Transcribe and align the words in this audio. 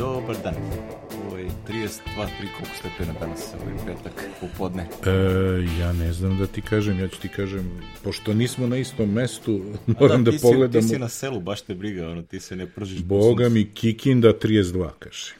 Dobar 0.00 0.36
dan. 0.42 0.54
Ovo 1.26 1.36
je 1.36 1.46
32, 1.68 1.90
3 2.16 2.28
koliko 2.56 2.76
stepena 2.78 3.12
danas, 3.20 3.54
ovo 3.60 3.70
je 3.70 3.76
petak, 3.86 4.24
popodne. 4.40 4.82
E, 5.06 5.80
ja 5.80 5.92
ne 5.92 6.12
znam 6.12 6.38
da 6.38 6.46
ti 6.46 6.62
kažem, 6.62 7.00
ja 7.00 7.08
ću 7.08 7.20
ti 7.20 7.28
kažem, 7.28 7.82
pošto 8.04 8.34
nismo 8.34 8.66
na 8.66 8.76
istom 8.76 9.12
mestu, 9.12 9.60
moram 10.00 10.24
da, 10.24 10.30
ti 10.30 10.36
da 10.36 10.42
pogledamo. 10.42 10.82
Si, 10.82 10.88
ti 10.88 10.94
si 10.94 11.00
na 11.00 11.08
selu, 11.08 11.40
baš 11.40 11.62
te 11.62 11.74
briga, 11.74 12.08
ono, 12.08 12.22
ti 12.22 12.40
se 12.40 12.56
ne 12.56 12.66
pržiš. 12.66 13.02
Boga 13.02 13.48
mi, 13.48 13.70
Kikinda 13.74 14.32
32, 14.32 14.88
kaže. 14.98 15.34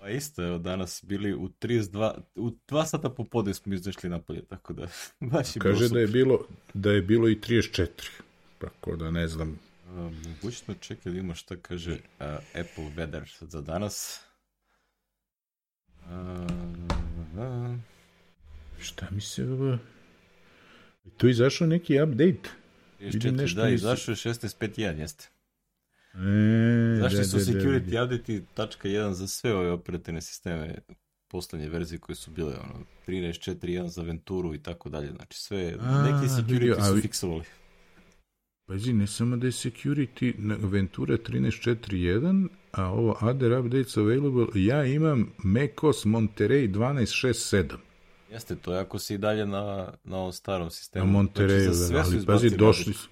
Pa 0.00 0.08
isto, 0.08 0.42
evo, 0.42 0.58
danas 0.58 1.04
bili 1.06 1.34
u 1.34 1.48
32, 1.48 2.12
u 2.34 2.50
2 2.68 2.86
sata 2.86 3.10
popodne 3.10 3.54
smo 3.54 3.74
izašli 3.74 4.10
napolje, 4.10 4.42
tako 4.42 4.72
da 4.72 4.88
baš 5.32 5.56
je 5.56 5.60
Kaže 5.60 5.88
da 5.88 6.00
je 6.00 6.06
bilo, 6.06 6.38
da 6.74 6.90
je 6.90 7.02
bilo 7.02 7.28
i 7.28 7.34
34, 7.34 7.88
tako 8.58 8.96
da 8.96 9.10
ne 9.10 9.28
znam. 9.28 9.65
Mogućno 10.28 10.74
čekaj 10.80 11.12
da 11.12 11.18
ima 11.18 11.34
šta 11.34 11.56
kaže 11.56 11.92
uh, 11.92 11.98
Apple 12.54 12.84
Weather 12.96 13.44
za 13.44 13.60
danas. 13.60 14.20
Uh, 16.00 17.76
šta 18.78 19.06
mi 19.10 19.20
se 19.20 19.44
ovo... 19.44 19.78
Tu 21.16 21.28
izašao 21.28 21.66
neki 21.66 22.00
update. 22.02 22.50
Vidim 23.00 23.36
nešto 23.36 23.60
da, 23.60 23.68
izašao 23.68 24.12
je 24.12 24.16
16.5.1, 24.16 24.98
jeste. 24.98 25.28
E, 26.14 27.00
Zašto 27.00 27.18
da, 27.18 27.24
su 27.24 27.36
da, 27.36 27.42
security 27.42 27.90
da, 27.90 28.04
update 28.04 28.40
tačka 28.54 28.88
1 28.88 29.10
za 29.10 29.26
sve 29.26 29.54
ove 29.54 29.70
operativne 29.70 30.20
sisteme 30.20 30.74
poslednje 31.28 31.68
verzije 31.68 31.98
koje 31.98 32.16
su 32.16 32.30
bile 32.30 32.54
ono 32.54 32.84
13.4.1 33.06 33.86
za 33.86 34.02
Venturu 34.02 34.54
i 34.54 34.62
tako 34.62 34.88
dalje. 34.88 35.12
Znači 35.12 35.38
sve, 35.38 35.76
A, 35.80 36.02
neki 36.02 36.32
security 36.32 36.88
su 36.88 37.00
fiksovali. 37.02 37.44
Pazi, 38.68 38.92
ne 38.92 39.06
samo 39.06 39.36
da 39.36 39.46
je 39.46 39.52
security 39.52 40.34
na 40.38 40.56
Ventura 40.60 41.16
13.4.1, 41.16 42.48
a 42.72 42.84
ovo 42.84 43.16
other 43.20 43.52
updates 43.52 43.96
available, 43.96 44.46
ja 44.54 44.84
imam 44.84 45.32
macOS 45.38 46.04
Monterey 46.04 46.72
12.6.7. 46.72 47.76
Jeste, 48.30 48.56
to 48.56 48.74
je 48.74 48.80
ako 48.80 48.98
si 48.98 49.14
i 49.14 49.18
dalje 49.18 49.46
na, 49.46 49.92
na 50.04 50.16
ovom 50.16 50.32
starom 50.32 50.70
sistemu. 50.70 51.06
Na 51.06 51.12
Monterey, 51.12 51.70
znači, 51.70 51.92
da, 51.92 52.16
ali 52.16 52.26
pazi, 52.26 52.56
došli 52.56 52.92
su, 52.92 53.08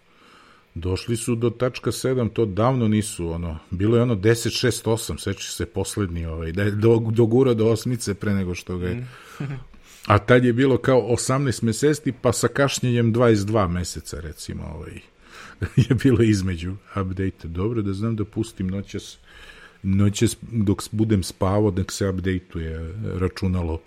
došli 0.74 1.16
su 1.16 1.34
do 1.34 1.50
tačka 1.50 1.90
7, 1.90 2.32
to 2.32 2.46
davno 2.46 2.88
nisu, 2.88 3.28
ono, 3.28 3.58
bilo 3.70 3.96
je 3.96 4.02
ono 4.02 4.14
10.6.8, 4.14 5.18
seći 5.18 5.50
se 5.50 5.66
poslednji, 5.66 6.26
ovaj, 6.26 6.52
da 6.52 6.62
je 6.62 6.70
do, 6.70 7.02
dogura 7.10 7.54
do 7.54 7.66
osmice 7.66 8.14
pre 8.14 8.34
nego 8.34 8.54
što 8.54 8.78
ga 8.78 8.88
je... 8.88 8.94
Mm. 8.94 9.06
a 10.12 10.18
tad 10.18 10.44
je 10.44 10.52
bilo 10.52 10.78
kao 10.78 11.00
18 11.00 11.62
meseci, 11.62 12.12
pa 12.12 12.32
sa 12.32 12.48
kašnjenjem 12.48 13.14
22 13.14 13.68
meseca, 13.68 14.20
recimo, 14.20 14.64
ovaj 14.64 15.13
je 15.88 15.94
bilo 16.02 16.22
između 16.22 16.72
update. 16.72 17.48
Dobro 17.48 17.82
da 17.82 17.92
znam 17.92 18.16
da 18.16 18.24
pustim 18.24 18.66
noćas, 18.66 19.18
noćas 19.82 20.36
dok 20.42 20.82
budem 20.92 21.22
spavao, 21.22 21.70
dok 21.70 21.92
se 21.92 22.08
updateuje 22.08 22.94
računalo. 23.20 23.80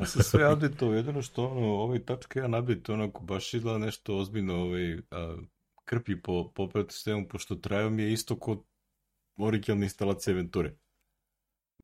Ja 0.00 0.06
se 0.06 0.22
sve 0.22 0.52
update 0.52 0.86
jedino 0.86 1.22
što 1.22 1.46
ono, 1.46 1.66
ovaj 1.66 1.98
tačka 1.98 2.40
1 2.40 2.60
update, 2.60 2.92
onako 2.92 3.22
baš 3.22 3.54
izgleda 3.54 3.78
nešto 3.78 4.18
ozbiljno 4.18 4.54
ovaj, 4.54 4.98
a, 5.10 5.36
krpi 5.84 6.22
po, 6.22 6.52
po 6.54 6.70
sistemu, 6.88 7.28
pošto 7.28 7.54
trajao 7.54 7.90
mi 7.90 8.02
je 8.02 8.12
isto 8.12 8.38
kod 8.38 8.62
originalne 9.36 9.86
instalacije 9.86 10.34
Venture. 10.34 10.74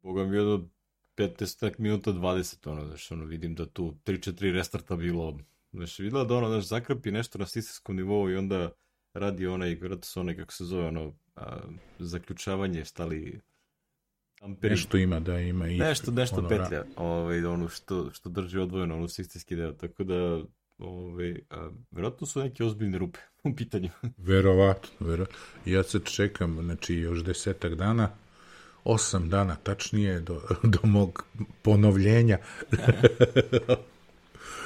Boga 0.03 0.25
mi 0.25 0.37
je 0.37 0.43
do 0.43 0.69
15 1.17 1.75
minuta 1.79 2.13
20, 2.13 2.71
ono, 2.71 2.87
znaš, 2.87 3.11
ono, 3.13 3.25
vidim 3.25 3.55
da 3.55 3.67
tu 3.67 3.95
3-4 4.05 4.53
restarta 4.53 4.97
bilo, 4.97 5.39
znaš, 5.73 5.99
videla 5.99 6.25
da 6.25 6.37
ono, 6.37 6.49
znaš, 6.49 6.69
zakrpi 6.69 7.11
nešto 7.11 7.39
na 7.39 7.47
sistemskom 7.47 7.97
nivou 7.97 8.31
i 8.31 8.37
onda 8.37 8.71
radi 9.15 9.47
onaj, 9.47 9.69
vjerojatno 9.69 10.05
su 10.05 10.21
onaj, 10.21 10.37
kako 10.37 10.53
se 10.53 10.65
zove, 10.65 10.87
ono, 10.87 11.13
a, 11.37 11.57
zaključavanje, 11.99 12.85
stali 12.85 13.41
amperi. 14.41 14.71
Nešto 14.71 14.97
ima, 14.97 15.21
da, 15.21 15.39
ima 15.39 15.69
i... 15.69 15.79
Nešto, 15.79 16.11
nešto 16.11 16.37
ono, 16.39 16.49
petlja, 16.49 16.85
ovaj, 16.97 17.45
ono 17.45 17.69
što, 17.69 18.11
što 18.13 18.29
drži 18.29 18.59
odvojeno, 18.59 18.97
ono 18.97 19.09
sistemski 19.09 19.57
deo, 19.57 19.73
tako 19.73 20.05
da, 20.05 20.43
ovaj, 20.79 21.41
a, 21.51 21.71
vjerojatno 21.91 22.27
su 22.27 22.41
neke 22.41 22.65
ozbiljne 22.65 22.99
rupe 22.99 23.19
u 23.45 23.57
pitanju. 23.57 23.89
Verovatno, 24.17 24.91
verovatno. 25.01 25.39
Ja 25.65 25.83
sad 25.83 26.05
čekam, 26.05 26.59
znači, 26.63 26.95
još 26.95 27.25
desetak 27.25 27.75
dana, 27.75 28.11
osam 28.85 29.29
dana 29.29 29.57
tačnije 29.57 30.21
do, 30.21 30.41
do 30.73 30.79
mog 30.83 31.25
ponovljenja 31.63 32.39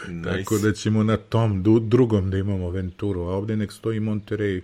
Nice. 0.09 0.39
Tako 0.39 0.59
da 0.59 0.73
ćemo 0.73 1.03
na 1.03 1.17
tom 1.17 1.63
drugom 1.89 2.31
da 2.31 2.39
imamo 2.39 2.71
Venturu, 2.71 3.21
a 3.21 3.37
ovde 3.37 3.57
nek 3.57 3.73
stoji 3.73 4.01
Monterey 4.01 4.61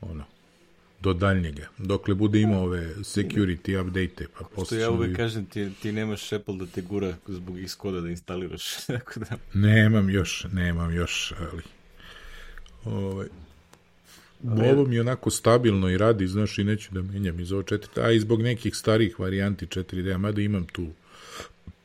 ono, 0.00 0.24
do 1.00 1.12
daljnjega. 1.12 1.66
Dokle 1.78 2.14
bude 2.14 2.40
imao 2.40 2.62
ove 2.62 2.94
security 2.94 3.80
update 3.80 4.26
pa 4.38 4.44
posle 4.44 4.78
ja 4.78 4.90
uvek 4.90 5.16
kažem, 5.16 5.46
ti, 5.46 5.70
ti 5.82 5.92
nemaš 5.92 6.32
Apple 6.32 6.56
da 6.56 6.66
te 6.66 6.82
gura 6.82 7.14
zbog 7.26 7.58
iskoda 7.58 8.00
da 8.00 8.08
instaliraš. 8.08 8.64
Tako 8.86 9.20
da... 9.20 9.26
Nemam 9.54 10.10
još, 10.10 10.46
nemam 10.52 10.94
još, 10.94 11.34
ali... 11.52 11.62
Ovaj, 12.84 13.26
ovo 14.44 14.84
mi 14.84 15.00
onako 15.00 15.30
stabilno 15.30 15.90
i 15.90 15.98
radi, 15.98 16.26
znaš, 16.26 16.58
i 16.58 16.64
neću 16.64 16.94
da 16.94 17.02
menjam 17.02 17.40
iz 17.40 17.52
ovo 17.52 17.62
4 17.62 18.00
a 18.00 18.10
i 18.10 18.20
zbog 18.20 18.42
nekih 18.42 18.76
starih 18.76 19.20
varijanti 19.20 19.66
4D, 19.66 20.18
mada 20.18 20.42
imam 20.42 20.64
tu 20.64 20.86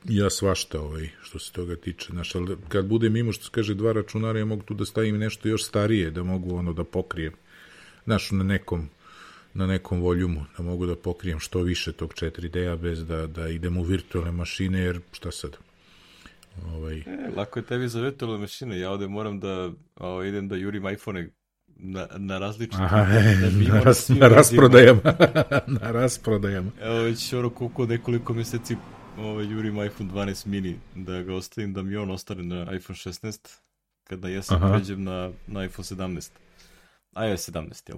ja 0.04 0.30
svašta 0.30 0.82
ovaj, 0.82 1.10
što 1.22 1.40
se 1.40 1.52
toga 1.52 1.76
tiče. 1.76 2.08
Znaš, 2.12 2.36
ali 2.36 2.58
kad 2.70 2.86
budem 2.86 3.16
imao, 3.16 3.34
što 3.34 3.44
se 3.44 3.50
kaže, 3.52 3.74
dva 3.74 3.92
računara, 3.92 4.40
ja 4.40 4.46
mogu 4.46 4.64
tu 4.64 4.74
da 4.74 4.86
stavim 4.86 5.18
nešto 5.18 5.48
još 5.48 5.64
starije, 5.64 6.12
da 6.12 6.24
mogu 6.24 6.56
ono 6.56 6.74
da 6.74 6.84
pokrijem. 6.84 7.34
Znaš, 8.06 8.32
na 8.32 8.44
nekom 8.44 8.90
na 9.54 9.68
nekom 9.68 10.02
voljumu, 10.02 10.46
da 10.58 10.64
mogu 10.64 10.86
da 10.86 10.96
pokrijem 10.96 11.40
što 11.40 11.62
više 11.62 11.92
tog 11.92 12.14
4D-a 12.14 12.76
bez 12.76 13.06
da, 13.06 13.28
da 13.28 13.48
idem 13.48 13.78
u 13.78 13.84
virtualne 13.84 14.32
mašine, 14.32 14.80
jer 14.80 15.00
šta 15.12 15.32
sad? 15.32 15.58
Ovaj... 16.74 16.98
E, 16.98 17.04
lako 17.36 17.60
je 17.60 17.64
tebi 17.66 17.88
za 17.88 18.02
virtualne 18.02 18.38
mašine, 18.38 18.80
ja 18.80 18.92
ovde 18.92 19.08
moram 19.08 19.40
da 19.40 19.72
ovaj, 19.96 20.28
idem 20.28 20.48
da 20.48 20.56
jurim 20.56 20.90
iPhone 20.90 21.30
na, 21.68 22.08
na 22.18 22.40
različite 22.40 22.84
Aha, 22.84 23.06
da, 23.06 23.50
da 23.50 23.74
na, 23.74 23.82
ras, 23.84 24.10
na 24.10 24.28
rasprodajama 24.28 25.02
na 25.82 25.92
rasprodajama 25.92 26.72
evo 26.82 27.02
već 27.02 27.34
ono 27.34 27.50
koliko 27.50 27.86
nekoliko 27.86 28.34
meseci 28.34 28.76
ovaj, 29.26 29.46
jurim 29.46 29.84
iPhone 29.84 30.10
12 30.12 30.48
mini, 30.48 30.80
da 30.96 31.22
ga 31.22 31.36
ostavim 31.36 31.74
da 31.74 31.82
mi 31.82 31.96
on 31.96 32.12
ostane 32.12 32.44
na 32.44 32.76
iPhone 32.76 32.98
16, 32.98 33.58
kada 34.04 34.30
ja 34.30 34.42
sam 34.42 34.72
pređem 34.74 35.04
na, 35.04 35.32
na 35.48 35.66
iPhone 35.66 35.86
17. 35.86 36.30
iOS 37.30 37.50
17, 37.50 37.90
jel? 37.90 37.98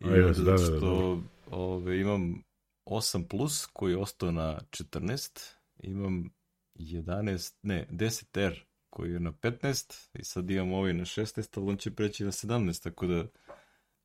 I 0.00 0.18
iOS, 0.18 0.36
da, 0.36 0.44
da, 0.44 0.50
da, 0.50 0.58
što 0.58 1.20
da. 1.50 1.56
Ove, 1.56 2.00
imam 2.00 2.42
8 2.86 3.28
plus 3.28 3.66
koji 3.66 3.92
je 3.92 3.98
ostao 3.98 4.30
na 4.30 4.58
14, 4.70 5.52
imam 5.78 6.30
11, 6.74 7.54
ne, 7.62 7.86
10R 7.90 8.60
koji 8.90 9.12
je 9.12 9.20
na 9.20 9.32
15 9.32 10.18
i 10.18 10.24
sad 10.24 10.50
imam 10.50 10.72
ovaj 10.72 10.94
na 10.94 11.04
16, 11.04 11.60
ali 11.60 11.70
on 11.70 11.76
će 11.76 11.90
preći 11.90 12.24
na 12.24 12.32
17, 12.32 12.82
tako 12.82 13.06
da 13.06 13.24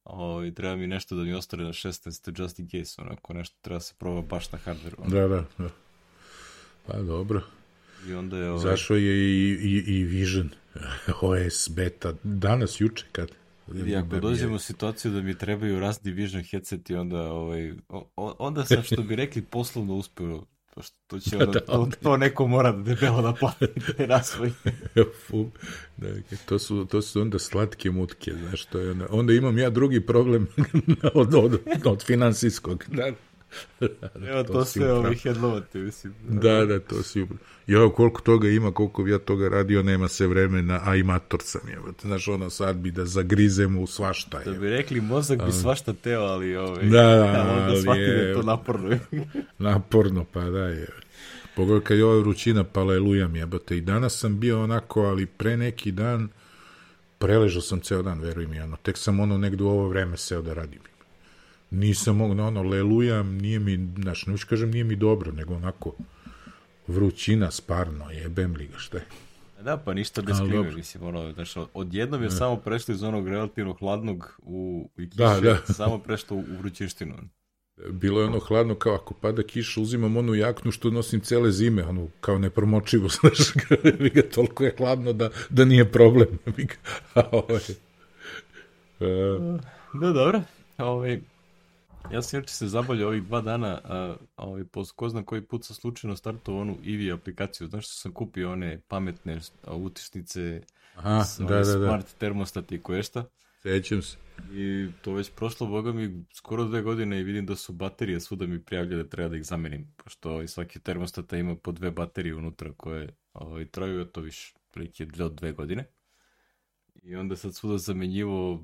ovaj, 0.03 0.53
treba 0.53 0.75
mi 0.75 0.87
nešto 0.87 1.15
da 1.15 1.23
mi 1.23 1.33
ostane 1.33 1.63
na 1.63 1.73
16, 1.73 2.41
just 2.41 2.59
in 2.59 2.69
case, 2.69 3.01
onako 3.01 3.33
nešto 3.33 3.57
treba 3.61 3.79
se 3.79 3.93
proba 3.97 4.21
baš 4.21 4.51
na 4.51 4.59
hardware. 4.65 5.09
Da, 5.09 5.27
da, 5.27 5.45
da. 5.57 5.69
Pa 6.87 7.01
dobro. 7.01 7.41
I 8.07 8.13
onda 8.13 8.37
je 8.37 8.49
ovaj... 8.49 8.71
Zašao 8.71 8.97
je 8.97 9.15
i, 9.15 9.51
i, 9.51 9.83
i 9.87 10.03
Vision 10.03 10.49
OS 11.21 11.69
beta 11.69 12.13
danas, 12.23 12.81
juče, 12.81 13.05
kad? 13.11 13.31
I 13.85 13.95
ako 13.95 14.07
da 14.07 14.19
dođemo 14.19 14.55
u 14.55 14.59
situaciju 14.59 15.11
da 15.11 15.21
mi 15.21 15.37
trebaju 15.37 15.79
razni 15.79 16.11
Vision 16.11 16.43
headseti, 16.43 16.95
onda, 16.95 17.31
ovaj, 17.31 17.73
onda 18.15 18.65
sam, 18.65 18.83
što 18.83 19.01
bi 19.01 19.15
rekli, 19.15 19.41
poslovno 19.41 19.95
uspeo 19.95 20.43
pošto 20.77 20.95
to 21.07 21.19
će 21.19 21.37
onda, 21.47 21.59
to, 21.59 21.89
to 22.03 22.17
neko 22.17 22.47
mora 22.47 22.71
da 22.71 22.83
debelo 22.83 23.21
da 23.21 23.33
plati 23.33 23.65
razvoj. 24.13 24.51
da, 25.97 26.07
to, 26.45 26.59
su, 26.59 26.85
to 26.85 27.01
su 27.01 27.21
onda 27.21 27.39
slatke 27.39 27.91
mutke, 27.91 28.31
znaš, 28.33 28.65
to 28.65 28.79
je 28.79 28.91
onda, 28.91 29.07
onda 29.09 29.33
imam 29.33 29.57
ja 29.57 29.69
drugi 29.69 30.05
problem 30.05 30.47
od, 31.13 31.35
od, 31.35 31.59
od 31.85 32.03
finansijskog. 32.03 32.85
Da. 32.87 33.11
Evo 34.29 34.43
to, 34.43 34.53
to 34.53 34.65
sve 34.65 34.93
ovi 34.93 35.15
headlovate, 35.15 35.79
mislim. 35.79 36.13
Da, 36.27 36.65
da, 36.65 36.79
to 36.79 37.03
si 37.03 37.25
Ja, 37.67 37.89
koliko 37.95 38.21
toga 38.21 38.49
ima, 38.49 38.71
koliko 38.71 39.03
bi 39.03 39.11
ja 39.11 39.19
toga 39.19 39.49
radio, 39.49 39.83
nema 39.83 40.07
se 40.07 40.27
vremena, 40.27 40.79
a 40.83 40.95
i 40.95 41.03
mator 41.03 41.39
sam, 41.43 41.61
evo. 41.73 41.93
Znaš, 42.01 42.27
ono, 42.27 42.49
sad 42.49 42.75
bi 42.75 42.91
da 42.91 43.05
zagrizem 43.05 43.77
u 43.77 43.87
svašta. 43.87 44.39
Da 44.39 44.51
bi 44.51 44.69
rekli, 44.69 45.01
mozak 45.01 45.45
bi 45.45 45.51
svašta 45.51 45.93
teo, 45.93 46.21
ali 46.21 46.55
ovaj, 46.55 46.83
da, 46.83 47.01
da, 47.01 47.57
onda 47.59 47.81
shvati 47.81 47.99
da 47.99 48.05
je 48.05 48.33
to 48.33 48.41
naporno. 48.41 48.97
naporno, 49.69 50.25
pa 50.33 50.41
da 50.41 50.67
je. 50.67 50.87
Pogledaj 51.55 51.83
kad 51.83 51.97
je 51.97 52.05
ova 52.05 52.19
vrućina, 52.19 52.63
pa 52.63 52.83
lelujam 52.83 53.35
jebate. 53.35 53.77
I 53.77 53.81
danas 53.81 54.19
sam 54.19 54.39
bio 54.39 54.63
onako, 54.63 55.01
ali 55.01 55.25
pre 55.25 55.57
neki 55.57 55.91
dan 55.91 56.29
preležao 57.19 57.61
sam 57.61 57.79
ceo 57.79 58.01
dan, 58.01 58.19
veruj 58.19 58.47
mi, 58.47 58.59
ono, 58.59 58.75
tek 58.75 58.97
sam 58.97 59.19
ono 59.19 59.37
negde 59.37 59.63
u 59.63 59.67
ovo 59.67 59.87
vreme 59.87 60.17
seo 60.17 60.41
da 60.41 60.53
radim 60.53 60.79
nisam 61.71 62.17
mogu, 62.17 62.41
ono, 62.41 62.63
lelujam, 62.63 63.37
nije 63.37 63.59
mi, 63.59 63.89
znaš, 64.01 64.25
ne 64.25 64.35
kažem 64.49 64.71
nije 64.71 64.83
mi 64.83 64.95
dobro, 64.95 65.31
nego 65.31 65.55
onako 65.55 65.93
vrućina 66.87 67.51
sparno, 67.51 68.11
jebem 68.11 68.55
li 68.55 68.67
ga, 68.67 68.77
šta 68.77 68.97
je. 68.97 69.05
Da, 69.63 69.77
pa 69.77 69.93
ništa 69.93 70.21
bez 70.21 70.37
klime, 70.37 70.71
mislim, 70.71 71.03
ono, 71.03 71.33
znaš, 71.33 71.53
odjednom 71.73 72.21
je 72.21 72.29
ne. 72.29 72.35
samo 72.35 72.57
prešlo 72.57 72.93
iz 72.93 73.03
onog 73.03 73.27
relativno 73.27 73.73
hladnog 73.73 74.39
u, 74.41 74.89
u 74.95 74.99
kiše, 75.09 75.17
da, 75.17 75.39
da. 75.41 75.73
samo 75.73 75.99
prešlo 75.99 76.37
u 76.37 76.43
vrućištinu. 76.59 77.13
Bilo 77.91 78.21
je 78.21 78.27
ono 78.27 78.39
hladno 78.39 78.75
kao 78.75 78.93
ako 78.93 79.13
pada 79.13 79.43
kiša, 79.43 79.81
uzimam 79.81 80.17
onu 80.17 80.35
jaknu 80.35 80.71
što 80.71 80.89
nosim 80.89 81.19
cele 81.19 81.51
zime, 81.51 81.83
ono 81.83 82.07
kao 82.21 82.37
nepromočivo, 82.37 83.07
znaš, 83.19 83.53
mi 83.99 84.09
ga 84.09 84.21
toliko 84.21 84.63
je 84.63 84.75
hladno 84.77 85.13
da, 85.13 85.29
da 85.49 85.65
nije 85.65 85.91
problem. 85.91 86.27
A 87.13 87.23
ovaj, 87.31 87.61
uh, 88.99 89.61
da, 89.93 90.11
dobro. 90.11 90.41
Ovaj, 90.77 91.21
ja 92.11 92.21
sam 92.21 92.39
juče 92.39 92.53
se 92.53 92.67
zabolio 92.67 93.07
ovih 93.07 93.23
dva 93.23 93.41
dana, 93.41 93.81
a, 93.83 94.15
ovaj, 94.37 94.63
po 94.63 94.83
ko 94.95 95.09
zna 95.09 95.23
koji 95.23 95.41
put 95.41 95.65
sam 95.65 95.75
slučajno 95.75 96.15
startovao 96.15 96.61
onu 96.61 96.77
Ivi 96.83 97.11
aplikaciju. 97.11 97.67
Znaš 97.67 97.85
što 97.85 97.93
sam 97.93 98.13
kupio 98.13 98.51
one 98.51 98.81
pametne 98.87 99.39
utišnice, 99.67 100.61
Aha, 100.95 101.23
da, 101.39 101.45
da, 101.45 101.57
da. 101.57 101.87
smart 101.87 102.17
termostat 102.17 102.71
i 102.71 102.81
koje 102.81 103.03
šta. 103.03 103.25
Sećam 103.61 104.01
se. 104.01 104.17
I 104.53 104.87
to 105.01 105.13
već 105.13 105.31
prošlo, 105.35 105.67
boga 105.67 105.91
mi, 105.91 106.25
skoro 106.33 106.65
dve 106.65 106.81
godine 106.81 107.19
i 107.19 107.23
vidim 107.23 107.45
da 107.45 107.55
su 107.55 107.73
baterije 107.73 108.19
svuda 108.19 108.47
mi 108.47 108.63
prijavljaju 108.63 109.03
da 109.03 109.09
treba 109.09 109.29
da 109.29 109.35
ih 109.35 109.45
zamenim, 109.45 109.93
pošto 110.03 110.31
ovaj, 110.31 110.47
svaki 110.47 110.79
termostata 110.79 111.37
ima 111.37 111.55
po 111.55 111.71
dve 111.71 111.91
baterije 111.91 112.35
unutra 112.35 112.73
koje 112.77 113.09
ovaj, 113.33 113.65
traju, 113.65 114.05
to 114.05 114.21
više 114.21 114.53
prilike 114.71 115.07
od 115.19 115.35
dve 115.35 115.51
godine. 115.51 115.85
I 117.03 117.15
onda 117.15 117.35
sad 117.35 117.55
svuda 117.55 117.77
zamenjivo, 117.77 118.63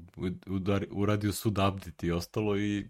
uradio 0.91 1.31
sud 1.31 1.57
update 1.57 2.07
i 2.07 2.11
ostalo 2.11 2.57
i 2.57 2.89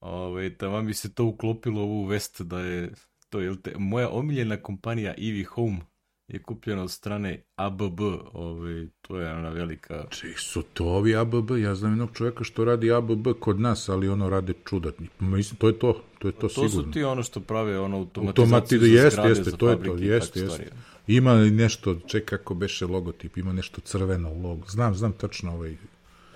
ovaj, 0.00 0.56
tamo 0.56 0.82
mi 0.82 0.94
se 0.94 1.14
to 1.14 1.24
uklopilo 1.24 1.84
u 1.84 2.04
vest 2.04 2.42
da 2.42 2.60
je 2.60 2.92
to, 3.28 3.40
jel 3.40 3.56
te, 3.56 3.72
moja 3.78 4.10
omiljena 4.10 4.56
kompanija 4.56 5.14
Eevee 5.18 5.44
Home 5.44 5.80
je 6.28 6.42
kupljena 6.42 6.82
od 6.82 6.90
strane 6.90 7.42
ABB, 7.56 8.00
ovaj, 8.32 8.86
to 9.00 9.20
je 9.20 9.32
ona 9.32 9.48
velika... 9.48 10.04
Či 10.10 10.34
su 10.36 10.62
to 10.62 10.84
ovi 10.84 11.16
ABB, 11.16 11.50
ja 11.50 11.74
znam 11.74 11.92
jednog 11.92 12.10
čovjeka 12.14 12.44
što 12.44 12.64
radi 12.64 12.92
ABB 12.92 13.28
kod 13.40 13.60
nas, 13.60 13.88
ali 13.88 14.08
ono 14.08 14.28
rade 14.28 14.52
čudatni. 14.64 15.08
Mislim, 15.20 15.58
to 15.58 15.66
je 15.66 15.78
to, 15.78 16.02
to 16.18 16.28
je 16.28 16.32
to, 16.32 16.40
to 16.40 16.48
sigurno. 16.48 16.82
To 16.82 16.86
su 16.86 16.90
ti 16.90 17.04
ono 17.04 17.22
što 17.22 17.40
prave 17.40 17.78
ono 17.78 17.96
automatizaciju 17.96 18.44
Automati, 18.44 18.74
jeste, 18.74 19.22
jeste, 19.28 19.50
to 19.56 19.70
je 19.70 19.82
to, 19.82 19.96
jeste, 19.96 20.40
jeste. 20.40 20.70
Ima 21.06 21.34
nešto, 21.34 22.00
ček 22.06 22.24
kako 22.24 22.54
beše 22.54 22.86
logotip, 22.86 23.36
ima 23.36 23.52
nešto 23.52 23.80
crveno 23.80 24.28
logo, 24.28 24.66
znam, 24.68 24.94
znam 24.94 25.12
tačno 25.12 25.52
ovaj... 25.52 25.76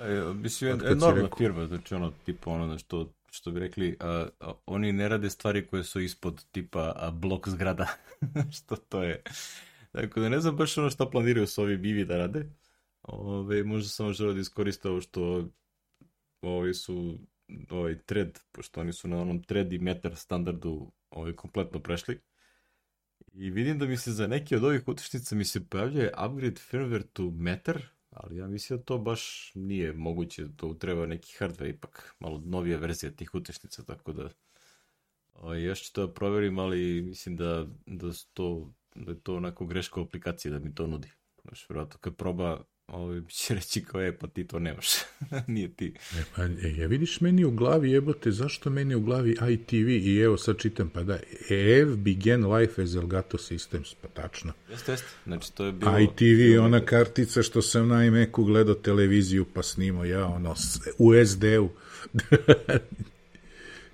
E, 0.01 0.35
mislim, 0.35 0.81
enormna 0.85 1.29
firma, 1.39 1.67
znači 1.67 1.95
ono, 1.95 2.13
tipa 2.25 2.51
ono, 2.51 2.79
što 2.79 3.13
što 3.31 3.51
bi 3.51 3.61
rekli, 3.61 3.97
a, 4.01 4.27
a, 4.41 4.53
oni 4.67 4.93
ne 4.93 5.09
rade 5.09 5.31
stvari 5.31 5.67
koje 5.67 5.85
su 5.85 6.01
ispod 6.01 6.45
tipa 6.51 6.93
a, 6.97 7.11
blok 7.11 7.49
zgrada, 7.49 7.87
što 8.57 8.77
to 8.77 9.03
je. 9.03 9.23
Tako 9.93 10.21
da 10.21 10.29
ne 10.29 10.41
znam 10.41 10.57
baš 10.57 10.79
ono 10.79 10.91
što 10.91 11.11
planiraju 11.11 11.47
s 11.47 11.59
ovim 11.59 11.81
Vivi 11.81 12.05
da 12.05 12.17
rade. 12.17 12.51
Ove, 13.03 13.65
možda 13.65 13.89
samo 13.89 14.13
žele 14.13 14.35
da 14.35 14.41
iskoriste 14.41 14.89
ovo 14.89 15.01
što 15.01 15.49
ovi 16.43 16.75
su 16.75 17.19
ovaj 17.71 17.99
thread, 17.99 18.39
pošto 18.53 18.81
oni 18.81 18.93
su 18.93 19.09
na 19.09 19.21
onom 19.21 19.43
thread 19.43 19.73
i 19.73 19.79
metar 19.79 20.17
standardu 20.17 20.93
ovaj, 21.11 21.33
kompletno 21.33 21.81
prešli. 21.81 22.21
I 23.33 23.51
vidim 23.51 23.79
da 23.79 23.87
mi 23.87 23.97
se 23.97 24.13
za 24.13 24.27
neke 24.27 24.57
od 24.57 24.65
ovih 24.65 24.89
utičnica 24.89 25.35
mi 25.35 25.45
se 25.45 25.69
pojavljuje 25.69 26.13
upgrade 26.27 26.61
firmware 26.71 27.07
to 27.13 27.31
metar, 27.31 27.83
ali 28.11 28.37
ja 28.37 28.47
mislim 28.47 28.79
da 28.79 28.85
to 28.85 28.99
baš 28.99 29.53
nije 29.55 29.93
moguće, 29.93 30.47
to 30.57 30.75
treba 30.75 31.07
neki 31.07 31.37
hardware 31.39 31.69
ipak, 31.69 32.15
malo 32.21 32.43
novija 32.45 32.79
verzija 32.79 33.13
tih 33.13 33.35
utičnica, 33.35 33.85
tako 33.85 34.13
da 34.13 34.29
ovaj, 35.35 35.63
još 35.63 35.83
ću 35.83 35.93
to 35.93 36.07
da 36.07 36.13
proverim, 36.13 36.59
ali 36.59 37.03
mislim 37.03 37.37
da, 37.37 37.67
da 37.87 38.11
to 38.35 38.73
da 38.95 39.11
je 39.11 39.21
to 39.21 39.37
onako 39.37 39.67
greška 39.67 40.01
u 40.01 40.05
aplikaciji 40.05 40.53
da 40.53 40.59
mi 40.59 40.75
to 40.75 40.87
nudi. 40.87 41.09
Znaš, 41.43 41.69
vjerojatno 41.69 41.99
kad 42.01 42.17
proba, 42.17 42.65
ovaj, 42.93 43.21
će 43.29 43.55
reći 43.55 43.85
kao 43.85 44.01
je, 44.01 44.19
pa 44.19 44.27
ti 44.27 44.47
to 44.47 44.59
nemaš. 44.59 44.87
Nije 45.47 45.69
ti. 45.69 45.95
E, 46.19 46.23
pa, 46.37 46.45
e, 46.45 46.75
ja 46.77 46.87
vidiš 46.87 47.21
meni 47.21 47.45
u 47.45 47.51
glavi, 47.51 47.91
jebote, 47.91 48.31
zašto 48.31 48.71
meni 48.71 48.95
u 48.95 49.01
glavi 49.01 49.37
ITV 49.51 49.89
i 49.89 50.19
evo 50.19 50.37
sad 50.37 50.59
čitam, 50.59 50.89
pa 50.89 51.03
da, 51.03 51.19
EV 51.51 51.97
began 51.97 52.53
life 52.53 52.83
as 52.83 52.95
Elgato 52.95 53.39
Systems, 53.39 53.95
pa 54.03 54.09
tačno. 54.09 54.53
Jeste, 54.71 54.93
jeste. 54.93 55.09
Znači, 55.25 55.53
to 55.55 55.65
je 55.65 55.73
bilo... 55.73 55.99
ITV 55.99 56.41
je 56.41 56.61
ona 56.61 56.81
kartica 56.85 57.43
što 57.43 57.63
sam 57.63 57.89
na 57.89 58.05
iMacu 58.05 58.45
gledao 58.45 58.75
televiziju 58.75 59.47
pa 59.55 59.63
snimao 59.63 60.05
ja, 60.05 60.27
ono, 60.27 60.55
u 60.99 61.13
SD-u. 61.27 61.69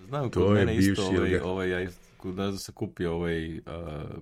Znam, 0.08 0.30
kod 0.30 0.52
mene 0.52 0.76
isto 0.76 1.06
ovaj, 1.06 1.38
ovaj, 1.38 1.70
ja 1.70 1.90
kod 2.16 2.36
nas 2.36 2.52
da 2.52 2.58
se 2.58 2.72
kupio 2.72 3.12
ovaj, 3.12 3.58
uh, 3.58 3.62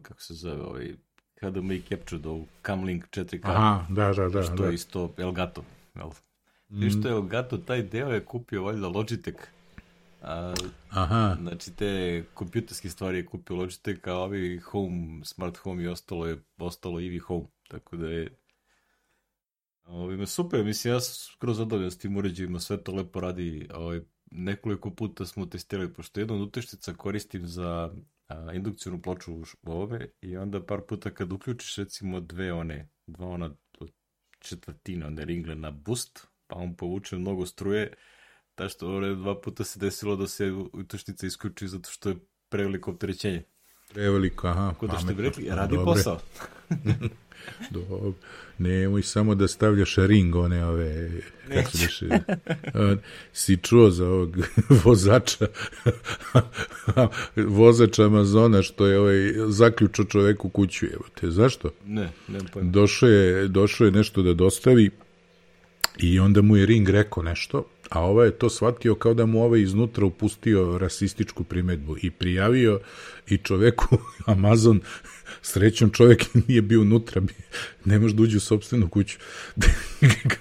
kako 0.03 0.23
se 0.23 0.35
zove, 0.35 0.63
ovaj 0.63 0.95
HDMI 1.41 1.83
capture 1.89 2.23
do 2.23 2.41
Camlink 2.63 3.05
4K. 3.11 3.41
Aha, 3.43 3.87
da, 3.89 4.13
da, 4.13 4.29
da. 4.29 4.43
Što 4.43 4.55
da. 4.55 4.67
je 4.67 4.75
isto 4.75 5.13
Elgato. 5.19 5.65
Jel? 5.95 6.11
Mm. 6.69 6.83
I 6.83 6.91
što 6.91 7.09
je 7.09 7.13
Elgato, 7.13 7.59
taj 7.59 7.83
deo 7.83 8.09
je 8.09 8.25
kupio 8.25 8.63
valjda 8.63 8.89
Logitech. 8.89 9.39
A, 10.23 10.55
Aha. 10.91 11.37
Znači 11.41 11.73
te 11.73 12.25
kompjuterske 12.35 12.89
stvari 12.89 13.19
je 13.19 13.27
kupio 13.27 13.57
Logitech, 13.57 14.09
a 14.09 14.15
ovi 14.15 14.59
home, 14.59 15.25
smart 15.25 15.57
home 15.57 15.83
i 15.83 15.89
ostalo 15.89 16.27
je 16.27 16.43
ostalo 16.59 17.01
Eevee 17.01 17.19
Home. 17.19 17.47
Tako 17.69 17.97
da 17.97 18.09
je 18.09 18.29
Ovime, 19.87 20.27
super, 20.27 20.65
mislim, 20.65 20.95
ja 20.95 21.01
sam 21.01 21.15
skroz 21.15 21.57
zadovoljan 21.57 21.91
s 21.91 21.99
tim 21.99 22.17
uređajima, 22.17 22.61
sve 22.61 22.77
to 22.77 22.93
lepo 22.93 23.21
radi, 23.21 23.69
ovaj, 23.75 24.01
nekoliko 24.31 24.91
puta 24.91 25.27
smo 25.27 25.47
testirali, 25.47 25.95
pošto 25.95 26.21
jednu 26.21 26.35
od 26.35 26.41
uteštica 26.41 26.95
koristim 26.95 27.47
za 27.47 27.95
a, 28.35 28.53
indukcijnu 28.53 29.03
ploču 29.03 29.35
u 29.35 29.45
ovome 29.63 30.09
i 30.21 30.37
onda 30.37 30.67
par 30.67 30.81
puta 30.89 31.11
kad 31.11 31.33
uključiš 31.33 31.77
recimo 31.77 32.21
dve 32.21 32.53
one, 32.53 32.89
dva 33.07 33.27
ona 33.27 33.51
četvrtina, 34.39 35.07
one 35.07 35.25
ringle 35.25 35.55
na 35.55 35.71
boost, 35.71 36.27
pa 36.47 36.57
on 36.57 36.77
povuče 36.77 37.17
mnogo 37.17 37.47
struje, 37.47 37.93
ta 38.55 38.69
što 38.69 38.89
ove 38.89 39.15
dva 39.15 39.41
puta 39.41 39.65
se 39.65 39.79
desilo 39.79 40.17
da 40.17 40.27
se 40.27 40.53
uteštica 40.73 41.27
isključi 41.27 41.69
zato 41.69 41.91
što 41.91 42.09
je 42.09 42.17
preveliko 42.49 42.91
opterećenje. 42.91 43.43
Preveliko, 43.89 44.47
aha. 44.49 44.69
Tako 44.69 44.87
da 44.87 44.99
što 44.99 45.15
bi 45.15 45.23
rekli, 45.23 45.49
radi 45.49 45.77
dobre. 45.77 45.85
posao. 45.85 46.19
Dobro. 47.71 48.13
Nemoj 48.59 49.03
samo 49.03 49.35
da 49.35 49.49
stavljaš 49.49 49.97
ring, 49.97 50.37
one 50.37 50.65
ove... 50.65 51.11
Kako 51.55 51.71
se 51.71 51.87
biše, 51.87 52.07
si 53.33 53.57
čuo 53.57 53.91
za 53.91 54.09
ovog 54.09 54.37
vozača, 54.85 55.47
vozač 57.59 57.99
Amazona 57.99 58.63
što 58.63 58.87
je 58.87 58.99
ovaj 58.99 59.33
zaključao 59.49 60.05
čoveku 60.05 60.49
kuću, 60.49 60.87
evo 60.87 61.05
te. 61.21 61.31
Zašto? 61.31 61.71
Ne, 61.87 62.09
ne 62.29 62.39
pojma. 62.53 62.71
Došao 62.71 63.09
je, 63.09 63.49
došao 63.49 63.85
je 63.85 63.91
nešto 63.91 64.23
da 64.23 64.35
dostavi 64.35 64.91
i 65.99 66.21
onda 66.21 66.43
mu 66.43 66.57
je 66.57 66.67
ring 66.67 66.89
rekao 66.89 67.23
nešto, 67.23 67.65
a 67.91 68.01
ovaj 68.01 68.29
je 68.29 68.39
to 68.39 68.51
shvatio 68.51 68.95
kao 68.95 69.15
da 69.15 69.27
mu 69.27 69.43
ovaj 69.45 69.61
iznutra 69.61 70.07
upustio 70.07 70.79
rasističku 70.79 71.45
primetbu 71.45 71.97
i 72.03 72.11
prijavio 72.11 72.81
i 73.29 73.37
čoveku 73.37 73.99
Amazon 74.27 74.81
Srećom 75.43 75.91
čovjek 75.91 76.25
nije 76.49 76.63
bio 76.63 76.81
unutra, 76.81 77.23
ne 77.85 77.99
može 77.99 78.15
da 78.15 78.23
uđe 78.23 78.37
u 78.37 78.41
sobstvenu 78.41 78.89
kuću. 78.89 79.19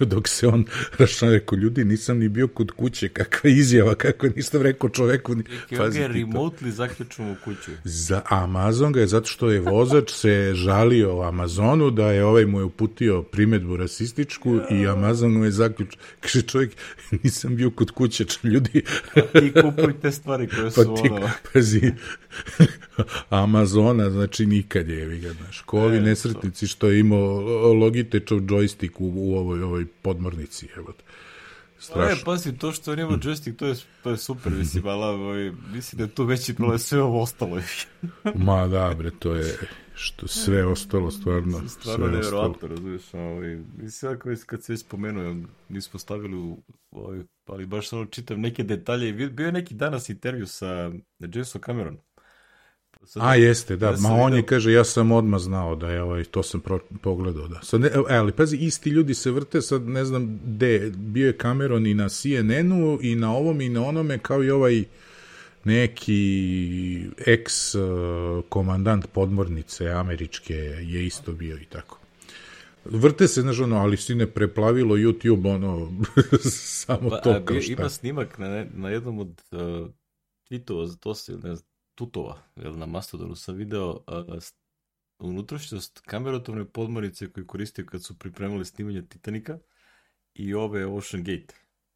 Dok 0.00 0.28
se 0.28 0.46
on 0.48 0.64
rašao, 0.98 1.30
rekao, 1.30 1.56
ljudi, 1.56 1.84
nisam 1.84 2.18
ni 2.18 2.28
bio 2.28 2.48
kod 2.48 2.70
kuće, 2.70 3.08
kakva 3.08 3.50
izjava, 3.50 3.94
kako 3.94 4.26
nisam 4.36 4.62
rekao 4.62 4.90
čoveku. 4.90 5.36
Kako 5.70 5.84
je 5.84 6.08
remotely 6.08 6.70
zaključeno 6.70 7.32
u 7.32 7.36
kuću? 7.44 7.70
Za 7.84 8.22
Amazon 8.28 8.92
ga 8.92 9.00
je, 9.00 9.06
zato 9.06 9.26
što 9.26 9.50
je 9.50 9.60
vozač 9.60 10.10
se 10.12 10.52
žalio 10.54 11.20
Amazonu 11.22 11.90
da 11.90 12.12
je 12.12 12.24
ovaj 12.24 12.46
mu 12.46 12.58
je 12.58 12.64
uputio 12.64 13.22
primetbu 13.22 13.76
rasističku 13.76 14.60
i 14.70 14.86
Amazon 14.86 15.32
mu 15.32 15.44
je 15.44 15.50
zaključio. 15.50 16.00
Kaže 16.20 16.42
čovjek, 16.42 16.70
nisam 17.22 17.56
bio 17.56 17.70
kod 17.70 17.90
kuće, 17.90 18.24
ljudi. 18.42 18.82
Pa 19.14 19.40
ti 19.40 19.52
kupujte 19.62 20.12
stvari 20.12 20.48
koje 20.48 20.70
su 20.70 20.94
pa 20.94 21.02
ti, 21.02 21.08
ono... 21.10 21.30
Pazi, 21.52 21.92
Amazona, 23.30 24.10
znači 24.10 24.46
nikad 24.46 24.88
je, 24.88 25.06
vi 25.06 25.20
ga, 25.20 25.32
znaš, 25.32 25.60
ko 25.60 25.80
ovi 25.80 25.96
e, 25.96 26.00
nesretnici 26.00 26.66
što 26.66 26.88
je 26.88 27.00
imao 27.00 27.40
Logitechov 27.72 28.40
joystick 28.40 28.92
u, 28.98 29.12
u 29.16 29.36
ovoj, 29.36 29.62
ovoj 29.62 29.86
podmornici, 30.02 30.68
evo 30.76 30.92
Strašno. 31.78 32.20
E, 32.20 32.24
pazi, 32.24 32.58
to 32.58 32.72
što 32.72 32.92
on 32.92 33.00
ima 33.00 33.10
joystick, 33.10 33.56
to 33.56 33.66
je, 33.66 33.74
to 34.02 34.10
je 34.10 34.16
super, 34.16 34.52
mislim, 34.52 34.86
ali 34.86 35.04
ovaj, 35.04 35.52
mislim 35.72 35.98
da 35.98 36.04
je 36.04 36.10
to 36.10 36.24
veći 36.24 36.54
problem 36.54 36.78
sve 36.78 37.02
ovo 37.02 37.22
ostalo. 37.22 37.60
Ma 38.46 38.66
da, 38.66 38.94
bre, 38.98 39.10
to 39.18 39.34
je 39.34 39.58
što 39.94 40.28
sve 40.28 40.66
ostalo, 40.66 41.10
stvarno. 41.10 41.68
Stvarno 41.68 42.06
nevjerovatno, 42.06 42.68
razumiješ, 42.68 43.14
ovaj, 43.14 43.58
mislim, 43.76 44.12
ako 44.12 44.28
kad 44.46 44.62
se 44.62 44.72
već 44.72 44.80
spomenuo, 44.80 45.36
nismo 45.68 45.98
stavili 45.98 46.36
u, 46.36 46.62
ovaj, 46.90 47.20
ali 47.46 47.66
baš 47.66 47.88
samo 47.88 48.06
čitam 48.06 48.40
neke 48.40 48.62
detalje, 48.62 49.12
bio 49.12 49.46
je 49.46 49.52
neki 49.52 49.74
danas 49.74 50.08
intervju 50.08 50.46
sa 50.46 50.92
Jamesom 51.18 51.62
Cameron, 51.66 51.98
Sad, 53.04 53.22
A 53.22 53.34
jeste, 53.34 53.76
da, 53.76 53.96
ma 54.00 54.08
on 54.08 54.34
je 54.34 54.42
kaže 54.42 54.72
ja 54.72 54.84
sam 54.84 55.12
odmah 55.12 55.40
znao 55.40 55.76
da 55.76 55.88
je 55.88 56.02
ovaj 56.02 56.24
to 56.24 56.42
sam 56.42 56.60
pro, 56.60 56.78
pogledao 57.02 57.48
da. 57.48 57.60
Sad 57.62 57.80
ne, 57.80 57.88
e, 57.88 58.16
ali 58.16 58.32
pazi 58.32 58.56
isti 58.56 58.90
ljudi 58.90 59.14
se 59.14 59.30
vrte 59.30 59.62
sad 59.62 59.82
ne 59.82 60.04
znam 60.04 60.40
gde 60.44 60.92
bio 60.96 61.26
je 61.26 61.38
Cameron 61.42 61.86
i 61.86 61.94
na 61.94 62.08
CNN-u 62.08 62.98
i 63.02 63.14
na 63.14 63.36
ovom 63.36 63.60
i 63.60 63.68
na 63.68 63.86
onome 63.86 64.18
kao 64.18 64.44
i 64.44 64.50
ovaj 64.50 64.84
neki 65.64 67.10
ex 67.26 67.74
uh, 67.74 67.82
komandant 68.48 69.06
podmornice 69.12 69.88
američke 69.88 70.54
je 70.54 71.06
isto 71.06 71.32
bio 71.32 71.56
i 71.56 71.64
tako. 71.64 71.98
Vrte 72.84 73.28
se, 73.28 73.40
znaš, 73.40 73.60
ono, 73.60 73.76
ali 73.76 73.96
si 73.96 74.14
ne 74.14 74.26
preplavilo 74.26 74.96
YouTube, 74.96 75.54
ono, 75.54 75.92
samo 76.84 77.10
pa, 77.10 77.20
to 77.20 77.44
kao 77.44 77.60
šta. 77.60 77.72
Ima 77.72 77.88
snimak 77.88 78.38
na, 78.38 78.66
na 78.74 78.90
jednom 78.90 79.18
od 79.18 79.42
uh, 79.52 79.88
tweetova 80.50 80.86
za 80.86 80.96
to 80.96 81.14
se, 81.14 81.32
ne 81.32 81.54
znam, 81.54 81.73
tutova, 81.94 82.38
jel, 82.56 82.78
na 82.78 82.86
Mastodonu 82.86 83.36
sam 83.36 83.54
video 83.54 84.00
a, 84.06 84.38
unutrašnjost 85.18 86.00
kamerotovne 86.00 86.64
podmornice 86.64 87.32
koje 87.32 87.46
koristio 87.46 87.86
kad 87.86 88.04
su 88.04 88.18
pripremali 88.18 88.64
snimanje 88.64 89.02
Titanika 89.02 89.58
i 90.34 90.54
ove 90.54 90.86
Ocean 90.86 91.24
Gate. 91.24 91.54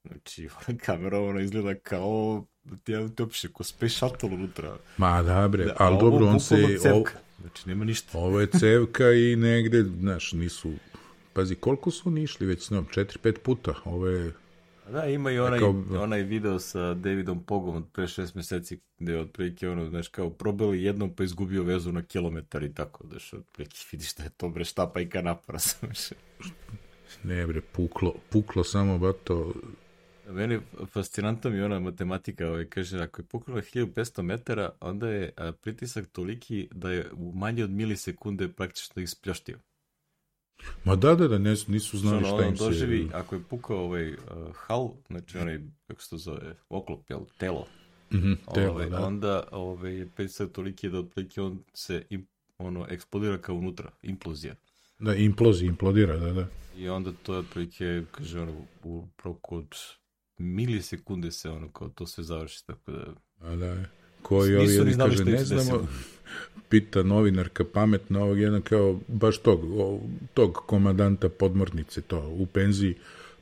Znači, 0.09 0.49
ona 0.69 0.79
kamera 0.79 1.21
ona 1.21 1.41
izgleda 1.41 1.75
kao 1.75 2.45
ti 2.85 2.93
te 3.17 3.23
uopšte 3.23 3.49
ko 3.49 3.65
space 3.65 3.95
shuttle 3.95 4.29
unutra. 4.29 4.77
Ma 4.97 5.23
da 5.23 5.49
bre, 5.49 5.65
da, 5.65 5.77
ali 5.79 5.99
dobro, 6.01 6.27
on 6.27 6.41
se... 6.41 6.55
Ovo, 6.93 7.05
znači, 7.41 7.69
nema 7.69 7.85
ništa. 7.85 8.19
Ovo 8.19 8.41
je 8.41 8.47
cevka 8.47 9.13
i 9.13 9.37
negde, 9.37 9.83
znaš, 9.83 10.33
nisu... 10.33 10.73
Pazi, 11.33 11.55
koliko 11.55 11.91
su 11.91 12.09
oni 12.09 12.23
išli 12.23 12.47
već 12.47 12.67
s 12.67 12.71
njom? 12.71 12.87
4-5 12.95 13.39
puta. 13.39 13.75
Ovo 13.85 14.07
je 14.07 14.33
Da, 14.93 15.07
ima 15.07 15.31
i 15.31 15.39
onaj, 15.39 15.59
kao... 15.59 15.85
onaj 15.99 16.23
video 16.23 16.59
sa 16.59 16.95
Davidom 16.95 17.45
Pogom 17.45 17.77
od 17.77 17.85
pre 17.93 18.09
šest 18.09 18.35
meseci, 18.35 18.81
gde 18.99 19.13
je 19.13 19.21
otprilike 19.21 19.69
ono, 19.69 19.89
znaš, 19.89 20.09
kao 20.09 20.31
probali 20.31 20.83
jednom 20.83 21.15
pa 21.15 21.25
izgubio 21.25 21.63
vezu 21.63 21.93
na 21.93 22.03
kilometar 22.03 22.63
i 22.63 22.75
tako, 22.75 23.07
znaš, 23.07 23.33
otprilike 23.33 23.77
vidiš 23.93 24.15
da 24.15 24.25
je 24.25 24.31
to 24.31 24.49
bre 24.49 24.65
štapa 24.65 25.01
i 25.01 25.09
kanapora, 25.09 25.59
znaš. 25.79 25.99
Ne 27.23 27.47
bre, 27.47 27.61
puklo, 27.61 28.15
puklo 28.31 28.65
samo, 28.65 28.99
bato, 28.99 29.53
Meni 30.31 30.61
fascinantna 30.93 31.51
mi 31.51 31.61
ona 31.61 31.81
matematika, 31.81 32.49
ovaj, 32.49 32.65
kaže, 32.65 33.01
ako 33.01 33.23
je 33.23 33.27
puknula 33.27 33.61
1500 33.61 34.23
metara, 34.23 34.71
onda 34.81 35.09
je 35.09 35.33
pritisak 35.61 36.07
toliki 36.07 36.69
da 36.73 36.91
je 36.91 37.11
u 37.13 37.33
manje 37.33 37.65
od 37.65 37.71
milisekunde 37.71 38.49
praktično 38.49 39.03
ispljoštio. 39.03 39.59
Ma 40.85 40.97
da, 40.97 41.15
da, 41.15 41.29
da, 41.29 41.39
ne, 41.39 41.55
nisu 41.67 41.99
znali 41.99 42.25
šta 42.25 42.47
im 42.47 42.57
se... 42.57 42.65
Doživi, 42.65 43.09
ako 43.13 43.35
je 43.35 43.41
pukao 43.51 43.85
ovaj 43.85 44.13
uh, 44.13 44.19
hal, 44.55 44.91
znači 45.09 45.39
onaj, 45.39 45.61
kako 45.87 46.03
se 46.03 46.11
to 46.11 46.19
zove, 46.19 46.57
oklop, 46.69 47.11
jel, 47.11 47.21
telo, 47.39 47.67
mm 48.11 48.17
-hmm, 48.17 48.37
telo 48.55 48.73
ovaj, 48.73 48.91
da. 48.91 49.07
onda 49.07 49.49
ovaj, 49.51 49.95
je 49.95 50.09
pritisak 50.17 50.53
toliki 50.53 50.89
da 50.89 50.99
otprilike 50.99 51.43
on 51.43 51.59
se 51.75 52.03
im, 52.11 52.27
ono, 52.59 52.87
eksplodira 52.91 53.39
kao 53.39 53.55
unutra, 53.55 53.91
implozija. 54.03 54.55
Da, 54.99 55.15
implozi, 55.15 55.67
implodira, 55.67 56.17
da, 56.17 56.33
da. 56.33 56.47
I 56.77 56.89
onda 56.89 57.13
to 57.23 57.33
je 57.33 57.39
otprilike, 57.39 58.03
kaže 58.11 58.41
ono, 58.41 58.53
u 58.85 59.09
roku 59.25 59.57
od 59.57 59.75
milisekunde 60.39 61.31
se 61.31 61.51
ono, 61.51 61.69
kao 61.73 61.89
to 61.89 62.07
sve 62.07 62.25
završi, 62.25 62.67
tako 62.67 62.93
da... 62.93 63.05
A 63.41 63.57
da, 63.57 63.85
koji 64.23 64.57
ovi 64.57 64.75
jedan 64.75 64.99
kaže, 64.99 65.25
ne 65.25 65.45
znamo, 65.45 65.89
pita 66.69 67.03
novinarka 67.03 67.65
pametna 67.65 68.23
ovog 68.23 68.41
jedan 68.41 68.63
kao, 68.63 69.01
baš 69.09 69.39
tog, 69.39 69.61
tog 70.35 70.55
komadanta 70.55 71.29
podmornice 71.29 72.01
to, 72.01 72.29
u 72.29 72.47
penziji, 72.47 72.95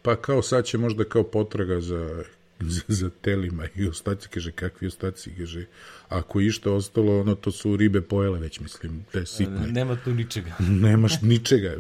pa 0.03 0.17
kao 0.17 0.43
sad 0.43 0.65
će 0.65 0.79
možda 0.79 1.05
kao 1.05 1.23
potraga 1.23 1.81
za, 1.81 2.25
za, 2.61 2.83
za 2.89 3.11
telima 3.21 3.65
i 3.77 3.89
ostaci, 3.89 4.29
kaže, 4.29 4.53
kakvi 4.53 4.87
ostaci, 4.87 5.31
kaže, 5.39 5.67
ako 6.09 6.41
išta 6.41 6.73
ostalo, 6.73 7.21
ono, 7.21 7.35
to 7.35 7.53
su 7.53 7.77
ribe 7.77 8.01
pojele 8.01 8.41
već, 8.41 8.61
mislim, 8.61 9.05
te 9.13 9.27
sitne. 9.27 9.67
Nema 9.67 9.97
tu 10.05 10.15
ničega. 10.15 10.57
Nemaš 10.83 11.23
ničega, 11.23 11.77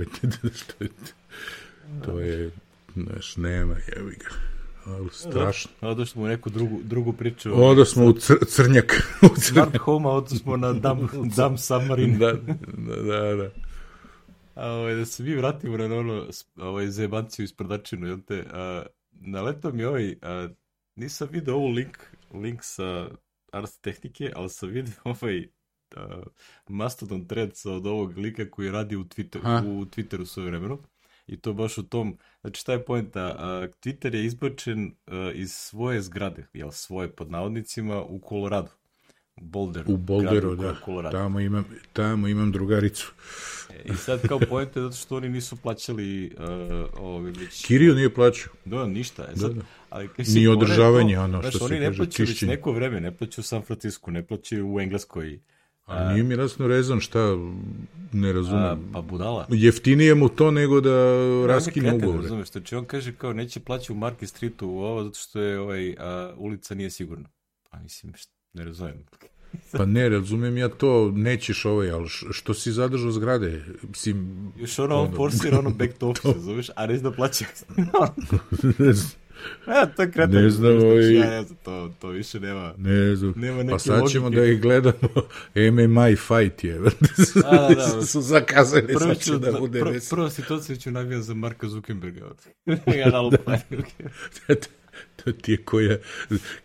to 2.04 2.20
je, 2.20 2.50
znaš, 2.94 3.36
nema, 3.36 3.76
jevi 3.96 4.16
ga. 4.16 4.55
Ali 4.86 5.08
strašno. 5.12 5.70
Odo 5.80 6.06
smo 6.06 6.22
u 6.22 6.26
neku 6.26 6.50
drugu, 6.50 6.80
drugu 6.82 7.12
priču. 7.12 7.64
Odo 7.64 7.84
smo 7.84 8.04
u 8.04 8.12
cr 8.12 8.34
crnjak. 8.46 9.02
u 9.32 9.40
Smart 9.40 9.76
home, 9.76 10.08
odo 10.08 10.28
smo 10.28 10.56
na 10.56 10.72
Dam, 10.72 11.08
dam 11.36 11.58
Submarine. 11.58 12.18
da, 12.18 12.32
da, 12.32 12.96
da. 13.02 13.34
da. 13.34 13.50
A, 14.54 14.70
ovaj, 14.70 14.94
da 14.94 15.04
se 15.04 15.22
mi 15.22 15.34
vratimo 15.34 15.76
na 15.76 15.96
ono 15.96 16.26
ovaj, 16.56 16.88
zebanciju 16.88 17.44
iz 17.44 17.52
prodačinu, 17.52 18.06
jel 18.06 18.18
te? 18.26 18.44
A, 18.52 18.82
naletao 19.10 19.72
mi 19.72 19.84
ovaj, 19.84 20.16
a, 20.22 20.48
nisam 20.96 21.28
video 21.30 21.54
ovu 21.54 21.68
link, 21.68 21.98
link 22.34 22.60
sa 22.62 23.08
Ars 23.52 23.78
Tehnike, 23.78 24.32
ali 24.36 24.48
sam 24.50 24.68
vidio 24.68 24.94
ovaj 25.04 25.48
a, 25.96 26.22
Mastodon 26.68 27.26
thread 27.26 27.52
od 27.64 27.86
ovog 27.86 28.18
lika 28.18 28.50
koji 28.50 28.70
radi 28.70 28.96
u, 28.96 29.04
Twitter, 29.04 29.42
ha. 29.42 29.62
u 29.66 29.84
Twitteru 29.84 30.24
svoje 30.24 30.50
vremenu 30.50 30.78
i 31.26 31.40
to 31.40 31.52
baš 31.52 31.78
u 31.78 31.82
tom, 31.82 32.18
znači 32.40 32.60
šta 32.60 32.72
je 32.72 32.84
pojenta, 32.84 33.36
Twitter 33.82 34.14
je 34.14 34.24
izbačen 34.24 34.94
iz 35.34 35.52
svoje 35.52 36.02
zgrade, 36.02 36.46
jel 36.52 36.70
svoje 36.70 37.08
pod 37.08 37.30
navodnicima 37.30 38.02
u 38.02 38.18
Koloradu. 38.18 38.70
Boulderu. 39.40 39.92
U 39.92 39.96
Boulderu, 39.96 40.56
da. 40.56 40.76
Colorado. 40.84 41.18
Tamo 41.18 41.40
imam, 41.40 41.64
tamo 41.92 42.28
imam 42.28 42.52
drugaricu. 42.52 43.12
E, 43.70 43.92
I 43.92 43.96
sad 43.96 44.28
kao 44.28 44.38
pojente 44.38 44.80
zato 44.80 44.96
što 44.96 45.16
oni 45.16 45.28
nisu 45.28 45.56
plaćali 45.56 46.34
uh, 46.38 46.44
ove 47.00 47.30
već... 47.30 47.66
Kirio 47.66 47.94
nije 47.94 48.14
plaćao. 48.14 48.52
Da, 48.64 48.86
ništa. 48.86 49.22
E, 49.22 49.36
sad, 49.36 49.50
da, 49.50 49.60
da. 49.60 49.66
Ali, 49.90 50.08
Ni 50.34 50.46
održavanje, 50.46 51.14
to, 51.14 51.22
ono 51.22 51.42
što 51.42 51.50
znaš, 51.50 51.68
se 51.68 51.74
oni 51.74 51.80
ne 51.80 51.96
plaćaju 51.96 52.26
već 52.28 52.42
neko 52.42 52.72
vreme, 52.72 53.00
ne 53.00 53.16
plaćaju 53.16 53.42
u 53.42 53.44
San 53.44 53.62
Francisco, 53.62 54.10
ne 54.10 54.26
plaćaju 54.26 54.74
u 54.74 54.80
Engleskoj, 54.80 55.40
A 55.86 56.12
nije 56.12 56.22
mi 56.22 56.34
jasno 56.34 56.66
rezon 56.66 57.00
šta, 57.00 57.36
ne 58.12 58.32
razumem. 58.32 58.64
A, 58.64 58.76
pa 58.92 59.00
budala. 59.00 59.46
Jeftinije 59.48 60.14
mu 60.14 60.28
to 60.28 60.50
nego 60.50 60.80
da 60.80 60.90
raskine 61.46 61.94
ugovore. 61.94 62.22
Razumeš, 62.22 62.50
znači 62.50 62.74
on 62.74 62.84
kaže 62.84 63.12
kao 63.12 63.32
neće 63.32 63.60
plaći 63.60 63.92
u 63.92 63.96
Market 63.96 64.28
Streetu 64.28 64.68
u 64.68 64.78
ovo 64.78 65.04
zato 65.04 65.18
što 65.18 65.40
je 65.40 65.60
ovaj, 65.60 65.96
a, 65.98 66.34
ulica 66.36 66.74
nije 66.74 66.90
sigurna. 66.90 67.28
Pa 67.70 67.78
mislim, 67.78 68.12
ne 68.52 68.64
razumem. 68.64 69.04
pa 69.72 69.86
ne, 69.86 70.08
razumem 70.08 70.56
ja 70.56 70.68
to, 70.68 71.12
nećeš 71.14 71.64
ovaj, 71.64 71.90
ali 71.90 72.08
što 72.08 72.54
si 72.54 72.72
zadržao 72.72 73.10
zgrade? 73.10 73.64
Mislim, 73.88 74.52
Još 74.56 74.78
ono, 74.78 75.02
on 75.02 75.14
forsira 75.16 75.58
ono 75.58 75.70
back 75.70 75.98
to 75.98 76.08
office, 76.10 76.32
razumeš, 76.32 76.70
a 76.76 76.86
reći 76.86 77.02
da 77.02 77.12
plaća. 77.12 77.44
Ja, 79.68 79.86
to 79.86 80.02
je 80.02 80.10
kretan. 80.10 80.42
Ne 80.42 80.50
znam, 80.50 80.76
ovaj... 80.76 81.14
Ja, 81.14 81.32
ja, 81.32 81.44
to, 81.62 81.92
to 82.00 82.08
više 82.08 82.40
nema. 82.40 82.74
Ne 82.78 83.16
znam. 83.16 83.32
Nema 83.36 83.70
pa 83.70 83.78
sad 83.78 84.08
ćemo 84.10 84.24
logike. 84.24 84.40
da 84.40 84.46
ih 84.46 84.60
gledamo. 84.60 85.08
MMA 85.72 86.06
fight 86.06 86.64
je. 86.64 86.78
da, 86.78 86.90
da, 87.44 87.74
da. 87.96 88.02
su 88.02 88.20
zakazali, 88.20 88.86
prvo 88.86 89.00
sad 89.14 89.18
će 89.18 89.38
da 89.38 89.52
bude 89.52 89.80
pr, 89.80 89.88
Prva 90.10 90.30
situacija 90.30 90.76
ću 90.76 90.90
navijam 90.90 91.22
za 91.22 91.34
Marka 91.34 91.68
Zuckerberga. 91.68 92.20
ja 92.86 93.10
na 93.10 93.22
to 95.16 95.32
ti 95.32 95.52
je 95.52 95.56
koja, 95.56 95.96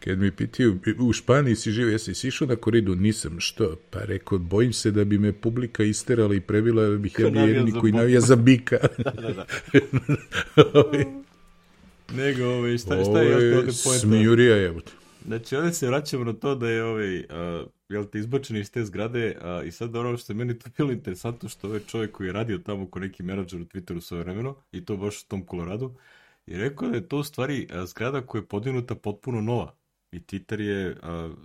kad 0.03 0.19
mi 0.19 0.31
pitaju, 0.31 0.79
u 0.99 1.13
Španiji 1.13 1.55
si 1.55 1.71
živio, 1.71 1.91
jesi 1.91 2.13
si 2.13 2.27
išao 2.27 2.47
na 2.47 2.55
koridu? 2.55 2.95
Nisam, 2.95 3.39
što? 3.39 3.75
Pa 3.89 3.99
rekao, 3.99 4.37
bojim 4.37 4.73
se 4.73 4.91
da 4.91 5.03
bi 5.03 5.17
me 5.17 5.33
publika 5.33 5.83
isterala 5.83 6.35
i 6.35 6.41
prebila, 6.41 6.83
da 6.83 6.97
bih 6.97 7.15
ja 7.19 7.29
bio 7.29 7.41
jedini 7.41 7.71
koji 7.79 7.91
navija 7.91 8.21
za 8.21 8.35
bika. 8.35 8.77
da, 8.97 9.11
da, 9.11 9.33
da. 9.33 9.45
Nego, 12.15 12.45
ovaj, 12.45 12.77
šta, 12.77 13.03
šta 13.03 13.21
je 13.21 13.35
ovdje 13.35 13.73
pojenta? 13.83 14.07
Smijurija 14.07 14.55
je. 14.55 14.73
Znači, 15.25 15.55
ovdje 15.55 15.73
se 15.73 15.87
vraćamo 15.87 16.23
na 16.23 16.33
to 16.33 16.55
da 16.55 16.69
je 16.69 16.83
ovaj, 16.83 17.19
uh, 17.19 17.25
jel 17.89 18.05
te 18.05 18.19
izbačeni 18.19 18.59
iz 18.59 18.71
te 18.71 18.85
zgrade 18.85 19.37
uh, 19.37 19.67
i 19.67 19.71
sad 19.71 19.95
ono 19.95 20.17
što 20.17 20.33
je 20.33 20.37
meni 20.37 20.59
to 20.59 20.69
bilo 20.77 20.91
interesantno 20.91 21.49
što 21.49 21.67
ovaj 21.67 21.79
čovjek 21.79 22.11
koji 22.11 22.27
je 22.27 22.33
radio 22.33 22.57
tamo 22.57 22.87
ko 22.87 22.99
neki 22.99 23.23
menadžer 23.23 23.61
u 23.61 23.65
Twitteru 23.65 24.01
svoje 24.01 24.23
vremeno 24.23 24.55
i 24.71 24.85
to 24.85 24.97
baš 24.97 25.21
u 25.23 25.27
tom 25.27 25.45
Koloradu 25.45 25.95
i 26.45 26.57
rekao 26.57 26.89
da 26.89 26.95
je 26.95 27.07
to 27.07 27.17
u 27.17 27.23
stvari 27.23 27.67
uh, 27.69 27.85
zgrada 27.85 28.21
koja 28.21 28.39
je 28.39 28.47
podinuta 28.47 28.95
potpuno 28.95 29.41
nova 29.41 29.75
i 30.11 30.19
Twitter 30.19 30.59
je, 30.59 30.91
uh, 30.91 30.97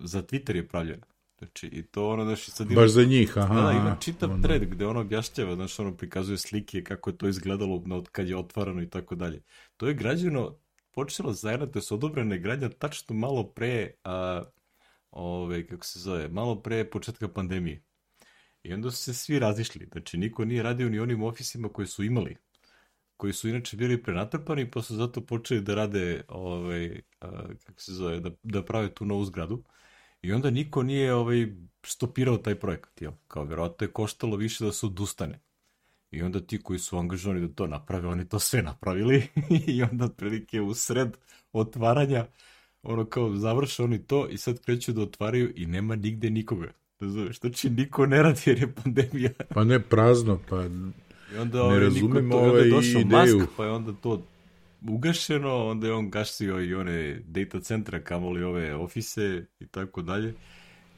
za 0.02 0.22
Twitter 0.22 0.56
je 0.56 0.68
pravljena. 0.68 1.06
Znači, 1.38 1.66
i 1.66 1.82
to 1.82 2.08
ono, 2.08 2.24
znaš, 2.24 2.46
sad 2.46 2.70
ima... 2.70 2.80
Baš 2.80 2.90
za 2.90 3.04
njih, 3.04 3.38
aha. 3.38 3.54
Da, 3.54 3.72
ima 3.72 3.96
čitav 4.00 4.30
ono. 4.30 4.42
thread 4.42 4.64
gde 4.64 4.86
ono 4.86 5.00
objašnjava, 5.00 5.54
znaš, 5.54 5.78
ono 5.78 5.96
prikazuje 5.96 6.38
slike 6.38 6.84
kako 6.84 7.10
je 7.10 7.18
to 7.18 7.28
izgledalo 7.28 7.82
od 7.90 8.08
kad 8.08 8.28
je 8.28 8.36
otvarano 8.36 8.82
i 8.82 8.90
tako 8.90 9.14
dalje. 9.14 9.42
To 9.76 9.88
je 9.88 9.94
građeno, 9.94 10.58
počelo 10.92 11.32
zajedno, 11.32 11.66
to 11.66 11.78
je 11.78 11.82
odobrene 11.90 12.38
gradnja 12.38 12.68
tačno 12.68 13.16
malo 13.16 13.52
pre, 13.52 13.94
a, 14.04 14.42
ove, 15.10 15.66
kako 15.66 15.84
se 15.84 15.98
zove, 16.00 16.28
malo 16.28 16.62
pre 16.62 16.90
početka 16.90 17.28
pandemije. 17.28 17.82
I 18.62 18.72
onda 18.72 18.90
su 18.90 18.96
se 18.96 19.14
svi 19.14 19.38
razišli, 19.38 19.88
znači 19.92 20.18
niko 20.18 20.44
nije 20.44 20.62
radio 20.62 20.88
ni 20.88 20.98
onim 20.98 21.22
ofisima 21.22 21.68
koje 21.68 21.86
su 21.86 22.04
imali, 22.04 22.36
koji 23.16 23.32
su 23.32 23.48
inače 23.48 23.76
bili 23.76 24.02
prenatrpani, 24.02 24.70
pa 24.70 24.82
su 24.82 24.96
zato 24.96 25.20
počeli 25.26 25.60
da 25.60 25.74
rade, 25.74 26.24
ovaj, 26.28 27.02
a, 27.20 27.42
kako 27.64 27.80
se 27.80 27.92
zove, 27.92 28.20
da, 28.20 28.30
da 28.42 28.64
prave 28.64 28.94
tu 28.94 29.04
novu 29.04 29.24
zgradu. 29.24 29.64
I 30.22 30.32
onda 30.32 30.50
niko 30.50 30.82
nije 30.82 31.14
ovaj, 31.14 31.46
stopirao 31.86 32.38
taj 32.38 32.54
projekat, 32.60 33.02
jel? 33.02 33.12
Kao 33.28 33.44
verovatno 33.44 33.84
je 33.84 33.92
koštalo 33.92 34.36
više 34.36 34.64
da 34.64 34.72
se 34.72 34.86
odustane. 34.86 35.40
I 36.16 36.22
onda 36.22 36.40
ti 36.40 36.62
koji 36.62 36.78
su 36.78 36.98
angažovani 36.98 37.48
da 37.48 37.54
to 37.54 37.66
naprave, 37.66 38.08
oni 38.08 38.28
to 38.28 38.38
sve 38.38 38.62
napravili 38.62 39.28
i 39.66 39.82
onda 39.82 40.04
otprilike 40.04 40.60
u 40.60 40.74
sred 40.74 41.16
otvaranja 41.52 42.26
ono 42.82 43.04
kao 43.04 43.36
završe 43.36 43.82
oni 43.82 43.98
to 43.98 44.28
i 44.28 44.38
sad 44.38 44.60
kreću 44.60 44.92
da 44.92 45.02
otvaraju 45.02 45.52
i 45.56 45.66
nema 45.66 45.96
nigde 45.96 46.30
nikoga. 46.30 46.70
Razumeš, 47.00 47.40
znači 47.40 47.70
niko 47.70 48.06
ne 48.06 48.22
radi 48.22 48.40
jer 48.46 48.58
je 48.58 48.72
pandemija. 48.72 49.30
Pa 49.54 49.64
ne 49.64 49.80
prazno, 49.80 50.40
pa 50.48 50.56
I 51.34 51.38
onda, 51.38 51.58
ne 51.58 51.64
ovaj, 51.64 51.80
razumem 51.80 52.30
to, 52.30 52.36
ovaj 52.36 52.62
onda 52.62 52.76
došao 52.76 53.00
ideju. 53.00 53.38
Mask, 53.38 53.50
pa 53.56 53.64
je 53.64 53.70
onda 53.70 53.92
to 53.92 54.22
ugašeno, 54.88 55.66
onda 55.66 55.86
je 55.86 55.92
on 55.92 56.10
gasio 56.10 56.60
i 56.60 56.74
one 56.74 57.22
data 57.26 57.60
centra, 57.60 58.00
kamoli 58.00 58.42
ove 58.42 58.74
ofise 58.74 59.46
i 59.60 59.66
tako 59.66 60.02
dalje. 60.02 60.34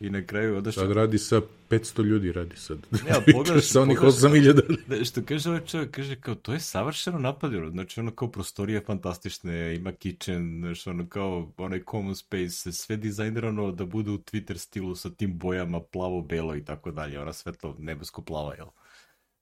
I 0.00 0.10
na 0.10 0.26
kraju 0.26 0.56
odaš... 0.56 0.74
Sad 0.74 0.92
radi 0.92 1.18
sa 1.18 1.40
500 1.70 2.04
ljudi, 2.04 2.32
radi 2.32 2.56
sad. 2.56 2.78
Ne, 2.90 3.10
a 3.16 3.20
pogledaš... 3.32 3.64
sa 3.64 3.82
onih 3.82 3.98
8000. 3.98 4.76
Da, 4.88 5.04
što 5.04 5.22
kaže 5.22 5.48
ovaj 5.48 5.64
čovjek, 5.64 5.90
kaže 5.90 6.20
kao, 6.20 6.34
to 6.34 6.52
je 6.52 6.60
savršeno 6.60 7.18
napravljeno. 7.18 7.70
Znači, 7.70 8.00
ono 8.00 8.10
kao 8.10 8.30
prostorije 8.30 8.80
fantastične, 8.80 9.74
ima 9.76 9.92
kitchen, 9.92 10.60
znači, 10.60 10.90
ono 10.90 11.08
kao 11.08 11.52
onaj 11.56 11.82
common 11.90 12.14
space, 12.14 12.72
sve 12.72 12.96
dizajnirano 12.96 13.72
da 13.72 13.84
bude 13.84 14.10
u 14.10 14.18
Twitter 14.18 14.56
stilu 14.56 14.94
sa 14.94 15.10
tim 15.10 15.38
bojama 15.38 15.80
plavo-belo 15.80 16.56
i 16.56 16.64
tako 16.64 16.90
dalje, 16.90 17.20
ona 17.20 17.32
svetlo 17.32 17.76
nebesko-plava, 17.78 18.54
jel? 18.54 18.66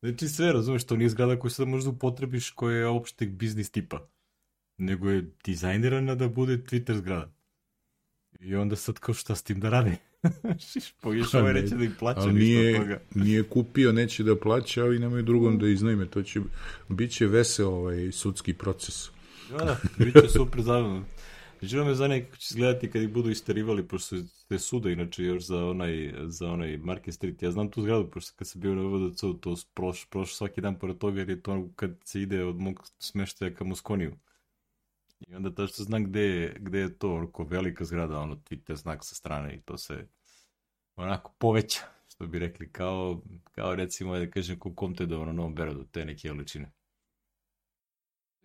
Znači, 0.00 0.28
sve, 0.28 0.52
razumeš, 0.52 0.84
to 0.84 0.96
nije 0.96 1.08
zgrada 1.08 1.38
koju 1.38 1.50
sad 1.50 1.68
možda 1.68 1.90
upotrebiš 1.90 2.50
koja 2.50 2.76
je 2.76 2.86
opšteg 2.86 3.30
biznis 3.30 3.70
tipa. 3.70 4.08
Nego 4.78 5.10
je 5.10 5.30
dizajnirana 5.44 6.14
da 6.14 6.28
bude 6.28 6.56
Twitter 6.56 6.94
zgrada. 6.94 7.32
I 8.40 8.54
onda 8.54 8.76
sad 8.76 8.98
kao 8.98 9.14
šta 9.14 9.34
s 9.34 9.42
tim 9.42 9.60
da 9.60 9.70
radi? 9.70 9.96
Pogiš 11.02 11.35
ovaj 11.35 11.54
neće 11.54 11.75
da 11.75 11.85
ih 11.85 11.90
plaća 11.99 12.33
nije, 12.33 12.78
toga. 12.78 13.00
nije 13.25 13.42
kupio, 13.42 13.92
neće 13.92 14.23
da 14.23 14.37
plaća, 14.37 14.85
ali 14.85 14.99
nemaju 14.99 15.23
drugom 15.23 15.59
da 15.59 15.68
iznajme. 15.68 16.06
To 16.06 16.23
će, 16.23 16.40
bit 16.88 17.11
će 17.11 17.26
vesel 17.26 17.68
ovaj 17.68 18.12
sudski 18.12 18.52
proces. 18.52 19.11
Da, 19.50 19.64
da, 19.64 19.78
bit 19.99 20.14
će 20.14 20.28
super 20.28 20.62
zabavno. 20.62 21.04
Želo 21.62 21.85
me 21.85 21.95
zanima 21.95 22.25
kako 22.25 22.37
će 22.37 22.47
izgledati 22.50 22.90
kad 22.90 23.02
ih 23.02 23.12
budu 23.12 23.30
isterivali, 23.30 23.88
pošto 23.88 24.16
te 24.49 24.59
suda 24.59 24.90
inače 24.90 25.25
još 25.25 25.47
za 25.47 25.64
onaj, 25.64 26.14
za 26.25 26.50
onaj 26.50 26.76
Market 26.76 27.14
Street. 27.14 27.42
Ja 27.42 27.50
znam 27.50 27.71
tu 27.71 27.83
zgradu, 27.83 28.11
pošto 28.11 28.33
kad 28.37 28.49
sam 28.49 28.61
bio 28.61 28.75
na 28.75 28.83
VDC, 28.83 29.21
to 29.40 29.56
proš, 29.75 30.06
proš 30.11 30.35
svaki 30.35 30.61
dan 30.61 30.78
pored 30.78 30.99
toga, 30.99 31.18
jer 31.18 31.30
je 31.30 31.42
to 31.42 31.68
kad 31.76 31.90
se 32.04 32.21
ide 32.21 32.45
od 32.45 32.56
mog 32.56 32.90
smeštaja 32.99 33.54
ka 33.54 33.64
Moskoniju. 33.64 34.16
I 35.21 35.35
onda 35.35 35.50
to 35.50 35.66
što 35.66 35.83
znam 35.83 36.04
gde 36.04 36.21
je, 36.21 36.56
gde 36.61 36.78
je 36.78 36.99
to, 36.99 37.14
onako 37.14 37.45
velika 37.45 37.85
zgrada, 37.85 38.18
ono, 38.18 38.37
Twitter 38.37 38.75
znak 38.75 39.04
sa 39.04 39.14
strane 39.14 39.54
i 39.54 39.61
to 39.61 39.78
se 39.78 40.06
onako 40.96 41.32
poveća, 41.38 41.80
što 42.08 42.26
bi 42.26 42.38
rekli, 42.38 42.72
kao, 42.72 43.22
kao 43.52 43.74
recimo, 43.74 44.18
da 44.18 44.30
kažem, 44.30 44.58
ko 44.58 44.74
Comte 44.80 45.04
ono 45.04 45.32
Novom 45.32 45.54
Berodu, 45.54 45.84
te 45.84 46.04
neke 46.04 46.28
veličine. 46.28 46.72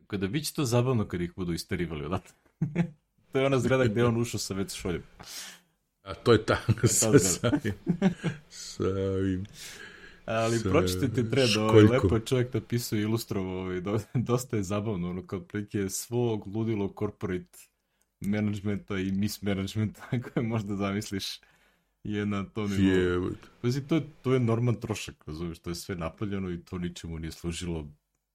Kada 0.08 0.28
bit 0.28 0.46
će 0.46 0.54
to 0.54 0.66
zabavno 0.66 1.08
kad 1.08 1.22
ih 1.22 1.34
budu 1.36 1.54
istarivali 1.54 2.06
odatle. 2.06 2.36
to 3.32 3.40
je 3.40 3.46
ona 3.46 3.60
zgrada 3.60 3.86
gde 3.86 4.06
on 4.06 4.22
ušao 4.22 4.40
sa 4.40 4.54
već 4.54 4.74
šoljem. 4.74 5.04
A 6.02 6.14
to 6.14 6.32
je 6.32 6.46
ta, 6.46 6.58
sa, 6.88 7.20
sa, 7.20 7.52
sa 8.50 8.84
ovim 8.84 9.46
Ali 10.26 10.60
pročitajte 10.64 11.30
tred, 11.30 11.50
ovaj, 11.58 11.84
lepo 11.84 12.16
je 12.16 12.26
čovjek 12.26 12.54
napisao 12.54 13.00
i 13.00 13.02
ilustrovao, 13.02 13.60
ovaj, 13.60 13.82
do, 13.82 14.00
dosta 14.30 14.58
je 14.58 14.64
zabavno, 14.64 15.10
ono, 15.10 15.28
kao 15.28 15.40
prilike 15.40 15.90
svog 15.90 16.48
ludilo 16.48 16.94
corporate 17.00 17.60
managementa 18.20 18.98
i 18.98 19.12
mismanagementa 19.12 20.10
koje 20.10 20.44
možda 20.44 20.76
zamisliš 20.76 21.40
je 22.04 22.26
na 22.26 22.46
to 22.46 22.68
nivou. 22.68 23.32
Pazi, 23.62 23.88
to, 23.88 24.02
to 24.22 24.34
je 24.34 24.40
norman 24.40 24.76
trošak, 24.76 25.24
razumiješ, 25.28 25.60
to 25.60 25.70
je 25.70 25.76
sve 25.76 25.96
napravljeno 25.96 26.52
i 26.52 26.64
to 26.64 26.78
ničemu 26.78 27.20
nije 27.20 27.32
služilo. 27.32 27.88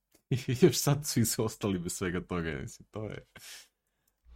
I 0.31 0.57
još 0.61 0.77
sad 0.77 1.07
svi 1.07 1.25
se 1.25 1.43
ostali 1.43 1.79
bez 1.79 1.93
svega 1.93 2.21
toga, 2.21 2.59
mislim, 2.61 2.87
to 2.91 3.05
je 3.05 3.25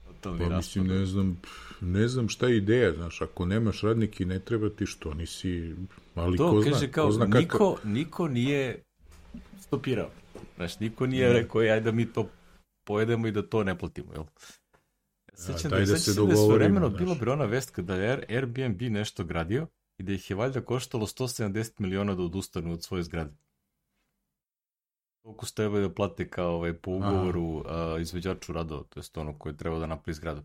totalni 0.04 0.49
pa, 0.49 0.56
mislim, 0.56 0.87
ne 0.87 1.06
znam, 1.06 1.40
ne 1.80 2.08
znam 2.08 2.28
šta 2.28 2.46
je 2.46 2.56
ideja, 2.56 2.92
znaš, 2.92 3.20
ako 3.20 3.46
nemaš 3.46 3.82
radnike 3.82 4.26
ne 4.26 4.38
treba 4.38 4.70
ti 4.70 4.87
što, 4.87 5.14
nisi, 5.14 5.75
ali 6.14 6.37
to, 6.37 6.50
ko 6.50 6.62
zna, 6.62 6.72
kaže, 6.72 6.90
kao, 6.90 7.06
ko 7.06 7.12
zna 7.12 7.25
niko, 7.25 7.58
kako... 7.58 7.88
niko 7.88 8.28
nije 8.28 8.82
stopirao, 9.60 10.10
znaš, 10.56 10.80
niko 10.80 11.06
nije 11.06 11.28
ne. 11.28 11.32
rekao, 11.32 11.60
ajde 11.60 11.80
da 11.80 11.92
mi 11.92 12.12
to 12.12 12.28
pojedemo 12.87 13.26
i 13.26 13.32
da 13.32 13.42
to 13.42 13.64
ne 13.64 13.78
platimo, 13.78 14.12
jel? 14.12 14.25
Sećam 15.40 15.70
da, 15.70 15.78
da, 15.78 15.97
se 15.97 16.14
dogovorimo. 16.14 16.80
Da 16.80 16.97
bilo 16.97 17.14
bi 17.14 17.30
ona 17.30 17.44
vest 17.44 17.70
kada 17.70 17.94
je 17.94 18.25
Airbnb 18.28 18.82
nešto 18.82 19.25
gradio 19.25 19.66
i 19.99 20.02
da 20.02 20.12
ih 20.12 20.30
je 20.30 20.37
valjda 20.37 20.61
koštalo 20.61 21.06
170 21.06 21.73
miliona 21.78 22.14
da 22.14 22.23
odustanu 22.23 22.73
od 22.73 22.85
svoje 22.85 23.02
zgrade. 23.02 23.37
Koliko 25.23 25.47
ste 25.47 25.68
da 25.68 25.94
plate 25.94 26.28
kao 26.28 26.54
ovaj, 26.54 26.73
po 26.73 26.90
ugovoru 26.90 27.64
a, 27.66 27.97
izveđaču 28.00 28.52
radova, 28.52 28.82
to 28.82 29.00
je 29.00 29.04
ono 29.14 29.38
koje 29.38 29.56
treba 29.56 29.78
da 29.78 29.87
napravi 29.87 30.14
zgradu. 30.14 30.42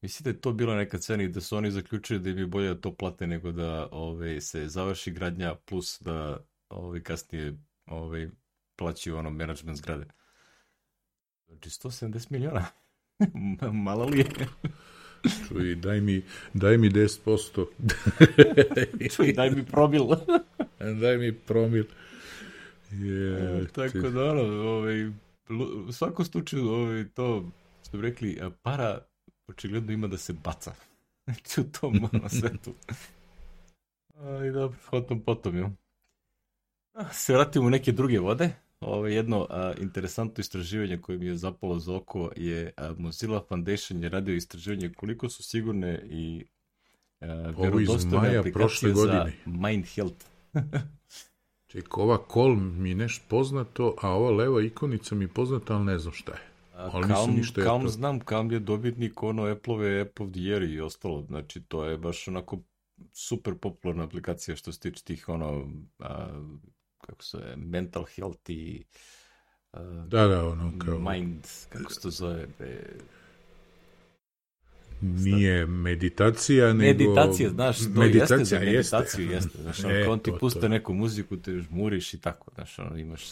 Mislite 0.00 0.32
da 0.32 0.36
je 0.36 0.40
to 0.40 0.52
bila 0.52 0.76
neka 0.76 0.98
cena 0.98 1.22
i 1.22 1.28
da 1.28 1.40
su 1.40 1.56
oni 1.56 1.70
zaključili 1.70 2.18
da 2.18 2.30
im 2.30 2.38
je 2.38 2.46
bolje 2.46 2.74
da 2.74 2.80
to 2.80 2.94
plate 2.94 3.26
nego 3.26 3.52
da 3.52 3.88
ovaj, 3.92 4.40
se 4.40 4.68
završi 4.68 5.10
gradnja 5.10 5.54
plus 5.54 6.02
da 6.02 6.44
ovaj, 6.68 7.00
kasnije 7.00 7.58
ovaj, 7.86 8.30
plaćaju 8.76 9.16
ono 9.16 9.30
management 9.30 9.78
zgrade. 9.78 10.06
Znači 11.46 11.70
170 11.70 12.26
miliona. 12.30 12.66
Malo 13.86 14.04
li 14.04 14.18
je? 14.18 14.26
Čuj, 15.48 15.74
daj 15.74 16.00
mi, 16.00 16.22
daj 16.54 16.78
mi 16.78 16.90
10%. 16.90 17.66
Čuj, 19.16 19.32
daj 19.32 19.50
mi 19.50 19.64
promil. 19.66 20.04
daj 21.02 21.18
mi 21.18 21.32
promil. 21.32 21.84
Je, 22.90 23.62
e, 23.62 23.66
tako 23.72 24.10
da 24.10 24.24
ono, 24.24 24.42
ovaj, 24.42 25.06
u 25.88 25.92
svakom 25.92 26.24
slučaju 26.24 26.68
ovaj, 26.68 27.04
to, 27.14 27.50
što 27.88 27.96
bi 27.96 28.02
rekli, 28.02 28.40
para 28.62 28.98
očigledno 29.46 29.92
ima 29.92 30.06
da 30.06 30.18
se 30.18 30.32
baca 30.32 30.74
u 31.58 31.62
tom 31.80 32.08
ono, 32.12 32.28
svetu. 32.28 32.74
I 34.48 34.50
dobro, 34.52 34.78
potom 34.90 35.20
potom, 35.20 35.56
jo. 35.58 35.70
Se 37.12 37.32
vratimo 37.32 37.66
u 37.66 37.70
neke 37.70 37.92
druge 37.92 38.18
vode. 38.18 38.63
Ovo 38.84 39.06
jedno 39.06 39.46
a, 39.50 39.72
interesantno 39.80 40.40
istraživanje 40.40 40.98
koje 40.98 41.18
mi 41.18 41.26
je 41.26 41.36
zapalo 41.36 41.78
za 41.78 41.96
oko 41.96 42.30
je 42.36 42.72
a, 42.76 42.94
Mozilla 42.98 43.44
Foundation 43.48 44.02
je 44.02 44.08
radio 44.08 44.34
istraživanje 44.34 44.92
koliko 44.96 45.28
su 45.28 45.42
sigurne 45.42 46.02
i 46.10 46.44
verodostojne 47.58 48.36
aplikacije 48.36 48.94
za 48.94 49.26
mind 49.44 49.84
health. 49.94 50.26
Ček, 51.66 51.98
ova 51.98 52.18
kol 52.18 52.54
mi 52.54 52.94
nešto 52.94 53.24
poznato, 53.28 53.94
a 54.02 54.10
ova 54.10 54.30
leva 54.30 54.62
ikonica 54.62 55.14
mi 55.14 55.28
poznata, 55.28 55.74
ali 55.74 55.84
ne 55.84 55.98
znam 55.98 56.14
šta 56.14 56.32
je. 56.32 56.38
Ali 56.76 57.08
Calm, 57.08 57.34
ništa 57.36 57.62
Calm 57.62 57.82
to... 57.82 57.88
znam, 57.88 58.20
Calm 58.20 58.52
je 58.52 58.58
dobitnik 58.58 59.22
ono 59.22 59.42
Apple-ove 59.42 60.00
App 60.00 60.20
of 60.20 60.30
the 60.30 60.40
Year 60.40 60.74
i 60.74 60.80
ostalo, 60.80 61.22
znači 61.22 61.60
to 61.60 61.84
je 61.84 61.98
baš 61.98 62.28
onako 62.28 62.58
super 63.12 63.54
popularna 63.54 64.04
aplikacija 64.04 64.56
što 64.56 64.72
se 64.72 64.80
tiče 64.80 65.04
tih 65.04 65.28
ono, 65.28 65.70
a, 65.98 66.42
kako 67.06 67.24
se 67.24 67.38
mental 67.56 68.04
health 68.04 68.50
i 68.50 68.84
a, 69.72 69.80
da, 70.08 70.26
da, 70.26 70.48
ono 70.48 70.72
kao... 70.78 70.98
mind, 70.98 71.46
kako 71.68 71.92
se 71.92 72.00
to 72.00 72.10
zove, 72.10 72.46
be, 72.58 72.80
Nije 75.00 75.66
meditacija, 75.66 76.72
nego... 76.72 77.04
Meditacija, 77.04 77.50
znaš, 77.50 77.78
to 77.78 78.00
meditacija, 78.00 78.38
jeste 78.38 78.44
za 78.44 78.60
meditaciju, 78.60 79.30
jeste. 79.30 79.58
jeste 79.58 79.62
znaš, 79.62 79.84
e, 80.04 80.08
on 80.08 80.18
ti 80.18 80.32
puste 80.40 80.68
neku 80.68 80.94
muziku, 80.94 81.36
te 81.36 81.60
žmuriš 81.60 82.14
i 82.14 82.18
tako, 82.18 82.50
znaš, 82.54 82.78
ono, 82.78 82.96
imaš 82.96 83.22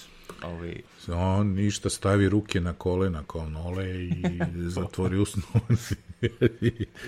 ovaj... 0.42 0.82
On 1.08 1.46
ništa 1.46 1.90
stavi 1.90 2.28
ruke 2.28 2.60
na 2.60 2.72
kolena 2.72 3.22
kao 3.26 3.48
nole 3.48 4.04
i 4.04 4.12
zatvori 4.76 5.18
usnu. 5.18 5.42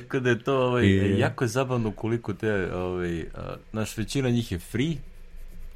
Tako 0.03 0.21
da 0.21 0.31
je 0.31 0.43
to, 0.43 0.57
ovaj, 0.57 0.87
I... 0.87 1.19
jako 1.19 1.45
je 1.45 1.49
zabavno 1.49 1.93
koliko 1.93 2.35
te, 2.35 2.75
ovaj, 2.75 3.25
naš 3.73 3.99
većina 3.99 4.31
njih 4.31 4.53
je 4.53 4.59
free, 4.59 4.97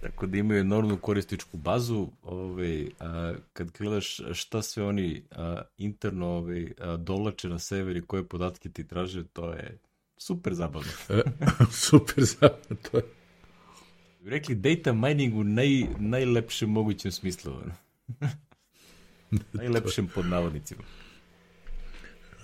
Tako 0.01 0.27
da 0.27 0.39
imaju 0.39 0.61
enormnu 0.61 0.97
korističku 0.97 1.57
bazu, 1.57 2.09
ovaj, 2.23 2.89
a, 3.01 3.35
kad 3.53 3.71
gledaš 3.79 4.21
šta 4.33 4.63
sve 4.63 4.85
oni 4.85 5.23
a, 5.31 5.63
interno 5.79 6.27
ovaj, 6.27 6.73
a, 6.79 6.97
dolače 6.97 7.49
na 7.49 7.59
sever 7.59 7.97
i 7.97 8.03
koje 8.03 8.29
podatke 8.29 8.69
ti 8.69 8.89
traže, 8.89 9.25
to 9.25 9.53
je 9.53 9.79
super 10.17 10.55
zabavno. 10.55 10.91
E, 11.09 11.23
super 11.87 12.25
zabavno, 12.25 12.77
to 12.91 12.97
je. 12.97 13.05
Rekli 14.25 14.55
data 14.55 14.93
mining 14.93 15.37
u 15.37 15.45
naj, 15.45 15.87
najlepšem 15.99 16.71
mogućem 16.71 17.13
smislu. 17.13 17.53
najlepšem 19.53 20.09
pod 20.15 20.27
navodnicima. 20.27 20.83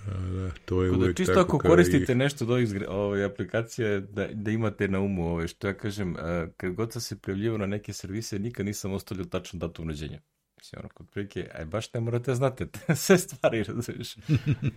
Da, 0.07 0.51
to 0.65 0.83
je 0.83 0.91
da, 0.91 1.13
čisto 1.13 1.41
ako 1.41 1.59
koristite 1.59 2.13
i... 2.13 2.17
nešto 2.17 2.45
od 2.45 2.51
ovih 2.51 2.69
ove, 2.89 3.25
aplikacije, 3.25 4.01
da, 4.01 4.29
da 4.33 4.51
imate 4.51 4.89
na 4.89 5.01
umu 5.01 5.29
ove, 5.29 5.49
što 5.49 5.67
ja 5.67 5.75
kažem, 5.75 6.17
a, 6.17 6.47
kad 6.57 6.73
god 6.73 6.93
sam 6.93 7.03
se 7.03 7.19
prijavljivao 7.19 7.59
na 7.59 7.67
neke 7.67 7.93
servise, 7.93 8.39
nikad 8.39 8.67
nisam 8.67 8.93
ostavljao 8.93 9.25
tačan 9.25 9.61
datum 9.61 9.89
rođenja. 9.89 10.21
Mislim, 10.57 10.81
ono, 10.81 10.89
kod 10.89 11.11
prilike, 11.11 11.49
aj 11.55 11.65
baš 11.65 11.93
ne 11.93 12.01
morate 12.01 12.35
znate 12.35 12.67
sve 12.95 13.19
stvari, 13.19 13.63
razumiješ. 13.63 14.17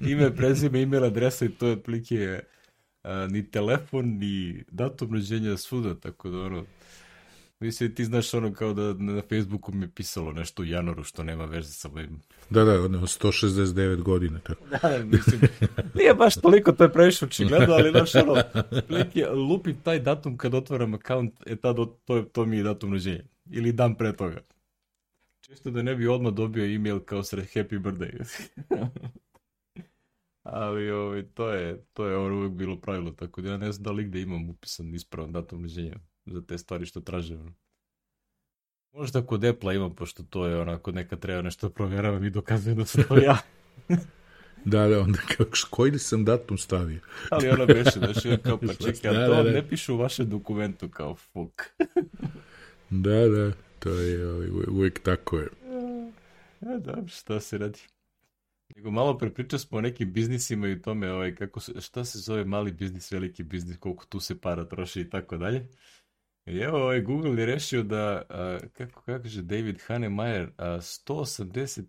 Ime, 0.02 0.36
prezime, 0.36 0.82
email 0.82 1.04
adresa 1.04 1.46
i 1.46 1.50
to 1.50 1.68
je 1.68 1.74
otprilike 1.74 2.40
ni 3.30 3.52
telefon, 3.52 4.18
ni 4.18 4.64
datum 4.72 5.14
rođenja 5.14 5.58
svuda, 5.58 6.00
tako 6.00 6.30
da 6.30 6.38
ono, 6.38 6.66
Mislim, 7.60 7.96
ti 7.96 8.06
znaš 8.06 8.34
ono 8.34 8.54
kao 8.54 8.74
da 8.74 8.94
na 8.94 9.22
Facebooku 9.22 9.72
mi 9.72 9.86
je 9.86 9.90
pisalo 9.96 10.32
nešto 10.32 10.62
u 10.62 10.66
januaru 10.66 11.04
što 11.04 11.24
nema 11.24 11.46
veze 11.46 11.72
sa 11.72 11.90
mojim... 11.90 12.22
Da, 12.50 12.64
da, 12.64 12.82
ono, 12.82 13.02
169 13.02 14.02
godina. 14.02 14.40
Tako. 14.40 14.66
Da, 14.70 14.90
da, 14.90 15.06
mislim, 15.06 15.42
nije 15.96 16.14
baš 16.14 16.36
toliko, 16.36 16.72
to 16.72 16.84
je 16.84 16.94
previše 16.94 17.26
očigledno, 17.26 17.74
ali 17.74 17.92
znaš 17.92 18.16
ono, 18.16 18.36
plike, 18.88 19.26
lupim 19.26 19.76
taj 19.84 20.00
datum 20.00 20.38
kad 20.38 20.54
otvaram 20.54 20.94
account, 20.94 21.34
e 21.46 21.56
tad, 21.56 21.76
to, 22.06 22.22
to 22.22 22.46
mi 22.46 22.58
je 22.58 22.64
datum 22.64 22.94
rođenja. 22.94 23.24
Ili 23.52 23.72
dan 23.72 23.96
pre 23.96 24.14
toga. 24.16 24.42
Čisto 25.42 25.72
da 25.72 25.82
ne 25.82 25.96
bi 25.96 26.08
odmah 26.08 26.34
dobio 26.34 26.76
email 26.76 27.00
kao 27.00 27.24
sred 27.24 27.46
happy 27.46 27.82
birthday. 27.82 28.46
Ali 30.44 30.92
ovaj, 30.92 31.24
to 31.34 31.50
je, 31.50 31.86
to 31.94 32.06
je 32.06 32.18
ono 32.18 32.36
uvijek 32.36 32.54
bilo 32.54 32.80
pravilo, 32.82 33.12
tako 33.12 33.42
da 33.42 33.50
ja 33.50 33.58
ne 33.58 33.72
znam 33.72 33.84
da 33.84 33.92
li 33.92 34.04
gde 34.04 34.22
imam 34.22 34.50
upisan 34.50 34.96
ispravan 34.96 35.32
datum 35.32 35.62
rođenja 35.62 35.96
za 36.28 36.42
te 36.42 36.58
stvari 36.58 36.86
što 36.86 37.02
traže. 37.02 37.38
Možda 38.94 39.22
kod 39.22 39.46
Apple 39.46 39.76
ima, 39.76 39.90
pošto 39.90 40.24
to 40.24 40.46
je 40.46 40.62
onako 40.62 40.92
neka 40.92 41.16
treba 41.16 41.42
nešto 41.42 41.70
provjeravam 41.70 42.24
i 42.24 42.30
dokazujem 42.30 42.78
da 42.78 42.86
sam 42.86 43.04
to 43.04 43.18
ja. 43.30 43.38
da, 44.66 44.88
da, 44.88 45.02
onda 45.02 45.20
kao, 45.38 45.46
koji 45.70 45.92
li 45.92 46.00
sam 46.00 46.26
datum 46.26 46.58
stavio? 46.58 47.00
Ali 47.32 47.50
ona 47.50 47.66
beše, 47.66 48.00
da 48.00 48.14
še 48.14 48.38
kao, 48.38 48.58
pa 48.58 48.74
čekaj, 48.74 49.14
da, 49.14 49.26
to 49.26 49.36
da, 49.36 49.44
da. 49.44 49.52
ne 49.52 49.68
piše 49.68 49.92
u 49.92 49.98
vašem 49.98 50.30
dokumentu 50.30 50.90
kao 50.90 51.16
fuk. 51.16 51.64
da, 53.06 53.28
da, 53.28 53.52
to 53.80 53.90
je 53.90 54.30
ovaj, 54.30 54.48
uvijek 54.68 55.00
tako 55.04 55.38
je. 55.38 55.48
Ja, 56.62 56.78
da, 56.78 57.08
šta 57.08 57.40
se 57.40 57.58
radi? 57.58 57.80
Nego 58.76 58.92
malo 58.92 59.18
prepričali 59.18 59.60
smo 59.60 59.78
o 59.78 59.82
nekim 59.82 60.14
biznisima 60.14 60.68
i 60.68 60.82
tome, 60.82 61.12
ovaj, 61.12 61.36
kako 61.36 61.60
se, 61.60 61.82
šta 61.82 62.06
se 62.06 62.20
zove 62.20 62.46
mali 62.46 62.72
biznis, 62.72 63.12
veliki 63.12 63.44
biznis, 63.44 63.78
koliko 63.78 64.06
tu 64.06 64.20
se 64.20 64.42
para 64.42 64.66
troši 64.66 65.02
i 65.02 65.10
tako 65.10 65.38
dalje. 65.38 65.68
I 66.48 66.58
evo, 66.58 66.78
ovaj 66.78 67.02
Google 67.02 67.40
je 67.40 67.46
rešio 67.46 67.84
da, 67.84 68.22
a, 68.30 68.60
kako 68.74 69.02
kaže 69.02 69.42
David 69.42 69.80
Hanemayer, 69.88 70.48
a, 70.58 70.66
180 70.68 71.84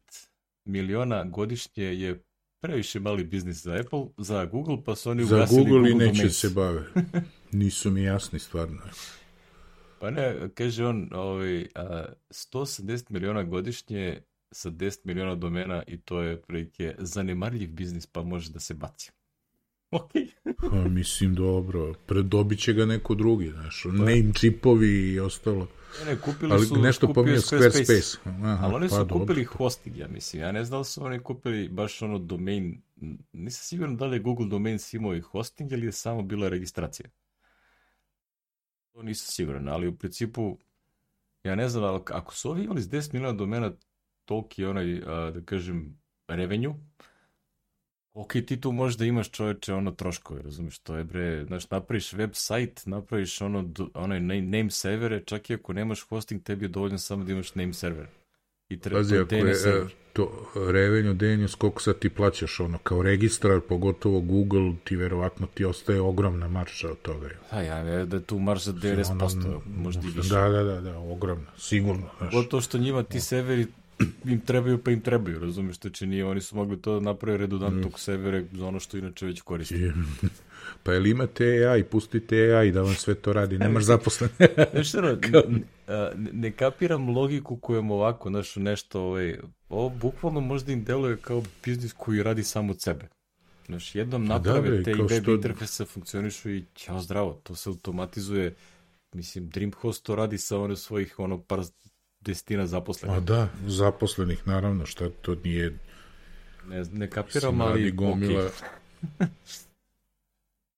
miliona 0.64 1.25
godišnje 1.25 1.85
je 1.85 2.23
previše 2.61 3.01
mali 3.01 3.25
biznis 3.25 3.62
za 3.62 3.75
Apple, 3.75 4.05
za 4.18 4.44
Google, 4.44 4.85
pa 4.85 4.97
su 4.97 5.11
oni 5.11 5.23
ugasili 5.23 5.64
Google. 5.64 5.73
Za 5.73 5.79
Google 5.79 5.90
i 5.90 5.94
neće 5.94 6.12
domains. 6.12 6.40
se 6.40 6.51
bave. 6.51 6.85
Nisu 7.53 7.90
mi 7.90 8.03
jasni 8.03 8.38
stvarno. 8.38 8.81
Pa 10.01 10.11
ne, 10.11 10.49
kaže 10.55 10.87
on, 10.87 11.09
ovaj, 11.12 11.66
a, 11.75 12.05
170 12.31 13.11
miliona 13.11 13.42
godišnje 13.42 14.23
sa 14.51 14.71
10 14.71 14.99
miliona 15.05 15.35
domena 15.35 15.83
i 15.87 16.01
to 16.01 16.23
je 16.23 16.42
prilike 16.42 16.94
zanemarljiv 16.99 17.71
biznis, 17.71 18.07
pa 18.07 18.23
može 18.23 18.51
da 18.51 18.61
se 18.61 18.75
baci. 18.75 19.11
Ok. 20.01 20.11
pa, 20.70 20.88
mislim, 20.88 21.35
dobro. 21.35 21.94
Predobit 22.07 22.61
će 22.61 22.72
ga 22.72 22.87
neko 22.87 23.14
drugi, 23.14 23.51
znaš. 23.51 23.83
Pa. 23.83 23.88
Name 23.88 24.35
čipovi 24.35 25.12
i 25.12 25.20
ostalo. 25.20 25.66
Ne, 26.01 26.12
ne, 26.12 26.20
kupili 26.20 26.53
Ali 26.53 26.66
su, 26.66 26.77
nešto 26.77 27.12
pominje 27.12 27.37
Squarespace. 27.37 27.85
Squarespace. 27.85 28.18
Aha, 28.24 28.64
Ali 28.64 28.74
oni 28.74 28.88
su 28.88 28.96
pa, 28.96 29.09
kupili 29.09 29.44
dobro. 29.44 29.59
hosting, 29.59 29.96
ja 29.96 30.09
mislim. 30.09 30.42
Ja 30.42 30.53
ne 30.53 30.64
znam 30.64 30.81
da 30.81 30.85
su 30.85 31.05
oni 31.05 31.20
kupili 31.20 31.68
baš 31.68 32.03
ono 32.03 32.18
domain. 32.18 32.83
Nisam 33.33 33.64
siguran 33.64 33.96
da 33.96 34.07
li 34.07 34.16
je 34.16 34.20
Google 34.20 34.46
domain 34.46 34.79
imao 34.92 35.16
i 35.16 35.20
hosting 35.20 35.72
ili 35.72 35.87
je 35.87 35.92
samo 35.92 36.22
bila 36.22 36.48
registracija. 36.48 37.11
To 38.92 39.03
nisam 39.03 39.27
siguran, 39.27 39.68
ali 39.68 39.88
u 39.88 39.96
principu 39.96 40.59
ja 41.44 41.55
ne 41.55 41.68
znam, 41.68 41.85
ali 41.85 42.01
ako 42.11 42.35
su 42.35 42.51
ovi 42.51 42.64
imali 42.64 42.83
s 42.83 42.88
10 42.88 43.12
miliona 43.14 43.38
domena 43.38 43.72
toliki 44.24 44.64
onaj, 44.64 45.01
da 45.35 45.40
kažem, 45.44 46.01
revenju, 46.29 46.74
ok, 48.18 48.33
ti 48.46 48.61
tu 48.61 48.72
možda 48.72 49.04
imaš 49.04 49.31
čoveče 49.31 49.74
ono 49.74 49.90
troškove, 49.90 50.42
razumiješ, 50.42 50.78
to 50.78 50.96
je 50.96 51.04
bre, 51.04 51.44
znaš, 51.44 51.70
napraviš 51.70 52.12
web 52.12 52.31
sajt, 52.33 52.83
napraviš 52.87 53.40
ono, 53.40 53.70
onaj 53.94 54.20
name 54.20 54.70
servere, 54.70 55.22
čak 55.24 55.50
i 55.50 55.54
ako 55.54 55.72
nemaš 55.72 56.07
hosting, 56.09 56.42
tebi 56.42 56.64
je 56.64 56.68
dovoljno 56.68 56.98
samo 56.98 57.24
da 57.24 57.33
imaš 57.33 57.54
name 57.54 57.72
server. 57.72 58.07
I 58.68 58.78
treba 58.81 59.00
Pazi, 59.00 59.18
ako 59.18 59.35
je 59.35 59.54
server. 59.54 59.94
to 60.12 60.50
revenju 60.72 61.14
denju, 61.14 61.48
koliko 61.59 61.83
sad 61.83 61.98
ti 61.98 62.11
plaćaš 62.11 62.61
ono, 62.61 62.78
kao 62.78 63.02
registrar, 63.02 63.61
pogotovo 63.61 64.20
Google, 64.20 64.72
ti 64.85 64.96
verovatno 64.96 65.46
ti 65.54 65.64
ostaje 65.64 66.00
ogromna 66.00 66.48
marša 66.48 66.90
od 66.90 66.98
toga. 67.02 67.28
Ha, 67.50 67.61
ja, 67.61 67.76
je 67.76 68.07
da 68.07 68.16
je 68.16 68.22
tu 68.22 68.38
marša 68.38 68.70
90%, 68.70 69.46
ono, 69.46 69.61
možda 69.76 70.02
i 70.07 70.11
više. 70.11 70.28
Da, 70.28 70.48
da, 70.48 70.62
da, 70.62 70.81
da, 70.81 70.98
ogromna, 70.98 71.50
sigurno. 71.59 72.07
Znaš. 72.18 72.35
Gotovo 72.35 72.61
što 72.61 72.78
njima 72.78 73.02
ti 73.02 73.20
serveri 73.20 73.66
im 74.32 74.40
trebaju 74.40 74.78
pa 74.78 74.90
im 74.90 75.00
trebaju, 75.00 75.38
razumiješ, 75.38 75.76
što 75.76 75.90
će 75.90 76.06
nije, 76.06 76.24
oni 76.24 76.40
su 76.40 76.56
mogli 76.56 76.82
to 76.82 76.94
da 76.94 77.00
napraviti 77.00 77.40
redundantnog 77.40 77.92
mm. 77.92 77.98
servera 77.98 78.42
za 78.52 78.66
ono 78.66 78.80
što 78.80 78.98
inače 78.98 79.26
već 79.26 79.40
koriste. 79.40 79.92
pa 80.82 80.92
jel 80.92 81.06
imate 81.06 81.66
AI, 81.66 81.84
pustite 81.84 82.37
AI 82.37 82.72
da 82.72 82.82
vam 82.82 82.94
sve 82.94 83.14
to 83.14 83.32
radi, 83.32 83.58
nemaš 83.58 83.84
zaposlen. 83.92 84.30
Znaš 84.72 84.88
što, 84.88 85.00
ne, 85.02 85.16
ne 86.32 86.50
kapiram 86.50 87.08
logiku 87.08 87.56
kojom 87.56 87.90
ovako, 87.90 88.28
znaš, 88.28 88.56
nešto, 88.56 89.02
ovaj, 89.02 89.38
ovo 89.68 89.88
bukvalno 89.88 90.40
možda 90.40 90.72
im 90.72 90.84
deluje 90.84 91.16
kao 91.16 91.42
biznis 91.64 91.92
koji 91.92 92.22
radi 92.22 92.42
samo 92.42 92.72
od 92.72 92.82
sebe. 92.82 93.08
Znaš, 93.66 93.94
jednom 93.94 94.26
pa 94.26 94.34
naprave 94.34 94.70
da, 94.70 94.82
te 94.82 94.90
i 94.90 94.94
web 94.94 95.22
što... 95.22 95.34
interfejsa 95.34 95.84
funkcionišu 95.84 96.50
i 96.50 96.64
ćao 96.74 97.00
zdravo, 97.00 97.40
to 97.42 97.54
se 97.54 97.68
automatizuje, 97.68 98.54
mislim, 99.12 99.48
Dreamhost 99.48 100.04
to 100.04 100.16
radi 100.16 100.38
sa 100.38 100.58
ono 100.58 100.76
svojih 100.76 101.18
ono 101.18 101.42
par 101.42 101.61
desetina 102.29 102.67
zaposlenih. 102.67 103.17
A 103.17 103.21
da, 103.21 103.49
zaposlenih, 103.67 104.47
naravno, 104.47 104.87
šta 104.87 105.09
to 105.23 105.35
nije... 105.35 105.79
Ne, 106.67 106.85
ne 106.93 107.11
kapiram, 107.11 107.61
ali... 107.61 107.91
Gomila... 107.91 108.43
Okay. 108.43 109.27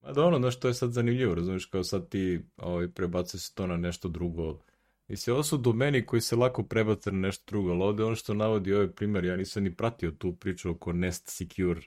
Ma 0.03 0.13
da 0.13 0.25
ono, 0.25 0.39
znaš, 0.39 0.61
to 0.61 0.69
je 0.69 0.75
sad 0.75 0.93
zanimljivo, 0.93 1.35
razumiješ, 1.35 1.67
kao 1.67 1.85
sad 1.85 2.09
ti 2.09 2.41
ovaj, 2.57 2.89
prebacuje 2.89 3.41
se 3.41 3.55
to 3.55 3.67
na 3.67 3.77
nešto 3.77 4.09
drugo. 4.09 4.59
Mislim, 5.09 5.35
ovo 5.35 5.43
su 5.43 5.57
domeni 5.57 6.07
koji 6.07 6.21
se 6.21 6.37
lako 6.37 6.63
prebace 6.63 7.13
na 7.13 7.19
nešto 7.19 7.45
drugo, 7.47 7.71
ali 7.71 7.83
ovde 7.83 8.05
ono 8.05 8.15
što 8.15 8.35
navodi 8.35 8.75
ovaj 8.75 8.91
primjer, 8.91 9.25
ja 9.25 9.37
nisam 9.37 9.63
ni 9.63 9.75
pratio 9.75 10.11
tu 10.11 10.33
priču 10.33 10.71
oko 10.71 10.93
Nest 10.93 11.29
Secure 11.29 11.81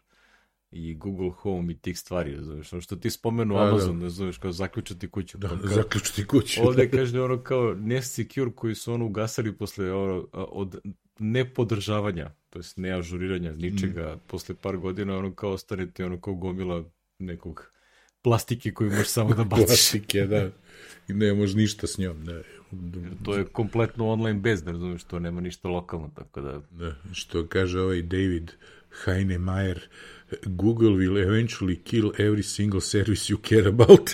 i 0.73 0.95
Google 0.95 1.29
Home 1.29 1.73
i 1.73 1.77
tih 1.77 1.99
stvari, 1.99 2.35
razumiješ, 2.35 2.73
ono 2.73 2.81
što 2.81 2.95
ti 2.95 3.09
spomenu 3.09 3.55
da, 3.55 3.61
Amazon, 3.61 3.99
da. 3.99 4.03
razumiješ, 4.03 4.37
kao 4.37 4.51
zaključati 4.51 5.07
kuću. 5.07 5.37
Da, 5.37 5.47
kao, 5.47 5.57
zaključati 5.63 6.27
kuću. 6.27 6.61
Ovde 6.67 6.89
kaže 6.89 7.21
ono 7.21 7.37
kao 7.43 7.73
Nest 7.73 8.13
Secure 8.13 8.51
koji 8.55 8.75
su 8.75 8.93
ono 8.93 9.05
ugasali 9.05 9.55
posle 9.55 9.93
ono, 9.93 10.27
od 10.33 10.75
nepodržavanja, 11.19 12.31
to 12.49 12.59
jest 12.59 12.77
neažuriranja 12.77 13.51
ničega, 13.51 14.15
mm. 14.15 14.19
posle 14.27 14.55
par 14.55 14.77
godina 14.77 15.17
ono 15.17 15.33
kao 15.33 15.51
ostanete 15.51 16.05
ono 16.05 16.21
kao 16.21 16.33
gomila 16.33 16.83
nekog 17.19 17.71
plastike 18.21 18.71
koju 18.71 18.89
možeš 18.89 19.07
samo 19.07 19.33
da 19.33 19.43
baciš. 19.53 19.65
Plastike, 19.65 20.21
da. 20.21 20.49
I 21.07 21.13
ne 21.13 21.33
možeš 21.33 21.55
ništa 21.55 21.87
s 21.87 21.97
njom, 21.97 22.25
da. 22.25 22.41
To 23.23 23.35
je 23.35 23.45
kompletno 23.45 24.07
online 24.07 24.39
bez, 24.39 24.63
da 24.63 24.71
razumiješ, 24.71 25.03
to 25.03 25.19
nema 25.19 25.41
ništa 25.41 25.67
lokalno, 25.67 26.11
tako 26.15 26.41
da... 26.41 26.61
Da, 26.71 26.95
što 27.13 27.47
kaže 27.47 27.79
ovaj 27.79 28.01
David 28.01 28.51
Heinemeier, 29.05 29.79
Google 30.45 30.95
will 30.95 31.17
eventually 31.17 31.83
kill 31.83 32.11
every 32.17 32.43
single 32.43 32.81
service 32.81 33.33
you 33.33 33.37
care 33.49 33.67
about. 33.67 34.09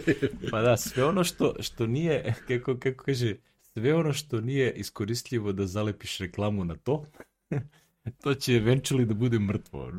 pa 0.50 0.60
da, 0.60 0.76
sve 0.76 1.04
ono 1.04 1.24
što, 1.24 1.54
što 1.60 1.86
nije, 1.86 2.34
kako, 2.48 2.76
kako 2.78 3.04
kaže, 3.04 3.34
sve 3.60 3.94
ono 3.94 4.12
što 4.12 4.40
nije 4.40 4.72
iskoristljivo 4.72 5.52
da 5.52 5.66
zalepiš 5.66 6.18
reklamu 6.18 6.64
na 6.64 6.76
to, 6.76 7.06
to 8.22 8.34
će 8.34 8.52
eventually 8.52 9.04
da 9.04 9.14
bude 9.14 9.38
mrtvo. 9.38 9.92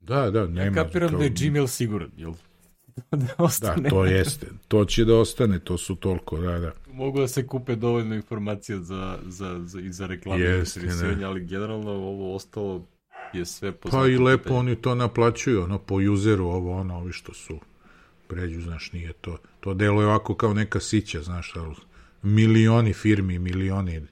Da, 0.00 0.30
da, 0.30 0.46
nema. 0.46 0.62
Ja 0.62 0.84
kapiram 0.84 1.08
kao... 1.08 1.18
da 1.18 1.24
je 1.24 1.32
Gmail 1.40 1.66
siguran, 1.66 2.10
jel? 2.16 2.32
da, 3.10 3.34
ostane. 3.38 3.82
da, 3.82 3.88
to 3.88 4.04
jeste. 4.04 4.46
To 4.68 4.84
će 4.84 5.04
da 5.04 5.16
ostane, 5.16 5.58
to 5.58 5.78
su 5.78 5.94
toliko, 5.94 6.40
da, 6.40 6.58
da. 6.58 6.72
Mogu 6.92 7.20
da 7.20 7.28
se 7.28 7.46
kupe 7.46 7.76
dovoljno 7.76 8.14
informacija 8.14 8.78
za, 8.78 9.18
za, 9.26 9.60
za, 9.64 9.80
i 9.80 9.92
za 9.92 10.06
reklamu 10.06 10.44
jeste, 10.44 10.80
i 11.20 11.24
ali 11.24 11.44
generalno 11.44 11.90
ovo 11.90 12.34
ostalo 12.34 12.86
je 13.32 13.46
sve 13.46 13.72
po 13.72 13.88
Pa 13.88 14.06
i 14.06 14.18
lepo 14.18 14.42
pitanje. 14.42 14.58
oni 14.58 14.76
to 14.76 14.94
naplaćuju, 14.94 15.62
ono, 15.62 15.78
po 15.78 15.94
useru, 15.94 16.46
ovo, 16.46 16.80
ono, 16.80 16.96
ovi 16.96 17.12
što 17.12 17.34
su 17.34 17.58
pređu, 18.28 18.60
znaš, 18.60 18.92
nije 18.92 19.12
to. 19.12 19.38
To 19.60 19.74
delo 19.74 20.00
je 20.02 20.06
ovako 20.06 20.34
kao 20.34 20.54
neka 20.54 20.80
sića, 20.80 21.22
znaš, 21.22 21.56
ali 21.56 21.74
milioni 22.22 22.92
firmi, 22.92 23.38
milioni 23.38 24.06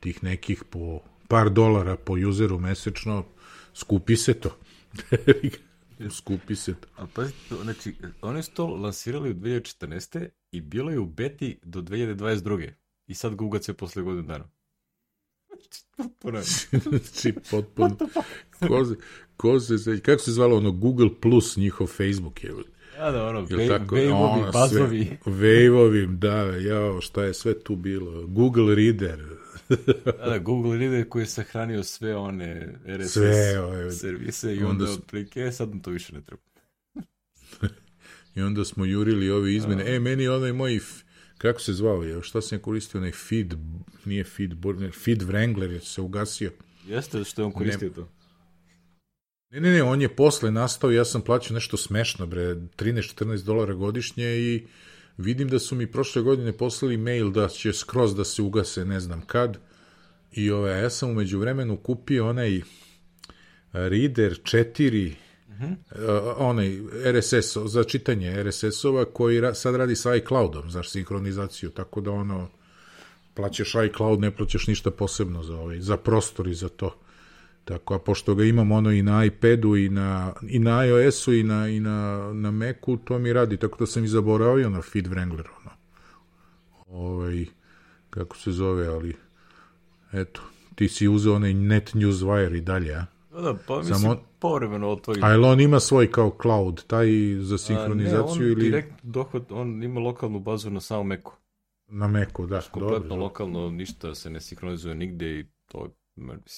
tih 0.00 0.24
nekih 0.24 0.64
po 0.70 1.00
par 1.28 1.50
dolara 1.50 1.96
po 1.96 2.12
useru 2.28 2.58
mesečno, 2.58 3.24
skupi 3.74 4.16
se 4.16 4.34
to. 4.34 4.56
skupi 6.18 6.56
se 6.56 6.74
to. 6.74 6.88
A 6.96 7.06
pazi, 7.14 7.32
znači, 7.62 7.94
oni 8.20 8.42
su 8.42 8.50
to 8.50 8.66
lansirali 8.66 9.30
u 9.30 9.34
2014. 9.34 10.28
i 10.50 10.60
bilo 10.60 10.90
je 10.90 10.98
u 10.98 11.06
beti 11.06 11.58
do 11.62 11.80
2022. 11.82 12.70
I 13.06 13.14
sad 13.14 13.34
ga 13.34 13.44
ugace 13.44 13.72
posle 13.72 14.02
godinu 14.02 14.26
dana. 14.26 14.48
znači, 16.88 17.34
potpuno. 17.50 17.96
Ko 18.68 18.84
se, 18.84 18.94
ko 19.36 19.60
se, 19.60 20.00
kako 20.00 20.22
se 20.22 20.32
zvalo 20.32 20.56
ono 20.56 20.72
Google 20.72 21.08
Plus, 21.20 21.56
njihov 21.56 21.86
Facebook 21.86 22.44
je. 22.44 22.50
Ja 22.98 23.10
da, 23.10 23.26
ono, 23.26 23.46
vejvovi, 23.90 24.42
bazovi. 24.52 25.16
Vejvovi, 25.26 26.06
da, 26.06 26.36
jao, 26.42 27.00
šta 27.00 27.24
je 27.24 27.34
sve 27.34 27.58
tu 27.58 27.76
bilo. 27.76 28.26
Google 28.26 28.74
Reader. 28.74 29.24
da, 30.04 30.12
da, 30.12 30.38
Google 30.38 30.78
Reader 30.78 31.08
koji 31.08 31.22
je 31.22 31.26
sahranio 31.26 31.82
sve 31.82 32.16
one 32.16 32.74
RSS 32.86 33.12
sve, 33.12 33.60
ove, 33.60 33.90
servise 33.92 34.54
i 34.54 34.58
onda, 34.58 34.84
onda 34.84 34.90
otprilike, 34.92 35.40
e, 35.40 35.52
sad 35.52 35.82
to 35.82 35.90
više 35.90 36.12
ne 36.12 36.20
treba. 36.20 36.42
I 38.36 38.42
onda 38.42 38.64
smo 38.64 38.84
jurili 38.84 39.30
ove 39.30 39.54
izmene. 39.54 39.82
A. 39.82 39.94
E, 39.94 40.00
meni 40.00 40.28
onaj 40.28 40.52
moj 40.52 40.80
kako 41.38 41.60
se 41.60 41.72
zvao 41.72 42.02
je, 42.02 42.22
šta 42.22 42.42
sam 42.42 42.58
koristio, 42.58 42.98
onaj 42.98 43.12
feed, 43.12 43.54
nije 44.04 44.24
feed, 44.24 44.64
ne, 44.78 44.90
feed 44.90 45.22
Wrangler 45.22 45.70
je 45.70 45.80
se 45.80 46.00
ugasio. 46.00 46.52
Jeste, 46.86 47.24
što 47.24 47.42
je 47.42 47.46
on 47.46 47.52
koristio 47.52 47.88
ne, 47.88 47.94
to? 47.94 48.08
Ne, 49.50 49.60
ne, 49.60 49.72
ne, 49.72 49.82
on 49.82 50.02
je 50.02 50.16
posle 50.16 50.50
nastao, 50.50 50.90
ja 50.90 51.04
sam 51.04 51.22
plaćao 51.22 51.54
nešto 51.54 51.76
smešno, 51.76 52.26
bre, 52.26 52.54
13-14 52.54 53.44
dolara 53.44 53.74
godišnje 53.74 54.24
i 54.24 54.66
vidim 55.16 55.48
da 55.48 55.58
su 55.58 55.74
mi 55.74 55.92
prošle 55.92 56.22
godine 56.22 56.52
poslali 56.52 56.96
mail 56.96 57.30
da 57.30 57.48
će 57.48 57.72
skroz 57.72 58.14
da 58.14 58.24
se 58.24 58.42
ugase 58.42 58.84
ne 58.84 59.00
znam 59.00 59.20
kad 59.20 59.58
i 60.32 60.50
ove, 60.50 60.70
ja 60.70 60.90
sam 60.90 61.10
umeđu 61.10 61.38
vremenu 61.38 61.76
kupio 61.76 62.28
onaj 62.28 62.60
Reader 63.72 64.40
4 64.42 65.12
uh, 65.62 66.34
onaj 66.36 66.80
RSS, 67.12 67.56
za 67.64 67.84
čitanje 67.84 68.44
RSS-ova 68.44 69.04
koji 69.04 69.40
ra, 69.40 69.54
sad 69.54 69.74
radi 69.74 69.96
sa 69.96 70.16
iCloudom, 70.16 70.70
za 70.70 70.82
sinhronizaciju, 70.82 71.70
tako 71.70 72.00
da 72.00 72.10
ono, 72.10 72.48
plaćaš 73.34 73.74
iCloud, 73.88 74.20
ne 74.20 74.30
plaćaš 74.30 74.66
ništa 74.66 74.90
posebno 74.90 75.42
za, 75.42 75.56
ovaj, 75.56 75.80
za 75.80 75.96
prostor 75.96 76.48
i 76.48 76.54
za 76.54 76.68
to. 76.68 76.96
Tako, 77.64 77.94
a 77.94 77.98
pošto 77.98 78.34
ga 78.34 78.44
imam 78.44 78.72
ono 78.72 78.90
i 78.92 79.02
na 79.02 79.24
iPadu 79.24 79.76
i 79.76 79.88
na, 79.88 80.32
i 80.48 80.58
na 80.58 80.84
iOS-u 80.84 81.32
i 81.32 81.42
na, 81.42 81.68
i 81.68 81.80
na, 81.80 82.30
na 82.32 82.50
Macu, 82.50 82.96
to 83.04 83.18
mi 83.18 83.32
radi, 83.32 83.56
tako 83.56 83.78
da 83.78 83.86
sam 83.86 84.04
i 84.04 84.08
zaboravio 84.08 84.70
na 84.70 84.82
Feed 84.82 85.06
Wrangler, 85.06 85.44
ono. 85.60 85.70
Ovaj, 86.88 87.46
kako 88.10 88.36
se 88.36 88.52
zove, 88.52 88.86
ali 88.86 89.16
eto, 90.12 90.40
ti 90.74 90.88
si 90.88 91.08
uzeo 91.08 91.34
onaj 91.34 91.54
Net 91.54 91.94
Newswire 91.94 92.56
i 92.56 92.60
dalje, 92.60 92.94
a? 92.94 93.06
Da, 93.36 93.42
da, 93.42 93.58
pa 93.66 93.78
mislim, 93.78 93.98
Samo, 93.98 94.16
povremeno 94.38 94.88
otvori. 94.88 95.20
A 95.22 95.48
on 95.50 95.60
ima 95.60 95.80
svoj 95.80 96.10
kao 96.10 96.36
cloud, 96.42 96.86
taj 96.86 97.06
za 97.40 97.58
sinhronizaciju 97.58 98.46
ne, 98.46 98.46
on 98.46 98.52
ili... 98.52 98.62
direkt 98.62 98.92
dohod, 99.02 99.46
on 99.50 99.82
ima 99.82 100.00
lokalnu 100.00 100.40
bazu 100.40 100.70
na 100.70 100.80
samom 100.80 101.06
Macu. 101.08 101.32
Na 101.88 102.08
Macu, 102.08 102.46
da. 102.46 102.60
Kompletno 102.60 103.08
dobro, 103.08 103.24
lokalno, 103.24 103.70
ništa 103.70 104.14
se 104.14 104.30
ne 104.30 104.40
sinhronizuje 104.40 104.94
nigde 104.94 105.40
i 105.40 105.44
to 105.66 105.88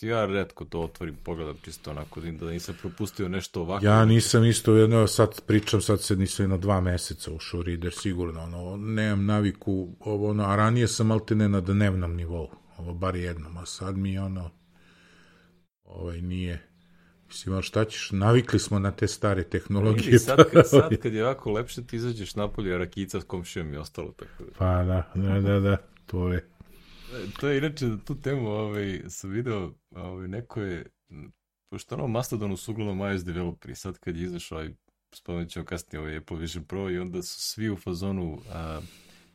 ja 0.02 0.26
redko 0.26 0.64
to 0.64 0.80
otvorim, 0.80 1.16
pogledam 1.24 1.56
čisto 1.62 1.90
onako 1.90 2.20
da 2.20 2.50
nisam 2.50 2.76
propustio 2.80 3.28
nešto 3.28 3.60
ovako. 3.60 3.84
Ja 3.84 4.04
nisam 4.04 4.44
isto, 4.44 4.74
jedno, 4.74 5.06
sad 5.06 5.40
pričam, 5.46 5.80
sad 5.80 6.02
se 6.02 6.16
nisam 6.16 6.44
jedno 6.44 6.58
dva 6.58 6.80
meseca 6.80 7.30
u 7.32 7.62
Reader, 7.62 7.92
sigurno, 7.92 8.42
ono, 8.42 8.76
nemam 8.76 9.26
naviku, 9.26 9.88
ovo, 10.00 10.30
ono, 10.30 10.44
a 10.44 10.56
ranije 10.56 10.88
sam 10.88 11.10
altene 11.10 11.48
na 11.48 11.60
dnevnom 11.60 12.16
nivou, 12.16 12.48
ovo 12.76 12.94
bar 12.94 13.16
jednom, 13.16 13.56
a 13.56 13.66
sad 13.66 13.96
mi 13.96 14.18
ono, 14.18 14.50
ovaj, 15.84 16.20
nije, 16.22 16.67
Mislim, 17.28 17.54
ali 17.54 17.62
šta 17.62 17.84
ćeš, 17.84 18.10
navikli 18.12 18.58
smo 18.58 18.78
na 18.78 18.90
te 18.90 19.08
stare 19.08 19.44
tehnologije. 19.44 20.08
Ili 20.08 20.18
sad, 20.28 20.50
kad, 20.52 20.68
sad 20.68 20.96
kad 20.96 21.12
je 21.14 21.24
ovako 21.24 21.52
lepše, 21.52 21.86
ti 21.86 21.96
izađeš 21.96 22.34
napolje, 22.34 22.74
a 22.74 22.78
rakica 22.78 23.20
s 23.20 23.24
komšijom 23.24 23.74
i 23.74 23.76
ostalo 23.76 24.12
tako. 24.12 24.44
Pa 24.58 24.84
da, 24.84 25.12
da, 25.14 25.40
da, 25.40 25.60
da, 25.60 25.76
to 26.06 26.32
je. 26.32 26.48
To 27.40 27.48
je 27.48 27.58
inače 27.58 27.86
tu 28.04 28.20
temu 28.20 28.48
ovaj, 28.48 29.02
sam 29.08 29.30
video, 29.30 29.72
ovaj, 29.90 30.28
neko 30.28 30.60
je, 30.60 30.86
pošto 31.70 31.94
ono 31.94 32.06
Mastodonu 32.06 32.56
su 32.56 32.72
uglavnom 32.72 33.10
iOS 33.10 33.24
developeri, 33.24 33.74
sad 33.74 33.98
kad 33.98 34.16
je 34.16 34.22
izašao 34.22 34.58
ovaj, 34.58 34.70
spomenut 35.14 35.48
ćemo 35.48 35.64
kasnije 35.64 36.00
ovaj 36.00 36.16
Apple 36.16 36.38
Vision 36.38 36.64
Pro 36.64 36.90
i 36.90 36.98
onda 36.98 37.22
su 37.22 37.40
svi 37.40 37.70
u 37.70 37.76
fazonu, 37.76 38.38
a, 38.52 38.80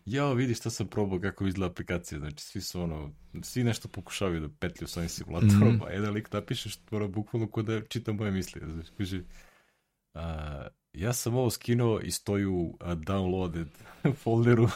jao 0.06 0.34
vidi 0.34 0.54
šta 0.54 0.70
sam 0.70 0.88
probao 0.88 1.20
kako 1.20 1.48
izgleda 1.48 1.72
aplikacija, 1.72 2.20
znači 2.20 2.44
svi 2.44 2.62
su 2.62 2.82
ono, 2.82 3.12
svi 3.42 3.63
nešto 3.63 3.88
pokušavaju 3.88 4.39
da 4.42 4.50
petlju 4.60 4.88
s 4.88 4.98
ovim 4.98 5.10
simulatorom, 5.10 5.74
mm 5.74 5.80
-hmm. 5.80 5.88
a 5.88 5.92
jedan 5.92 6.13
lik 6.13 6.34
napiše 6.34 6.70
što 6.70 6.82
mora 6.92 7.08
bukvalno 7.08 7.48
kod 7.48 7.66
da 7.66 7.82
čita 7.82 8.13
moje 8.13 8.32
misli, 8.32 8.62
znači, 8.74 8.92
kaže, 8.98 9.22
a, 10.13 10.68
ja 10.94 11.13
sam 11.13 11.36
ovo 11.36 11.50
skinuo 11.50 12.00
i 12.00 12.12
stoji 12.12 12.46
u 12.46 12.60
uh, 12.60 12.78
downloaded 12.80 13.68
folderu 14.24 14.68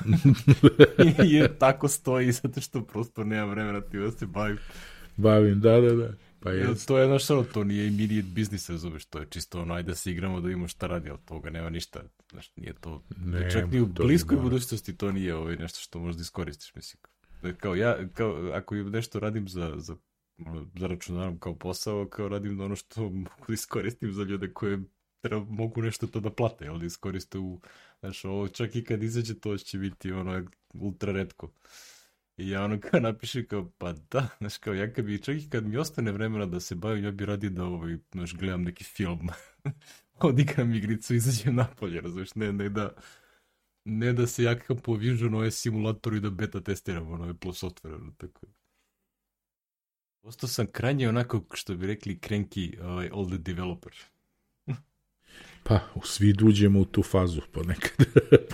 i 1.23 1.33
je 1.33 1.57
tako 1.59 1.87
stoji 1.87 2.31
zato 2.31 2.61
što 2.61 2.83
prosto 2.83 3.23
nema 3.23 3.45
vremena 3.45 3.81
ti 3.81 3.97
da 3.97 4.11
se 4.11 4.25
bavim. 4.25 4.57
Bavim, 5.17 5.59
da, 5.59 5.81
da, 5.81 5.95
da. 5.95 6.26
Pa 6.39 6.51
je. 6.51 6.67
To 6.87 6.97
je 6.97 7.07
znaš 7.07 7.29
ono, 7.29 7.43
to 7.43 7.63
nije 7.63 7.87
immediate 7.87 8.27
business, 8.35 8.69
razumeš, 8.69 9.05
to 9.05 9.19
je 9.19 9.27
čisto 9.29 9.61
ono, 9.61 9.73
ajde 9.73 9.87
da 9.87 9.95
se 9.95 10.11
igramo 10.11 10.41
da 10.41 10.49
imamo 10.49 10.67
šta 10.67 10.87
radi, 10.87 11.09
ali 11.09 11.19
toga 11.25 11.49
nema 11.49 11.69
ništa, 11.69 12.03
znaš, 12.31 12.51
nije 12.55 12.73
to, 12.73 13.03
ne, 13.17 13.51
čak 13.51 13.71
ni 13.71 13.81
u 13.81 13.85
bliskoj 13.85 14.37
budućnosti 14.37 14.97
to 14.97 15.11
nije 15.11 15.35
ovaj, 15.35 15.55
nešto 15.55 15.79
što 15.79 15.99
možda 15.99 16.21
iskoristiš, 16.21 16.75
mislim. 16.75 17.01
Kao 17.57 17.75
ja, 17.75 18.07
kao, 18.13 18.51
ako 18.53 18.75
nešto 18.75 19.19
radim 19.19 19.47
za, 19.47 19.73
za, 19.77 19.95
za 20.75 20.87
računarom 20.87 21.39
kao 21.39 21.55
posao, 21.55 22.07
kao 22.07 22.27
radim 22.27 22.61
ono 22.61 22.75
što 22.75 23.01
mogu 23.09 23.45
da 23.47 23.53
iskoristim 23.53 24.13
za 24.13 24.23
ljude 24.23 24.53
koje 24.53 24.79
treba, 25.21 25.45
mogu 25.49 25.81
nešto 25.81 26.07
to 26.07 26.19
da 26.19 26.29
plate, 26.29 26.65
da 26.79 26.85
iskoriste 26.85 27.37
u, 27.37 27.61
znaš, 27.99 28.25
ovo 28.25 28.47
čak 28.47 28.75
i 28.75 28.83
kad 28.83 29.03
izađe 29.03 29.39
to 29.39 29.57
će 29.57 29.77
biti 29.77 30.11
ono 30.11 30.45
ultra 30.73 31.11
redko. 31.11 31.51
I 32.37 32.49
ja 32.49 32.63
ono 32.63 32.79
kao 32.79 32.99
napiše 32.99 33.45
kao, 33.47 33.71
pa 33.77 33.93
da, 34.11 34.27
znaš, 34.37 34.57
kao 34.57 34.73
ja 34.73 34.93
kad 34.93 35.05
bi, 35.05 35.21
čak 35.21 35.35
i 35.37 35.49
kad 35.49 35.65
mi 35.65 35.77
ostane 35.77 36.11
vremena 36.11 36.45
da 36.45 36.59
se 36.59 36.75
bavim, 36.75 37.03
ja 37.05 37.11
bi 37.11 37.25
radi 37.25 37.49
da 37.49 37.63
ovaj, 37.63 37.97
znaš, 38.11 38.35
gledam 38.35 38.63
neki 38.63 38.83
film, 38.83 39.29
odigram 40.19 40.73
igricu, 40.73 41.15
izađem 41.15 41.55
napolje, 41.55 42.01
razumiješ, 42.01 42.35
ne, 42.35 42.53
ne 42.53 42.69
da, 42.69 42.89
ne 43.85 44.13
da 44.13 44.27
se 44.27 44.43
ja 44.43 44.59
kao 44.59 44.75
po 44.75 44.93
Vision 44.93 45.33
ove 45.33 45.51
simulatoru 45.51 46.15
i 46.15 46.19
da 46.19 46.29
beta 46.29 46.61
testiram 46.61 47.11
ono 47.11 47.29
Apple 47.29 47.51
software, 47.51 48.11
tako. 48.17 48.45
Postao 50.21 50.49
sam 50.49 50.67
krajnje 50.67 51.09
onako, 51.09 51.43
što 51.53 51.75
bi 51.75 51.87
rekli, 51.87 52.19
cranky 52.21 52.81
ovaj, 52.83 53.09
all 53.13 53.27
the 53.27 53.37
developer. 53.37 53.93
Pa, 55.63 55.79
svi 56.03 56.33
uđemo 56.43 56.79
u 56.79 56.85
tu 56.85 57.03
fazu 57.03 57.41
ponekad. 57.51 58.07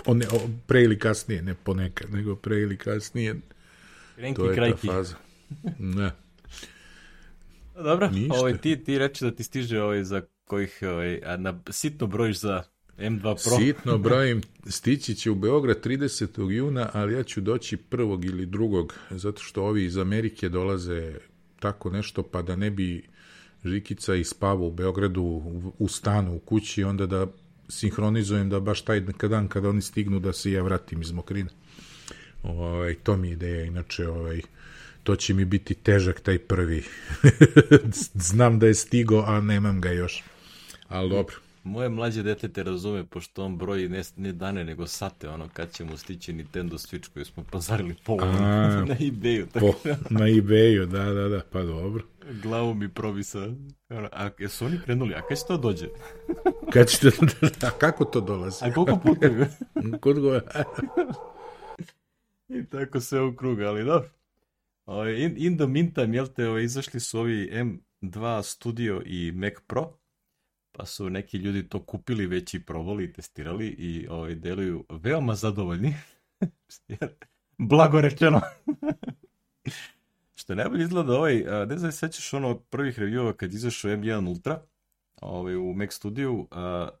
ne, 0.14 0.26
pre 0.66 0.82
ili 0.82 0.98
kasnije, 0.98 1.42
ne 1.42 1.54
ponekad, 1.54 2.12
nego 2.12 2.36
pre 2.36 2.56
ili 2.56 2.76
kasnije. 2.76 3.34
Krenki, 4.16 4.36
to 4.36 4.50
je 4.50 4.54
krajki. 4.54 4.86
ta 4.86 4.92
faza. 4.92 5.16
Ne. 5.78 6.10
Dobro, 7.74 8.10
ovaj, 8.30 8.58
ti, 8.58 8.84
ti 8.84 8.98
reči 8.98 9.24
da 9.24 9.30
ti 9.30 9.42
stiže 9.42 9.82
ovaj, 9.82 10.04
za 10.04 10.22
kojih, 10.44 10.78
ovaj, 10.82 11.20
a 11.24 11.36
na, 11.36 11.60
sitno 11.70 12.06
brojiš 12.06 12.40
za 12.40 12.62
M2 12.98 13.20
Pro. 13.20 13.56
Sitno 13.58 13.98
brojim, 14.08 14.42
stići 14.66 15.14
će 15.14 15.30
u 15.30 15.34
Beograd 15.34 15.86
30. 15.86 16.50
juna, 16.50 16.90
ali 16.92 17.14
ja 17.14 17.22
ću 17.22 17.40
doći 17.40 17.76
prvog 17.76 18.24
ili 18.24 18.46
drugog, 18.46 18.94
zato 19.10 19.42
što 19.42 19.64
ovi 19.64 19.84
iz 19.84 19.96
Amerike 19.96 20.48
dolaze 20.48 21.14
tako 21.58 21.90
nešto, 21.90 22.22
pa 22.22 22.42
da 22.42 22.56
ne 22.56 22.70
bi 22.70 23.08
Žikica 23.64 24.14
i 24.14 24.24
spava 24.24 24.60
u 24.60 24.70
Beogradu 24.70 25.22
u 25.78 25.88
stanu, 25.88 26.36
u 26.36 26.38
kući, 26.38 26.84
onda 26.84 27.06
da 27.06 27.26
sinhronizujem 27.68 28.48
da 28.48 28.60
baš 28.60 28.82
taj 28.82 29.00
dan 29.00 29.48
kada 29.48 29.68
oni 29.68 29.82
stignu 29.82 30.20
da 30.20 30.32
se 30.32 30.52
ja 30.52 30.62
vratim 30.62 31.00
iz 31.00 31.12
Mokrine. 31.12 31.50
Ovaj, 32.44 32.94
to 32.94 33.16
mi 33.16 33.28
je 33.28 33.32
ideja, 33.32 33.64
inače 33.64 34.08
ovaj, 34.08 34.40
to 35.02 35.16
će 35.16 35.34
mi 35.34 35.44
biti 35.44 35.74
težak 35.74 36.20
taj 36.20 36.38
prvi. 36.38 36.84
Znam 38.28 38.58
da 38.58 38.66
je 38.66 38.74
stigo, 38.74 39.24
a 39.26 39.40
nemam 39.40 39.80
ga 39.80 39.90
još. 39.90 40.22
Ali 40.88 41.10
dobro. 41.10 41.36
Moje 41.64 41.88
mlađe 41.88 42.22
dete 42.22 42.48
te 42.48 42.62
razume, 42.62 43.04
pošto 43.04 43.44
on 43.44 43.56
broji 43.56 43.88
ne, 43.88 44.02
ne 44.16 44.32
dane, 44.32 44.64
nego 44.64 44.86
sate, 44.86 45.28
ono, 45.28 45.48
kad 45.52 45.72
ćemo 45.72 45.96
stići 45.96 46.32
Nintendo 46.32 46.76
Switch 46.76 47.08
koju 47.12 47.24
smo 47.24 47.44
pazarili 47.50 47.94
po 48.04 48.16
na 48.88 48.96
ebayu. 49.00 49.46
Tako. 49.52 49.72
Po, 49.72 49.88
na 50.18 50.20
ebayu, 50.20 50.86
da, 50.86 51.04
da, 51.04 51.28
da, 51.28 51.40
pa 51.52 51.62
dobro. 51.62 52.04
Glavu 52.42 52.74
mi 52.74 52.88
probisa. 52.88 53.48
A 54.12 54.30
jesu 54.38 54.66
oni 54.66 54.80
krenuli, 54.84 55.14
a 55.14 55.22
kad 55.28 55.38
će 55.38 55.44
to 55.48 55.56
dođe? 55.56 55.86
kad 56.72 56.88
će 56.88 57.10
to, 57.10 57.10
a 57.66 57.70
kako 57.70 58.04
to 58.04 58.20
dolazi? 58.20 58.64
A 58.64 58.72
koliko 58.72 58.96
puta? 58.96 59.28
Kod. 60.00 60.16
I 62.48 62.64
tako 62.70 63.00
sve 63.00 63.22
u 63.22 63.36
krug, 63.36 63.60
ali 63.60 63.84
dobro. 63.84 64.10
Ovaj, 64.86 65.12
in, 65.12 65.34
in 65.36 65.56
the 65.56 65.66
meantime, 65.66 66.16
jel 66.16 66.26
te, 66.26 66.48
ovaj, 66.48 66.62
izašli 66.62 67.00
su 67.00 67.20
ovi 67.20 67.50
M2 68.02 68.42
Studio 68.42 69.02
i 69.06 69.32
Mac 69.32 69.52
Pro, 69.66 69.98
pa 70.72 70.86
su 70.86 71.10
neki 71.10 71.38
ljudi 71.38 71.68
to 71.68 71.84
kupili 71.84 72.26
već 72.26 72.54
i 72.54 72.64
probali 72.64 73.04
i 73.04 73.12
testirali 73.12 73.66
i 73.66 74.06
ovaj, 74.08 74.34
deluju 74.34 74.84
veoma 74.90 75.34
zadovoljni. 75.34 75.94
Blago 77.58 78.00
rečeno. 78.00 78.40
Što 80.36 80.54
najbolje 80.54 80.82
izgleda 80.82 81.12
ovaj, 81.12 81.44
ne 81.68 81.78
znam 81.78 81.92
sećaš 81.92 82.34
ono 82.34 82.58
prvih 82.58 82.98
reviewova 82.98 83.32
kad 83.36 83.54
izašao 83.54 83.90
M1 83.90 84.28
Ultra 84.28 84.62
ovaj, 85.20 85.56
u 85.56 85.74
Mac 85.74 85.94
Studio, 85.94 86.46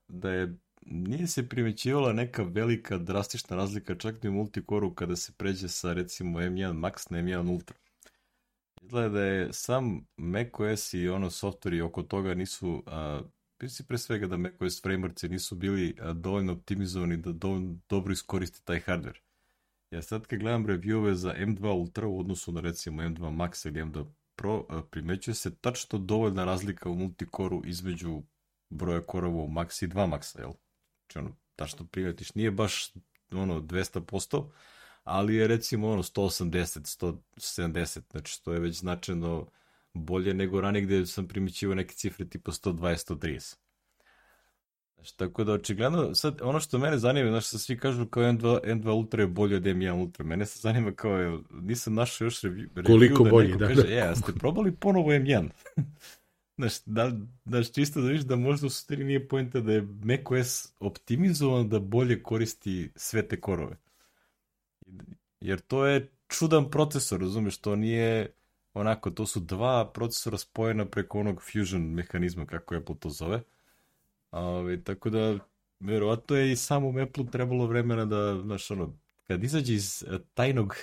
da 0.08 0.30
je 0.30 0.56
nije 0.86 1.26
se 1.26 1.48
primećivala 1.48 2.12
neka 2.12 2.42
velika 2.42 2.98
drastična 2.98 3.56
razlika 3.56 3.94
čak 3.94 4.22
ni 4.22 4.28
u 4.28 4.32
multikoru 4.32 4.94
kada 4.94 5.16
se 5.16 5.32
pređe 5.32 5.68
sa 5.68 5.92
recimo 5.92 6.40
M1 6.40 6.72
Max 6.72 7.10
na 7.10 7.18
M1 7.18 7.50
Ultra. 7.50 7.76
Izgleda 8.82 9.08
da 9.08 9.24
je 9.24 9.52
sam 9.52 10.06
macOS 10.16 10.94
i 10.94 11.08
ono 11.08 11.30
softveri 11.30 11.80
oko 11.80 12.02
toga 12.02 12.34
nisu 12.34 12.82
a, 12.86 13.22
Mislim 13.62 13.86
pre 13.86 13.98
svega 13.98 14.26
da 14.26 14.36
macOS 14.36 14.82
frameworkci 14.82 15.28
nisu 15.28 15.54
bili 15.54 15.96
a, 16.00 16.12
dovoljno 16.12 16.52
optimizovani 16.52 17.16
da 17.16 17.32
dovoljno 17.32 17.78
dobro 17.88 18.12
iskoristi 18.12 18.64
taj 18.64 18.80
hardware. 18.80 19.20
Ja 19.90 20.02
sad 20.02 20.26
kad 20.26 20.38
gledam 20.38 20.66
reviewove 20.66 21.12
za 21.12 21.34
M2 21.34 21.72
Ultra 21.72 22.06
u 22.06 22.20
odnosu 22.20 22.52
na 22.52 22.60
recimo 22.60 23.02
M2 23.02 23.18
Max 23.18 23.68
ili 23.68 23.82
M2 23.82 24.06
Pro, 24.36 24.66
a, 24.68 24.82
primećuje 24.90 25.34
se 25.34 25.56
tačno 25.56 25.98
dovoljna 25.98 26.44
razlika 26.44 26.88
u 26.88 26.94
multikoru 26.94 27.62
između 27.64 28.22
broja 28.70 29.06
korova 29.06 29.42
u 29.42 29.48
Max 29.48 29.84
i 29.84 29.88
2 29.88 30.10
Maxa, 30.10 30.40
jel? 30.40 30.52
Znači 31.14 31.26
ono, 31.26 31.36
tačno 31.56 31.86
primetiš, 31.86 32.34
nije 32.34 32.50
baš 32.50 32.92
ono 33.32 33.60
200%, 33.60 34.44
ali 35.04 35.34
je 35.34 35.46
recimo 35.46 35.90
ono 35.90 36.02
180, 36.02 37.18
170, 37.36 38.00
znači 38.10 38.44
to 38.44 38.52
je 38.52 38.60
već 38.60 38.76
značajno 38.76 39.46
bolje 39.92 40.34
nego 40.34 40.60
ranije 40.60 40.84
gde 40.84 41.06
sam 41.06 41.28
primićivao 41.28 41.74
neke 41.74 41.94
cifre 41.94 42.28
tipa 42.28 42.52
120, 42.52 43.14
130. 43.14 43.56
Znači, 44.94 45.16
tako 45.16 45.44
da 45.44 45.52
očigledno, 45.52 46.14
sad 46.14 46.40
ono 46.42 46.60
što 46.60 46.78
mene 46.78 46.98
zanima, 46.98 47.30
znači 47.30 47.48
sa 47.48 47.58
svi 47.58 47.78
kažu 47.78 48.06
kao 48.06 48.22
M2, 48.22 48.60
M2 48.64 48.90
Ultra 48.90 49.22
je 49.22 49.28
bolje 49.28 49.56
od 49.56 49.62
M1 49.62 49.92
Ultra, 49.92 50.24
mene 50.24 50.46
se 50.46 50.58
zanima 50.58 50.92
kao, 50.92 51.18
je, 51.18 51.38
nisam 51.50 51.94
našao 51.94 52.24
još 52.24 52.40
review, 52.40 52.86
Koliko 52.86 53.24
da 53.24 53.30
bolje, 53.30 53.48
neko 53.48 53.58
da, 53.58 53.66
kaže, 53.66 53.82
da. 53.82 53.94
e, 53.94 54.16
ste 54.16 54.32
probali 54.32 54.72
ponovo 54.72 55.10
M1? 55.10 55.48
Znaš, 56.56 56.84
da, 56.86 57.12
znaš, 57.44 57.72
čisto 57.72 58.00
da 58.00 58.06
vidiš 58.06 58.22
da 58.22 58.36
možda 58.36 58.66
u 58.66 58.70
suštini 58.70 59.04
nije 59.04 59.28
pojenta 59.28 59.60
da 59.60 59.72
je 59.72 59.88
macOS 60.02 60.72
optimizovan 60.80 61.68
da 61.68 61.80
bolje 61.80 62.22
koristi 62.22 62.90
sve 62.96 63.28
te 63.28 63.40
korove. 63.40 63.76
Jer 65.40 65.60
to 65.60 65.86
je 65.86 66.10
čudan 66.28 66.70
procesor, 66.70 67.20
razumeš, 67.20 67.58
to 67.58 67.76
nije 67.76 68.32
onako, 68.74 69.10
to 69.10 69.26
su 69.26 69.40
dva 69.40 69.90
procesora 69.92 70.38
spojena 70.38 70.84
preko 70.86 71.20
onog 71.20 71.42
fusion 71.42 71.82
mehanizma, 71.82 72.46
kako 72.46 72.74
Apple 72.74 72.96
to 73.00 73.10
zove. 73.10 73.42
Ove, 74.30 74.82
tako 74.82 75.10
da, 75.10 75.38
verovatno 75.80 76.36
je 76.36 76.52
i 76.52 76.56
samom 76.56 76.98
Apple 76.98 77.26
trebalo 77.32 77.66
vremena 77.66 78.04
da, 78.04 78.40
znaš, 78.42 78.70
ono, 78.70 78.96
kad 79.26 79.44
izađe 79.44 79.74
iz 79.74 80.04
eh, 80.08 80.18
tajnog 80.34 80.76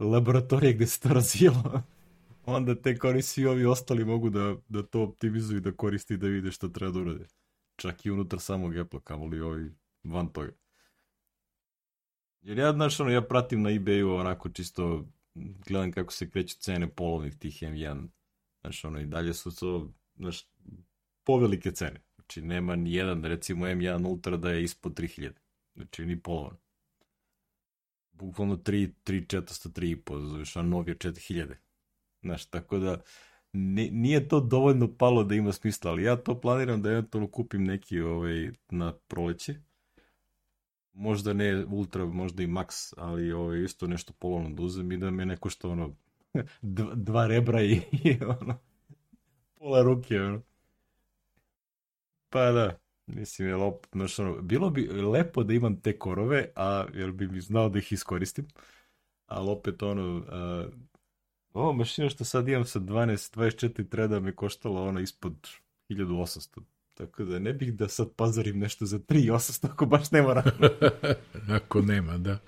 laboratorija 0.00 0.72
gde 0.72 0.86
se 0.86 1.00
to 1.00 1.08
razvijelo, 1.08 1.82
onda 2.46 2.82
tek 2.82 3.04
oni 3.04 3.22
svi 3.22 3.46
ovi 3.46 3.64
ostali 3.64 4.04
mogu 4.04 4.30
da, 4.30 4.56
da 4.68 4.82
to 4.82 5.02
optimizuju 5.02 5.60
da 5.60 5.72
koristi 5.72 6.14
i 6.14 6.16
da 6.16 6.26
vide 6.26 6.52
što 6.52 6.68
treba 6.68 6.92
da 6.92 7.00
urade. 7.00 7.26
Čak 7.76 8.06
i 8.06 8.10
unutar 8.10 8.40
samog 8.40 8.76
Apple, 8.76 9.00
kamo 9.04 9.26
li 9.26 9.40
ovi 9.40 9.72
van 10.04 10.32
toga. 10.32 10.52
Jer 12.40 12.58
ja, 12.58 12.72
znaš, 12.72 13.00
ono, 13.00 13.10
ja 13.10 13.22
pratim 13.22 13.62
na 13.62 13.70
eBayu 13.70 14.20
onako 14.20 14.48
čisto 14.48 15.06
gledam 15.66 15.92
kako 15.92 16.12
se 16.12 16.30
kreću 16.30 16.56
cene 16.58 16.88
polovnih 16.90 17.38
tih 17.38 17.62
M1. 17.62 18.08
Znaš, 18.60 18.84
ono, 18.84 19.00
i 19.00 19.06
dalje 19.06 19.34
su 19.34 19.56
to, 19.56 19.92
znaš, 20.16 20.48
povelike 21.24 21.72
cene. 21.72 22.02
Znači, 22.14 22.42
nema 22.42 22.76
ni 22.76 22.92
jedan, 22.92 23.24
recimo, 23.24 23.66
M1 23.66 24.06
Ultra 24.06 24.36
da 24.36 24.50
je 24.50 24.62
ispod 24.62 24.94
3000. 24.94 25.32
Znači, 25.74 26.06
ni 26.06 26.20
polovan. 26.20 26.56
Bukvalno 28.12 28.56
3, 28.56 28.92
3, 29.04 29.26
400, 29.26 29.80
3,5, 29.80 30.28
znaš, 30.28 30.56
a 30.56 30.62
novi 30.62 30.90
je 30.90 30.96
4000. 30.96 31.54
Znaš, 32.26 32.46
tako 32.46 32.78
da, 32.78 33.00
nije 33.52 34.28
to 34.28 34.40
dovoljno 34.40 34.96
palo 34.96 35.24
da 35.24 35.34
ima 35.34 35.52
smisla, 35.52 35.90
ali 35.90 36.02
ja 36.02 36.16
to 36.16 36.40
planiram 36.40 36.82
da 36.82 36.90
eventualno 36.90 37.30
kupim 37.30 37.64
neki 37.64 38.00
ovaj, 38.00 38.50
na 38.70 38.92
proleće 38.92 39.54
možda 40.92 41.32
ne 41.32 41.64
ultra, 41.64 42.06
možda 42.06 42.42
i 42.42 42.46
max, 42.46 42.94
ali 42.96 43.32
ovaj, 43.32 43.64
isto 43.64 43.86
nešto 43.86 44.12
polovno 44.18 44.50
da 44.50 44.62
uzem 44.62 44.92
i 44.92 44.96
da 44.96 45.10
me 45.10 45.26
neko 45.26 45.50
što 45.50 45.70
ono, 45.70 45.96
dva 47.06 47.26
rebra 47.26 47.62
i, 47.62 47.80
i 47.92 48.18
ono, 48.24 48.58
pola 49.54 49.82
ruke, 49.82 50.20
ono. 50.20 50.42
Pa 52.28 52.52
da, 52.52 52.78
mislim, 53.06 53.48
je 53.48 53.56
lop, 53.56 53.86
znaš, 53.92 54.18
ono, 54.18 54.42
bilo 54.42 54.70
bi 54.70 54.88
lepo 54.88 55.44
da 55.44 55.54
imam 55.54 55.80
te 55.80 55.98
korove, 55.98 56.48
a 56.56 56.86
jer 56.94 57.12
bi 57.12 57.28
mi 57.28 57.40
znao 57.40 57.68
da 57.68 57.78
ih 57.78 57.92
iskoristim, 57.92 58.46
ali 59.26 59.50
opet 59.50 59.82
ono, 59.82 60.24
ovo 61.56 61.72
mašina 61.72 62.08
što 62.08 62.24
sad 62.24 62.48
imam 62.48 62.64
sa 62.64 62.80
12, 62.80 63.38
24 63.38 63.88
treda 63.88 64.20
me 64.20 64.36
koštala 64.36 64.82
ono 64.82 65.00
ispod 65.00 65.48
1800 65.88 66.60
Tako 66.94 67.24
da 67.24 67.38
ne 67.38 67.52
bih 67.52 67.74
da 67.74 67.88
sad 67.88 68.08
pazarim 68.16 68.58
nešto 68.58 68.86
za 68.86 68.98
3.800 68.98 69.68
ako 69.70 69.86
baš 69.86 70.10
ne 70.10 70.22
mora. 70.22 70.42
ako 71.58 71.82
nema, 71.82 72.18
da. 72.18 72.38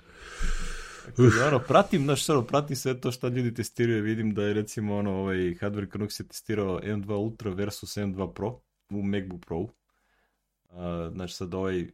Tako 1.05 1.21
da, 1.21 1.47
ono, 1.47 1.59
pratim, 1.59 2.03
znaš, 2.03 2.29
ono, 2.29 2.43
pratim 2.45 2.75
sve 2.75 3.01
to 3.01 3.11
što 3.11 3.27
ljudi 3.27 3.53
testiraju, 3.53 4.03
vidim 4.03 4.33
da 4.33 4.43
je 4.43 4.53
recimo 4.53 4.95
ono, 4.95 5.11
ovaj 5.11 5.37
Hardware 5.37 5.91
Canucks 5.91 6.19
je 6.19 6.27
testirao 6.27 6.79
M2 6.79 7.13
Ultra 7.13 7.51
versus 7.51 7.97
M2 7.97 8.33
Pro 8.33 8.59
u 8.89 9.03
MacBook 9.03 9.45
Pro. 9.45 9.57
Uh, 9.57 9.69
znači 11.13 11.33
sad 11.33 11.53
ovaj 11.53 11.87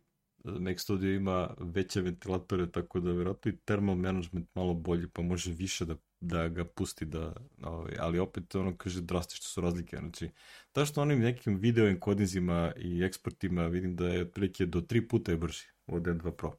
Mac 0.44 0.80
Studio 0.80 1.16
ima 1.16 1.50
veće 1.60 2.02
ventilatore, 2.02 2.72
tako 2.72 3.00
da 3.00 3.12
verovatno 3.12 3.52
i 3.52 3.58
thermal 3.58 3.96
management 3.96 4.56
malo 4.56 4.74
bolji, 4.74 5.08
pa 5.14 5.22
može 5.22 5.52
više 5.52 5.86
da 5.86 5.96
da 6.28 6.48
ga 6.48 6.66
pusti 6.66 7.06
da, 7.06 7.34
ovaj, 7.64 7.94
ali 8.00 8.20
opet 8.20 8.56
ono 8.56 8.78
kaže 8.78 9.02
drastično 9.02 9.48
su 9.48 9.62
razlike, 9.62 9.98
znači 9.98 10.30
to 10.72 10.86
što 10.86 11.02
onim 11.02 11.20
nekim 11.20 11.56
video 11.56 11.88
enkodinzima 11.88 12.72
i 12.78 13.04
eksportima 13.04 13.68
vidim 13.68 13.96
da 13.96 14.08
je 14.08 14.22
otprilike 14.22 14.66
do 14.66 14.82
tri 14.82 15.08
puta 15.08 15.32
je 15.32 15.38
brži 15.38 15.66
od 15.88 16.04
M2 16.04 16.32
Pro. 16.32 16.58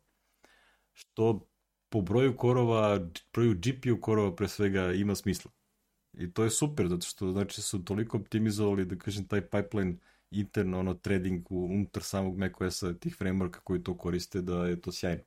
Što 0.92 1.46
po 1.88 2.00
broju 2.00 2.36
korova, 2.36 3.00
broju 3.32 3.54
GPU 3.54 4.00
korova 4.00 4.36
pre 4.36 4.48
svega 4.48 4.92
ima 4.92 5.14
smisla. 5.14 5.50
I 6.18 6.32
to 6.32 6.44
je 6.44 6.50
super, 6.50 6.88
zato 6.88 7.06
što 7.06 7.32
znači 7.32 7.62
su 7.62 7.84
toliko 7.84 8.16
optimizovali, 8.16 8.84
da 8.84 8.96
kažem, 8.96 9.26
taj 9.26 9.40
pipeline 9.40 9.96
interno, 10.30 10.78
ono, 10.78 10.94
trading 10.94 11.46
unutar 11.50 12.02
samog 12.02 12.38
macOS-a, 12.38 12.94
tih 12.94 13.16
frameworka 13.20 13.60
koji 13.64 13.82
to 13.82 13.96
koriste, 13.96 14.42
da 14.42 14.66
je 14.66 14.80
to 14.80 14.92
sjajno. 14.92 15.22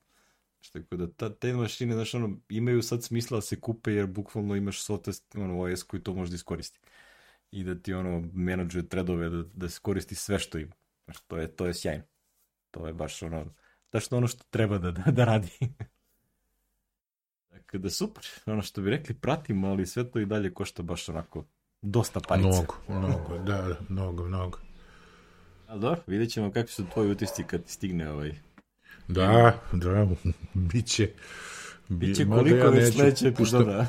Tako 0.73 0.95
da 0.95 1.11
ta, 1.11 1.35
te 1.35 1.53
mašine, 1.53 1.93
znaš, 1.93 2.13
ono, 2.13 2.37
imaju 2.49 2.81
sad 2.81 3.03
smisla 3.03 3.37
da 3.37 3.41
se 3.41 3.59
kupe 3.59 3.93
jer 3.93 4.07
bukvalno 4.07 4.55
imaš 4.55 4.85
software, 4.85 5.43
ono, 5.43 5.61
OS 5.61 5.83
koji 5.83 6.03
to 6.03 6.13
može 6.13 6.31
da 6.31 6.35
iskoristi. 6.35 6.79
I 7.51 7.63
da 7.63 7.75
ti, 7.75 7.93
ono, 7.93 8.29
menadžuje 8.33 8.89
tredove, 8.89 9.29
da, 9.29 9.43
da 9.53 9.69
se 9.69 9.79
koristi 9.81 10.15
sve 10.15 10.39
što 10.39 10.57
ima. 10.57 10.75
Znaš, 11.05 11.21
to 11.27 11.37
je, 11.37 11.55
to 11.55 11.65
je 11.65 11.73
sjajno. 11.73 12.03
To 12.71 12.87
je 12.87 12.93
baš 12.93 13.23
ono, 13.23 13.53
što 13.99 14.17
ono 14.17 14.27
što 14.27 14.43
treba 14.49 14.77
da, 14.77 14.91
da, 14.91 15.11
da 15.11 15.25
radi. 15.25 15.49
Tako 17.49 17.77
da 17.77 17.89
super, 17.89 18.25
ono 18.45 18.61
što 18.61 18.81
bi 18.81 18.89
rekli, 18.89 19.15
pratimo, 19.15 19.67
ali 19.67 19.85
sve 19.85 20.11
to 20.11 20.19
i 20.19 20.25
dalje 20.25 20.53
košta 20.53 20.83
baš 20.83 21.09
onako 21.09 21.45
dosta 21.81 22.19
parice. 22.27 22.47
Mnogo, 22.47 22.75
mnogo, 22.87 23.37
da, 23.47 23.75
mnogo, 23.89 24.25
mnogo. 24.25 24.59
Ali 25.67 25.81
dobro, 25.81 26.01
vidjet 26.07 26.31
ćemo 26.31 26.51
kakvi 26.51 26.71
su 26.71 26.85
tvoji 26.93 27.11
utisci 27.11 27.43
kad 27.43 27.63
ti 27.63 27.71
stigne 27.71 28.11
ovaj 28.11 28.35
Da, 29.07 29.59
da, 29.71 30.07
biće. 30.73 31.09
Biće 31.89 32.25
koliko 32.25 32.57
ja 32.57 32.69
već 32.69 32.93
sledeća 32.93 33.27
epizoda. 33.27 33.87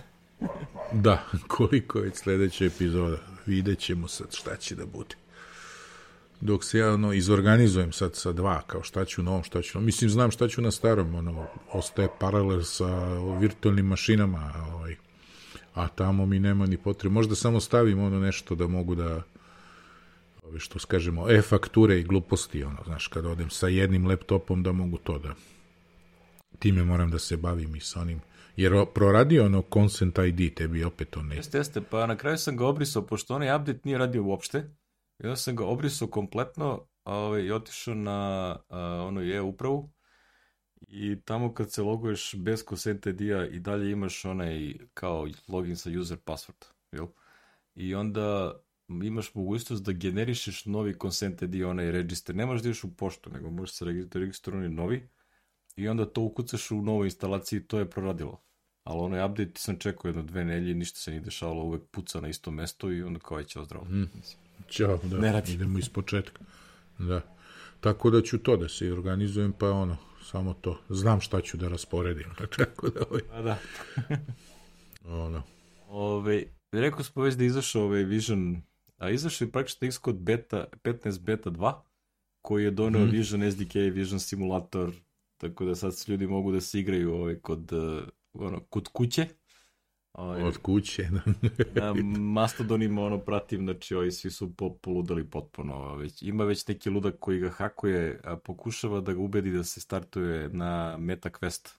da, 0.92 1.24
koliko 1.48 1.98
je 1.98 2.10
sledeća 2.14 2.64
epizoda. 2.64 3.16
Vidjet 3.46 3.78
ćemo 3.78 4.08
sad 4.08 4.34
šta 4.34 4.56
će 4.56 4.74
da 4.74 4.86
bude. 4.86 5.14
Dok 6.40 6.64
se 6.64 6.78
ja 6.78 6.92
ono, 6.92 7.12
izorganizujem 7.12 7.92
sad 7.92 8.14
sa 8.14 8.32
dva, 8.32 8.62
kao 8.66 8.82
šta 8.82 9.04
ću 9.04 9.22
novom, 9.22 9.42
šta 9.44 9.62
ću 9.62 9.78
novom. 9.78 9.86
Mislim, 9.86 10.10
znam 10.10 10.30
šta 10.30 10.48
ću 10.48 10.62
na 10.62 10.70
starom, 10.70 11.14
ono, 11.14 11.46
ostaje 11.72 12.08
paralel 12.18 12.62
sa 12.62 13.18
virtualnim 13.40 13.86
mašinama, 13.86 14.52
ovaj, 14.72 14.96
a 15.74 15.88
tamo 15.88 16.26
mi 16.26 16.38
nema 16.38 16.66
ni 16.66 16.76
potrebe. 16.76 17.12
Možda 17.12 17.34
samo 17.34 17.60
stavim 17.60 18.02
ono 18.02 18.20
nešto 18.20 18.54
da 18.54 18.66
mogu 18.66 18.94
da 18.94 19.22
ove 20.50 20.60
što 20.60 20.78
skažemo, 20.78 21.30
e-fakture 21.30 21.98
i 21.98 22.02
gluposti, 22.02 22.64
ono, 22.64 22.78
znaš, 22.84 23.06
kad 23.06 23.26
odem 23.26 23.50
sa 23.50 23.68
jednim 23.68 24.06
laptopom 24.06 24.62
da 24.62 24.72
mogu 24.72 24.98
to 24.98 25.18
da 25.18 25.34
time 26.58 26.84
moram 26.84 27.10
da 27.10 27.18
se 27.18 27.36
bavim 27.36 27.76
i 27.76 27.80
sa 27.80 28.00
onim 28.00 28.20
jer 28.56 28.86
proradio 28.94 29.44
ono 29.44 29.62
Consent 29.72 30.18
ID, 30.18 30.54
tebi 30.54 30.84
opet 30.84 31.16
on 31.16 31.26
ne. 31.26 31.36
Jeste, 31.36 31.58
jeste, 31.58 31.80
pa 31.80 32.06
na 32.06 32.16
kraju 32.16 32.38
sam 32.38 32.56
ga 32.56 32.66
obrisao, 32.66 33.06
pošto 33.06 33.34
onaj 33.34 33.56
update 33.56 33.80
nije 33.84 33.98
radio 33.98 34.24
uopšte, 34.24 34.58
i 35.18 35.26
onda 35.26 35.36
sam 35.36 35.56
ga 35.56 35.64
obrisao 35.64 36.08
kompletno 36.08 36.86
ovaj, 37.04 37.42
i 37.42 37.52
otišao 37.52 37.94
na 37.94 38.58
a, 38.68 39.04
ono 39.06 39.20
je 39.20 39.40
upravu 39.40 39.90
i 40.88 41.20
tamo 41.24 41.54
kad 41.54 41.72
se 41.72 41.82
loguješ 41.82 42.34
bez 42.34 42.64
Consent 42.68 43.06
ID-a 43.06 43.46
i 43.46 43.58
dalje 43.58 43.90
imaš 43.90 44.24
onaj 44.24 44.74
kao 44.94 45.28
login 45.48 45.76
sa 45.76 45.90
user 46.00 46.18
password, 46.18 46.64
jel? 46.92 47.06
I 47.74 47.94
onda 47.94 48.60
imaš 49.02 49.34
mogućnost 49.34 49.82
da 49.82 49.92
generišeš 49.92 50.64
novi 50.64 50.94
consent 51.02 51.42
ID, 51.42 51.62
onaj 51.64 51.90
register. 51.90 52.36
Ne 52.36 52.46
možeš 52.46 52.62
da 52.62 52.68
ideš 52.68 52.84
u 52.84 52.96
poštu, 52.96 53.30
nego 53.30 53.50
možeš 53.50 53.74
se 53.74 53.84
registrovati 54.12 54.68
novi 54.68 55.08
i 55.76 55.88
onda 55.88 56.06
to 56.06 56.20
ukucaš 56.20 56.70
u 56.70 56.82
novoj 56.82 57.06
instalaciji 57.06 57.56
i 57.56 57.62
to 57.62 57.78
je 57.78 57.90
proradilo. 57.90 58.40
Ali 58.84 59.00
onaj 59.00 59.24
update 59.24 59.52
sam 59.60 59.78
čekao 59.78 60.08
jedno 60.08 60.22
dve 60.22 60.44
nelje, 60.44 60.74
ništa 60.74 60.98
se 60.98 61.10
nije 61.10 61.20
dešavalo, 61.20 61.62
uvek 61.62 61.82
puca 61.90 62.20
na 62.20 62.28
isto 62.28 62.50
mesto 62.50 62.92
i 62.92 63.02
onda 63.02 63.20
kao 63.20 63.38
je 63.38 63.44
ćeo 63.44 63.64
zdravo. 63.64 63.84
Mm. 63.84 64.10
Ćao, 64.70 65.00
da, 65.02 65.18
ne 65.18 65.32
radi. 65.32 65.52
idemo 65.52 65.78
iz 65.78 65.88
početka. 65.88 66.44
Da. 66.98 67.20
Tako 67.80 68.10
da 68.10 68.22
ću 68.22 68.38
to 68.38 68.56
da 68.56 68.68
se 68.68 68.92
organizujem, 68.92 69.52
pa 69.52 69.70
ono, 69.70 69.96
samo 70.22 70.54
to. 70.54 70.80
Znam 70.88 71.20
šta 71.20 71.40
ću 71.40 71.56
da 71.56 71.68
rasporedim. 71.68 72.26
Tako 72.56 72.88
da, 72.88 73.00
ovaj... 73.10 73.22
Pa 73.30 73.42
da. 73.42 73.58
ono. 75.24 75.42
Ove, 75.88 76.44
rekao 76.72 77.04
smo 77.04 77.22
već 77.22 77.34
da 77.34 77.44
izašao 77.44 77.82
ovaj 77.82 78.04
Vision 78.04 78.62
a 79.00 79.10
izašao 79.10 79.46
je 79.46 79.52
praktično 79.52 79.88
Xcode 79.88 80.18
beta, 80.18 80.64
15 80.82 81.20
beta 81.20 81.50
2, 81.50 81.72
koji 82.42 82.64
je 82.64 82.70
doneo 82.70 83.06
mm. 83.06 83.10
Vision 83.10 83.52
SDK, 83.52 83.74
Vision 83.74 84.20
simulator, 84.20 84.92
tako 85.36 85.64
da 85.64 85.74
sad 85.74 85.92
ljudi 86.08 86.26
mogu 86.26 86.52
da 86.52 86.60
se 86.60 86.80
igraju 86.80 87.14
ovaj, 87.14 87.34
kod, 87.34 87.72
uh, 87.72 88.02
ono, 88.32 88.60
kod 88.60 88.88
kuće. 88.88 89.26
Ovaj, 90.12 90.42
Od 90.42 90.56
kuće. 90.56 91.08
da, 91.74 91.94
Mastodon 92.18 92.82
ima 92.82 93.02
ono 93.02 93.18
pratim, 93.18 93.64
znači 93.64 93.94
ovi 93.94 94.12
svi 94.12 94.30
su 94.30 94.54
poludali 94.82 95.30
potpuno. 95.30 95.96
Već, 95.96 96.22
ima 96.22 96.44
već 96.44 96.66
neki 96.66 96.90
ludak 96.90 97.14
koji 97.20 97.40
ga 97.40 97.48
hakuje, 97.48 98.20
a 98.24 98.36
pokušava 98.36 99.00
da 99.00 99.12
ga 99.12 99.20
ubedi 99.20 99.50
da 99.50 99.64
se 99.64 99.80
startuje 99.80 100.48
na 100.48 100.96
MetaQuest. 100.98 101.78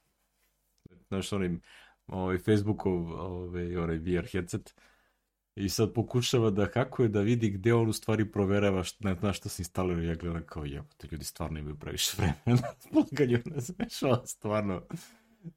Znaš, 1.08 1.34
onim 1.34 1.62
ovaj, 2.08 2.38
Facebookov 2.38 3.12
ovaj, 3.12 3.78
onaj 3.78 3.98
VR 3.98 4.26
headset. 4.32 4.74
Uh, 4.78 4.91
I 5.56 5.70
sad 5.70 5.94
pokušava 5.94 6.50
da 6.50 6.68
hakuje 6.74 7.10
da 7.10 7.22
vidi 7.22 7.50
gde 7.50 7.74
on 7.74 7.90
u 7.90 7.94
stvari 7.94 8.32
proverava 8.32 8.84
šta, 8.84 9.10
na, 9.10 9.16
na 9.22 9.34
što 9.34 9.50
se 9.50 9.62
instalira. 9.62 10.04
Ja 10.04 10.16
gledam 10.16 10.44
kao, 10.46 10.64
te 10.98 11.08
ljudi 11.12 11.26
stvarno 11.26 11.60
imaju 11.60 11.76
previše 11.76 12.12
vremena 12.18 12.36
na 12.62 12.74
slaganju, 12.80 13.40
ne 13.46 13.62
znaš, 13.62 13.94
stvarno. 14.26 14.82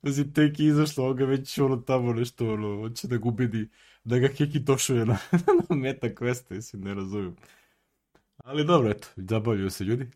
Znači, 0.02 0.32
tek 0.32 0.60
je 0.60 0.66
izašlo, 0.66 1.10
on 1.10 1.16
ga 1.16 1.24
već 1.24 1.58
ono 1.58 1.76
tamo 1.76 2.12
nešto, 2.12 2.52
ono, 2.52 2.76
hoće 2.76 3.08
da 3.08 3.16
ga 3.16 3.28
ubedi, 3.28 3.68
da 4.04 4.18
ga 4.18 4.28
Heki 4.28 4.64
tošuje 4.64 5.06
na, 5.06 5.18
na 5.68 5.76
meta 5.76 6.08
queste, 6.08 6.54
mislim, 6.54 6.82
ne 6.82 6.94
razumijem. 6.94 7.36
Ali 8.36 8.64
dobro, 8.64 8.90
eto, 8.90 9.08
zabavljaju 9.16 9.70
se 9.70 9.84
ljudi. 9.84 10.06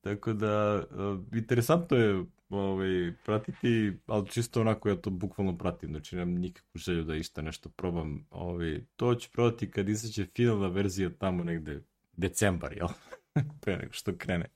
Tako 0.00 0.32
da, 0.32 0.84
uh, 0.90 1.20
interesantno 1.32 1.96
je 1.96 2.24
ovaj, 2.56 3.12
pratiti, 3.24 3.92
ali 4.06 4.28
čisto 4.28 4.60
onako 4.60 4.88
ja 4.88 4.96
to 4.96 5.10
bukvalno 5.10 5.58
pratim, 5.58 5.90
znači 5.90 6.16
nemam 6.16 6.34
nikakvu 6.34 6.78
želju 6.78 7.04
da 7.04 7.16
išta 7.16 7.42
nešto 7.42 7.68
probam. 7.68 8.26
Ovaj, 8.30 8.80
to 8.96 9.14
ću 9.14 9.30
probati 9.32 9.70
kad 9.70 9.88
izaće 9.88 10.26
finalna 10.36 10.68
verzija 10.68 11.10
tamo 11.18 11.44
negde 11.44 11.82
decembar, 12.16 12.72
jel? 12.72 12.88
Pre 13.60 13.76
nego 13.76 13.92
što 13.92 14.16
krene. 14.16 14.46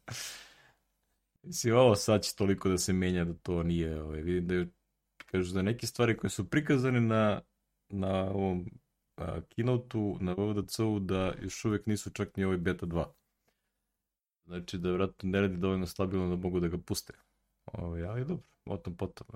Mislim, 1.42 1.76
ovo 1.76 1.94
sad 1.94 2.22
će 2.22 2.36
toliko 2.36 2.68
da 2.68 2.78
se 2.78 2.92
menja 2.92 3.24
da 3.24 3.34
to 3.34 3.62
nije, 3.62 4.02
ovaj, 4.02 4.20
vidim 4.20 4.46
da 4.46 4.54
je, 4.54 4.68
kažu 5.26 5.54
da 5.54 5.62
neke 5.62 5.86
stvari 5.86 6.16
koje 6.16 6.30
su 6.30 6.50
prikazane 6.50 7.00
na, 7.00 7.40
na 7.88 8.30
ovom 8.30 8.70
a, 9.16 9.40
keynote-u, 9.40 10.18
na 10.20 10.32
VVDC-u, 10.32 10.98
da 10.98 11.34
još 11.42 11.64
uvek 11.64 11.86
nisu 11.86 12.10
čak 12.10 12.36
ni 12.36 12.44
ovaj 12.44 12.56
beta 12.56 12.86
2. 12.86 13.04
Znači 14.46 14.78
da 14.78 14.92
vratno 14.92 15.30
ne 15.30 15.40
radi 15.40 15.56
dovoljno 15.56 15.86
stabilno 15.86 16.28
da 16.28 16.36
mogu 16.36 16.60
da 16.60 16.68
ga 16.68 16.78
puste. 16.78 17.12
Ovaj, 17.72 18.04
ali 18.04 18.24
dobro, 18.24 18.44
o 18.66 18.76
tom 18.76 18.96
potom. 18.96 19.26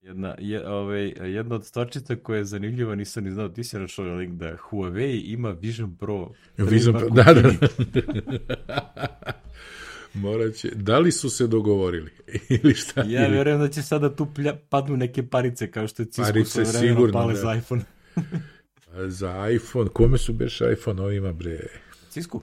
Jedna, 0.00 0.34
je, 0.38 0.68
ovaj, 0.68 1.12
jedna 1.20 1.54
od 1.54 1.66
stvarčica 1.66 2.16
koja 2.16 2.38
je 2.38 2.44
zanimljiva, 2.44 2.94
nisam 2.94 3.24
ni 3.24 3.30
znao, 3.30 3.48
ti 3.48 3.64
si 3.64 3.78
našao 3.78 4.04
link 4.04 4.32
da 4.32 4.56
Huawei 4.56 5.22
ima 5.24 5.50
Vision 5.50 5.96
Pro. 5.96 6.30
Vision 6.56 6.98
Pro, 6.98 7.08
da, 7.08 7.34
da. 7.34 7.52
Morat 10.14 10.54
će, 10.54 10.70
da 10.74 10.98
li 10.98 11.12
su 11.12 11.30
se 11.30 11.46
dogovorili 11.46 12.10
ili 12.62 12.74
šta? 12.74 13.04
Ja 13.08 13.28
verujem 13.28 13.60
da 13.60 13.68
će 13.68 13.82
sada 13.82 14.16
tu 14.16 14.26
plja, 14.34 14.56
padnu 14.68 14.96
neke 14.96 15.28
parice 15.28 15.70
kao 15.70 15.88
što 15.88 16.02
je 16.02 16.06
Cisco 16.06 16.22
parice, 16.22 16.64
sa 16.64 16.78
sigurno, 16.78 17.12
pale 17.12 17.34
da. 17.34 17.40
za 17.40 17.54
iPhone. 17.54 17.82
za 19.20 19.48
iPhone, 19.50 19.90
kome 19.90 20.18
su 20.18 20.32
beš 20.32 20.60
iPhone 20.60 21.02
ovima 21.02 21.32
bre? 21.32 21.58
Cisco. 22.10 22.40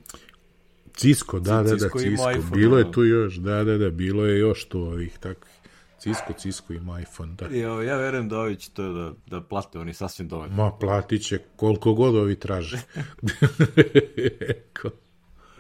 Cisco, 1.02 1.40
da, 1.40 1.64
da, 1.64 1.76
da, 1.76 1.90
Cisco. 1.90 2.32
iPhone, 2.32 2.52
bilo 2.54 2.78
je 2.78 2.92
tu 2.92 3.04
još, 3.04 3.36
da, 3.36 3.64
da, 3.64 3.78
da, 3.78 3.90
bilo 3.90 4.26
je 4.26 4.40
još 4.40 4.66
tu 4.66 4.80
ovih 4.80 5.18
takvih. 5.20 5.52
Cisco, 6.00 6.34
Cisco 6.38 6.74
ima 6.74 7.02
iPhone, 7.02 7.34
da. 7.34 7.46
Jo, 7.46 7.82
ja 7.82 7.98
verujem 7.98 8.30
da 8.30 8.40
ovi 8.40 8.56
će 8.56 8.72
to 8.72 8.94
da, 8.94 9.14
da 9.28 9.42
plate, 9.42 9.80
oni 9.80 9.94
sasvim 9.94 10.28
dovoljno. 10.28 10.56
Ma, 10.56 10.72
platit 10.80 11.26
će 11.26 11.40
koliko 11.56 11.94
god 11.94 12.16
ovi 12.16 12.36
traže. 12.36 12.82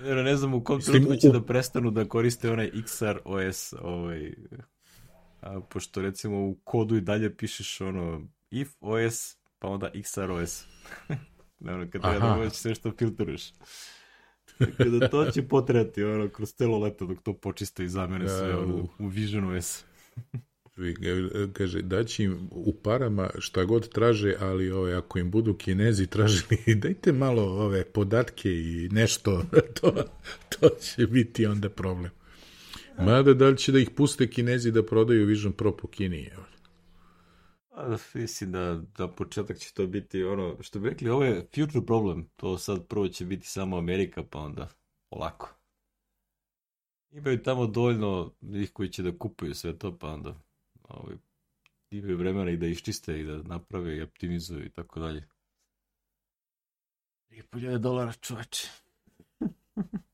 Jer 0.03 0.17
ne 0.17 0.35
znam 0.35 0.53
u 0.53 0.63
kom 0.63 0.81
trenutku 0.81 1.15
će 1.15 1.29
da 1.29 1.41
prestanu 1.41 1.91
da 1.91 2.05
koriste 2.05 2.51
onaj 2.51 2.71
XR 2.71 3.17
OS, 3.25 3.73
ovaj, 3.81 4.33
a, 5.41 5.59
pošto 5.69 6.01
recimo 6.01 6.37
u 6.37 6.55
kodu 6.63 6.95
i 6.95 7.01
dalje 7.01 7.37
pišeš 7.37 7.81
ono 7.81 8.21
if 8.51 8.69
OS, 8.79 9.37
pa 9.59 9.67
onda 9.67 9.91
XR 9.93 10.31
OS. 10.31 10.65
ono, 11.73 11.89
kad 11.91 12.01
treba 12.01 12.19
da 12.19 12.35
možeš 12.35 12.53
sve 12.53 12.75
što 12.75 12.91
filtruješ. 12.91 13.51
Tako 14.77 14.89
da 14.89 15.07
to 15.07 15.31
će 15.31 15.41
potrebati 15.41 16.03
ono, 16.03 16.29
kroz 16.29 16.53
celo 16.53 16.79
leto 16.79 17.05
dok 17.05 17.17
to 17.23 17.33
počiste 17.33 17.83
i 17.83 17.87
zamene 17.87 18.29
sve 18.29 18.57
u, 18.57 18.87
u 18.99 19.07
Vision 19.07 19.55
OS. 19.55 19.83
kaže, 21.53 21.81
daći 21.81 22.23
im 22.23 22.49
u 22.51 22.73
parama 22.73 23.29
šta 23.39 23.65
god 23.65 23.89
traže, 23.89 24.35
ali 24.39 24.71
ove, 24.71 24.93
ako 24.93 25.19
im 25.19 25.31
budu 25.31 25.53
kinezi 25.53 26.07
tražili, 26.07 26.75
dajte 26.83 27.11
malo 27.11 27.43
ove 27.43 27.83
podatke 27.83 28.49
i 28.49 28.89
nešto, 28.91 29.43
to, 29.81 29.93
to 30.59 30.69
će 30.69 31.07
biti 31.07 31.45
onda 31.45 31.69
problem. 31.69 32.11
Mada 32.97 33.33
da 33.33 33.47
li 33.47 33.57
će 33.57 33.71
da 33.71 33.79
ih 33.79 33.89
puste 33.89 34.27
kinezi 34.27 34.71
da 34.71 34.85
prodaju 34.85 35.25
Vision 35.25 35.53
Pro 35.53 35.77
po 35.77 35.87
Kini? 35.87 36.29
Pa, 37.73 37.97
mislim 38.13 38.51
da, 38.51 38.81
da 38.97 39.07
početak 39.07 39.57
će 39.57 39.73
to 39.73 39.87
biti 39.87 40.23
ono, 40.23 40.57
što 40.61 40.79
bi 40.79 40.89
rekli, 40.89 41.09
ovo 41.09 41.23
je 41.23 41.47
future 41.55 41.85
problem, 41.85 42.29
to 42.35 42.57
sad 42.57 42.87
prvo 42.87 43.07
će 43.07 43.25
biti 43.25 43.47
samo 43.47 43.77
Amerika, 43.77 44.23
pa 44.23 44.39
onda 44.39 44.69
polako. 45.09 45.55
Imaju 47.11 47.43
tamo 47.43 47.67
dovoljno 47.67 48.33
njih 48.41 48.71
koji 48.73 48.89
će 48.89 49.03
da 49.03 49.17
kupuju 49.17 49.55
sve 49.55 49.77
to, 49.77 49.97
pa 49.97 50.13
onda 50.13 50.41
ovaj, 50.83 51.15
imaju 51.89 52.17
vremena 52.17 52.51
i 52.51 52.57
da 52.57 52.67
iščiste 52.67 53.19
i 53.19 53.23
da 53.23 53.37
naprave 53.43 53.97
i 53.97 54.01
optimizuju 54.01 54.65
i 54.65 54.69
tako 54.69 54.99
dalje. 54.99 55.27
3.000 57.29 57.77
dolara 57.77 58.13
čoveče. 58.13 58.67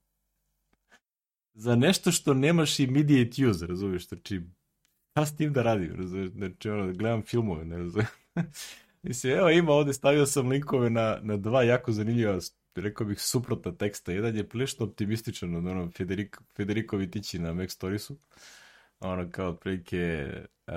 Za 1.54 1.76
nešto 1.76 2.12
što 2.12 2.34
nemaš 2.34 2.80
immediate 2.80 3.48
use, 3.48 3.68
razumiješ, 3.68 4.08
znači, 4.08 4.42
šta 5.18 5.26
s 5.26 5.36
tim 5.36 5.54
da 5.54 5.64
radim, 5.64 5.96
razumiješ, 5.96 6.32
znači, 6.32 6.70
ono, 6.70 6.94
gledam 6.94 7.22
filmove, 7.22 7.66
ne 7.66 7.78
razumiješ. 7.78 8.10
Mislim, 9.04 9.34
evo 9.34 9.50
ima 9.50 9.72
ovde, 9.72 9.94
stavio 9.94 10.26
sam 10.26 10.48
linkove 10.48 10.90
na, 10.90 11.20
na 11.22 11.38
dva 11.38 11.64
jako 11.64 11.92
zanimljiva, 11.92 12.40
rekao 12.76 13.08
bih, 13.08 13.22
suprotna 13.22 13.72
teksta. 13.72 14.12
Jedan 14.12 14.36
je 14.36 14.50
prilično 14.50 14.86
optimističan 14.86 15.56
od 15.56 15.68
ono 15.68 15.92
Federico, 15.92 16.42
Federico 16.56 16.98
Vitići 16.98 17.40
na 17.40 17.54
Mac 17.54 17.72
Storiesu. 17.72 18.18
Ono 19.00 19.32
kao 19.32 19.50
otprilike 19.50 20.28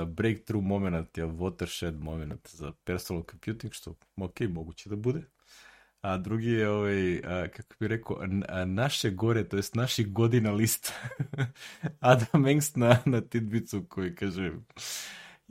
breakthrough 0.07 0.67
moment 0.67 1.19
je 1.19 1.27
watershed 1.27 1.99
moment 1.99 2.49
za 2.51 2.73
personal 2.85 3.25
computing, 3.31 3.73
što 3.73 3.95
ok, 4.17 4.41
moguće 4.41 4.89
da 4.89 4.97
bude. 4.97 5.23
A 6.01 6.17
drugi 6.17 6.51
je 6.51 6.71
ovaj, 6.71 7.19
a, 7.19 7.49
kako 7.49 7.75
bih 7.81 7.89
rekao, 7.89 8.19
naše 8.67 9.11
gore, 9.11 9.49
to 9.49 9.57
jest 9.57 9.75
naši 9.75 10.05
godina 10.05 10.51
list. 10.53 10.93
Adam 12.01 12.47
Engst 12.47 12.77
na, 12.77 12.99
na 13.07 13.21
tidbicu 13.21 13.85
koji 13.89 14.15
kaže 14.15 14.53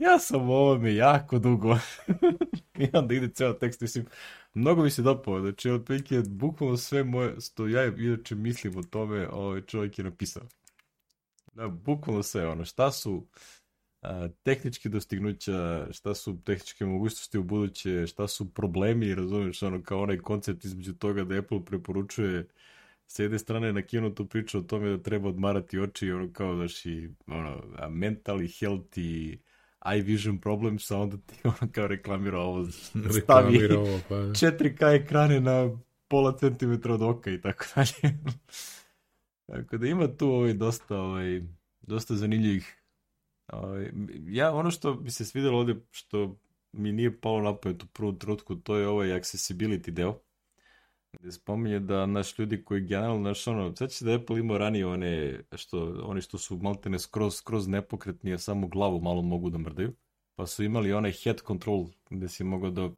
ja 0.00 0.18
sam 0.18 0.50
ovome 0.50 0.94
jako 0.94 1.38
dugo. 1.38 1.78
I 2.82 2.88
onda 2.92 3.14
ide 3.14 3.28
ceo 3.28 3.52
tekst, 3.52 3.80
mislim, 3.80 4.06
mnogo 4.54 4.82
mi 4.82 4.90
se 4.90 5.02
dopao, 5.02 5.40
znači 5.40 5.70
otprilike 5.70 6.22
bukvalno 6.28 6.76
sve 6.76 7.04
moje, 7.04 7.40
što 7.40 7.68
ja 7.68 7.86
inače 7.86 8.34
mislim 8.34 8.76
o 8.76 8.82
tome, 8.82 9.28
ovaj 9.28 9.60
čovjek 9.62 9.98
je 9.98 10.04
napisao. 10.04 10.42
Da, 11.52 11.68
bukvalno 11.68 12.22
sve, 12.22 12.48
ono, 12.48 12.64
šta 12.64 12.92
su 12.92 13.26
a, 14.02 14.28
tehničke 14.42 14.88
dostignuća, 14.88 15.86
šta 15.92 16.14
su 16.14 16.38
tehničke 16.44 16.84
mogućnosti 16.84 17.38
u 17.38 17.42
buduće, 17.42 18.06
šta 18.06 18.28
su 18.28 18.54
problemi, 18.54 19.14
razumiješ, 19.14 19.62
ono, 19.62 19.82
kao 19.82 20.02
onaj 20.02 20.18
koncept 20.18 20.64
između 20.64 20.94
toga 20.94 21.24
da 21.24 21.38
Apple 21.38 21.64
preporučuje 21.64 22.48
s 23.06 23.18
jedne 23.18 23.38
strane 23.38 23.72
na 23.72 23.82
kinu 23.82 24.14
tu 24.14 24.26
priča 24.26 24.58
o 24.58 24.62
tome 24.62 24.90
da 24.90 25.02
treba 25.02 25.28
odmarati 25.28 25.80
oči, 25.80 26.12
ono, 26.12 26.32
kao, 26.32 26.54
daš, 26.54 26.86
i, 26.86 27.10
ono, 27.26 27.62
mentally 27.88 28.60
healthy, 28.60 29.38
eye 29.80 30.02
vision 30.02 30.38
problems, 30.38 30.90
a 30.90 30.98
onda 30.98 31.16
ti 31.16 31.34
ono 31.60 31.72
kao 31.72 31.86
reklamira 31.86 32.38
ovo, 32.38 32.66
stavi 33.22 33.72
ovo, 33.72 34.00
pa. 34.08 34.14
4K 34.14 35.02
ekrane 35.02 35.40
na 35.40 35.78
pola 36.08 36.36
centimetra 36.36 36.94
od 36.94 37.02
oka 37.02 37.30
i 37.30 37.40
tako 37.40 37.64
dalje. 37.74 38.18
tako 39.50 39.78
da 39.78 39.86
ima 39.86 40.16
tu 40.16 40.28
ovaj 40.28 40.54
dosta, 40.54 41.00
ovaj, 41.00 41.42
dosta 41.80 42.14
zanimljivih 42.14 42.79
ja, 44.26 44.52
ono 44.54 44.70
što 44.70 44.94
bi 44.94 45.10
se 45.10 45.24
svidelo 45.24 45.58
ovde, 45.58 45.74
što 45.90 46.36
mi 46.72 46.92
nije 46.92 47.20
palo 47.20 47.40
na 47.40 47.56
pamet 47.56 47.82
u 47.82 47.86
prvom 47.86 48.18
trutku, 48.18 48.56
to 48.56 48.76
je 48.76 48.88
ovaj 48.88 49.08
accessibility 49.08 49.90
deo, 49.90 50.20
gde 51.12 51.32
spominje 51.32 51.80
da 51.80 52.06
naš 52.06 52.38
ljudi 52.38 52.64
koji 52.64 52.86
generalno, 52.86 53.28
naš 53.28 53.46
ono, 53.46 53.76
sad 53.76 53.90
će 53.90 54.04
da 54.04 54.14
Apple 54.14 54.40
imao 54.40 54.58
ranije 54.58 54.86
one, 54.86 55.40
što, 55.56 56.02
oni 56.04 56.20
što 56.20 56.38
su 56.38 56.58
maltene 56.58 56.98
skroz, 56.98 57.34
skroz 57.36 57.68
nepokretni, 57.68 58.34
a 58.34 58.38
samo 58.38 58.68
glavu 58.68 59.00
malo 59.00 59.22
mogu 59.22 59.50
da 59.50 59.58
mrdaju, 59.58 59.94
pa 60.34 60.46
su 60.46 60.64
imali 60.64 60.92
onaj 60.92 61.12
head 61.12 61.40
control 61.46 61.86
gde 62.10 62.28
si 62.28 62.44
mogao 62.44 62.70
da 62.70 62.90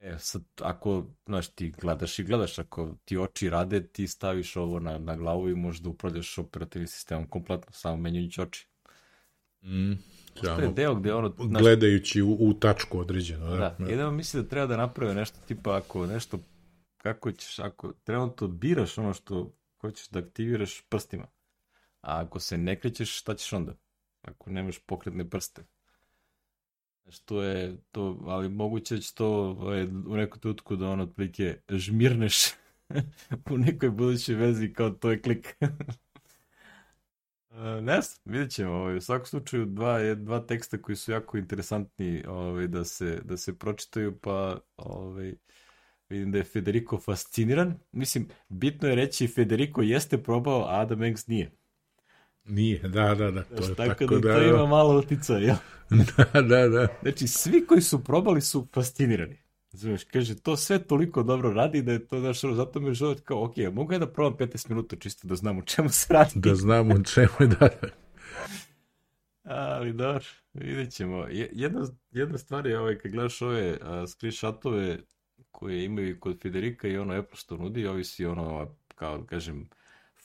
E, 0.00 0.18
sad, 0.18 0.42
ako, 0.60 1.04
znaš, 1.26 1.48
ti 1.48 1.70
gledaš 1.70 2.18
i 2.18 2.24
gledaš, 2.24 2.58
ako 2.58 2.94
ti 3.04 3.18
oči 3.18 3.50
rade, 3.50 3.88
ti 3.88 4.08
staviš 4.08 4.56
ovo 4.56 4.80
na, 4.80 4.98
na 4.98 5.16
glavu 5.16 5.48
i 5.48 5.54
možeš 5.54 5.80
da 5.80 5.88
upravljaš 5.88 6.38
operativnim 6.38 6.88
sistemom 6.88 7.28
kompletno, 7.28 7.72
samo 7.72 7.96
menjujući 7.96 8.40
oči. 8.40 8.68
Mm, 9.62 9.92
to 10.40 10.60
je 10.60 10.72
deo 10.72 10.94
gde 10.94 11.14
ono... 11.14 11.34
Naš... 11.38 11.62
Gledajući 11.62 12.22
u, 12.22 12.36
u 12.40 12.54
tačku 12.54 12.98
određeno. 12.98 13.50
Da, 13.50 13.76
da. 13.78 13.86
jedemo 13.86 14.10
misli 14.10 14.42
da 14.42 14.48
treba 14.48 14.66
da 14.66 14.76
naprave 14.76 15.14
nešto 15.14 15.38
tipa 15.46 15.76
ako 15.76 16.06
nešto, 16.06 16.38
kako 16.96 17.32
ćeš, 17.32 17.58
ako 17.58 17.92
trenutno 17.92 18.48
biraš 18.48 18.98
ono 18.98 19.14
što 19.14 19.52
hoćeš 19.80 20.08
da 20.08 20.18
aktiviraš 20.18 20.82
prstima, 20.88 21.26
a 22.00 22.20
ako 22.20 22.40
se 22.40 22.58
ne 22.58 22.80
krećeš, 22.80 23.18
šta 23.18 23.34
ćeš 23.34 23.52
onda? 23.52 23.74
Ako 24.22 24.50
nemaš 24.50 24.78
pokretne 24.78 25.30
prste. 25.30 25.64
Što 27.08 27.42
je 27.42 27.76
to, 27.92 28.18
ali 28.26 28.48
moguće 28.48 28.94
da 28.94 29.00
će 29.00 29.14
to 29.14 29.28
ovaj, 29.28 29.84
u 29.84 30.16
neku 30.16 30.38
tutku 30.38 30.76
da 30.76 30.88
on 30.88 31.00
otprilike 31.00 31.60
žmirneš 31.68 32.36
u 33.50 33.58
nekoj 33.58 33.90
budućoj 33.90 34.34
vezi 34.34 34.72
kao 34.72 34.90
to 34.90 35.10
je 35.10 35.22
klik. 35.22 35.56
Uh, 37.56 37.84
ne 37.84 38.00
znam, 38.00 38.18
vidjet 38.24 38.50
ćemo. 38.50 38.72
Ovaj, 38.72 38.96
u 38.96 39.00
svakom 39.00 39.26
slučaju 39.26 39.66
dva, 39.66 40.14
dva 40.14 40.40
teksta 40.40 40.82
koji 40.82 40.96
su 40.96 41.12
jako 41.12 41.38
interesantni 41.38 42.24
ovaj, 42.28 42.66
da, 42.66 42.84
se, 42.84 43.20
da 43.24 43.36
se 43.36 43.58
pročitaju, 43.58 44.18
pa 44.18 44.58
ovaj, 44.76 45.34
vidim 46.08 46.32
da 46.32 46.38
je 46.38 46.44
Federico 46.44 46.98
fasciniran. 46.98 47.74
Mislim, 47.92 48.28
bitno 48.48 48.88
je 48.88 48.94
reći 48.94 49.28
Federico 49.28 49.82
jeste 49.82 50.22
probao, 50.22 50.64
a 50.64 50.80
Adam 50.80 51.02
Engst 51.02 51.28
nije. 51.28 51.50
Nije, 52.44 52.78
da, 52.78 53.14
da, 53.14 53.30
da. 53.30 53.42
To 53.42 53.64
je 53.64 53.74
tako, 53.74 53.94
tako 53.94 54.18
da, 54.18 54.28
da 54.28 54.34
to 54.34 54.44
ima 54.44 54.66
malo 54.66 54.98
utica, 54.98 55.34
jel? 55.34 55.56
da, 56.32 56.42
da, 56.42 56.68
da. 56.68 56.88
Znači, 57.02 57.26
svi 57.26 57.66
koji 57.66 57.80
su 57.82 58.04
probali 58.04 58.40
su 58.40 58.68
fascinirani. 58.72 59.45
Znaš, 59.76 60.04
kaže, 60.04 60.34
to 60.34 60.56
sve 60.56 60.78
toliko 60.78 61.22
dobro 61.22 61.52
radi 61.52 61.82
da 61.82 61.92
je 61.92 62.06
to, 62.06 62.20
znaš, 62.20 62.40
zato 62.40 62.80
mi 62.80 62.88
je 62.88 62.94
želeo 62.94 63.14
kao, 63.24 63.44
ok, 63.44 63.56
mogu 63.72 63.92
ja 63.92 63.98
da 63.98 64.12
probam 64.12 64.38
15 64.38 64.68
minuta 64.68 64.96
čisto 64.96 65.28
da 65.28 65.34
znam 65.34 65.58
u 65.58 65.62
čemu 65.62 65.88
se 65.88 66.14
radi. 66.14 66.30
Da 66.34 66.54
znam 66.54 66.90
u 66.90 67.04
čemu 67.04 67.28
je 67.40 67.46
da. 67.46 67.68
Ali 69.70 69.92
dobro, 69.92 70.24
vidjet 70.54 70.92
ćemo. 70.92 71.26
Jedna, 71.52 71.86
jedna 72.10 72.38
stvar 72.38 72.66
je, 72.66 72.78
ovaj, 72.78 72.98
kad 72.98 73.12
gledaš 73.12 73.42
ove 73.42 73.78
a, 73.82 74.06
screenshotove 74.06 74.98
koje 75.50 75.84
imaju 75.84 76.20
kod 76.20 76.40
Federika 76.42 76.88
i 76.88 76.98
ono 76.98 77.14
Apple 77.14 77.36
što 77.36 77.56
nudi, 77.56 77.86
ovisi 77.86 78.26
ono, 78.26 78.76
kao 78.94 79.18
da 79.18 79.26
kažem, 79.26 79.68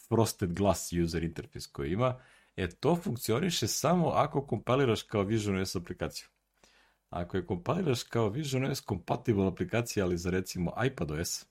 frosted 0.08 0.54
glass 0.54 0.94
user 1.04 1.24
interface 1.24 1.70
koji 1.72 1.92
ima, 1.92 2.20
e 2.56 2.68
to 2.68 2.96
funkcioniše 2.96 3.68
samo 3.68 4.10
ako 4.10 4.48
kompiliraš 4.48 5.04
kao 5.04 5.24
Vision 5.24 5.62
OS 5.62 5.76
aplikaciju. 5.76 6.28
Ako 7.12 7.38
je 7.38 7.46
kompiliraš 7.46 8.04
kao 8.04 8.30
Vision 8.30 8.66
OS 8.66 8.84
compatible 8.86 9.48
aplikacija, 9.48 10.06
ali 10.06 10.18
za 10.18 10.30
recimo 10.30 10.74
iPad 10.86 11.12
OS, 11.12 11.46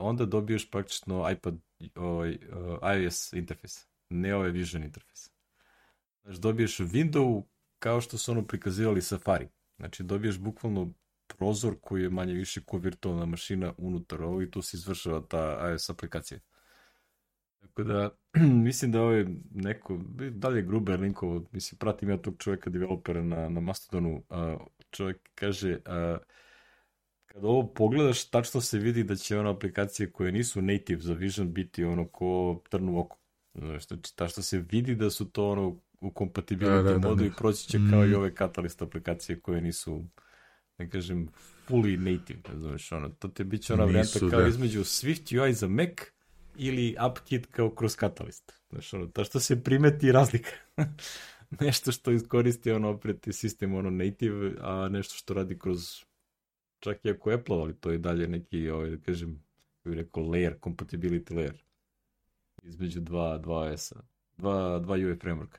onda 0.00 0.24
dobiješ 0.26 0.70
praktično 0.70 1.30
iPad 1.30 1.54
ovaj, 1.94 2.30
uh, 2.30 2.96
iOS 3.02 3.32
interfejs, 3.32 3.86
ne 4.08 4.34
ovaj 4.34 4.50
Vision 4.50 4.84
interfejs. 4.84 5.30
Znači 6.22 6.40
dobiješ 6.40 6.78
window 6.78 7.42
kao 7.78 8.00
što 8.00 8.18
su 8.18 8.32
ono 8.32 8.46
prikazivali 8.46 9.02
Safari. 9.02 9.48
Znači 9.76 10.02
dobiješ 10.02 10.38
bukvalno 10.38 10.92
prozor 11.26 11.74
koji 11.80 12.02
je 12.02 12.10
manje 12.10 12.34
više 12.34 12.60
ko 12.60 12.78
virtualna 12.78 13.26
mašina 13.26 13.72
unutar 13.78 14.22
ovog 14.22 14.42
i 14.42 14.50
tu 14.50 14.62
se 14.62 14.76
izvršava 14.76 15.22
ta 15.28 15.68
iOS 15.70 15.90
aplikacija. 15.90 16.40
Tako 17.64 17.82
da, 17.82 18.10
mislim 18.68 18.92
da 18.92 19.00
ovo 19.00 19.12
je 19.12 19.26
neko, 19.54 20.00
dalje 20.30 20.62
Gruber 20.62 21.00
linkovo, 21.00 21.44
mislim, 21.52 21.78
pratim 21.78 22.10
ja 22.10 22.16
tog 22.16 22.34
čovjeka, 22.38 22.70
developera 22.70 23.22
na, 23.22 23.48
na 23.48 23.60
Mastodonu, 23.60 24.22
a, 24.30 24.56
čovjek 24.90 25.16
kaže, 25.34 25.78
a, 25.84 26.18
kada 27.26 27.46
ovo 27.46 27.66
pogledaš, 27.66 28.30
tačno 28.30 28.60
se 28.60 28.78
vidi 28.78 29.04
da 29.04 29.16
će 29.16 29.38
ono 29.38 29.50
aplikacije 29.50 30.12
koje 30.12 30.32
nisu 30.32 30.62
native 30.62 31.00
za 31.00 31.14
Vision 31.14 31.52
biti 31.52 31.84
ono 31.84 32.08
ko 32.08 32.62
trnu 32.70 32.98
oko. 32.98 33.18
Znači, 33.54 34.16
tačno 34.16 34.42
se 34.42 34.58
vidi 34.58 34.94
da 34.94 35.10
su 35.10 35.30
to 35.30 35.50
ono 35.50 35.80
u 36.00 36.10
kompatibilnosti 36.10 36.84
da, 36.84 36.92
da, 36.92 36.98
da, 36.98 37.08
modu 37.08 37.20
da. 37.20 37.26
i 37.26 37.30
proći 37.38 37.68
će 37.68 37.78
mm. 37.78 37.90
kao 37.90 38.04
i 38.04 38.08
mm. 38.08 38.14
ove 38.14 38.34
Catalyst 38.34 38.84
aplikacije 38.84 39.40
koje 39.40 39.60
nisu, 39.60 40.04
ne 40.78 40.90
kažem, 40.90 41.28
fully 41.68 41.96
native, 41.96 42.58
znaš, 42.58 42.92
ono, 42.92 43.08
to 43.08 43.28
te 43.28 43.44
bit 43.44 43.62
će 43.62 43.74
ona 43.74 43.84
varijanta 43.84 44.18
kao 44.18 44.40
da. 44.40 44.48
između 44.48 44.80
Swift 44.80 45.42
UI 45.42 45.52
za 45.52 45.68
Mac 45.68 46.13
ili 46.56 46.94
AppKit 46.98 47.46
kao 47.46 47.70
kroz 47.70 47.96
Catalyst. 47.96 48.52
Znaš, 48.70 48.94
ono, 48.94 49.06
to 49.06 49.24
što 49.24 49.40
se 49.40 49.62
primeti 49.62 50.12
razlika. 50.12 50.50
nešto 51.60 51.92
što 51.92 52.10
iskoristi 52.10 52.70
ono 52.70 52.90
operativni 52.90 53.34
sistem 53.34 53.74
ono 53.74 53.90
native, 53.90 54.52
a 54.60 54.88
nešto 54.88 55.14
što 55.14 55.34
radi 55.34 55.58
kroz 55.58 56.04
čak 56.80 57.04
i 57.04 57.10
ako 57.10 57.30
Apple, 57.30 57.56
ali 57.56 57.74
to 57.74 57.90
je 57.90 57.98
dalje 57.98 58.28
neki, 58.28 58.70
ovaj, 58.70 58.90
da 58.90 58.96
kažem, 58.96 59.42
bih 59.84 59.94
rekao, 59.94 60.22
layer, 60.22 60.58
compatibility 60.60 61.34
layer 61.34 61.64
između 62.62 63.00
dva, 63.00 63.38
dva 63.38 63.76
S-a, 63.76 64.00
dva, 64.36 64.78
dva 64.78 64.94
UI 64.94 65.16
frameworka. 65.16 65.58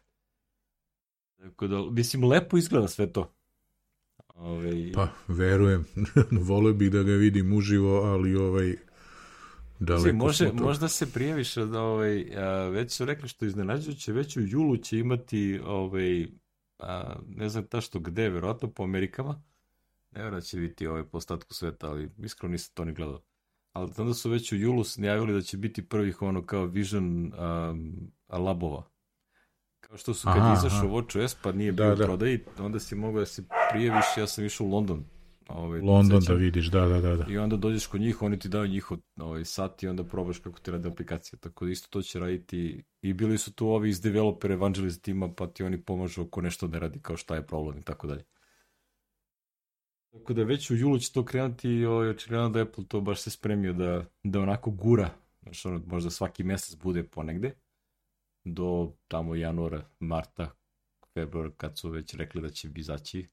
Tako 1.37 1.67
da, 1.67 1.91
mislim, 1.91 2.23
lepo 2.23 2.57
izgleda 2.57 2.87
sve 2.87 3.13
to. 3.13 3.33
Ove... 4.35 4.67
Ovaj, 4.67 4.91
pa, 4.93 5.07
verujem. 5.27 5.85
Volio 6.49 6.73
bih 6.73 6.91
da 6.91 7.03
ga 7.03 7.13
vidim 7.13 7.53
uživo, 7.53 8.01
ali 8.01 8.35
ovaj, 8.35 8.75
Daleko 9.79 10.15
može, 10.15 10.51
možda 10.53 10.87
se 10.87 11.11
prijaviš 11.13 11.55
da 11.55 11.81
ovaj, 11.81 12.37
a, 12.37 12.67
već 12.67 12.91
su 12.91 13.05
rekli 13.05 13.29
što 13.29 13.45
iznenađujuće, 13.45 14.13
već 14.13 14.37
u 14.37 14.41
julu 14.41 14.77
će 14.77 14.97
imati 14.97 15.59
ovaj, 15.65 16.27
a, 16.79 17.15
ne 17.27 17.49
znam 17.49 17.67
ta 17.67 17.81
što 17.81 17.99
gde, 17.99 18.29
verovatno 18.29 18.71
po 18.71 18.83
Amerikama, 18.83 19.43
ne 20.11 20.21
vjerujem 20.21 20.35
da 20.35 20.41
će 20.41 20.57
biti 20.57 20.87
ovaj 20.87 21.03
po 21.03 21.17
ostatku 21.17 21.53
sveta, 21.53 21.89
ali 21.89 22.11
iskreno 22.17 22.51
nisam 22.51 22.71
to 22.73 22.85
ni 22.85 22.93
gledao. 22.93 23.21
Ali 23.73 23.91
onda 23.97 24.13
su 24.13 24.29
već 24.29 24.51
u 24.51 24.55
julu 24.55 24.83
najavili 24.97 25.33
da 25.33 25.41
će 25.41 25.57
biti 25.57 25.89
prvih 25.89 26.21
ono 26.21 26.45
kao 26.45 26.65
Vision 26.65 27.33
um, 27.33 28.11
labova. 28.29 28.83
Kao 29.79 29.97
što 29.97 30.13
su 30.13 30.27
kad 30.27 30.37
aha, 30.37 30.53
izašao 30.53 30.89
WatchOS 30.89 31.35
pa 31.43 31.51
nije 31.51 31.71
da, 31.71 31.83
bio 31.83 31.95
da. 31.95 32.05
prodaj, 32.05 32.39
onda 32.59 32.79
si 32.79 32.95
mogao 32.95 33.19
da 33.19 33.25
se 33.25 33.43
prijaviš, 33.71 34.05
ja 34.17 34.27
sam 34.27 34.45
išao 34.45 34.67
u 34.67 34.69
London 34.69 35.05
Ovaj, 35.47 35.81
London 35.81 36.23
da 36.27 36.33
vidiš, 36.33 36.67
da, 36.67 36.85
da, 36.85 37.01
da, 37.01 37.15
da. 37.15 37.25
I 37.29 37.37
onda 37.37 37.57
dođeš 37.57 37.87
kod 37.87 38.01
njih, 38.01 38.21
oni 38.21 38.39
ti 38.39 38.49
daju 38.49 38.67
njihov 38.67 38.97
ovaj, 39.19 39.45
sat 39.45 39.83
i 39.83 39.87
onda 39.87 40.03
probaš 40.03 40.39
kako 40.39 40.59
ti 40.59 40.71
rade 40.71 40.89
aplikacija. 40.89 41.39
Tako 41.39 41.65
da 41.65 41.71
isto 41.71 41.87
to 41.89 42.01
će 42.01 42.19
raditi. 42.19 42.83
I 43.01 43.13
bili 43.13 43.37
su 43.37 43.53
tu 43.53 43.67
ovi 43.67 43.89
iz 43.89 44.01
developer 44.01 44.51
evangelist 44.51 45.03
tima, 45.03 45.33
pa 45.33 45.47
ti 45.47 45.63
oni 45.63 45.81
pomažu 45.81 46.21
ako 46.21 46.41
nešto 46.41 46.67
ne 46.67 46.79
radi, 46.79 46.99
kao 46.99 47.17
šta 47.17 47.35
je 47.35 47.47
problem 47.47 47.77
i 47.77 47.83
tako 47.83 48.07
dalje. 48.07 48.23
Tako 50.11 50.33
da 50.33 50.43
već 50.43 50.71
u 50.71 50.75
julu 50.75 50.99
će 50.99 51.13
to 51.13 51.25
krenuti 51.25 51.69
i 51.69 51.85
ovaj, 51.85 52.09
očigledno 52.09 52.49
da 52.49 52.61
Apple 52.61 52.85
to 52.87 53.01
baš 53.01 53.21
se 53.21 53.29
spremio 53.29 53.73
da, 53.73 54.05
da 54.23 54.39
onako 54.39 54.71
gura. 54.71 55.09
Znači, 55.43 55.67
ono, 55.67 55.81
možda 55.87 56.09
svaki 56.09 56.43
mesec 56.43 56.75
bude 56.83 57.03
ponegde. 57.03 57.51
Do 58.43 58.93
tamo 59.07 59.35
januara, 59.35 59.89
marta, 59.99 60.55
februar, 61.13 61.51
kad 61.57 61.77
su 61.77 61.89
već 61.89 62.13
rekli 62.13 62.41
da 62.41 62.49
će 62.49 62.69
izaći. 62.75 63.27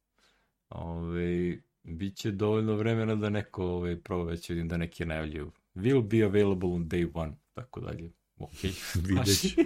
Ove, 0.69 1.01
ovaj, 1.01 1.72
Biće 1.85 2.31
dovoljno 2.31 2.77
vremena 2.77 3.15
da 3.15 3.31
neko 3.31 3.65
ovaj, 3.65 3.97
proba 3.97 4.31
već 4.31 4.51
vidim 4.51 4.69
da 4.69 4.77
neki 4.77 5.05
najavljuju. 5.05 5.51
Will 5.75 6.03
be 6.03 6.25
available 6.25 6.69
on 6.69 6.89
day 6.89 7.11
one, 7.15 7.33
tako 7.55 7.81
dalje. 7.81 8.11
Ok. 8.39 8.63
Videć. 9.09 9.57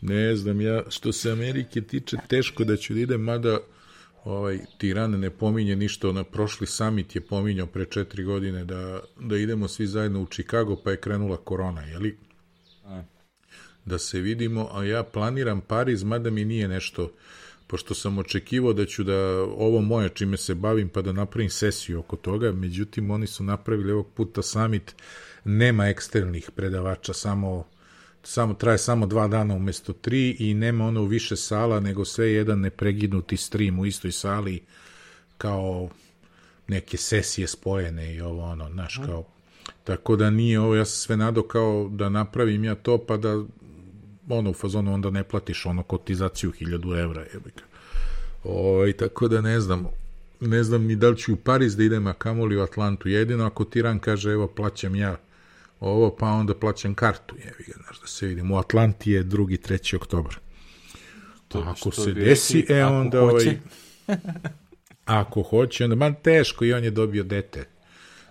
ne 0.00 0.36
znam, 0.36 0.60
ja, 0.60 0.82
što 0.88 1.12
se 1.12 1.30
Amerike 1.30 1.80
tiče, 1.80 2.16
teško 2.28 2.64
da 2.64 2.76
ću 2.76 2.94
da 2.94 3.00
idem, 3.00 3.20
mada 3.20 3.58
ovaj, 4.24 4.58
Tiran 4.78 5.10
ne 5.10 5.30
pominje 5.30 5.76
ništa, 5.76 6.12
na 6.12 6.24
prošli 6.24 6.66
summit 6.66 7.14
je 7.14 7.20
pominjao 7.20 7.66
pre 7.66 7.84
četiri 7.84 8.24
godine 8.24 8.64
da, 8.64 9.00
da 9.20 9.36
idemo 9.36 9.68
svi 9.68 9.86
zajedno 9.86 10.22
u 10.22 10.26
Chicago, 10.26 10.76
pa 10.84 10.90
je 10.90 11.00
krenula 11.00 11.36
korona, 11.36 11.82
jeli? 11.82 12.18
A. 12.84 13.02
Da 13.84 13.98
se 13.98 14.20
vidimo, 14.20 14.68
a 14.72 14.84
ja 14.84 15.02
planiram 15.02 15.60
Pariz, 15.60 16.02
mada 16.02 16.30
mi 16.30 16.44
nije 16.44 16.68
nešto 16.68 17.12
pošto 17.72 17.94
sam 17.94 18.18
očekivao 18.18 18.72
da 18.72 18.84
ću 18.86 19.04
da 19.04 19.16
ovo 19.42 19.80
moje 19.80 20.08
čime 20.08 20.36
se 20.36 20.54
bavim 20.54 20.88
pa 20.88 21.02
da 21.02 21.12
napravim 21.12 21.50
sesiju 21.50 21.98
oko 21.98 22.16
toga, 22.16 22.52
međutim 22.52 23.10
oni 23.10 23.26
su 23.26 23.44
napravili 23.44 23.92
ovog 23.92 24.08
puta 24.14 24.42
summit, 24.42 24.94
nema 25.44 25.88
eksternih 25.88 26.50
predavača, 26.56 27.12
samo 27.12 27.64
samo 28.22 28.54
traje 28.54 28.78
samo 28.78 29.06
dva 29.06 29.28
dana 29.28 29.54
umesto 29.54 29.92
tri 29.92 30.36
i 30.38 30.54
nema 30.54 30.86
ono 30.86 31.04
više 31.04 31.36
sala, 31.36 31.80
nego 31.80 32.04
sve 32.04 32.32
jedan 32.32 32.60
nepreginuti 32.60 33.36
stream 33.36 33.78
u 33.78 33.86
istoj 33.86 34.12
sali 34.12 34.62
kao 35.38 35.88
neke 36.68 36.96
sesije 36.96 37.46
spojene 37.46 38.14
i 38.14 38.20
ovo 38.20 38.44
ono, 38.44 38.70
znaš, 38.70 39.00
kao 39.06 39.24
tako 39.84 40.16
da 40.16 40.30
nije 40.30 40.60
ovo, 40.60 40.74
ja 40.74 40.84
sam 40.84 40.96
sve 40.96 41.16
nado 41.16 41.42
kao 41.42 41.88
da 41.92 42.08
napravim 42.08 42.64
ja 42.64 42.74
to 42.74 42.98
pa 43.06 43.16
da 43.16 43.44
ono 44.38 44.50
u 44.50 44.54
fazonu 44.54 44.94
onda 44.94 45.10
ne 45.10 45.24
platiš 45.24 45.66
ono 45.66 45.82
kotizaciju 45.82 46.52
1000 46.60 47.02
evra 47.02 47.24
jebika. 47.34 47.64
Ovaj 48.44 48.92
tako 48.92 49.28
da 49.28 49.40
ne 49.40 49.60
znam, 49.60 49.86
ne 50.40 50.62
znam 50.62 50.84
ni 50.84 50.96
da 50.96 51.08
li 51.08 51.16
ću 51.16 51.32
u 51.32 51.36
Pariz 51.36 51.76
da 51.76 51.84
idem, 51.84 52.06
a 52.06 52.12
kamoli 52.12 52.56
u 52.56 52.62
Atlantu. 52.62 53.08
Jedino 53.08 53.46
ako 53.46 53.64
Tiran 53.64 53.98
kaže, 53.98 54.30
evo, 54.30 54.46
plaćam 54.46 54.94
ja 54.94 55.16
ovo, 55.80 56.16
pa 56.16 56.26
onda 56.26 56.54
plaćam 56.54 56.94
kartu. 56.94 57.36
Jevi 57.36 57.64
ga, 57.66 57.72
znaš, 57.84 58.00
da 58.00 58.06
se 58.06 58.26
vidim. 58.26 58.50
U 58.50 58.58
Atlanti 58.58 59.12
je 59.12 59.22
drugi, 59.22 59.56
treći 59.56 59.96
oktobar. 59.96 60.38
To, 61.48 61.64
ako 61.66 61.90
se 61.90 62.12
desi, 62.12 62.66
e 62.68 62.84
onda 62.84 63.22
ovaj... 63.22 63.58
ako 65.04 65.42
hoće, 65.42 65.84
onda, 65.84 65.96
man 65.96 66.14
teško, 66.22 66.64
i 66.64 66.72
on 66.72 66.84
je 66.84 66.90
dobio 66.90 67.22
dete. 67.22 67.64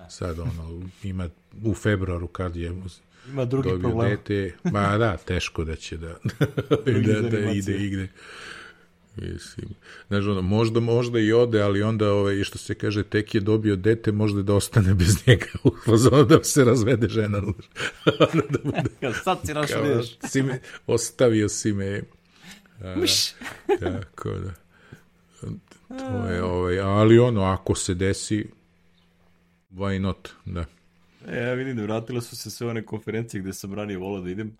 Sad, 0.09 0.39
ono, 0.39 0.81
ima 1.03 1.29
u 1.63 1.73
februaru 1.73 2.27
kad 2.27 2.55
je 2.55 2.73
ima 3.27 3.45
drugi 3.45 3.69
problem. 3.81 4.09
Dete, 4.09 4.53
ma 4.63 4.97
da, 4.97 5.17
teško 5.17 5.63
da 5.63 5.75
će 5.75 5.97
da, 5.97 6.07
da, 7.05 7.29
da 7.29 7.39
ide 7.39 7.77
igde. 7.77 8.07
Mislim, 9.15 9.69
znaš, 10.07 10.25
ono, 10.25 10.41
možda, 10.41 10.79
možda 10.79 11.19
i 11.19 11.33
ode, 11.33 11.61
ali 11.61 11.83
onda, 11.83 12.13
ovaj, 12.13 12.43
što 12.43 12.57
se 12.57 12.75
kaže, 12.75 13.03
tek 13.03 13.35
je 13.35 13.41
dobio 13.41 13.75
dete, 13.75 14.11
možda 14.11 14.41
da 14.41 14.53
ostane 14.53 14.93
bez 14.93 15.27
njega, 15.27 15.47
u 15.63 15.71
fazonu 15.85 16.23
da 16.23 16.43
se 16.43 16.65
razvede 16.65 17.09
žena. 17.09 17.41
da 18.49 18.59
bude, 18.63 19.13
Sad 19.23 19.37
si 20.27 20.43
me, 20.43 20.59
ostavio 20.87 21.49
si 21.49 21.73
me. 21.73 22.01
A, 22.81 22.95
tako 23.79 24.29
da. 24.29 24.53
To 25.87 26.27
je, 26.27 26.43
ovaj, 26.43 26.79
ali 26.79 27.19
ono, 27.19 27.43
ako 27.43 27.75
se 27.75 27.93
desi, 27.93 28.47
why 29.71 29.99
not, 29.99 30.29
da. 30.45 30.65
E, 31.27 31.37
ja 31.37 31.53
vidim 31.53 31.75
da 31.75 31.83
vratile 31.83 32.21
su 32.21 32.35
se 32.35 32.51
sve 32.51 32.67
one 32.67 32.85
konferencije 32.85 33.41
gde 33.41 33.53
sam 33.53 33.73
ranije 33.73 33.97
volao 33.97 34.21
da 34.21 34.29
idem 34.29 34.57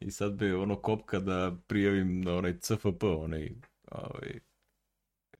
i 0.00 0.10
sad 0.10 0.32
bi 0.32 0.52
ono 0.52 0.76
kopka 0.76 1.18
da 1.18 1.56
prijavim 1.66 2.20
na 2.20 2.34
onaj 2.34 2.58
CFP, 2.58 3.02
onaj 3.02 3.50
ovaj, 3.90 4.40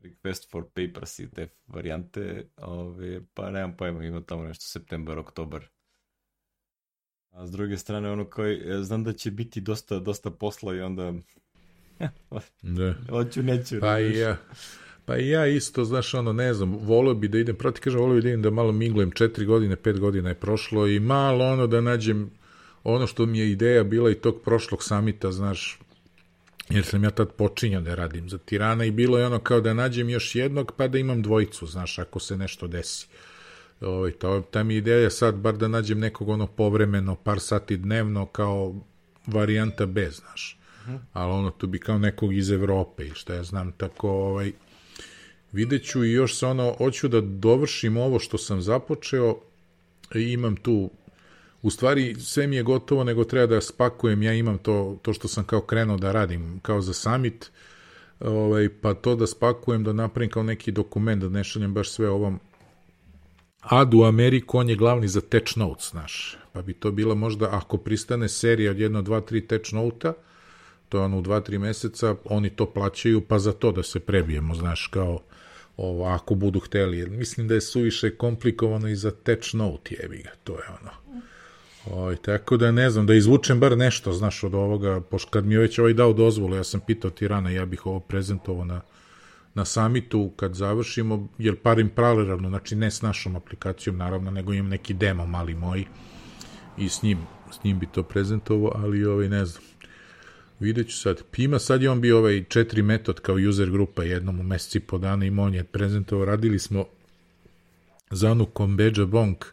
request 0.03 0.51
for 0.51 0.65
papers 0.65 1.19
i 1.19 1.31
te 1.31 1.49
varijante, 1.67 2.47
ovaj, 2.57 3.21
pa 3.35 3.51
nemam 3.51 3.77
pojma, 3.77 4.05
ima 4.05 4.21
tamo 4.21 4.45
nešto 4.45 4.65
septembar, 4.65 5.19
oktobar. 5.19 5.69
A 7.31 7.47
s 7.47 7.51
druge 7.51 7.77
strane, 7.77 8.11
ono 8.11 8.25
koji, 8.25 8.85
znam 8.85 9.05
da 9.05 9.13
će 9.13 9.31
biti 9.31 9.61
dosta, 9.61 9.99
dosta 9.99 10.31
posla 10.31 10.75
i 10.75 10.81
onda 10.81 11.13
da. 12.63 12.95
Hoću, 13.11 13.43
neću. 13.43 13.81
Pa 13.81 14.01
i 14.01 14.19
ja. 14.19 14.37
Pa 15.11 15.17
ja 15.17 15.47
isto, 15.47 15.85
znaš, 15.85 16.15
ono, 16.15 16.33
ne 16.33 16.55
znam, 16.55 16.79
volio 16.83 17.15
bi 17.15 17.29
da 17.29 17.39
idem, 17.39 17.57
proti 17.57 17.81
kažem, 17.81 18.01
volio 18.01 18.15
bi 18.15 18.23
da 18.23 18.29
idem 18.29 18.43
da 18.43 18.51
malo 18.51 18.73
minglujem, 18.73 19.11
četiri 19.11 19.45
godine, 19.45 19.77
pet 19.77 20.01
godina 20.01 20.29
je 20.29 20.35
prošlo 20.35 20.87
i 20.87 21.01
malo 21.01 21.45
ono 21.45 21.67
da 21.67 21.81
nađem 21.81 22.31
ono 22.85 23.07
što 23.07 23.27
mi 23.27 23.39
je 23.39 23.51
ideja 23.51 23.85
bila 23.85 24.11
i 24.11 24.15
tog 24.15 24.41
prošlog 24.45 24.83
samita, 24.85 25.33
znaš, 25.33 25.79
jer 26.69 26.85
sam 26.85 27.05
ja 27.05 27.11
tad 27.11 27.33
počinjao 27.33 27.83
da 27.83 27.95
radim 27.95 28.29
za 28.29 28.39
Tirana 28.39 28.85
i 28.85 28.91
bilo 28.91 29.19
je 29.19 29.27
ono 29.27 29.39
kao 29.39 29.61
da 29.61 29.75
nađem 29.75 30.09
još 30.09 30.35
jednog 30.35 30.73
pa 30.77 30.89
da 30.89 30.99
imam 30.99 31.23
dvojicu, 31.23 31.67
znaš, 31.67 31.99
ako 31.99 32.21
se 32.21 32.37
nešto 32.37 32.67
desi. 32.67 33.07
Ovaj, 33.81 34.13
to, 34.13 34.43
ta 34.51 34.63
mi 34.63 34.77
ideja 34.77 35.11
sad 35.11 35.35
bar 35.35 35.57
da 35.57 35.69
nađem 35.69 35.99
nekog 35.99 36.29
ono 36.29 36.47
povremeno, 36.47 37.15
par 37.15 37.41
sati 37.41 37.77
dnevno 37.77 38.27
kao 38.27 38.75
varijanta 39.27 39.87
B, 39.87 40.11
znaš. 40.11 40.59
-huh. 40.87 40.99
Ali 41.13 41.33
ono, 41.33 41.51
tu 41.51 41.67
bi 41.67 41.79
kao 41.79 41.99
nekog 41.99 42.35
iz 42.35 42.51
Evrope 42.51 43.07
i 43.07 43.15
šta 43.15 43.35
ja 43.35 43.43
znam, 43.43 43.73
tako, 43.73 44.11
ovaj, 44.11 44.53
vidjet 45.53 45.85
ću 45.85 46.05
i 46.05 46.13
još 46.13 46.39
sa 46.39 46.49
ono, 46.49 46.75
hoću 46.79 47.09
da 47.09 47.21
dovršim 47.21 47.97
ovo 47.97 48.19
što 48.19 48.39
sam 48.39 48.63
započeo, 48.63 49.37
i 50.15 50.33
imam 50.33 50.57
tu 50.57 50.91
u 51.63 51.71
stvari 51.71 52.15
sve 52.15 52.47
mi 52.47 52.57
je 52.57 52.63
gotovo, 52.63 53.05
nego 53.05 53.25
treba 53.25 53.47
da 53.47 53.61
spakujem, 53.61 54.23
ja 54.23 54.33
imam 54.33 54.59
to, 54.59 54.99
to 55.03 55.13
što 55.13 55.29
sam 55.29 55.45
kao 55.45 55.61
krenuo 55.61 55.97
da 55.97 56.13
radim, 56.13 56.61
kao 56.63 56.81
za 56.81 56.93
summit, 56.93 57.51
ovaj, 58.21 58.69
pa 58.81 58.95
to 58.95 59.17
da 59.17 59.27
spakujem, 59.27 59.85
da 59.85 59.93
napravim 59.93 60.31
kao 60.31 60.43
neki 60.43 60.73
dokument, 60.73 61.23
da 61.23 61.29
ne 61.29 61.45
šaljem 61.45 61.75
baš 61.75 61.91
sve 61.91 62.09
ovom 62.09 62.41
Ad 63.61 63.95
u 63.95 64.05
Ameriku, 64.05 64.59
on 64.59 64.69
je 64.69 64.77
glavni 64.77 65.09
za 65.09 65.21
Tech 65.21 65.57
Notes, 65.57 65.91
znaš, 65.91 66.39
pa 66.53 66.63
bi 66.63 66.73
to 66.75 66.91
bila 66.91 67.15
možda, 67.15 67.49
ako 67.53 67.77
pristane 67.77 68.29
serija 68.29 68.71
od 68.71 68.79
jedno, 68.79 69.03
dva, 69.03 69.21
tri 69.21 69.47
Tech 69.47 69.73
Note-a, 69.73 70.13
to 70.89 70.99
je 70.99 71.05
ono 71.05 71.19
u 71.19 71.23
dva, 71.23 71.41
tri 71.41 71.59
meseca, 71.59 72.15
oni 72.25 72.51
to 72.51 72.67
plaćaju, 72.67 73.21
pa 73.21 73.39
za 73.39 73.53
to 73.53 73.73
da 73.73 73.83
se 73.83 74.01
prebijemo, 74.01 74.55
znaš, 74.55 74.87
kao 74.87 75.21
ovo, 75.81 76.05
ako 76.05 76.35
budu 76.35 76.61
hteli. 76.61 77.11
Mislim 77.11 77.49
da 77.49 77.55
je 77.55 77.61
suviše 77.61 78.17
komplikovano 78.17 78.89
i 78.89 78.97
za 78.97 79.11
Tech 79.11 79.55
Note, 79.55 79.97
jebi 80.03 80.19
ga, 80.19 80.31
to 80.45 80.53
je 80.53 80.65
ono. 80.81 80.91
Oj, 81.87 82.17
tako 82.17 82.57
da 82.57 82.73
ne 82.73 82.91
znam, 82.91 83.07
da 83.07 83.15
izvučem 83.15 83.61
bar 83.61 83.79
nešto, 83.79 84.13
znaš, 84.13 84.45
od 84.45 84.55
ovoga, 84.55 85.01
pošto 85.01 85.31
kad 85.31 85.47
mi 85.47 85.55
je 85.55 85.61
već 85.61 85.79
ovaj 85.79 85.95
dao 85.95 86.13
dozvolu, 86.13 86.57
ja 86.57 86.65
sam 86.65 86.81
pitao 86.81 87.11
Tirana, 87.11 87.51
ja 87.51 87.67
bih 87.67 87.87
ovo 87.87 88.01
prezentovao 88.01 88.65
na, 88.65 88.81
na 89.55 89.65
samitu 89.65 90.31
kad 90.37 90.55
završimo, 90.55 91.29
jer 91.39 91.57
parim 91.57 91.89
paralelno, 91.89 92.49
znači 92.49 92.77
ne 92.77 92.91
s 92.91 93.03
našom 93.03 93.37
aplikacijom, 93.37 93.97
naravno, 93.97 94.31
nego 94.31 94.53
imam 94.53 94.71
neki 94.71 94.95
demo 94.95 95.27
mali 95.27 95.55
moj 95.55 95.85
i 96.79 96.89
s 96.89 97.03
njim, 97.03 97.19
s 97.53 97.65
njim 97.65 97.79
bi 97.79 97.87
to 97.87 98.03
prezentovao, 98.03 98.73
ali 98.75 99.05
ovaj, 99.05 99.29
ne 99.29 99.45
znam, 99.45 99.63
vidjet 100.61 100.89
ću 100.89 100.99
sad. 100.99 101.23
Pima 101.31 101.59
sad 101.59 101.83
je 101.83 101.91
on 101.91 102.01
bio 102.01 102.19
ovaj 102.19 102.45
četiri 102.45 102.83
metod 102.83 103.21
kao 103.21 103.37
user 103.49 103.71
grupa 103.71 104.03
jednom 104.03 104.41
u 104.41 104.43
meseci 104.43 104.81
po 104.81 104.99
dana 104.99 105.27
i 105.27 105.31
on 105.31 105.55
je 105.55 105.65
prezentovao, 105.65 106.25
radili 106.25 106.59
smo 106.59 106.85
za 108.11 108.31
onu 108.31 108.47
Kombeđa 108.47 109.07
Bank, 109.07 109.45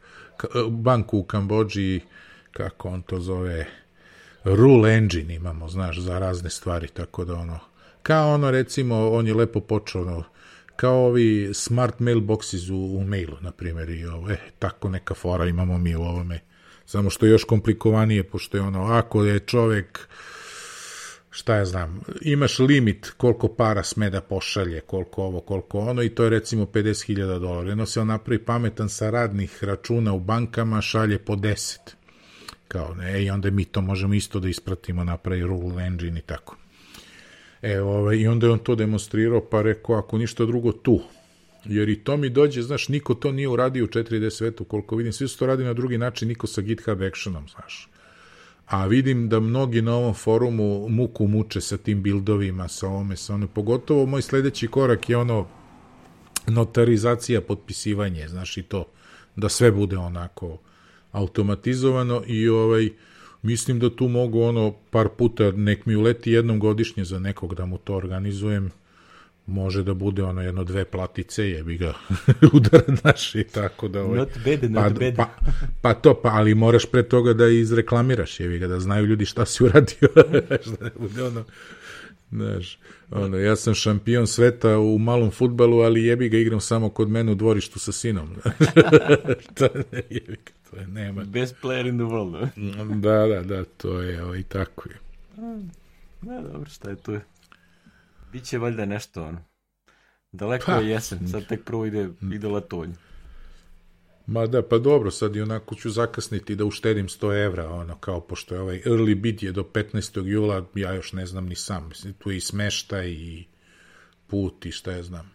banku 0.69 1.17
u 1.17 1.23
Kambođi, 1.23 2.01
kako 2.51 2.89
on 2.89 3.01
to 3.01 3.19
zove, 3.19 3.65
rule 4.43 4.93
engine 4.93 5.35
imamo, 5.35 5.69
znaš, 5.69 5.99
za 5.99 6.19
razne 6.19 6.49
stvari, 6.49 6.87
tako 6.87 7.25
da 7.25 7.35
ono, 7.35 7.59
kao 8.03 8.33
ono 8.33 8.51
recimo, 8.51 9.09
on 9.11 9.27
je 9.27 9.33
lepo 9.33 9.59
počeo, 9.59 10.01
ono, 10.01 10.23
kao 10.75 11.05
ovi 11.05 11.49
smart 11.53 11.99
mailboxes 11.99 12.71
u, 12.71 12.97
u 12.97 13.03
mailu, 13.03 13.37
na 13.41 13.51
primjer, 13.51 13.89
i 13.89 14.05
ovo, 14.05 14.31
eh, 14.31 14.37
tako 14.59 14.89
neka 14.89 15.13
fora 15.13 15.45
imamo 15.45 15.77
mi 15.77 15.95
u 15.95 16.01
ovome, 16.01 16.39
samo 16.85 17.09
što 17.09 17.25
je 17.25 17.31
još 17.31 17.43
komplikovanije, 17.43 18.23
pošto 18.23 18.57
je 18.57 18.61
ono, 18.61 18.83
ako 18.83 19.23
je 19.23 19.39
čovek, 19.39 20.09
šta 21.37 21.55
ja 21.55 21.65
znam, 21.65 22.01
imaš 22.21 22.59
limit 22.59 23.09
koliko 23.17 23.47
para 23.47 23.83
sme 23.83 24.09
da 24.09 24.21
pošalje, 24.21 24.81
koliko 24.81 25.23
ovo, 25.23 25.39
koliko 25.39 25.79
ono 25.79 26.03
i 26.03 26.09
to 26.09 26.23
je 26.23 26.29
recimo 26.29 26.65
50.000 26.65 27.39
dolara. 27.39 27.69
Jedno 27.69 27.85
se 27.85 28.01
on 28.01 28.07
napravi 28.07 28.45
pametan 28.45 28.89
sa 28.89 29.09
radnih 29.09 29.63
računa 29.63 30.13
u 30.13 30.19
bankama, 30.19 30.81
šalje 30.81 31.19
po 31.19 31.35
10. 31.35 31.77
Kao 32.67 32.95
ne, 32.95 33.23
i 33.23 33.29
onda 33.29 33.51
mi 33.51 33.65
to 33.65 33.81
možemo 33.81 34.13
isto 34.13 34.39
da 34.39 34.49
ispratimo, 34.49 35.03
napravi 35.03 35.41
rule 35.41 35.83
engine 35.83 36.19
i 36.19 36.21
tako. 36.21 36.57
E, 37.61 37.81
ovaj, 37.81 38.17
i 38.17 38.27
onda 38.27 38.47
je 38.47 38.53
on 38.53 38.59
to 38.59 38.75
demonstrirao, 38.75 39.41
pa 39.49 39.61
rekao, 39.61 39.95
ako 39.95 40.17
ništa 40.17 40.45
drugo, 40.45 40.71
tu. 40.71 40.99
Jer 41.65 41.89
i 41.89 42.03
to 42.03 42.17
mi 42.17 42.29
dođe, 42.29 42.61
znaš, 42.61 42.87
niko 42.87 43.13
to 43.13 43.31
nije 43.31 43.47
uradio 43.47 43.85
u 43.85 43.87
4D 43.87 44.29
svetu, 44.29 44.63
koliko 44.63 44.95
vidim, 44.95 45.13
svi 45.13 45.27
su 45.27 45.39
to 45.39 45.45
radili 45.45 45.67
na 45.67 45.73
drugi 45.73 45.97
način, 45.97 46.27
niko 46.27 46.47
sa 46.47 46.61
GitHub 46.61 47.01
Actionom, 47.01 47.47
znaš 47.47 47.89
a 48.67 48.85
vidim 48.85 49.29
da 49.29 49.39
mnogi 49.39 49.81
na 49.81 49.95
ovom 49.95 50.13
forumu 50.13 50.89
muku 50.89 51.27
muče 51.27 51.61
sa 51.61 51.77
tim 51.77 52.03
bildovima, 52.03 52.67
sa 52.67 52.87
ovome, 52.87 53.15
sa 53.15 53.33
ono, 53.33 53.47
pogotovo 53.47 54.05
moj 54.05 54.21
sledeći 54.21 54.67
korak 54.67 55.09
je 55.09 55.17
ono 55.17 55.47
notarizacija, 56.47 57.41
potpisivanje, 57.41 58.27
znaš 58.27 58.57
i 58.57 58.63
to, 58.63 58.85
da 59.35 59.49
sve 59.49 59.71
bude 59.71 59.97
onako 59.97 60.57
automatizovano 61.11 62.23
i 62.27 62.47
ovaj, 62.49 62.89
mislim 63.41 63.79
da 63.79 63.95
tu 63.95 64.07
mogu 64.07 64.41
ono 64.41 64.73
par 64.91 65.09
puta, 65.17 65.51
nek 65.51 65.85
mi 65.85 65.95
uleti 65.95 66.31
jednom 66.31 66.59
godišnje 66.59 67.05
za 67.05 67.19
nekog 67.19 67.55
da 67.55 67.65
mu 67.65 67.77
to 67.77 67.95
organizujem, 67.95 68.71
može 69.47 69.83
da 69.83 69.93
bude 69.93 70.23
ono 70.23 70.41
jedno 70.41 70.63
dve 70.63 70.85
platice, 70.85 71.49
jebi 71.49 71.77
ga 71.77 71.93
udara 72.53 72.83
naš 73.03 73.35
i 73.35 73.43
tako 73.43 73.87
da 73.87 74.03
ovaj, 74.03 74.17
not 74.17 74.29
bad, 74.45 74.71
not 74.71 74.83
pa, 74.83 74.99
bad. 74.99 75.15
Pa, 75.15 75.29
pa 75.81 75.93
to, 75.93 76.21
pa, 76.21 76.29
ali 76.29 76.55
moraš 76.55 76.85
pre 76.85 77.03
toga 77.03 77.33
da 77.33 77.47
izreklamiraš, 77.47 78.39
jebi 78.39 78.59
ga, 78.59 78.67
da 78.67 78.79
znaju 78.79 79.05
ljudi 79.05 79.25
šta 79.25 79.45
si 79.45 79.63
uradio, 79.63 80.09
da 80.79 80.85
ne 80.85 80.91
bude 80.99 81.23
ono, 81.23 81.43
znaš, 82.31 82.79
ono, 83.11 83.37
ja 83.37 83.55
sam 83.55 83.73
šampion 83.73 84.27
sveta 84.27 84.79
u 84.79 84.97
malom 84.97 85.31
futbalu, 85.31 85.79
ali 85.79 86.03
jebi 86.03 86.29
ga 86.29 86.37
igram 86.37 86.59
samo 86.59 86.89
kod 86.89 87.09
mene 87.09 87.31
u 87.31 87.35
dvorištu 87.35 87.79
sa 87.79 87.91
sinom. 87.91 88.29
to 89.57 89.67
ne, 89.91 90.01
jebi 90.09 90.37
ga, 90.45 90.69
to 90.71 90.77
je, 90.77 90.87
nema. 90.87 91.23
Best 91.23 91.55
player 91.63 91.87
in 91.89 91.97
the 91.97 92.05
world. 92.05 92.47
da, 93.01 93.27
da, 93.27 93.43
da, 93.43 93.63
to 93.65 94.01
je, 94.01 94.23
ovaj, 94.23 94.43
tako 94.43 94.89
je. 94.89 94.95
Ne, 96.21 96.41
dobro, 96.41 96.69
šta 96.69 96.89
je 96.89 96.95
tu? 96.95 97.19
Biće 98.31 98.57
valjda 98.57 98.85
nešto, 98.85 99.23
ono. 99.23 99.39
Daleko 100.31 100.65
pa, 100.65 100.77
je 100.77 100.89
jesen, 100.89 101.27
sad 101.31 101.47
tek 101.47 101.63
prvo 101.63 101.85
ide, 101.85 102.09
ide 102.33 102.47
letovanje. 102.47 102.93
Ma 104.27 104.47
da, 104.47 104.61
pa 104.61 104.77
dobro, 104.77 105.11
sad 105.11 105.35
i 105.35 105.41
onako 105.41 105.75
ću 105.75 105.89
zakasniti 105.89 106.55
da 106.55 106.65
uštedim 106.65 107.07
100 107.07 107.45
evra, 107.45 107.69
ono, 107.69 107.97
kao 107.97 108.21
pošto 108.21 108.55
je 108.55 108.61
ovaj 108.61 108.81
early 108.85 109.15
bid 109.15 109.43
je 109.43 109.51
do 109.51 109.63
15. 109.63 110.25
jula, 110.25 110.65
ja 110.75 110.93
još 110.93 111.13
ne 111.13 111.25
znam 111.25 111.45
ni 111.45 111.55
sam, 111.55 111.87
mislim, 111.87 112.13
tu 112.13 112.31
je 112.31 112.37
i 112.37 112.41
smešta 112.41 113.03
i 113.03 113.45
put 114.27 114.65
i 114.65 114.71
šta 114.71 114.91
ja 114.91 115.03
znam. 115.03 115.31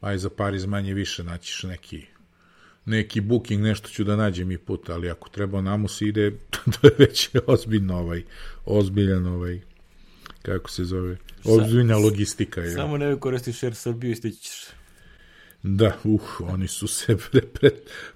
Aj 0.00 0.18
za 0.18 0.30
Pariz 0.30 0.66
manje 0.66 0.94
više 0.94 1.24
naćiš 1.24 1.62
neki 1.62 2.06
neki 2.86 3.20
booking, 3.20 3.62
nešto 3.62 3.88
ću 3.88 4.04
da 4.04 4.16
nađem 4.16 4.50
i 4.50 4.58
put, 4.58 4.88
ali 4.90 5.10
ako 5.10 5.28
treba 5.28 5.60
namo 5.60 5.88
se 5.88 6.04
ide, 6.04 6.30
to 6.80 6.86
je 6.86 6.94
već 6.98 7.30
ozbiljno 7.46 7.98
ovaj, 7.98 8.22
ozbiljan 8.64 9.26
ovaj, 9.26 9.60
kako 10.46 10.70
se 10.70 10.84
zove, 10.84 11.16
ozbiljna 11.44 11.96
logistika. 11.96 12.60
Je. 12.60 12.74
Samo 12.74 12.98
ne 12.98 13.20
koristiš 13.20 13.62
Air 13.62 13.74
Srbiju 13.74 14.12
i 14.12 14.14
stićeš. 14.14 14.66
Da, 15.62 15.96
uh, 16.04 16.20
oni 16.40 16.68
su 16.68 16.86
se 16.86 17.16
pre, 17.30 17.40
pre, 17.40 17.70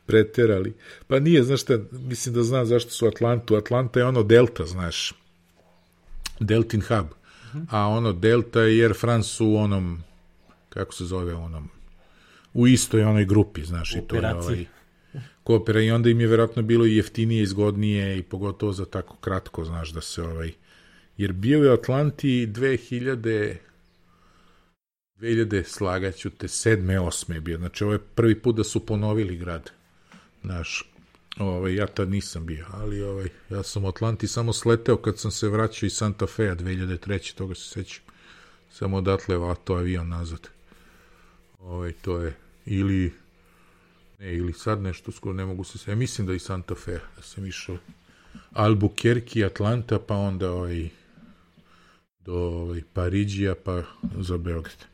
preterali. 0.06 0.74
Pa 1.06 1.18
nije, 1.18 1.42
znaš 1.42 1.62
šta, 1.62 1.78
mislim 1.90 2.34
da 2.34 2.42
znam 2.42 2.66
zašto 2.66 2.90
su 2.90 3.06
Atlantu. 3.06 3.56
Atlanta 3.56 4.00
je 4.00 4.06
ono 4.06 4.22
Delta, 4.22 4.64
znaš. 4.64 5.14
Deltin 6.40 6.80
hub. 6.80 7.06
Uh 7.06 7.54
-huh. 7.54 7.66
A 7.70 7.88
ono 7.88 8.12
Delta 8.12 8.68
i 8.68 8.82
Air 8.82 8.94
France 8.94 9.42
u 9.44 9.56
onom, 9.56 10.02
kako 10.68 10.94
se 10.94 11.04
zove 11.04 11.34
onom, 11.34 11.68
u 12.54 12.68
istoj 12.68 13.04
onoj 13.04 13.24
grupi, 13.24 13.64
znaš, 13.64 13.94
i 13.94 14.00
to 14.08 14.16
je 14.16 14.34
ovaj, 14.34 14.64
koopera 15.42 15.80
i 15.80 15.90
onda 15.90 16.10
im 16.10 16.20
je 16.20 16.26
verovatno 16.26 16.62
bilo 16.62 16.86
i 16.86 16.96
jeftinije, 16.96 17.42
izgodnije 17.42 18.18
i 18.18 18.22
pogotovo 18.22 18.72
za 18.72 18.84
tako 18.84 19.16
kratko, 19.16 19.64
znaš, 19.64 19.90
da 19.90 20.00
se 20.00 20.22
ovaj, 20.22 20.52
jer 21.20 21.32
bio 21.32 21.64
je 21.64 21.72
Atlanti 21.72 22.46
2000 22.46 23.56
2000 25.16 25.64
slagaću 25.64 26.30
te, 26.30 26.48
sedme, 26.48 27.00
osme 27.00 27.34
je 27.34 27.40
bio. 27.40 27.58
Znači, 27.58 27.84
ovo 27.84 27.92
je 27.92 27.98
prvi 27.98 28.42
put 28.42 28.56
da 28.56 28.64
su 28.64 28.86
ponovili 28.86 29.36
grad. 29.36 29.70
Znaš, 30.42 30.90
ovaj, 31.38 31.74
ja 31.74 31.86
tad 31.86 32.10
nisam 32.10 32.46
bio, 32.46 32.66
ali 32.72 33.02
ovaj, 33.02 33.28
ja 33.50 33.62
sam 33.62 33.84
u 33.84 33.88
Atlanti 33.88 34.26
samo 34.26 34.52
sleteo 34.52 34.96
kad 34.96 35.18
sam 35.18 35.30
se 35.30 35.48
vraćao 35.48 35.86
iz 35.86 35.92
Santa 35.92 36.26
Fea 36.26 36.54
2003. 36.54 37.34
Toga 37.34 37.54
se 37.54 37.68
sećam. 37.68 38.04
Samo 38.70 38.96
odatle 38.96 39.36
vato 39.36 39.74
avion 39.74 40.08
nazad. 40.08 40.48
Ovaj, 41.58 41.92
to 41.92 42.18
je, 42.18 42.36
ili, 42.66 43.12
ne, 44.18 44.34
ili 44.34 44.52
sad 44.52 44.82
nešto 44.82 45.12
skoro 45.12 45.34
ne 45.34 45.44
mogu 45.44 45.64
se 45.64 45.78
se, 45.78 45.90
ja 45.90 45.96
mislim 45.96 46.26
da 46.26 46.34
i 46.34 46.38
Santa 46.38 46.74
Fe, 46.74 46.98
da 47.16 47.22
sam 47.22 47.46
išao 47.46 47.76
Albuquerque, 48.52 49.46
Atlanta, 49.46 49.98
pa 49.98 50.14
onda 50.14 50.52
ovaj, 50.52 50.88
do 52.20 52.34
ovaj, 52.34 52.82
Pariđija 52.92 53.54
pa 53.64 53.82
za 54.18 54.38
Beograd. 54.38 54.84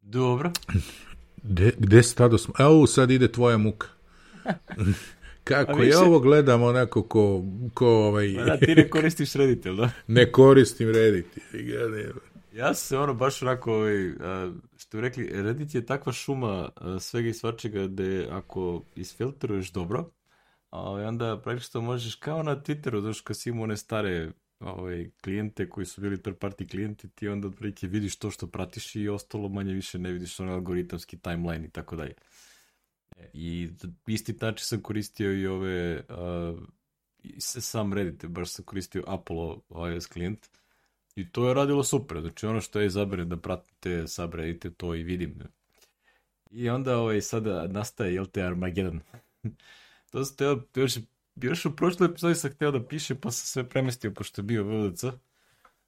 Dobro. 0.00 0.52
De, 1.42 1.72
gde 1.78 2.02
stado 2.02 2.38
smo? 2.38 2.54
Evo 2.58 2.86
sad 2.86 3.10
ide 3.10 3.32
tvoja 3.32 3.56
muka. 3.56 3.88
Kako, 5.44 5.82
ja 5.82 6.00
ovo 6.00 6.20
gledam 6.20 6.62
onako 6.62 7.02
ko, 7.02 7.44
ko 7.74 7.86
ovaj... 7.86 8.32
Da, 8.32 8.56
ti 8.56 8.74
ne 8.74 8.90
koristiš 8.90 9.32
Reddit, 9.32 9.66
da? 9.66 9.90
ne 10.06 10.32
koristim 10.32 10.90
Reddit. 10.90 11.26
Ja 12.52 12.74
se 12.74 12.98
ono 12.98 13.14
baš 13.14 13.42
onako, 13.42 13.72
ovaj, 13.72 14.12
što 14.76 14.96
bi 14.96 15.00
rekli, 15.00 15.42
Reddit 15.42 15.74
je 15.74 15.86
takva 15.86 16.12
šuma 16.12 16.68
svega 17.00 17.28
i 17.28 17.32
svačega 17.32 17.86
da 17.86 18.36
ako 18.36 18.82
isfiltruješ 18.96 19.72
dobro, 19.72 20.10
ovaj, 20.70 21.04
onda 21.04 21.40
praktično 21.44 21.80
možeš 21.80 22.14
kao 22.14 22.42
na 22.42 22.56
Twitteru, 22.56 23.00
znaš, 23.00 23.20
kad 23.20 23.36
si 23.36 23.48
imao 23.48 23.64
one 23.64 23.76
stare 23.76 24.32
ovaj, 24.60 25.10
klijente 25.22 25.68
koji 25.68 25.86
su 25.86 26.00
bili 26.00 26.22
third 26.22 26.38
party 26.38 26.70
klijenti, 26.70 27.08
ti 27.08 27.28
onda 27.28 27.48
otprilike 27.48 27.86
vidiš 27.86 28.18
to 28.18 28.30
što 28.30 28.46
pratiš 28.46 28.96
i 28.96 29.08
ostalo 29.08 29.48
manje 29.48 29.72
više 29.72 29.98
ne 29.98 30.12
vidiš 30.12 30.40
onaj 30.40 30.54
algoritamski 30.54 31.18
timeline 31.18 31.66
i 31.66 31.70
tako 31.70 31.96
dalje. 31.96 32.14
E, 33.16 33.30
I 33.32 33.68
isti 34.06 34.34
način 34.40 34.64
sam 34.64 34.82
koristio 34.82 35.32
i 35.32 35.46
ove, 35.46 36.04
uh, 36.08 36.58
sam 37.38 37.92
Reddit, 37.92 38.26
baš 38.26 38.50
sam 38.50 38.64
koristio 38.64 39.04
Apollo 39.06 39.62
iOS 39.92 40.06
klijent 40.06 40.48
i 41.14 41.32
to 41.32 41.48
je 41.48 41.54
radilo 41.54 41.84
super, 41.84 42.20
znači 42.20 42.46
ono 42.46 42.60
što 42.60 42.80
je 42.80 42.86
izabrane 42.86 43.24
da 43.24 43.36
pratite 43.36 44.08
subreddite, 44.08 44.70
to 44.70 44.94
i 44.94 45.02
vidim. 45.02 45.34
I 46.50 46.68
onda 46.68 46.98
ovaj, 46.98 47.20
sada 47.20 47.66
nastaje, 47.66 48.14
jel 48.14 48.26
te, 48.26 48.42
Armageddon. 48.42 49.00
to 50.10 50.24
ste, 50.24 50.44
još 50.74 50.98
još 51.36 51.66
u 51.66 51.76
prošloj 51.76 52.08
epizodi 52.08 52.34
sam 52.34 52.50
htio 52.50 52.70
da 52.70 52.86
piše, 52.86 53.14
pa 53.14 53.30
sam 53.30 53.46
sve 53.46 53.68
premestio 53.68 54.10
pošto 54.10 54.40
je 54.40 54.44
bio 54.44 54.64
VDC 54.64 55.04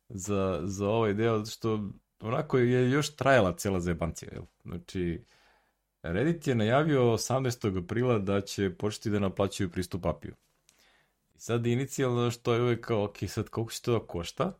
za, 0.08 0.60
za 0.64 0.88
ovaj 0.88 1.14
deo, 1.14 1.46
što 1.46 1.90
onako 2.20 2.58
je 2.58 2.90
još 2.90 3.16
trajala 3.16 3.56
cijela 3.56 3.80
zebancija. 3.80 4.30
Jel? 4.32 4.42
Znači, 4.64 5.24
Reddit 6.02 6.46
je 6.46 6.54
najavio 6.54 7.02
18. 7.02 7.84
aprila 7.84 8.18
da 8.18 8.40
će 8.40 8.74
početi 8.74 9.10
da 9.10 9.18
naplaćuju 9.18 9.70
pristup 9.70 10.06
API-u. 10.06 10.34
I 11.34 11.38
sad 11.38 11.66
inicijalno 11.66 12.30
što 12.30 12.54
je 12.54 12.62
uvek 12.62 12.86
kao, 12.86 13.04
ok, 13.04 13.16
sad 13.28 13.48
koliko 13.48 13.72
će 13.72 13.82
to 13.82 13.92
da 13.92 14.06
košta? 14.06 14.58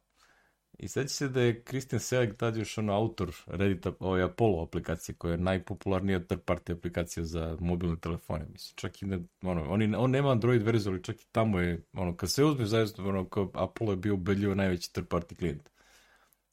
I 0.83 0.89
će 0.89 1.09
se 1.09 1.28
da 1.28 1.41
je 1.41 1.62
Christian 1.62 2.01
Selig 2.01 2.37
tad 2.37 2.57
još 2.57 2.78
ono 2.78 2.93
autor 2.93 3.35
Reddita, 3.47 3.93
ovaj 4.01 4.22
Apollo 4.22 4.62
aplikacije, 4.62 5.14
koja 5.14 5.33
je 5.33 5.39
najpopularnija 5.39 6.20
third 6.20 6.41
party 6.45 6.72
aplikacija 6.72 7.24
za 7.24 7.57
mobilne 7.61 7.97
telefone. 8.01 8.47
Mislim, 8.53 8.76
čak 8.76 9.03
i 9.03 9.07
ne, 9.07 9.18
ono, 9.43 9.70
on, 9.70 9.95
on 9.95 10.11
nema 10.11 10.30
Android 10.30 10.62
verziju, 10.62 10.93
ali 10.93 11.03
čak 11.03 11.20
i 11.20 11.26
tamo 11.33 11.61
je, 11.61 11.85
ono, 11.93 12.16
kad 12.16 12.30
se 12.30 12.45
uzme 12.45 12.66
zaista, 12.66 13.03
ono, 13.03 13.28
kao 13.28 13.51
Apollo 13.55 13.93
je 13.93 13.97
bio 13.97 14.14
ubedljivo 14.14 14.55
najveći 14.55 14.93
third 14.93 15.09
party 15.09 15.39
klijent. 15.39 15.70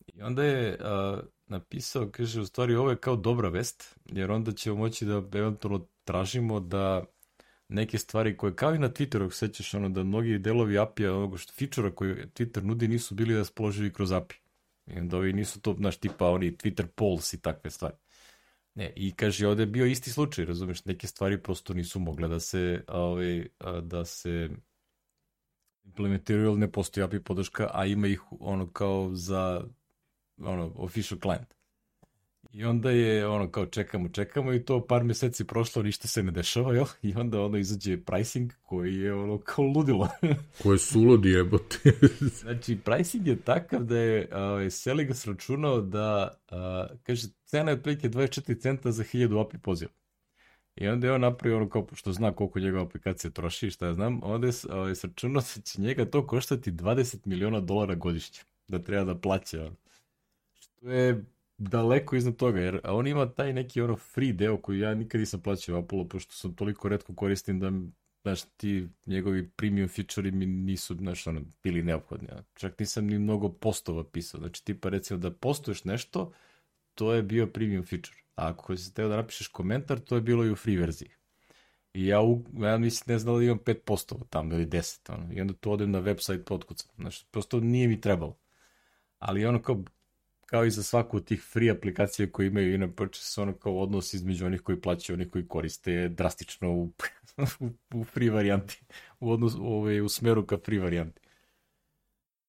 I 0.07 0.21
onda 0.21 0.43
je 0.43 0.77
a, 0.81 1.19
napisao, 1.47 2.09
kaže, 2.11 2.41
u 2.41 2.45
stvari 2.45 2.75
ovo 2.75 2.89
je 2.89 2.97
kao 2.97 3.15
dobra 3.15 3.49
vest, 3.49 3.95
jer 4.05 4.31
onda 4.31 4.51
ćemo 4.51 4.75
moći 4.75 5.05
da 5.05 5.23
eventualno 5.33 5.87
tražimo 6.03 6.59
da 6.59 7.03
neke 7.69 7.97
stvari 7.97 8.37
koje, 8.37 8.55
kao 8.55 8.75
i 8.75 8.79
na 8.79 8.89
Twitteru, 8.89 9.31
sećaš 9.31 9.73
ono 9.73 9.89
da 9.89 10.03
mnogi 10.03 10.39
delovi 10.39 10.79
API-a, 10.79 11.13
onoga 11.13 11.37
što 11.37 11.53
feature 11.53 11.95
koje 11.95 12.27
Twitter 12.27 12.63
nudi 12.63 12.87
nisu 12.87 13.15
bili 13.15 13.37
raspoloživi 13.37 13.93
kroz 13.93 14.11
API. 14.11 14.35
I 14.87 14.99
onda 14.99 15.17
ovi 15.17 15.33
nisu 15.33 15.61
to, 15.61 15.73
znaš, 15.73 15.97
tipa 15.97 16.29
oni 16.29 16.57
Twitter 16.57 16.85
polls 16.85 17.33
i 17.33 17.41
takve 17.41 17.71
stvari. 17.71 17.95
Ne, 18.75 18.93
i 18.95 19.11
kaže, 19.15 19.47
ovde 19.47 19.63
je 19.63 19.67
bio 19.67 19.85
isti 19.85 20.11
slučaj, 20.11 20.45
razumeš, 20.45 20.85
neke 20.85 21.07
stvari 21.07 21.43
prosto 21.43 21.73
nisu 21.73 21.99
mogle 21.99 22.27
da 22.27 22.39
se, 22.39 22.83
ovaj, 22.87 23.47
da 23.81 24.05
se 24.05 24.49
implementiraju, 25.83 26.57
ne 26.57 26.71
postoji 26.71 27.03
API 27.03 27.19
podrška, 27.19 27.69
a 27.73 27.85
ima 27.85 28.07
ih 28.07 28.21
ono 28.31 28.71
kao 28.71 29.09
za 29.13 29.63
ono, 30.37 30.71
official 30.75 31.19
client. 31.19 31.58
I 32.51 32.65
onda 32.65 32.91
je 32.91 33.27
ono 33.27 33.51
kao 33.51 33.65
čekamo, 33.65 34.09
čekamo 34.09 34.53
i 34.53 34.65
to 34.65 34.87
par 34.87 35.03
meseci 35.03 35.43
prošlo, 35.43 35.83
ništa 35.83 36.07
se 36.07 36.23
ne 36.23 36.31
dešava, 36.31 36.73
jel? 36.73 36.85
I 37.01 37.13
onda 37.15 37.41
ono 37.41 37.57
izađe 37.57 37.97
pricing 37.97 38.51
koji 38.61 38.95
je 38.95 39.13
ono 39.13 39.37
kao 39.37 39.65
ludilo. 39.65 40.09
Koje 40.63 40.77
su 40.77 41.01
ludi 41.01 41.29
jebote. 41.29 41.77
znači, 42.41 42.77
pricing 42.85 43.27
je 43.27 43.41
takav 43.41 43.83
da 43.83 43.97
je 43.97 44.27
uh, 44.27 44.71
Selig 44.71 45.15
sračunao 45.15 45.81
da, 45.81 46.37
uh, 46.51 46.97
kaže, 47.03 47.27
cena 47.45 47.71
je 47.71 47.77
otprilike 47.77 48.09
24 48.09 48.61
centa 48.61 48.91
za 48.91 49.03
1000 49.03 49.41
API 49.45 49.57
poziva. 49.57 49.91
I 50.75 50.87
onda 50.87 51.07
je 51.07 51.13
on 51.13 51.21
napravio 51.21 51.57
ono 51.57 51.69
kao, 51.69 51.87
što 51.93 52.13
zna 52.13 52.31
koliko 52.31 52.59
njegova 52.59 52.83
aplikacija 52.83 53.31
troši 53.31 53.67
i 53.67 53.71
šta 53.71 53.85
ja 53.85 53.93
znam, 53.93 54.19
onda 54.23 54.47
je 54.47 54.49
uh, 54.49 54.97
sračunao 54.97 55.41
da 55.55 55.61
će 55.61 55.81
njega 55.81 56.05
to 56.05 56.27
koštati 56.27 56.71
20 56.71 57.17
miliona 57.25 57.59
dolara 57.59 57.95
godišnje. 57.95 58.39
Da 58.67 58.79
treba 58.79 59.13
da 59.13 59.19
plaća. 59.19 59.71
Što 60.59 60.89
je 60.89 61.25
daleko 61.59 62.15
iznad 62.15 62.35
toga, 62.35 62.59
jer 62.59 62.81
on 62.83 63.07
ima 63.07 63.29
taj 63.29 63.53
neki 63.53 63.81
ono 63.81 63.95
free 63.95 64.33
deo 64.33 64.57
koji 64.57 64.79
ja 64.79 64.93
nikad 64.93 65.19
nisam 65.19 65.41
plaćao 65.41 65.79
Apollo, 65.79 66.07
pošto 66.07 66.33
sam 66.33 66.55
toliko 66.55 66.89
redko 66.89 67.15
koristim 67.15 67.59
da 67.59 67.71
znaš, 68.23 68.41
ti 68.57 68.87
njegovi 69.05 69.49
premium 69.49 69.87
feature 69.87 70.31
mi 70.31 70.45
nisu, 70.45 70.95
znaš, 70.95 71.27
ono, 71.27 71.41
bili 71.63 71.83
neophodni. 71.83 72.27
Čak 72.53 72.79
nisam 72.79 73.05
ni 73.05 73.19
mnogo 73.19 73.49
postova 73.49 74.03
pisao. 74.03 74.39
Znači, 74.39 74.65
tipa, 74.65 74.89
recimo, 74.89 75.19
da 75.19 75.31
postuješ 75.31 75.83
nešto, 75.83 76.31
to 76.95 77.13
je 77.13 77.23
bio 77.23 77.47
premium 77.47 77.85
feature. 77.85 78.17
A 78.35 78.47
ako 78.47 78.77
si 78.77 78.93
teo 78.93 79.07
da 79.07 79.15
napišeš 79.15 79.47
komentar, 79.47 79.99
to 79.99 80.15
je 80.15 80.21
bilo 80.21 80.45
i 80.45 80.51
u 80.51 80.55
free 80.55 80.77
verziji. 80.77 81.09
I 81.93 82.05
ja, 82.05 82.21
u, 82.21 82.43
ja 82.53 82.77
mislim, 82.77 83.13
ne 83.13 83.19
znam 83.19 83.37
da 83.37 83.43
imam 83.43 83.59
5 83.59 83.73
postova 83.85 84.21
tamo 84.29 84.53
ili 84.53 84.65
10. 84.65 85.13
Ono. 85.13 85.33
I 85.33 85.41
onda 85.41 85.53
tu 85.53 85.71
odem 85.71 85.91
na 85.91 86.01
website 86.01 86.43
potkucam. 86.43 86.91
Znači, 86.97 87.25
prosto 87.31 87.59
nije 87.59 87.87
mi 87.87 88.01
trebalo. 88.01 88.37
Ali 89.19 89.45
ono 89.45 89.61
kao, 89.61 89.83
kao 90.49 90.65
i 90.65 90.71
za 90.71 90.83
svaku 90.83 91.17
od 91.17 91.25
tih 91.25 91.41
free 91.41 91.71
aplikacija 91.71 92.31
koje 92.31 92.47
imaju 92.47 92.73
in 92.73 92.95
purchase, 92.95 93.41
ono 93.41 93.53
kao 93.53 93.79
odnos 93.79 94.13
između 94.13 94.45
onih 94.45 94.61
koji 94.61 94.81
plaćaju 94.81 95.15
onih 95.15 95.29
koji 95.29 95.47
koriste 95.47 96.09
drastično 96.09 96.71
u, 96.71 96.91
u, 97.93 98.03
free 98.03 98.29
varijanti, 98.29 98.81
u, 99.19 99.31
odnos, 99.31 99.53
ovaj, 99.59 100.01
u 100.01 100.09
smeru 100.09 100.45
ka 100.45 100.57
free 100.65 100.79
varijanti. 100.79 101.21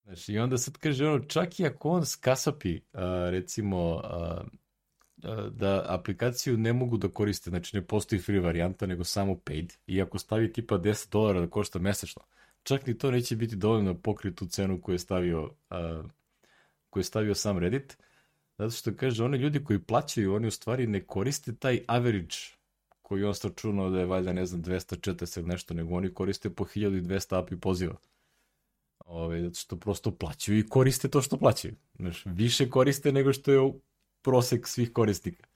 Znači, 0.05 0.33
i 0.33 0.39
onda 0.39 0.59
sad 0.59 0.79
kaže, 0.79 1.07
ono, 1.07 1.25
čak 1.25 1.61
i 1.61 1.67
ako 1.67 1.91
on 1.91 2.07
skasapi, 2.07 2.81
a, 2.93 3.29
recimo, 3.31 4.01
a, 4.05 4.45
a, 5.23 5.49
da 5.51 5.85
aplikaciju 5.89 6.57
ne 6.57 6.73
mogu 6.73 6.97
da 6.97 7.09
koriste, 7.09 7.51
znači 7.51 7.77
ne 7.77 7.87
postoji 7.87 8.21
free 8.21 8.41
varijanta, 8.41 8.87
nego 8.87 9.05
samo 9.05 9.39
paid, 9.45 9.73
i 9.87 10.03
ako 10.03 10.19
stavi 10.19 10.53
tipa 10.53 10.79
10 10.79 11.13
dolara 11.13 11.41
da 11.41 11.51
košta 11.51 11.79
mesečno, 11.79 12.23
čak 12.63 12.87
ni 12.87 12.99
to 12.99 13.11
neće 13.11 13.37
biti 13.37 13.57
dovoljno 13.57 13.95
pokriti 13.95 14.37
tu 14.37 14.47
cenu 14.47 14.81
koju 14.81 14.95
je 14.95 14.99
stavio 14.99 15.51
a, 15.71 16.03
koji 16.91 17.01
je 17.01 17.05
stavio 17.05 17.35
sam 17.35 17.59
Reddit, 17.59 17.97
zato 18.59 18.71
što 18.71 18.95
kaže, 18.97 19.25
oni 19.25 19.39
ljudi 19.39 19.65
koji 19.65 19.79
plaćaju, 19.79 20.35
oni 20.35 20.47
u 20.47 20.51
stvari 20.51 20.87
ne 20.87 21.05
koriste 21.07 21.55
taj 21.57 21.81
average 21.87 22.37
koji 23.03 23.25
on 23.25 23.35
stračunao 23.35 23.91
da 23.91 23.99
je 23.99 24.07
valjda, 24.07 24.33
ne 24.33 24.47
znam, 24.47 24.63
240 24.63 25.47
nešto, 25.47 25.75
nego 25.75 25.95
oni 25.95 26.15
koriste 26.15 26.51
po 26.51 26.65
1200 26.65 27.39
API 27.39 27.57
poziva. 27.61 27.97
Ove, 28.99 29.43
zato 29.43 29.55
što 29.55 29.77
prosto 29.77 30.11
plaćaju 30.17 30.59
i 30.59 30.69
koriste 30.69 31.09
to 31.09 31.23
što 31.23 31.37
plaćaju. 31.37 31.75
Znaš, 31.99 32.23
više 32.27 32.71
koriste 32.71 33.13
nego 33.13 33.33
što 33.33 33.53
je 33.53 33.73
prosek 34.23 34.69
svih 34.69 34.93
korisnika. 34.93 35.47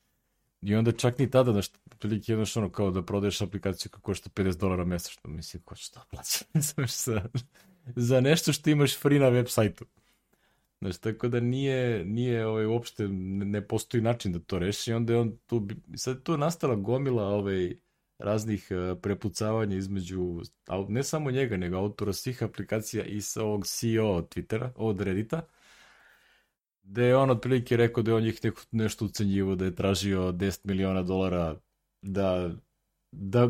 I 0.62 0.74
onda 0.74 0.93
čak 0.93 1.18
ni 1.18 1.30
tada, 1.30 1.53
znaš, 1.53 1.70
prilike 1.99 2.32
jednaš 2.32 2.57
ono 2.57 2.70
kao 2.70 2.91
da 2.91 3.03
prodaješ 3.03 3.41
aplikaciju 3.41 3.91
kako 3.91 4.03
košta 4.03 4.30
50 4.30 4.59
dolara 4.59 4.85
mesečno. 4.85 5.30
Mislim, 5.30 5.62
ko 5.62 5.74
će 5.74 5.93
to 5.93 6.01
plaća? 6.11 6.45
za, 7.05 7.28
za 7.97 8.20
nešto 8.20 8.53
što 8.53 8.70
imaš 8.70 8.99
free 8.99 9.18
na 9.18 9.28
web 9.28 9.47
sajtu. 9.49 9.85
Znači, 10.85 11.01
tako 11.01 11.28
da 11.28 11.41
nije, 11.41 12.05
nije 12.05 12.47
ovaj, 12.47 12.66
uopšte, 12.66 13.09
ne 13.09 13.68
postoji 13.68 14.03
način 14.03 14.32
da 14.32 14.39
to 14.39 14.59
reši, 14.59 14.93
onda 14.93 15.12
je 15.12 15.18
on 15.18 15.37
tu, 15.47 15.68
sad 15.97 16.22
tu 16.22 16.37
nastala 16.37 16.74
gomila 16.74 17.24
ovaj, 17.24 17.76
raznih 18.18 18.68
uh, 18.70 18.99
prepucavanja 19.03 19.76
između, 19.76 20.41
ne 20.89 21.03
samo 21.03 21.30
njega, 21.30 21.57
nego 21.57 21.76
autora 21.76 22.12
svih 22.12 22.43
aplikacija 22.43 23.05
i 23.05 23.20
sa 23.20 23.43
ovog 23.43 23.66
CEO 23.66 24.11
od 24.11 24.35
Twittera, 24.35 24.70
od 24.76 25.01
Reddita, 25.01 25.47
gde 26.82 27.05
je 27.05 27.16
on 27.16 27.30
otprilike 27.30 27.76
rekao 27.76 28.03
da 28.03 28.11
je 28.11 28.14
on 28.14 28.22
njih 28.22 28.41
nešto 28.70 29.05
ucenjivo, 29.05 29.55
da 29.55 29.64
je 29.64 29.74
tražio 29.74 30.32
10 30.32 30.61
miliona 30.64 31.03
dolara 31.03 31.57
da, 32.03 32.51
da, 33.12 33.49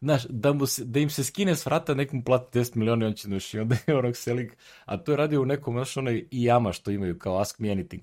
znaš, 0.00 0.22
da, 0.28 0.52
mu 0.52 0.66
se, 0.66 0.84
da 0.84 1.00
im 1.00 1.10
se 1.10 1.24
skine 1.24 1.56
s 1.56 1.66
vrata, 1.66 1.94
nekom 1.94 2.24
plati 2.24 2.58
10 2.58 2.76
miliona 2.76 3.04
i 3.04 3.08
on 3.08 3.14
će 3.14 3.28
noši. 3.28 3.58
Onda 3.60 3.76
je 3.86 3.96
onog 3.96 4.16
selik, 4.16 4.56
a 4.84 4.96
to 4.96 5.12
je 5.12 5.16
radio 5.16 5.42
u 5.42 5.46
nekom, 5.46 5.74
znaš, 5.74 5.96
onaj 5.96 6.24
Iyama 6.30 6.72
što 6.72 6.90
imaju, 6.90 7.18
kao 7.18 7.38
Ask 7.38 7.58
Me 7.58 7.68
Anything. 7.68 8.02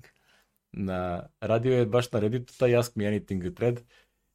Na, 0.72 1.28
radio 1.40 1.78
je 1.78 1.86
baš 1.86 2.12
na 2.12 2.20
Redditu 2.20 2.54
taj 2.58 2.76
Ask 2.76 2.96
Me 2.96 3.06
Anything 3.06 3.54
thread 3.54 3.80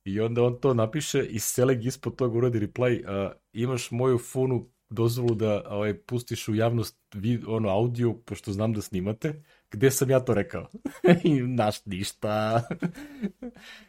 i 0.05 0.19
onda 0.19 0.43
on 0.43 0.59
to 0.59 0.73
napiše 0.73 1.25
i 1.25 1.39
Selig 1.39 1.85
ispod 1.85 2.15
toga 2.15 2.37
uradi 2.37 2.59
reply, 2.59 3.25
uh, 3.25 3.31
imaš 3.53 3.91
moju 3.91 4.17
funu 4.17 4.69
dozvolu 4.89 5.35
da 5.35 5.63
ovaj, 5.69 5.97
pustiš 5.97 6.47
u 6.47 6.55
javnost 6.55 6.97
vid, 7.13 7.43
ono 7.47 7.69
audio, 7.69 8.13
pošto 8.13 8.51
znam 8.51 8.73
da 8.73 8.81
snimate, 8.81 9.43
gde 9.73 9.91
sam 9.91 10.09
ja 10.09 10.19
to 10.19 10.33
rekao? 10.33 10.67
I 11.23 11.41
naš 11.41 11.85
ništa. 11.85 12.63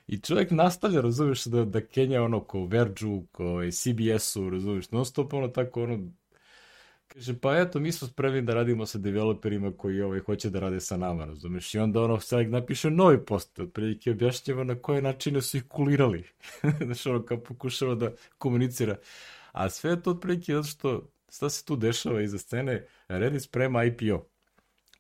I 0.06 0.20
čovjek 0.20 0.50
nastavlja, 0.50 1.00
razumeš, 1.00 1.44
da, 1.44 1.64
da 1.64 1.86
Kenja 1.86 2.22
ono 2.22 2.44
ko 2.44 2.66
Verđu, 2.66 3.22
ko 3.32 3.60
CBS-u, 3.70 4.50
razumeš, 4.50 4.90
non 4.90 5.04
stop 5.04 5.32
ono 5.32 5.48
tako 5.48 5.82
ono 5.82 5.98
Kaže, 7.08 7.40
pa 7.40 7.56
eto, 7.58 7.80
mi 7.80 7.92
smo 7.92 8.08
spremni 8.08 8.42
da 8.42 8.54
radimo 8.54 8.86
sa 8.86 8.98
developerima 8.98 9.72
koji 9.76 10.02
ovaj, 10.02 10.20
hoće 10.20 10.50
da 10.50 10.60
rade 10.60 10.80
sa 10.80 10.96
nama, 10.96 11.24
razumeš? 11.24 11.74
I 11.74 11.78
onda 11.78 12.02
ono, 12.02 12.20
sad 12.20 12.48
napiše 12.50 12.90
novi 12.90 13.24
post, 13.24 13.58
otprilike 13.58 14.10
objašnjava 14.10 14.64
na 14.64 14.74
koje 14.74 15.02
načine 15.02 15.42
su 15.42 15.56
ih 15.56 15.64
kulirali. 15.68 16.24
Znaš, 16.84 17.06
ono, 17.06 17.24
kao 17.24 17.42
pokušava 17.42 17.94
da 17.94 18.12
komunicira. 18.38 18.96
A 19.52 19.70
sve 19.70 19.90
je 19.90 20.02
to 20.02 20.10
otprilike 20.10 20.52
zato 20.52 20.66
što, 20.68 21.10
šta 21.32 21.50
se 21.50 21.64
tu 21.64 21.76
dešava 21.76 22.22
iza 22.22 22.38
scene, 22.38 22.86
Reddit 23.08 23.42
sprema 23.42 23.84
IPO 23.84 24.33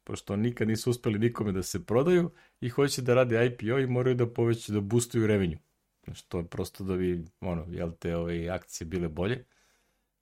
pošto 0.04 0.36
nikad 0.36 0.68
nisu 0.68 0.90
uspeli 0.90 1.18
nikome 1.18 1.52
da 1.52 1.62
se 1.62 1.84
prodaju 1.86 2.30
i 2.60 2.68
hoće 2.68 3.02
da 3.02 3.14
rade 3.14 3.46
IPO 3.46 3.78
i 3.78 3.86
moraju 3.86 4.14
da 4.14 4.32
povećaju, 4.32 4.74
da 4.74 4.80
boostuju 4.80 5.26
revenju. 5.26 5.58
Znači, 6.04 6.28
to 6.28 6.38
je 6.38 6.46
prosto 6.46 6.84
da 6.84 6.96
bi, 6.96 7.24
ono, 7.40 7.66
jel 7.70 7.92
te, 7.98 8.16
ove 8.16 8.48
akcije 8.48 8.86
bile 8.86 9.08
bolje 9.08 9.44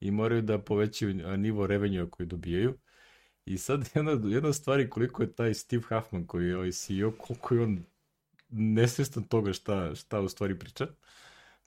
i 0.00 0.10
moraju 0.10 0.42
da 0.42 0.58
povećaju 0.58 1.36
nivo 1.36 1.66
revenju 1.66 2.10
koji 2.10 2.26
dobijaju. 2.26 2.78
I 3.44 3.58
sad 3.58 3.90
jedna, 3.94 4.12
jedna 4.24 4.52
stvar 4.52 4.88
koliko 4.88 5.22
je 5.22 5.32
taj 5.32 5.54
Steve 5.54 5.82
Huffman 5.82 6.26
koji 6.26 6.48
je 6.48 6.56
ovaj 6.56 6.72
CEO, 6.72 7.10
koliko 7.10 7.54
je 7.54 7.62
on 7.62 7.84
nesvestan 8.50 9.22
toga 9.22 9.52
šta, 9.52 9.94
šta 9.94 10.20
u 10.20 10.28
stvari 10.28 10.58
priča. 10.58 10.86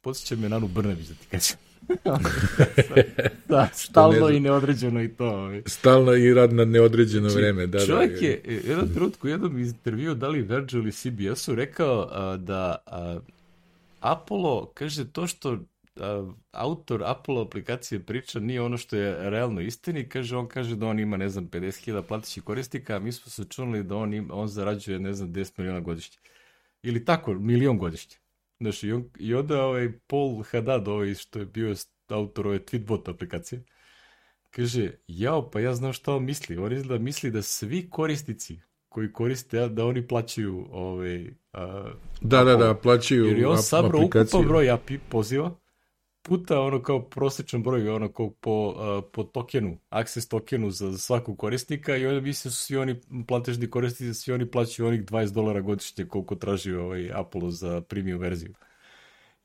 Podsjeća 0.01 0.35
me 0.35 0.49
Nanu 0.49 0.67
Brnević, 0.67 1.07
da 1.07 1.13
ti 1.15 1.27
kažem. 1.31 1.74
da, 3.49 3.69
stalno 3.73 4.29
i 4.29 4.39
neodređeno 4.39 5.03
i 5.03 5.09
to. 5.09 5.25
Ovaj. 5.25 5.61
Stalno 5.65 6.13
i 6.13 6.33
rad 6.33 6.53
na 6.53 6.65
neodređeno 6.65 7.29
znači, 7.29 7.43
vreme. 7.43 7.67
Da, 7.67 7.85
čovjek 7.85 8.19
da, 8.19 8.25
je, 8.25 8.41
je 8.45 8.61
jedan 8.67 8.89
trenutku 8.93 9.27
u 9.27 9.29
jednom 9.29 9.59
intervju, 9.59 10.15
da 10.15 10.27
li 10.27 10.41
Verge 10.41 10.77
ili 10.77 10.91
CBS-u, 10.91 11.55
rekao 11.55 12.07
a, 12.11 12.37
da 12.37 12.75
a, 12.85 13.19
Apollo, 13.99 14.71
kaže, 14.73 15.11
to 15.11 15.27
što 15.27 15.57
a, 15.95 16.31
autor 16.51 17.03
Apollo 17.05 17.41
aplikacije 17.41 17.99
priča 17.99 18.39
nije 18.39 18.61
ono 18.61 18.77
što 18.77 18.95
je 18.95 19.29
realno 19.29 19.61
istini, 19.61 20.09
kaže, 20.09 20.37
on 20.37 20.47
kaže 20.47 20.75
da 20.75 20.87
on 20.87 20.99
ima, 20.99 21.17
ne 21.17 21.29
znam, 21.29 21.49
50.000 21.49 22.01
platićih 22.01 22.43
korisnika, 22.43 22.95
a 22.95 22.99
mi 22.99 23.11
smo 23.11 23.29
se 23.29 23.43
čunili 23.43 23.83
da 23.83 23.95
on, 23.95 24.13
ima, 24.13 24.33
on 24.33 24.47
zarađuje, 24.47 24.99
ne 24.99 25.13
znam, 25.13 25.33
10 25.33 25.51
miliona 25.57 25.79
godišnje. 25.79 26.17
Ili 26.83 27.05
tako, 27.05 27.33
milion 27.33 27.77
godišnje. 27.77 28.24
Znaš, 28.65 28.83
i, 28.83 28.91
on, 28.91 29.09
i 29.19 29.33
onda 29.33 29.63
ovaj 29.63 29.91
Paul 30.07 30.43
Haddad, 30.51 30.87
ovaj 30.87 31.13
što 31.13 31.39
je 31.39 31.45
bio 31.45 31.75
autor 32.07 32.47
ove 32.47 32.59
Tweetbot 32.59 33.09
aplikacije, 33.09 33.63
kaže, 34.51 34.91
jao, 35.07 35.51
pa 35.51 35.59
ja 35.59 35.75
znam 35.75 35.93
šta 35.93 36.13
on 36.13 36.25
misli. 36.25 36.57
On 36.57 36.73
izgleda 36.73 37.03
misli 37.03 37.31
da 37.31 37.41
svi 37.41 37.89
korisnici 37.89 38.59
koji 38.89 39.13
koriste, 39.13 39.69
da 39.69 39.85
oni 39.85 40.07
plaćaju 40.07 40.67
ovaj, 40.71 41.33
a, 41.53 41.91
da, 42.21 42.43
da, 42.43 42.55
da, 42.55 42.75
plaćaju 42.75 43.25
Jer 43.25 43.37
je 43.37 43.47
on 43.47 43.57
sabrao 43.57 44.01
ukupan 44.01 44.47
broj 44.47 44.69
API 44.69 44.99
poziva, 45.09 45.55
puta 46.25 46.59
ono 46.59 46.81
kao 46.81 47.09
prosječan 47.09 47.63
broj 47.63 47.89
ono 47.89 48.11
kao 48.11 48.29
po, 48.29 48.67
uh, 48.67 49.11
po 49.13 49.23
tokenu, 49.23 49.77
access 49.89 50.27
tokenu 50.27 50.71
za 50.71 50.97
svakog 50.97 51.37
korisnika 51.37 51.97
i 51.97 52.05
onda 52.05 52.21
misle 52.21 52.51
su 52.51 52.57
svi 52.57 52.77
oni 52.77 53.01
platežni 53.27 53.69
korisnici, 53.69 54.13
svi 54.13 54.33
oni 54.33 54.51
plaćaju 54.51 54.87
onih 54.87 55.03
20 55.03 55.33
dolara 55.33 55.61
godišnje 55.61 56.05
koliko 56.05 56.35
traži 56.35 56.73
ovaj 56.73 57.11
Apple 57.13 57.51
za 57.51 57.81
premium 57.81 58.19
verziju. 58.19 58.53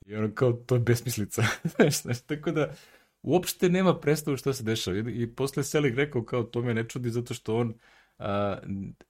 I 0.06 0.14
ono 0.14 0.34
kao, 0.34 0.52
to 0.52 0.74
je 0.74 0.80
besmislica. 0.80 1.42
znaš, 2.02 2.22
tako 2.22 2.50
da 2.50 2.74
uopšte 3.22 3.68
nema 3.68 4.00
predstavu 4.00 4.36
šta 4.36 4.52
se 4.52 4.64
dešava. 4.64 4.96
I, 4.96 5.22
i 5.22 5.34
posle 5.34 5.64
Selig 5.64 5.94
rekao 5.94 6.24
kao, 6.24 6.42
to 6.42 6.62
me 6.62 6.74
ne 6.74 6.88
čudi 6.88 7.10
zato 7.10 7.34
što 7.34 7.56
on 7.56 7.74
a, 8.18 8.58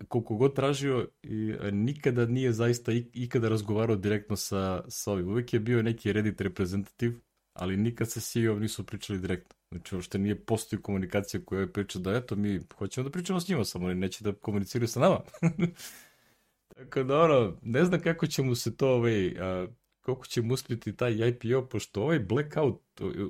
koliko 0.09 0.35
god 0.37 0.55
tražio 0.55 1.09
i 1.23 1.55
a, 1.61 1.71
nikada 1.71 2.27
nije 2.27 2.53
zaista 2.53 2.93
ikada 3.13 3.49
razgovarao 3.49 3.97
direktno 3.97 4.37
sa, 4.37 4.85
sa 4.89 5.13
ovim. 5.13 5.29
Uvijek 5.29 5.53
je 5.53 5.61
bio 5.61 5.83
neki 5.83 6.13
Reddit 6.13 6.41
reprezentativ 6.41 7.30
ali 7.53 7.77
nikad 7.77 8.11
sa 8.11 8.21
CEO 8.21 8.59
nisu 8.59 8.87
pričali 8.87 9.19
direktno. 9.19 9.57
Znači, 9.71 9.95
uopšte 9.95 10.19
nije 10.19 10.35
postoji 10.35 10.83
komunikacija 10.83 11.41
koja 11.45 11.61
je 11.61 11.73
priča 11.73 11.99
da, 11.99 12.13
eto, 12.13 12.37
mi 12.37 12.61
hoćemo 12.79 13.05
da 13.05 13.11
pričamo 13.11 13.41
s 13.41 13.49
njima, 13.49 13.65
samo 13.65 13.87
oni 13.87 13.95
neće 13.95 14.25
da 14.25 14.33
komuniciraju 14.33 14.89
sa 14.89 15.01
nama. 15.01 15.21
Tako 16.77 17.03
da, 17.03 17.21
ono, 17.21 17.57
ne 17.63 17.85
znam 17.85 18.01
kako 18.01 18.27
će 18.27 18.43
mu 18.43 18.55
se 18.55 18.77
to, 18.77 18.89
ovaj, 18.89 19.37
a, 19.41 19.67
koliko 20.01 20.27
će 20.27 20.43
mu 20.43 20.55
uspjeti 20.55 20.97
taj 20.97 21.29
IPO, 21.29 21.67
pošto 21.67 22.03
ovaj 22.03 22.19
blackout, 22.19 22.81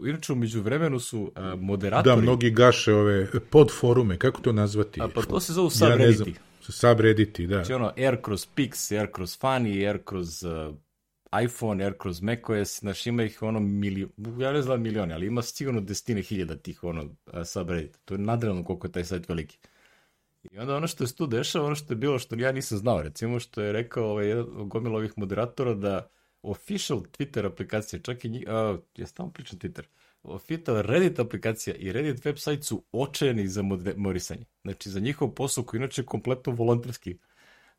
inače 0.07 0.33
umeđu 0.33 0.62
vremenu 0.62 1.01
su 1.01 1.33
a, 1.35 1.57
moderatori... 1.57 2.16
Da, 2.16 2.23
mnogi 2.23 2.51
gaše 2.51 2.95
ove 2.95 3.27
podforume, 3.51 4.18
kako 4.18 4.41
to 4.41 4.53
nazvati? 4.53 5.01
A 5.01 5.09
pa 5.14 5.23
to 5.23 5.41
se 5.41 5.53
zovu 5.53 5.71
subredditi. 5.71 6.31
Ja 6.31 6.51
subredditi, 6.61 7.47
da. 7.47 7.55
Znači 7.55 7.73
ono, 7.73 7.93
air 7.97 8.23
kroz 8.23 8.47
Pix, 8.57 8.99
air 8.99 9.12
kroz 9.12 9.39
Funny, 9.39 9.89
air 9.89 9.99
kroz 10.05 10.43
uh, 10.43 10.75
iPhone, 11.45 11.85
Air 11.85 11.99
kroz 11.99 12.20
macOS, 12.20 12.81
znaš, 12.81 13.07
ima 13.07 13.22
ih 13.22 13.43
ono 13.43 13.61
milion, 13.61 14.11
ja 14.39 14.53
ne 14.53 14.62
znam 14.62 14.83
milioni, 14.83 15.12
ali 15.12 15.26
ima 15.26 15.43
sigurno 15.43 15.81
desetine 15.81 16.22
hiljada 16.22 16.57
tih 16.57 16.85
ono 16.85 17.16
subreddita. 17.45 17.99
To 18.05 18.14
je 18.14 18.18
nadrealno 18.18 18.64
koliko 18.64 18.87
je 18.87 18.93
taj 18.93 19.05
sajt 19.05 19.28
veliki. 19.28 19.59
I 20.51 20.59
onda 20.59 20.76
ono 20.76 20.87
što 20.87 21.05
je 21.05 21.14
tu 21.14 21.26
dešava, 21.26 21.66
ono 21.66 21.74
što 21.74 21.93
je 21.93 21.97
bilo 21.97 22.18
što 22.18 22.35
ja 22.35 22.53
nisam 22.53 22.78
znao, 22.78 23.03
recimo 23.03 23.41
što 23.41 23.62
je 23.62 23.72
rekao 23.72 24.05
ovaj, 24.05 24.26
gomilo 24.64 24.99
ovih 24.99 25.12
moderatora 25.16 25.74
da 25.74 26.09
official 26.43 27.01
Twitter 27.01 27.47
aplikacija, 27.47 28.01
čak 28.01 28.24
i 28.24 28.28
njih, 28.28 28.45
ja 28.97 29.07
stavno 29.07 29.33
pričam 29.33 29.59
Twitter, 29.59 29.83
official 30.22 30.83
Reddit 30.83 31.18
aplikacija 31.18 31.76
i 31.76 31.93
Reddit 31.93 32.24
website 32.24 32.62
su 32.62 32.85
očajeni 32.93 33.49
za 33.49 33.62
morisanje. 33.97 34.45
Znači, 34.62 34.91
za 34.91 35.01
njihov 35.01 35.35
posao 35.35 35.64
koji 35.64 35.78
inače 35.78 36.03
je 36.03 36.07
kompletno 36.07 36.53
volonterski, 36.53 37.18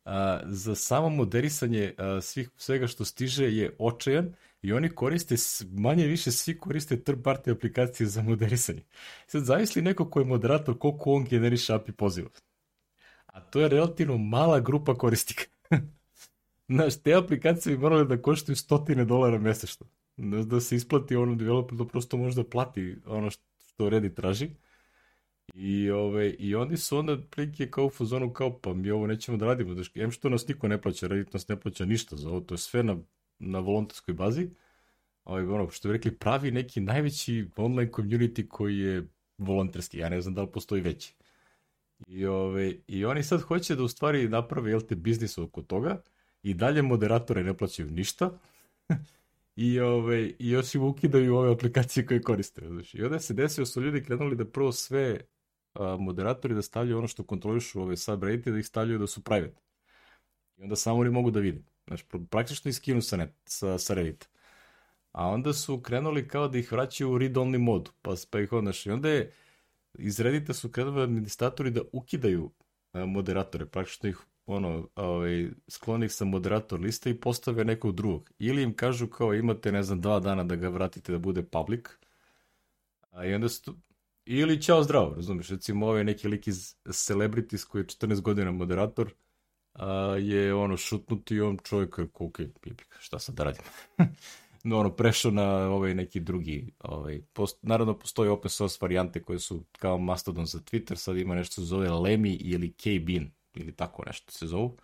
a, 0.05 0.39
za 0.45 0.75
samo 0.75 1.09
moderisanje 1.09 1.93
a, 1.97 2.21
svih, 2.21 2.49
svega 2.57 2.87
što 2.87 3.05
stiže 3.05 3.55
je 3.55 3.75
očajan 3.79 4.33
i 4.61 4.73
oni 4.73 4.89
koriste, 4.89 5.35
manje 5.71 6.07
više 6.07 6.31
svi 6.31 6.57
koriste 6.57 7.03
third 7.03 7.19
party 7.19 7.51
aplikacije 7.51 8.07
za 8.07 8.21
moderisanje. 8.21 8.81
Sad 9.27 9.43
zavisli 9.43 9.81
neko 9.81 10.09
ko 10.09 10.19
je 10.19 10.25
moderator, 10.25 10.77
koliko 10.77 11.11
on 11.11 11.25
generiše 11.25 11.73
API 11.73 11.91
poziva. 11.91 12.29
A 13.25 13.39
to 13.39 13.61
je 13.61 13.69
relativno 13.69 14.17
mala 14.17 14.59
grupa 14.59 14.95
korisnika. 14.95 15.43
Znaš, 16.69 17.01
te 17.01 17.13
aplikacije 17.13 17.75
bi 17.75 17.81
morale 17.81 18.05
da 18.05 18.21
koštaju 18.21 18.55
stotine 18.55 19.05
dolara 19.05 19.37
mesečno. 19.37 19.87
Da 20.17 20.59
se 20.59 20.75
isplati 20.75 21.15
ono 21.15 21.35
developer 21.35 21.77
da 21.77 21.85
prosto 21.85 22.17
možda 22.17 22.43
plati 22.43 22.95
ono 23.05 23.29
što 23.29 23.89
Reddit 23.89 24.15
traži. 24.15 24.49
I, 25.53 25.89
ove, 25.89 26.29
I 26.29 26.55
oni 26.55 26.77
su 26.77 26.97
onda 26.97 27.17
prilike 27.29 27.71
kao 27.71 27.85
u 27.85 27.89
fazonu 27.89 28.33
kao 28.33 28.59
pa 28.59 28.73
mi 28.73 28.91
ovo 28.91 29.07
nećemo 29.07 29.37
da 29.37 29.45
radimo. 29.45 29.73
Daš, 29.73 29.91
em 29.95 30.11
što 30.11 30.29
nas 30.29 30.47
niko 30.47 30.67
ne 30.67 30.81
plaća, 30.81 31.07
Reddit 31.07 31.33
nas 31.33 31.47
ne 31.47 31.59
plaća 31.59 31.85
ništa 31.85 32.15
za 32.15 32.29
ovo, 32.29 32.39
to 32.39 32.53
je 32.53 32.57
sve 32.57 32.83
na, 32.83 32.97
na 33.39 33.59
volontarskoj 33.59 34.13
bazi. 34.13 34.49
Ovaj, 35.23 35.43
ono, 35.43 35.69
što 35.69 35.87
bi 35.87 35.93
rekli, 35.93 36.17
pravi 36.17 36.51
neki 36.51 36.81
najveći 36.81 37.49
online 37.55 37.91
community 37.91 38.47
koji 38.47 38.77
je 38.77 39.07
volonterski. 39.37 39.97
Ja 39.97 40.09
ne 40.09 40.21
znam 40.21 40.33
da 40.33 40.41
li 40.41 40.51
postoji 40.51 40.81
veći. 40.81 41.15
I, 42.07 42.25
ove, 42.25 42.75
I 42.87 43.05
oni 43.05 43.23
sad 43.23 43.41
hoće 43.41 43.75
da 43.75 43.83
u 43.83 43.87
stvari 43.87 44.29
naprave 44.29 44.69
jel 44.69 44.81
te 44.81 44.95
biznis 44.95 45.37
oko 45.37 45.61
toga 45.61 46.01
i 46.43 46.53
dalje 46.53 46.81
moderatore 46.81 47.43
ne 47.43 47.57
plaćaju 47.57 47.91
ništa 47.91 48.31
i, 49.55 49.79
ove, 49.79 50.27
i 50.39 50.49
još 50.49 50.75
im 50.75 50.83
ukidaju 50.83 51.35
ove 51.35 51.51
aplikacije 51.51 52.05
koje 52.05 52.21
koriste. 52.21 52.67
Znači, 52.67 52.97
I 52.97 53.03
onda 53.03 53.19
se 53.19 53.33
desio 53.33 53.65
su 53.65 53.81
ljudi 53.81 54.03
krenuli 54.03 54.35
da 54.35 54.45
prvo 54.45 54.71
sve 54.71 55.19
a, 55.73 55.97
moderatori 55.99 56.55
da 56.55 56.61
stavljaju 56.61 56.97
ono 56.97 57.07
što 57.07 57.23
kontrolišu 57.23 57.81
ove 57.81 57.97
subreddite, 57.97 58.51
da 58.51 58.59
ih 58.59 58.65
stavljaju 58.65 58.99
da 58.99 59.07
su 59.07 59.23
private. 59.23 59.61
I 60.57 60.63
onda 60.63 60.75
samo 60.75 60.99
oni 60.99 61.09
mogu 61.09 61.31
da 61.31 61.39
vide. 61.39 61.61
Znači, 61.87 62.05
praktično 62.29 62.69
iskinu 62.69 63.01
sa, 63.01 63.17
net, 63.17 63.33
sa, 63.45 63.77
sa 63.77 63.93
Reddita. 63.93 64.27
A 65.11 65.27
onda 65.27 65.53
su 65.53 65.81
krenuli 65.81 66.27
kao 66.27 66.47
da 66.47 66.57
ih 66.57 66.71
vraćaju 66.71 67.11
u 67.11 67.17
read-only 67.17 67.57
modu, 67.57 67.91
pa, 68.01 68.15
pa 68.29 68.39
ih 68.39 68.53
onda, 68.53 68.71
i 68.85 68.89
onda 68.89 69.09
je 69.09 69.33
iz 69.99 70.19
Reddita 70.19 70.53
su 70.53 70.71
krenuli 70.71 71.01
administratori 71.01 71.71
da 71.71 71.81
ukidaju 71.91 72.51
moderatore, 72.93 73.65
praktično 73.65 74.09
ih 74.09 74.17
ono, 74.45 74.89
ovaj, 74.95 75.49
skloni 75.67 76.09
sa 76.09 76.25
moderator 76.25 76.79
liste 76.79 77.09
i 77.09 77.19
postave 77.19 77.65
nekog 77.65 77.95
drugog. 77.95 78.31
Ili 78.39 78.63
im 78.63 78.75
kažu 78.75 79.07
kao 79.07 79.33
imate, 79.33 79.71
ne 79.71 79.83
znam, 79.83 80.01
dva 80.01 80.19
dana 80.19 80.43
da 80.43 80.55
ga 80.55 80.69
vratite 80.69 81.11
da 81.11 81.19
bude 81.19 81.43
public, 81.43 81.85
a 83.11 83.25
i 83.25 83.33
onda 83.33 83.49
su, 83.49 83.75
Ili 84.25 84.61
čao 84.61 84.83
zdravo, 84.83 85.15
razumiješ, 85.15 85.49
recimo 85.49 85.87
ovaj 85.87 86.03
neki 86.03 86.27
lik 86.27 86.47
iz 86.47 86.75
Celebrities 86.91 87.65
koji 87.65 87.81
je 87.81 87.85
14 87.85 88.21
godina 88.21 88.51
moderator, 88.51 89.13
a, 89.73 90.15
je 90.19 90.53
ono 90.53 90.77
šutnut 90.77 91.31
i 91.31 91.41
on 91.41 91.57
čovjek 91.63 91.97
je 91.97 92.07
ok, 92.13 92.39
šta 92.99 93.19
sad 93.19 93.35
da 93.35 93.43
radim? 93.43 93.63
no, 94.63 94.79
ono, 94.79 94.95
prešao 94.95 95.31
na 95.31 95.47
ovaj 95.69 95.95
neki 95.95 96.19
drugi, 96.19 96.73
ovaj, 96.79 97.21
post, 97.33 97.59
naravno 97.61 97.99
postoji 97.99 98.29
open 98.29 98.49
source 98.49 98.77
varijante 98.81 99.23
koje 99.23 99.39
su 99.39 99.63
kao 99.71 99.97
Mastodon 99.97 100.45
za 100.45 100.59
Twitter, 100.59 100.95
sad 100.95 101.17
ima 101.17 101.35
nešto 101.35 101.55
se 101.55 101.61
zove 101.61 101.89
Lemmy 101.89 102.37
ili 102.39 102.73
K-Bean, 102.73 103.31
ili 103.53 103.75
tako 103.75 104.03
nešto 104.05 104.31
se 104.31 104.47
zovu. 104.47 104.77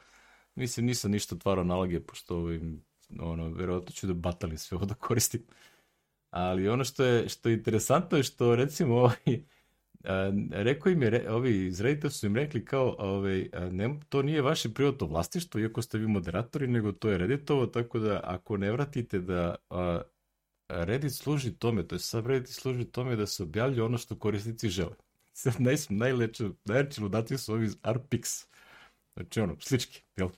Mislim, 0.55 0.85
nisam 0.85 1.11
ništa 1.11 1.35
otvarao 1.35 1.63
naloge, 1.63 1.99
pošto 1.99 2.37
ovaj, 2.37 2.59
ono, 3.19 3.49
verovatno 3.49 3.91
ću 3.91 4.07
da 4.07 4.13
batalim 4.13 4.57
sve 4.57 4.75
ovo 4.75 4.85
da 4.85 4.93
koristim. 4.93 5.41
Ali 6.29 6.69
ono 6.69 6.83
što 6.83 7.03
je, 7.03 7.29
što 7.29 7.49
je 7.49 7.55
interesantno 7.55 8.17
je 8.17 8.23
što 8.23 8.55
recimo 8.55 8.95
ovaj, 8.95 9.43
a, 10.03 10.31
rekao 10.51 10.91
im 10.91 11.01
je, 11.03 11.09
re, 11.09 11.29
ovi 11.29 11.65
iz 11.65 11.81
Reddita 11.81 12.09
su 12.09 12.25
im 12.25 12.35
rekli 12.35 12.65
kao, 12.65 12.95
ovaj, 12.99 13.49
a, 13.53 13.59
ne, 13.69 13.99
to 14.09 14.21
nije 14.21 14.41
vaše 14.41 14.73
privatno 14.73 15.07
vlastištvo, 15.07 15.59
iako 15.59 15.81
ste 15.81 15.97
vi 15.97 16.07
moderatori, 16.07 16.67
nego 16.67 16.91
to 16.91 17.09
je 17.09 17.17
Redditovo, 17.17 17.67
tako 17.67 17.99
da 17.99 18.21
ako 18.23 18.57
ne 18.57 18.71
vratite 18.71 19.19
da 19.19 19.55
a, 19.69 20.01
Reddit 20.69 21.13
služi 21.13 21.53
tome, 21.55 21.87
to 21.87 21.95
je 21.95 21.99
sad 21.99 22.27
Reddit 22.27 22.49
služi 22.49 22.85
tome 22.85 23.15
da 23.15 23.27
se 23.27 23.43
objavlja 23.43 23.85
ono 23.85 23.97
što 23.97 24.19
korisnici 24.19 24.69
žele. 24.69 24.95
Sad 25.33 25.61
naj, 25.61 25.75
najleče, 25.89 26.49
najleče 26.65 27.01
ludati 27.01 27.37
su 27.37 27.53
ovi 27.53 27.67
RPix, 27.67 28.45
znači 29.17 29.39
ono, 29.39 29.55
slički, 29.59 30.03
jel? 30.17 30.29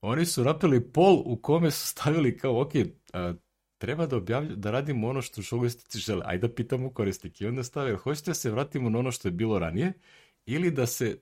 Oni 0.00 0.26
su 0.26 0.44
napili 0.44 0.92
pol 0.92 1.22
u 1.24 1.36
kome 1.36 1.70
su 1.70 1.86
stavili 1.86 2.38
kao, 2.38 2.60
ok, 2.60 2.72
a, 3.12 3.34
treba 3.78 4.06
da, 4.06 4.16
objavlja, 4.16 4.56
da 4.56 4.70
radimo 4.70 5.08
ono 5.08 5.22
što 5.22 5.42
korisnici 5.50 5.98
žele. 5.98 6.22
Ajde 6.24 6.48
da 6.48 6.54
pitamo 6.54 6.90
korisnike. 6.92 7.44
I 7.44 7.48
onda 7.48 7.62
stave, 7.62 7.96
hoćete 7.96 8.30
da 8.30 8.34
se 8.34 8.50
vratimo 8.50 8.90
na 8.90 8.98
ono 8.98 9.12
što 9.12 9.28
je 9.28 9.32
bilo 9.32 9.58
ranije 9.58 9.92
ili 10.46 10.70
da 10.70 10.86
se 10.86 11.16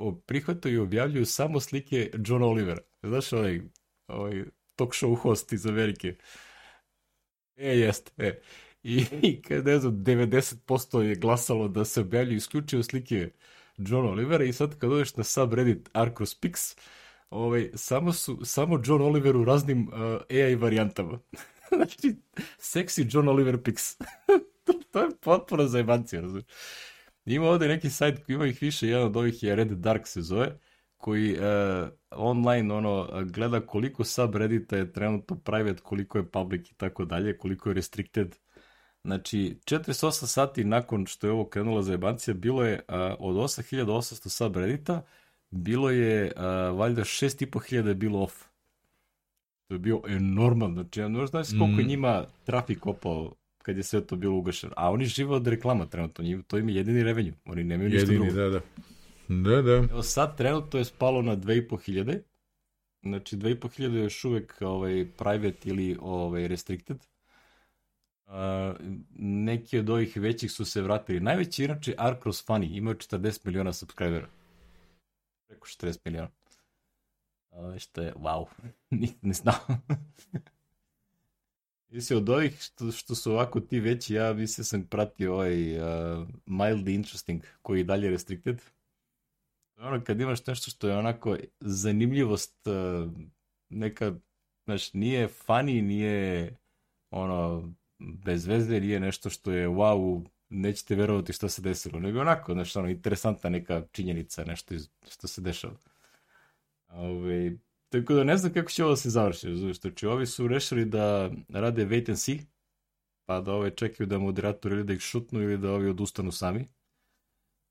uh, 0.00 0.14
prihvataju 0.26 0.74
i 0.74 0.78
objavljuju 0.78 1.26
samo 1.26 1.60
slike 1.60 2.10
John 2.26 2.42
Olivera. 2.42 2.80
Znaš, 3.02 3.32
ovaj, 3.32 3.60
ovaj 4.08 4.44
talk 4.76 4.92
show 4.92 5.16
host 5.16 5.52
iz 5.52 5.66
Amerike. 5.66 6.14
E, 7.56 7.68
jeste, 7.68 8.12
e. 8.18 8.40
I, 8.82 9.04
i 9.28 9.42
kad, 9.42 9.66
ne 9.66 9.78
znam, 9.78 9.92
90% 9.92 11.00
je 11.00 11.14
glasalo 11.14 11.68
da 11.68 11.84
se 11.84 12.00
objavljuju 12.00 12.36
isključivo 12.36 12.82
slike 12.82 13.30
John 13.78 14.06
Olivera 14.06 14.44
i 14.44 14.52
sad 14.52 14.78
kad 14.78 14.92
odeš 14.92 15.16
na 15.16 15.24
subreddit 15.24 15.90
Arcos 15.92 16.40
Pix, 16.40 16.78
ovaj, 17.30 17.70
samo, 17.74 18.12
su, 18.12 18.44
samo 18.44 18.82
John 18.84 19.02
Oliver 19.02 19.36
u 19.36 19.44
raznim 19.44 19.88
uh, 19.88 20.20
AI 20.30 20.54
varijantama. 20.54 21.18
znači, 21.76 22.16
sexy 22.58 23.14
John 23.14 23.28
Oliver 23.28 23.56
Pix. 23.56 24.02
to, 24.92 25.02
je 25.02 25.08
potpuno 25.20 25.66
zajebancija, 25.66 26.22
razumiješ. 26.22 26.46
Ima 27.24 27.46
ovde 27.46 27.68
neki 27.68 27.90
sajt 27.90 28.24
koji 28.24 28.34
ima 28.34 28.46
ih 28.46 28.62
više, 28.62 28.88
jedan 28.88 29.06
od 29.06 29.16
ovih 29.16 29.42
je 29.42 29.56
Red 29.56 29.68
Dark 29.68 30.06
se 30.06 30.22
zove, 30.22 30.58
koji 30.96 31.32
uh, 31.32 31.88
online 32.10 32.74
ono 32.74 33.24
gleda 33.24 33.66
koliko 33.66 34.04
subreddita 34.04 34.76
je 34.76 34.92
trenutno 34.92 35.36
private, 35.36 35.82
koliko 35.82 36.18
je 36.18 36.30
public 36.30 36.70
i 36.70 36.74
tako 36.74 37.04
dalje, 37.04 37.38
koliko 37.38 37.70
je 37.70 37.74
restricted. 37.74 38.36
Znači, 39.06 39.56
48 39.64 40.26
sati 40.26 40.64
nakon 40.64 41.06
što 41.06 41.26
je 41.26 41.32
ovo 41.32 41.44
krenula 41.44 41.82
za 41.82 41.92
jebancija, 41.92 42.34
bilo 42.34 42.64
je 42.64 42.80
uh, 42.88 42.94
od 43.18 43.36
8800 43.36 44.28
subreddita, 44.28 45.02
bilo 45.50 45.90
je 45.90 46.32
uh, 46.36 46.42
valjda 46.78 47.02
6500 47.02 47.86
je 47.86 47.94
bilo 47.94 48.22
off. 48.22 48.34
To 49.68 49.74
je 49.74 49.78
bio 49.78 50.02
enorman, 50.08 50.72
znači 50.72 51.00
ja 51.00 51.08
ne 51.08 51.26
znaš 51.26 51.48
koliko 51.48 51.82
mm. 51.82 51.86
njima 51.86 52.24
trafik 52.44 52.86
opao 52.86 53.34
kad 53.62 53.76
je 53.76 53.82
sve 53.82 54.00
to 54.00 54.16
bilo 54.16 54.36
ugašeno. 54.36 54.72
A 54.76 54.90
oni 54.90 55.04
žive 55.04 55.34
od 55.34 55.46
reklama 55.46 55.86
trenutno, 55.86 56.24
njim, 56.24 56.42
to 56.42 56.58
im 56.58 56.68
je 56.68 56.74
jedini 56.74 57.02
revenju, 57.02 57.32
oni 57.44 57.64
nemaju 57.64 57.90
ništa 57.90 58.12
jedini, 58.12 58.32
drugo. 58.32 58.40
da, 58.40 58.48
da. 58.48 58.60
Da, 59.28 59.62
da. 59.62 59.72
Evo 59.72 60.02
sad 60.02 60.36
trenutno 60.36 60.78
je 60.78 60.84
spalo 60.84 61.22
na 61.22 61.36
2500, 61.36 62.20
znači 63.02 63.36
2500 63.36 63.94
je 63.94 64.02
još 64.02 64.24
uvek 64.24 64.56
ovaj, 64.60 65.06
private 65.18 65.68
ili 65.68 65.96
ovaj, 66.00 66.48
restricted. 66.48 66.96
Uh, 68.26 68.32
neki 69.18 69.78
od 69.78 69.90
ovih 69.90 70.16
većih 70.16 70.52
su 70.52 70.64
se 70.64 70.82
vratili. 70.82 71.20
Najveći 71.20 71.64
inače 71.64 71.94
Arcross 71.98 72.46
Funny, 72.46 72.76
imaju 72.76 72.96
40 72.96 73.40
miliona 73.44 73.72
subscribera. 73.72 74.28
Preko 75.48 75.66
40 75.66 75.98
miliona. 76.04 76.28
Uh, 77.50 77.78
što 77.78 78.02
je, 78.02 78.14
wow, 78.14 78.46
ne, 78.90 79.08
ne 79.22 79.32
znao. 79.32 79.58
Mislim, 81.88 82.18
od 82.18 82.28
ovih 82.28 82.60
što, 82.60 82.92
što 82.92 83.14
su 83.14 83.32
ovako 83.32 83.60
ti 83.60 83.80
veći, 83.80 84.14
ja 84.14 84.32
mislim 84.32 84.64
sam 84.64 84.86
pratio 84.86 85.34
ovaj 85.34 85.78
uh, 85.78 86.28
mildly 86.46 86.94
interesting, 86.94 87.42
koji 87.62 87.80
je 87.80 87.84
dalje 87.84 88.10
restricted. 88.10 88.62
Ono, 89.76 90.04
kad 90.04 90.20
imaš 90.20 90.46
nešto 90.46 90.70
što 90.70 90.88
je 90.88 90.96
onako 90.96 91.36
zanimljivost, 91.60 92.66
uh, 92.66 93.12
neka, 93.68 94.14
znaš, 94.64 94.92
nije 94.92 95.28
funny, 95.28 95.82
nije 95.82 96.56
ono, 97.10 97.72
bez 97.98 98.46
veze, 98.46 98.80
nije 98.80 99.00
nešto 99.00 99.30
što 99.30 99.52
je 99.52 99.68
wow, 99.68 100.26
nećete 100.48 100.94
verovati 100.94 101.32
šta 101.32 101.48
se 101.48 101.62
desilo, 101.62 102.00
nego 102.00 102.20
onako, 102.20 102.52
znaš, 102.52 102.76
ono, 102.76 102.88
interesantna 102.88 103.50
neka 103.50 103.82
činjenica, 103.92 104.44
nešto 104.44 104.74
iz, 104.74 104.88
što 105.08 105.28
se 105.28 105.40
dešava. 105.40 105.76
Ove, 106.88 107.56
Tako 107.88 108.14
da 108.14 108.24
ne 108.24 108.36
znam 108.36 108.52
kako 108.52 108.70
će 108.70 108.84
ovo 108.84 108.92
da 108.92 108.96
se 108.96 109.10
završi, 109.10 109.48
razumiješ, 109.48 109.80
znači 109.80 110.06
ovi 110.06 110.26
su 110.26 110.48
rešili 110.48 110.84
da 110.84 111.30
rade 111.48 111.86
wait 111.86 112.08
and 112.08 112.18
see, 112.18 112.38
pa 113.24 113.40
da 113.40 113.52
ove 113.52 113.70
čekaju 113.76 114.06
da 114.06 114.18
moderator 114.18 114.72
ili 114.72 114.84
da 114.84 114.92
ih 114.92 115.00
šutnu 115.00 115.42
ili 115.42 115.58
da 115.58 115.72
ovi 115.72 115.88
odustanu 115.88 116.32
sami. 116.32 116.68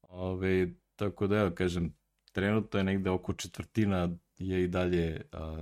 Ove, 0.10 0.68
tako 0.96 1.28
da, 1.28 1.40
evo, 1.40 1.52
kažem, 1.52 1.94
trenutno 2.32 2.80
je 2.80 2.84
negde 2.84 3.10
oko 3.10 3.34
četvrtina 3.34 4.10
je 4.38 4.64
i 4.64 4.68
dalje, 4.68 5.22
a, 5.32 5.62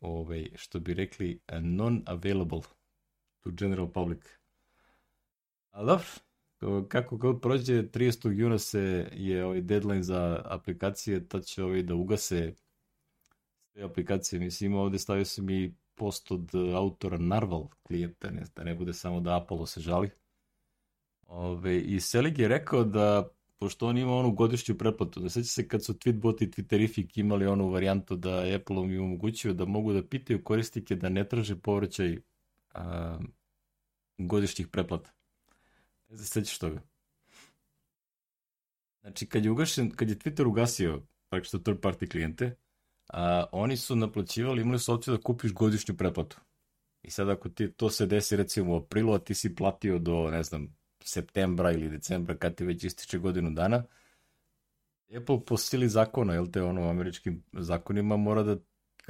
ove, 0.00 0.46
što 0.56 0.80
bi 0.80 0.94
rekli, 0.94 1.40
non-available 1.48 2.62
to 3.40 3.50
general 3.50 3.92
public. 3.92 4.40
A 5.70 5.84
dobro, 5.84 6.04
kako 6.88 7.16
god 7.16 7.40
prođe, 7.40 7.82
30. 7.82 8.30
juna 8.30 8.58
se 8.58 9.10
je 9.12 9.44
ovaj 9.44 9.60
deadline 9.60 10.02
za 10.02 10.42
aplikacije, 10.44 11.28
tad 11.28 11.44
će 11.44 11.64
ovaj 11.64 11.82
da 11.82 11.94
ugase 11.94 12.54
te 13.72 13.82
aplikacije. 13.82 14.40
Mislim, 14.40 14.74
ovde 14.74 14.98
stavio 14.98 15.24
sam 15.24 15.50
i 15.50 15.74
post 15.94 16.30
od 16.30 16.50
autora 16.74 17.18
Narval 17.18 17.68
klijenta, 17.82 18.30
ne, 18.30 18.44
da 18.56 18.64
ne 18.64 18.74
bude 18.74 18.92
samo 18.92 19.20
da 19.20 19.36
Apollo 19.36 19.66
se 19.66 19.80
žali. 19.80 20.10
Ove, 21.26 21.80
I 21.80 22.00
Selig 22.00 22.38
je 22.38 22.48
rekao 22.48 22.84
da, 22.84 23.28
pošto 23.58 23.86
on 23.86 23.98
ima 23.98 24.12
onu 24.12 24.32
godišnju 24.32 24.74
pretplatu, 24.78 25.20
da 25.20 25.28
seća 25.28 25.48
se 25.48 25.68
kad 25.68 25.84
su 25.84 25.94
Tweetbot 25.94 26.42
i 26.42 26.50
Twitterific 26.50 27.20
imali 27.20 27.46
onu 27.46 27.70
varijantu 27.70 28.16
da 28.16 28.44
Apple 28.56 28.76
im 28.76 29.04
omogućio 29.04 29.52
da 29.52 29.64
mogu 29.64 29.92
da 29.92 30.06
pitaju 30.06 30.44
koristike 30.44 30.96
da 30.96 31.08
ne 31.08 31.28
traže 31.28 31.56
povraćaj 31.56 32.18
a, 32.74 33.18
godišnjih 34.18 34.68
pretplata. 34.68 35.10
Ne 36.08 36.16
znam, 36.16 36.26
sećaš 36.26 36.58
toga. 36.58 36.82
Znači, 39.00 39.26
kad 39.26 39.44
je, 39.44 39.50
ugašen, 39.50 39.90
kad 39.90 40.08
je 40.08 40.18
Twitter 40.18 40.46
ugasio 40.46 41.02
praktično 41.28 41.58
third 41.58 41.80
party 41.80 42.10
klijente, 42.10 42.56
a, 43.08 43.44
oni 43.52 43.76
su 43.76 43.96
naplaćivali, 43.96 44.62
imali 44.62 44.78
su 44.78 44.94
opciju 44.94 45.16
da 45.16 45.22
kupiš 45.22 45.52
godišnju 45.52 45.96
pretplatu. 45.96 46.40
I 47.02 47.10
sad 47.10 47.28
ako 47.28 47.48
ti 47.48 47.72
to 47.72 47.90
se 47.90 48.06
desi 48.06 48.36
recimo 48.36 48.72
u 48.72 48.76
aprilu, 48.76 49.12
a 49.12 49.18
ti 49.18 49.34
si 49.34 49.54
platio 49.54 49.98
do, 49.98 50.30
ne 50.30 50.42
znam, 50.42 50.76
septembra 51.04 51.72
ili 51.72 51.88
decembra, 51.88 52.36
kad 52.36 52.54
ti 52.54 52.64
već 52.64 52.84
ističe 52.84 53.18
godinu 53.18 53.50
dana, 53.50 53.84
Apple 55.16 55.44
po 55.44 55.56
sili 55.56 55.88
zakona, 55.88 56.34
jel 56.34 56.46
te 56.46 56.62
ono 56.62 56.90
američkim 56.90 57.44
zakonima 57.52 58.16
mora 58.16 58.42
da 58.42 58.56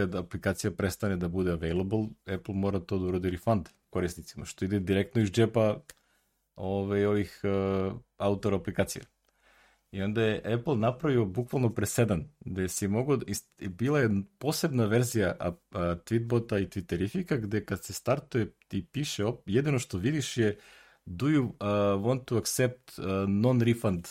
kad 0.00 0.14
aplikacija 0.14 0.70
prestane 0.70 1.16
da 1.16 1.28
bude 1.28 1.52
available, 1.52 2.06
Apple 2.26 2.54
mora 2.54 2.80
to 2.80 2.98
da 2.98 3.04
uradi 3.04 3.30
refund 3.30 3.68
korisnicima, 3.90 4.44
što 4.44 4.64
ide 4.64 4.80
direktno 4.80 5.22
iz 5.22 5.30
džepa 5.30 5.60
ove, 5.60 5.80
ovaj, 6.56 7.04
ovih 7.04 7.40
uh, 7.44 7.92
autora 8.16 8.56
aplikacija. 8.56 9.04
I 9.92 10.02
onda 10.02 10.22
je 10.22 10.54
Apple 10.54 10.76
napravio 10.76 11.24
bukvalno 11.24 11.74
presedan, 11.74 12.24
gde 12.40 12.68
si 12.68 12.88
mogo, 12.88 13.18
bila 13.68 13.98
je 14.00 14.10
posebna 14.38 14.84
verzija 14.86 15.36
a, 15.40 15.52
a, 15.70 15.96
Tweetbota 16.04 16.62
i 16.62 16.66
Twitterifika, 16.66 17.40
gde 17.40 17.64
kad 17.64 17.84
se 17.84 17.92
startuje 17.92 18.52
ti 18.68 18.86
piše, 18.92 19.24
op, 19.24 19.42
jedino 19.46 19.78
što 19.78 19.98
vidiš 19.98 20.36
je 20.36 20.58
do 21.06 21.26
you 21.26 21.44
uh, 21.44 21.54
want 22.04 22.24
to 22.24 22.36
accept 22.36 22.98
uh, 22.98 23.04
non-refund, 23.28 24.08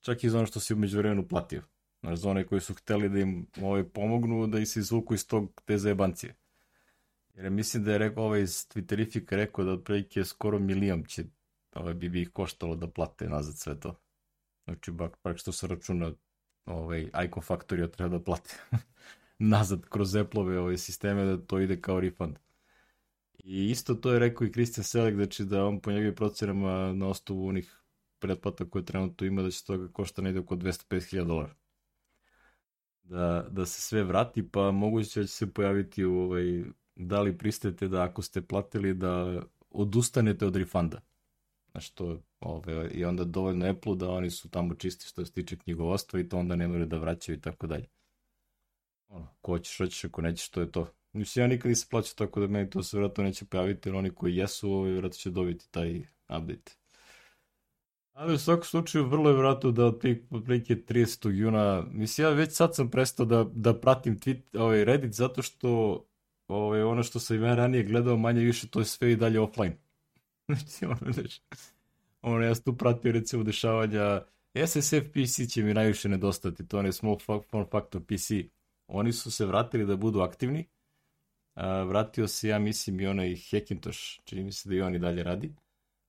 čak 0.00 0.24
i 0.24 0.30
za 0.30 0.38
ono 0.38 0.46
što 0.46 0.60
si 0.60 0.74
umeđu 0.74 0.98
vremenu 0.98 1.28
platio. 1.28 1.62
Znaš, 2.00 2.18
za 2.18 2.30
one 2.30 2.46
koji 2.46 2.60
su 2.60 2.74
hteli 2.74 3.08
da 3.08 3.18
im 3.18 3.46
ovaj, 3.62 3.84
pomognu 3.84 4.46
da 4.46 4.58
ih 4.58 4.68
se 4.68 4.80
izvuku 4.80 5.14
iz 5.14 5.26
tog 5.26 5.62
te 5.64 5.78
zajebancije. 5.78 6.34
Jer 7.34 7.50
mislim 7.50 7.84
da 7.84 7.92
je 7.92 7.98
rekao 7.98 8.24
ovaj 8.24 8.42
iz 8.42 8.68
Twitterifika 8.68 9.36
rekao 9.36 9.64
da 9.64 9.72
otprilike 9.72 10.24
skoro 10.24 10.58
milijon 10.58 11.04
će 11.04 11.24
ovaj, 11.74 11.94
bi, 11.94 12.08
bi 12.08 12.22
ih 12.22 12.30
koštalo 12.30 12.76
da 12.76 12.90
plate 12.90 13.28
nazad 13.28 13.54
sve 13.56 13.80
to. 13.80 14.00
Znači, 14.64 14.90
bak, 14.90 15.16
bak 15.24 15.38
što 15.38 15.52
se 15.52 15.66
računa 15.66 16.12
ovaj, 16.64 17.00
Icon 17.00 17.42
Factory 17.42 17.90
treba 17.90 18.18
da 18.18 18.24
plati 18.24 18.54
nazad 19.38 19.88
kroz 19.88 20.16
Apple-ove 20.16 20.58
ove 20.58 20.78
sisteme 20.78 21.24
da 21.24 21.46
to 21.46 21.60
ide 21.60 21.80
kao 21.80 22.00
refund. 22.00 22.38
I 23.38 23.70
isto 23.70 23.94
to 23.94 24.12
je 24.12 24.18
rekao 24.18 24.46
i 24.46 24.52
Christian 24.52 24.84
Selek, 24.84 25.14
znači 25.14 25.44
da 25.44 25.64
on 25.64 25.80
po 25.80 25.90
njegovim 25.90 26.14
procenama 26.14 26.92
na 26.92 27.08
osnovu 27.08 27.48
onih 27.48 27.82
pretplata 28.18 28.70
koje 28.70 28.84
trenutno 28.84 29.26
ima, 29.26 29.42
da 29.42 29.50
će 29.50 29.64
toga 29.64 29.88
košta 29.92 30.22
negde 30.22 30.40
oko 30.40 30.56
250.000 30.56 31.24
dolara. 31.24 31.54
Da, 33.08 33.46
da 33.50 33.66
se 33.66 33.80
sve 33.80 34.04
vrati, 34.04 34.48
pa 34.48 34.70
moguće 34.70 35.20
da 35.20 35.26
će 35.26 35.32
se 35.32 35.52
pojaviti 35.52 36.04
u 36.04 36.18
ovaj, 36.18 36.64
da 36.96 37.20
li 37.20 37.38
pristajete 37.38 37.88
da 37.88 38.02
ako 38.02 38.22
ste 38.22 38.42
platili 38.42 38.94
da 38.94 39.42
odustanete 39.70 40.46
od 40.46 40.56
refunda. 40.56 41.00
Znači 41.70 41.94
to 41.94 42.18
ove, 42.40 42.90
i 42.90 43.04
onda 43.04 43.24
dovoljno 43.24 43.66
Apple 43.66 43.96
da 43.96 44.10
oni 44.10 44.30
su 44.30 44.50
tamo 44.50 44.74
čisti 44.74 45.06
što 45.06 45.24
se 45.24 45.32
tiče 45.32 45.56
knjigovodstva 45.56 46.20
i 46.20 46.28
to 46.28 46.38
onda 46.38 46.56
ne 46.56 46.68
moraju 46.68 46.86
da 46.86 46.98
vraćaju 46.98 47.38
i 47.38 47.40
tako 47.40 47.66
dalje. 47.66 47.86
Ono, 49.08 49.28
ko 49.40 49.58
ćeš, 49.58 49.78
hoćeš, 49.78 50.04
ako 50.04 50.22
nećeš, 50.22 50.48
to 50.48 50.60
je 50.60 50.72
to. 50.72 50.88
Mislim, 51.12 51.42
ja 51.42 51.48
nikad 51.48 51.68
nisam 51.68 51.88
plaćao 51.90 52.14
tako 52.16 52.40
da 52.40 52.46
meni 52.46 52.70
to 52.70 52.82
se 52.82 52.98
vratno 52.98 53.24
neće 53.24 53.44
pojaviti, 53.44 53.88
jer 53.88 53.96
oni 53.96 54.10
koji 54.10 54.36
jesu, 54.36 54.70
ovaj, 54.70 54.92
vratno 54.92 55.16
će 55.16 55.30
dobiti 55.30 55.70
taj 55.70 56.00
update. 56.28 56.76
Ali 58.16 58.34
u 58.34 58.38
svakom 58.38 58.64
slučaju 58.64 59.08
vrlo 59.08 59.30
je 59.30 59.36
vratno 59.36 59.70
da 59.70 59.84
od 59.84 59.98
prilike 60.44 60.76
30. 60.76 61.30
juna, 61.30 61.86
mislim 61.90 62.26
ja 62.26 62.30
već 62.30 62.52
sad 62.52 62.74
sam 62.74 62.90
prestao 62.90 63.26
da, 63.26 63.46
da 63.54 63.80
pratim 63.80 64.18
tweet, 64.18 64.58
ovaj 64.58 64.84
Reddit 64.84 65.12
zato 65.12 65.42
što 65.42 66.02
ovaj, 66.48 66.82
ono 66.82 67.02
što 67.02 67.20
sam 67.20 67.44
ja 67.44 67.54
ranije 67.54 67.84
gledao 67.84 68.16
manje 68.16 68.40
više 68.40 68.68
to 68.68 68.78
je 68.78 68.84
sve 68.84 69.12
i 69.12 69.16
dalje 69.16 69.40
offline. 69.40 69.76
Znači, 70.48 70.84
ono, 70.84 71.12
znači, 71.12 71.40
ono, 72.22 72.44
ja 72.44 72.54
sam 72.54 72.64
tu 72.64 72.76
pratio 72.76 73.12
recimo 73.12 73.42
dešavanja, 73.42 74.22
SSF 74.66 75.10
PC 75.12 75.52
će 75.52 75.62
mi 75.62 75.74
najviše 75.74 76.08
nedostati, 76.08 76.68
to 76.68 76.80
je 76.80 76.92
small 76.92 77.18
form 77.50 77.66
factor 77.70 78.02
PC. 78.02 78.30
Oni 78.86 79.12
su 79.12 79.30
se 79.30 79.46
vratili 79.46 79.86
da 79.86 79.96
budu 79.96 80.20
aktivni, 80.20 80.64
a, 81.54 81.82
vratio 81.82 82.28
se, 82.28 82.48
ja 82.48 82.58
mislim, 82.58 83.00
i 83.00 83.06
onaj 83.06 83.36
Hackintosh, 83.50 84.00
čini 84.24 84.44
mi 84.44 84.52
se 84.52 84.68
da 84.68 84.74
i 84.74 84.80
on 84.80 84.94
i 84.94 84.98
dalje 84.98 85.22
radi, 85.22 85.52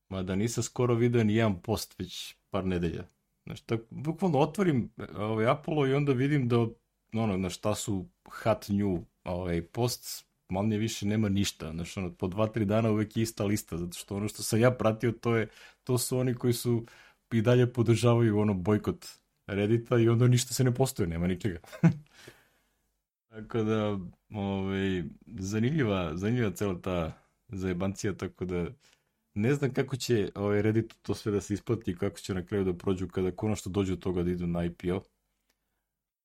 mada 0.10 0.36
nisam 0.36 0.64
skoro 0.64 0.96
video 0.96 1.24
ni 1.24 1.36
jedan 1.36 1.62
post 1.62 2.00
već 2.00 2.36
par 2.50 2.66
nedelja. 2.66 3.04
Znaš, 3.46 3.62
tako, 3.62 3.84
bukvalno 3.90 4.40
otvorim 4.40 4.90
ovaj, 5.16 5.48
Apollo 5.48 5.88
i 5.88 5.94
onda 5.94 6.14
vidim 6.14 6.48
da 6.48 6.68
ono, 7.14 7.38
na 7.38 7.50
šta 7.50 7.76
su 7.76 8.06
hot 8.44 8.70
new 8.70 9.06
ovaj, 9.24 9.62
posts, 9.62 10.24
manje 10.50 10.78
više 10.78 11.06
nema 11.06 11.30
ništa. 11.30 11.72
Znaš, 11.72 11.98
ono, 11.98 12.14
po 12.14 12.28
dva, 12.28 12.48
tri 12.48 12.66
dana 12.66 12.92
uvek 12.92 13.18
je 13.18 13.24
ista 13.24 13.44
lista, 13.44 13.78
zato 13.78 13.98
što 13.98 14.16
ono 14.16 14.28
što 14.28 14.44
sam 14.44 14.60
ja 14.60 14.72
pratio, 14.72 15.12
to, 15.12 15.36
je, 15.36 15.48
to 15.84 15.98
su 15.98 16.18
oni 16.18 16.34
koji 16.34 16.54
su 16.54 16.86
i 17.32 17.42
dalje 17.42 17.74
podržavaju 17.74 18.40
ono 18.40 18.54
bojkot 18.54 19.06
Reddita 19.48 19.98
i 19.98 20.10
onda 20.10 20.28
ništa 20.28 20.54
se 20.54 20.64
ne 20.64 20.74
postoje, 20.74 21.08
nema 21.08 21.28
ničega. 21.28 21.60
tako 23.30 23.64
da, 23.64 24.00
ovaj, 24.34 25.04
zanimljiva, 25.28 26.18
zanimljiva 26.18 26.52
cela 26.52 26.82
ta 26.82 27.22
zajebancija, 27.48 28.14
tako 28.14 28.46
da 28.46 28.68
ne 29.38 29.54
znam 29.54 29.74
kako 29.74 29.96
će 29.96 30.30
ovaj 30.36 30.62
Reddit 30.62 30.94
to 31.02 31.14
sve 31.14 31.32
da 31.32 31.42
se 31.42 31.54
isplati 31.54 31.92
i 31.92 31.96
kako 31.96 32.20
će 32.20 32.34
na 32.34 32.46
kraju 32.46 32.64
da 32.64 32.74
prođu 32.74 33.08
kada 33.08 33.32
konačno 33.32 33.72
dođu 33.72 33.96
do 33.96 34.02
toga 34.02 34.24
da 34.24 34.32
idu 34.32 34.48
na 34.48 34.66
IPO. 34.66 35.02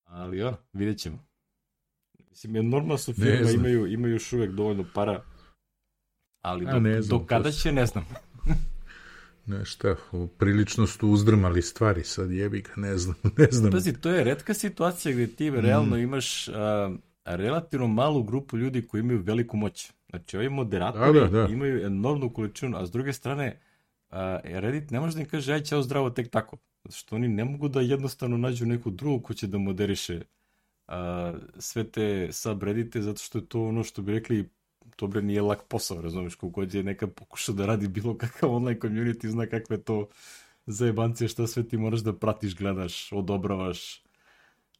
Ali 0.05 0.43
ono, 0.43 0.57
vidjet 0.73 0.99
ćemo. 0.99 1.19
Mislim, 2.31 2.57
je 2.57 2.63
normalno 2.63 2.99
su 2.99 3.13
firme 3.15 3.53
imaju, 3.53 3.87
imaju 3.87 4.13
još 4.15 4.33
uvek 4.33 4.51
dovoljno 4.51 4.85
para, 4.95 5.25
ali 6.43 6.67
do, 6.67 6.81
ne 6.81 7.03
znam, 7.03 7.19
do 7.19 7.27
kada 7.27 7.51
će, 7.51 7.73
ne 7.73 7.87
znam. 7.87 8.07
ne 9.47 9.65
šta, 9.65 9.97
prilično 10.39 10.87
su 10.87 11.09
uzdrmali 11.09 11.63
stvari 11.63 12.05
sad 12.05 12.31
jebi 12.31 12.61
ga, 12.61 12.73
ne 12.77 12.99
znam, 12.99 13.17
ne 13.39 13.49
znam. 13.51 13.73
Pazi, 13.73 14.01
to 14.01 14.11
je 14.11 14.25
redka 14.25 14.55
situacija 14.55 15.13
gde 15.13 15.27
ti 15.27 15.51
realno 15.51 15.97
mm. 15.97 16.01
imaš 16.01 16.49
a, 16.49 16.97
relativno 17.25 17.87
malu 17.87 18.23
grupu 18.23 18.59
ljudi 18.59 18.87
koji 18.87 19.01
imaju 19.01 19.23
veliku 19.23 19.57
moć. 19.57 19.93
Znači, 20.13 20.37
ovi 20.37 20.49
moderatori 20.49 21.21
da, 21.21 21.27
da, 21.27 21.43
da. 21.43 21.53
imaju 21.53 21.87
enormnu 21.87 22.33
količinu, 22.33 22.77
a 22.79 22.87
s 22.87 22.91
druge 22.91 23.13
strane, 23.13 23.61
Reddit 24.45 24.91
ne 24.91 25.01
može 25.01 25.15
da 25.15 25.21
im 25.21 25.29
kaže, 25.29 25.53
aj, 25.53 25.63
ćao 25.63 25.83
zdravo, 25.83 26.11
tek 26.11 26.31
tako. 26.31 26.57
Zato 26.85 26.97
što 26.97 27.17
oni 27.17 27.29
ne 27.29 27.45
mogu 27.45 27.69
da 27.69 27.81
jednostavno 27.81 28.37
nađu 28.37 28.67
neku 28.67 28.91
drugu 28.91 29.23
ko 29.23 29.35
će 29.35 29.47
da 29.47 29.59
moderiše 29.59 30.21
a, 30.87 31.33
sve 31.59 31.85
te 31.91 32.29
subreddite, 32.33 33.03
zato 33.03 33.23
što 33.23 33.39
je 33.39 33.47
to 33.47 33.65
ono 33.65 33.85
što 33.85 34.03
bi 34.03 34.13
rekli, 34.13 34.49
to 34.97 35.07
bre 35.07 35.23
nije 35.23 35.43
lak 35.43 35.65
posao, 35.69 36.01
razumiješ, 36.01 36.35
kogod 36.35 36.75
je 36.75 36.83
neka 36.83 37.07
pokuša 37.07 37.53
da 37.53 37.67
radi 37.67 37.89
bilo 37.89 38.17
kakav 38.19 38.55
online 38.55 38.81
community, 38.81 39.29
zna 39.29 39.47
kakve 39.47 39.79
to 39.79 40.09
zajebancije, 40.67 41.29
šta 41.29 41.47
sve 41.47 41.69
ti 41.69 41.77
moraš 41.77 42.01
da 42.01 42.13
pratiš, 42.13 42.57
gledaš, 42.57 43.13
odobravaš, 43.13 44.05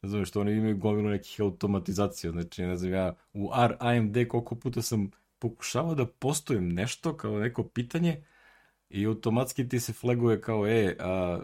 razumiješ, 0.01 0.29
što 0.29 0.41
oni 0.41 0.51
imaju 0.51 0.77
gomilu 0.77 1.09
nekih 1.09 1.41
automatizacija, 1.41 2.31
znači, 2.31 2.61
ne 2.61 2.75
znam, 2.77 2.93
ja 2.93 3.15
u 3.33 3.49
AMD 3.79 4.17
koliko 4.27 4.55
puta 4.55 4.81
sam 4.81 5.11
pokušavao 5.43 5.95
da 5.95 6.05
postojem 6.05 6.69
nešto 6.73 7.17
kao 7.17 7.39
neko 7.39 7.63
pitanje 7.63 8.23
i 8.89 9.05
automatski 9.05 9.67
ti 9.69 9.79
se 9.79 9.93
flaguje 9.93 10.41
kao, 10.41 10.67
e, 10.67 10.95
a, 10.99 11.39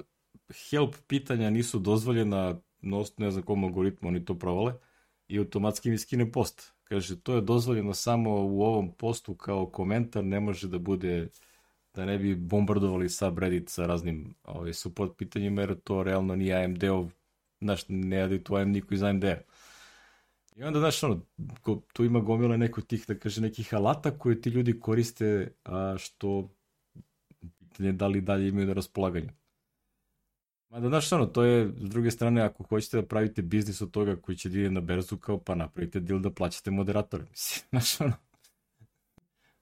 help 0.70 0.96
pitanja 1.08 1.50
nisu 1.50 1.80
dozvoljena, 1.80 2.60
no, 2.82 3.04
ne 3.18 3.32
znam 3.32 3.44
kom 3.44 3.64
algoritmu 3.64 4.08
oni 4.10 4.26
to 4.26 4.40
provale, 4.40 4.74
i 5.28 5.40
automatski 5.40 5.90
mi 5.90 5.98
skine 5.98 6.32
post. 6.32 6.74
Kaže, 6.84 7.20
to 7.22 7.36
je 7.36 7.42
dozvoljeno 7.42 7.94
samo 7.94 8.32
u 8.46 8.62
ovom 8.62 8.92
postu 8.92 9.36
kao 9.36 9.66
komentar, 9.66 10.24
ne 10.24 10.40
može 10.40 10.68
da 10.68 10.80
bude 10.80 11.28
da 11.94 12.06
ne 12.06 12.18
bi 12.18 12.36
bombardovali 12.36 13.10
subreddit 13.10 13.70
sa 13.70 13.86
raznim 13.86 14.36
ovaj, 14.44 14.74
support 14.74 15.18
pitanjima, 15.18 15.62
jer 15.62 15.76
to 15.84 16.04
realno 16.04 16.36
nije 16.36 16.64
AMD-ov, 16.64 17.10
znaš, 17.62 17.84
ne 17.88 18.20
radi 18.20 18.44
tu 18.44 18.56
AMD 18.56 18.76
niko 18.76 18.94
iz 18.94 19.04
AMD-a. 19.04 19.42
I 20.60 20.64
onda, 20.64 20.80
znaš, 20.80 21.04
ono, 21.04 21.22
tu 21.94 22.04
ima 22.04 22.20
gomila 22.20 22.58
neko 22.58 22.82
tih, 22.82 23.06
da 23.08 23.16
kaže, 23.16 23.42
nekih 23.42 23.74
alata 23.74 24.12
koje 24.18 24.42
ti 24.42 24.50
ljudi 24.50 24.80
koriste, 24.80 25.54
a 25.64 25.96
što 26.00 26.50
pitanje 27.60 27.92
da 27.92 28.08
li 28.08 28.22
dalje 28.22 28.48
imaju 28.48 28.68
na 28.68 28.74
raspolaganju. 28.74 29.30
Mada, 30.70 30.88
znaš, 30.88 31.12
ono, 31.12 31.26
to 31.26 31.44
je, 31.44 31.68
s 31.68 31.90
druge 31.90 32.12
strane, 32.12 32.42
ako 32.42 32.64
hoćete 32.64 32.98
da 32.98 33.08
pravite 33.08 33.42
biznis 33.42 33.82
od 33.82 33.92
toga 33.92 34.16
koji 34.16 34.38
će 34.38 34.50
da 34.50 34.60
ide 34.60 34.72
na 34.72 34.82
berzu, 34.82 35.18
kao 35.18 35.38
pa 35.44 35.56
napravite 35.56 36.00
deal 36.00 36.20
da 36.20 36.32
plaćate 36.32 36.72
moderatore. 36.72 37.24
Mislim, 37.32 37.66
znaš, 37.70 38.02
ono, 38.02 38.14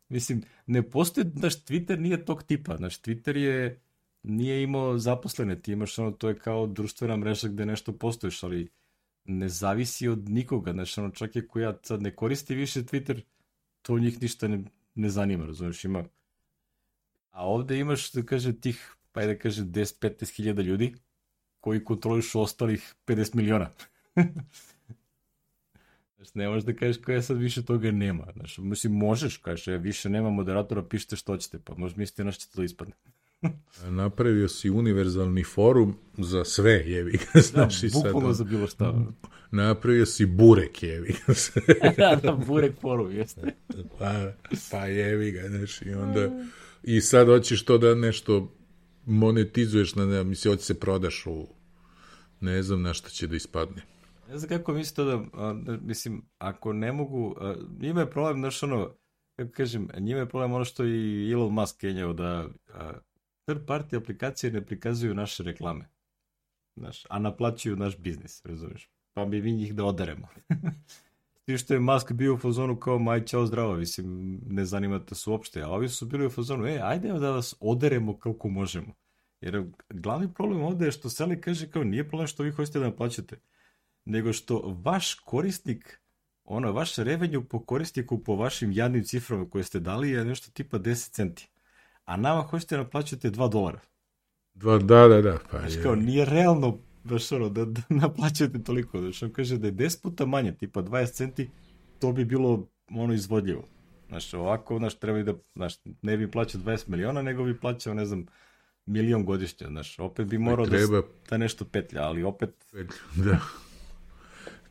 mislim, 0.10 0.43
ne 0.66 0.89
postoji, 0.89 1.28
znaš, 1.36 1.66
Twitter 1.66 2.00
nije 2.00 2.26
tog 2.26 2.43
tipa, 2.43 2.78
znaš, 2.78 3.02
Twitter 3.02 3.36
je, 3.36 3.82
nije 4.24 4.64
imao 4.64 4.98
zaposlene, 4.98 5.62
ti 5.62 5.72
imaš 5.72 6.00
ono, 6.00 6.12
to 6.12 6.30
je 6.30 6.39
kao 6.39 6.68
društvena 6.68 7.18
mreža 7.18 7.48
gde 7.48 7.66
nešto 7.66 7.98
postoješ, 7.98 8.43
ali 8.43 8.70
ne 9.28 9.50
zavisi 9.50 10.08
od 10.08 10.30
nikoga, 10.30 10.72
znači 10.72 11.00
ono 11.00 11.10
čak 11.10 11.36
i 11.36 11.48
koja 11.48 11.78
sad 11.84 12.02
ne 12.02 12.16
koristi 12.16 12.56
više 12.56 12.84
Twitter, 12.84 13.22
to 13.82 14.00
njih 14.00 14.22
ništa 14.22 14.48
ne, 14.48 14.64
ne 14.96 15.10
zanima, 15.10 15.46
razumiješ, 15.46 15.86
ima 15.86 16.04
a 17.38 17.46
ovde 17.46 17.80
imaš, 17.80 18.12
da 18.12 18.24
kaže, 18.26 18.54
tih, 18.60 18.96
pa 19.12 19.26
da 19.26 19.36
kaže, 19.38 19.62
10-15 19.64 20.36
hiljada 20.36 20.62
ljudi 20.62 20.96
koji 21.60 21.84
kontrolišu 21.84 22.42
ostalih 22.42 22.96
50 23.06 23.36
miliona. 23.36 23.70
Znači, 26.18 26.32
ne 26.34 26.48
možeš 26.50 26.64
da 26.64 26.74
kažeš 26.74 27.02
koja 27.02 27.22
sad 27.22 27.38
više 27.38 27.66
toga 27.66 27.92
nema. 27.92 28.28
Znači, 28.34 28.62
mislim, 28.62 28.94
možeš, 28.94 29.38
kažeš, 29.38 29.82
više 29.82 30.10
nema 30.10 30.30
moderatora, 30.30 30.84
pišite 30.84 31.16
što 31.16 31.34
hoćete, 31.34 31.60
pa 31.64 31.76
možeš 31.78 31.98
misliti 31.98 32.24
na 32.24 32.32
što 32.32 32.56
to 32.56 32.64
ispadne. 32.64 32.94
Napravio 34.02 34.48
si 34.48 34.70
univerzalni 34.70 35.44
forum 35.44 35.96
za 36.18 36.46
sve, 36.46 36.74
jevi 36.74 37.12
ga. 37.12 37.42
Znači, 37.42 37.88
da, 37.88 38.00
bukvalno 38.00 38.34
za 38.34 38.44
bilo 38.44 38.68
šta. 38.68 39.06
Napravio 39.52 40.06
si 40.06 40.26
burek, 40.26 40.84
jevi 40.84 41.16
ga. 41.28 41.34
da, 41.98 42.16
da, 42.16 42.32
burek 42.32 42.80
forum, 42.82 43.12
jeste. 43.12 43.56
pa, 44.00 44.32
pa 44.72 44.86
jevi 44.86 45.32
ga, 45.32 45.48
znaš, 45.48 45.82
i 45.82 45.94
onda... 45.94 46.30
I 46.84 47.02
sad 47.02 47.28
hoćeš 47.28 47.66
to 47.66 47.78
da 47.78 47.96
nešto 47.96 48.54
monetizuješ, 49.06 49.96
na, 49.96 50.06
ne, 50.06 50.24
misli, 50.24 50.52
hoće 50.52 50.64
se 50.64 50.80
prodaš 50.80 51.26
u... 51.26 51.48
Ne 52.40 52.64
znam 52.64 52.82
na 52.82 52.94
šta 52.94 53.10
će 53.10 53.28
da 53.28 53.36
ispadne. 53.36 53.82
Ne 54.30 54.38
znam 54.38 54.50
kako 54.50 54.74
mislite 54.74 55.04
da, 55.04 55.24
a, 55.34 55.54
da 55.54 55.78
mislim, 55.78 56.22
ako 56.38 56.74
ne 56.74 56.92
mogu, 56.92 57.36
a, 57.40 57.56
njima 57.80 58.02
je 58.02 58.10
problem, 58.10 58.38
znaš, 58.38 58.64
ono, 58.64 58.96
kako 59.36 59.52
kažem, 59.52 59.88
njima 60.00 60.20
je 60.20 60.30
problem 60.30 60.54
ono 60.54 60.66
što 60.66 60.86
i 60.86 61.32
Elon 61.32 61.54
Musk 61.54 61.78
kenjao 61.78 62.14
da 62.14 62.48
a, 62.74 62.92
third 63.48 63.66
party 63.66 63.98
aplikacije 63.98 64.52
ne 64.52 64.66
prikazuju 64.66 65.14
naše 65.14 65.43
reklame. 65.43 65.89
Znaš, 66.76 67.04
a 67.10 67.20
naplaćuju 67.20 67.76
naš 67.76 67.98
biznis, 67.98 68.45
razumiješ? 68.45 68.89
Pa 69.14 69.26
bi 69.26 69.41
mi 69.41 69.52
njih 69.52 69.76
da 69.76 69.86
oderemo. 69.86 70.28
Ti 71.45 71.58
što 71.58 71.74
je 71.74 71.80
Musk 71.80 72.12
bio 72.12 72.34
u 72.34 72.38
fazonu 72.38 72.80
kao 72.80 73.00
maj 73.00 73.26
čao 73.26 73.45
zdravo, 73.45 73.76
mislim, 73.76 74.39
ne 74.48 74.66
zanimate 74.66 75.16
se 75.16 75.30
uopšte, 75.30 75.62
a 75.62 75.70
ovi 75.70 75.89
su 75.89 76.06
bili 76.06 76.26
u 76.26 76.30
fazonu, 76.30 76.68
e, 76.68 76.80
ajde 76.84 77.08
da 77.08 77.32
vas 77.32 77.56
oderemo 77.60 78.20
kako 78.20 78.50
možemo. 78.50 78.93
Jer 79.41 79.64
glavni 79.89 80.34
problem 80.34 80.62
ovde 80.62 80.86
je 80.86 80.91
što 80.91 81.10
Sally 81.10 81.39
kaže 81.41 81.72
kao 81.72 81.84
nije 81.84 82.08
problem 82.08 82.28
što 82.28 82.43
vi 82.43 82.52
hoćete 82.52 82.80
da 82.80 82.86
naplaćate, 82.86 83.39
nego 84.06 84.34
što 84.34 84.82
vaš 84.86 85.14
korisnik, 85.14 86.02
ono, 86.43 86.72
vaš 86.72 86.95
revenju 86.95 87.45
po 87.45 87.66
korisniku 87.66 88.24
po 88.24 88.36
vašim 88.36 88.72
jadnim 88.72 89.04
ciframa 89.04 89.50
koje 89.50 89.64
ste 89.64 89.80
dali 89.80 90.12
je 90.12 90.26
nešto 90.26 90.52
tipa 90.52 90.80
10 90.80 91.12
centi 91.12 91.50
a 92.08 92.18
nama 92.18 92.41
hoćete 92.41 92.76
da 92.76 92.84
naplaćate 92.84 93.32
2 93.32 93.49
dolara. 93.51 93.80
Dva, 94.53 94.77
da, 94.77 95.07
da, 95.07 95.22
da. 95.22 95.38
Pa 95.52 95.60
znači, 95.60 95.82
kao, 95.84 95.95
nije 95.95 96.26
realno 96.26 96.77
baš 97.03 97.32
ono, 97.32 97.49
da, 97.49 97.65
da 97.65 97.82
naplaćate 97.90 98.64
toliko. 98.64 98.99
Znači, 98.99 99.26
on 99.26 99.32
kaže 99.32 99.57
da 99.57 99.68
je 99.68 99.73
10 99.73 100.02
puta 100.02 100.26
manje, 100.26 100.52
tipa 100.52 100.82
20 100.82 101.11
centi, 101.11 101.49
to 101.99 102.11
bi 102.11 102.26
bilo 102.26 102.68
ono 102.91 103.14
izvodljivo. 103.14 103.64
Znači, 104.10 104.36
ovako, 104.36 104.77
znaš, 104.77 104.95
treba 104.99 105.23
da, 105.23 105.34
znaš, 105.56 105.73
ne 106.02 106.18
bi 106.18 106.32
plaćao 106.32 106.61
20 106.61 106.90
miliona, 106.90 107.22
nego 107.22 107.44
bi 107.44 107.60
plaćao, 107.60 107.94
ne 107.94 108.06
znam, 108.06 108.26
milion 108.86 109.26
godišnje, 109.26 109.68
znaš, 109.68 109.99
opet 109.99 110.27
bi 110.27 110.38
morao 110.38 110.65
da 110.65 110.77
treba... 110.77 111.02
da, 111.02 111.07
da 111.30 111.38
nešto 111.38 111.65
petlja, 111.65 112.02
ali 112.03 112.23
opet... 112.23 112.65
Da. 113.15 113.40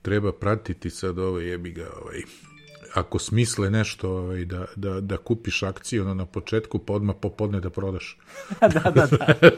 Treba 0.03 0.33
pratiti 0.33 0.91
sad 0.91 1.19
ovo 1.19 1.39
jebi 1.39 1.71
ga, 1.71 1.91
ovaj, 2.03 2.23
ako 2.97 3.19
smisle 3.19 3.71
nešto 3.71 4.11
ovaj, 4.11 4.45
da, 4.45 4.65
da, 4.77 5.01
da 5.01 5.17
kupiš 5.17 5.63
akciju 5.63 6.03
ono, 6.03 6.15
na 6.15 6.27
početku, 6.27 6.79
pa 6.79 6.93
odmah 6.93 7.17
popodne 7.21 7.61
da 7.61 7.71
prodaš. 7.71 8.19
da, 8.61 8.91
da, 8.91 9.07
da. 9.07 9.51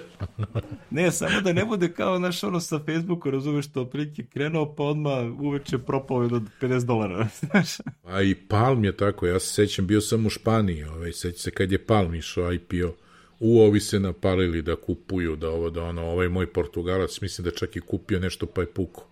Ne, 0.91 1.13
samo 1.13 1.41
da 1.41 1.53
ne 1.53 1.65
bude 1.65 1.93
kao 1.93 2.19
naš 2.19 2.45
ono 2.45 2.61
sa 2.61 2.79
Facebooku, 2.79 3.31
razumeš 3.31 3.69
što 3.69 3.85
prilike 3.85 4.25
krenuo, 4.27 4.75
pa 4.75 4.83
odmah 4.83 5.41
uveče 5.41 5.79
propao 5.79 6.17
od 6.17 6.43
50 6.61 6.85
dolara. 6.85 7.29
A 8.15 8.23
i 8.23 8.35
Palm 8.35 8.85
je 8.85 8.97
tako, 8.97 9.27
ja 9.27 9.39
se 9.39 9.55
sećam, 9.55 9.87
bio 9.87 10.01
sam 10.01 10.27
u 10.27 10.31
Španiji, 10.31 10.85
ovaj, 10.85 11.13
sećam 11.13 11.39
se 11.39 11.51
kad 11.51 11.73
je 11.73 11.87
Palm 11.87 12.15
išao 12.15 12.53
IPO, 12.53 12.95
u 13.41 13.61
ovi 13.61 13.81
se 13.81 14.01
napalili 14.01 14.63
da 14.63 14.77
kupuju, 14.77 15.37
da 15.37 15.51
ovo, 15.51 15.71
da 15.71 15.85
ono, 15.85 16.03
ovaj 16.03 16.29
moj 16.29 16.53
Portugalac, 16.53 17.21
mislim 17.21 17.45
da 17.45 17.51
čak 17.51 17.77
i 17.77 17.81
kupio 17.81 18.21
nešto 18.21 18.47
pa 18.47 18.61
je 18.61 18.67
puko 18.67 19.09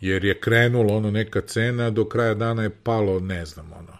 jer 0.00 0.24
je 0.24 0.40
krenulo 0.40 0.96
ono 0.96 1.10
neka 1.10 1.40
cena, 1.40 1.90
do 1.90 2.04
kraja 2.04 2.34
dana 2.34 2.62
je 2.62 2.70
palo, 2.70 3.20
ne 3.20 3.46
znam, 3.46 3.72
ono. 3.72 3.96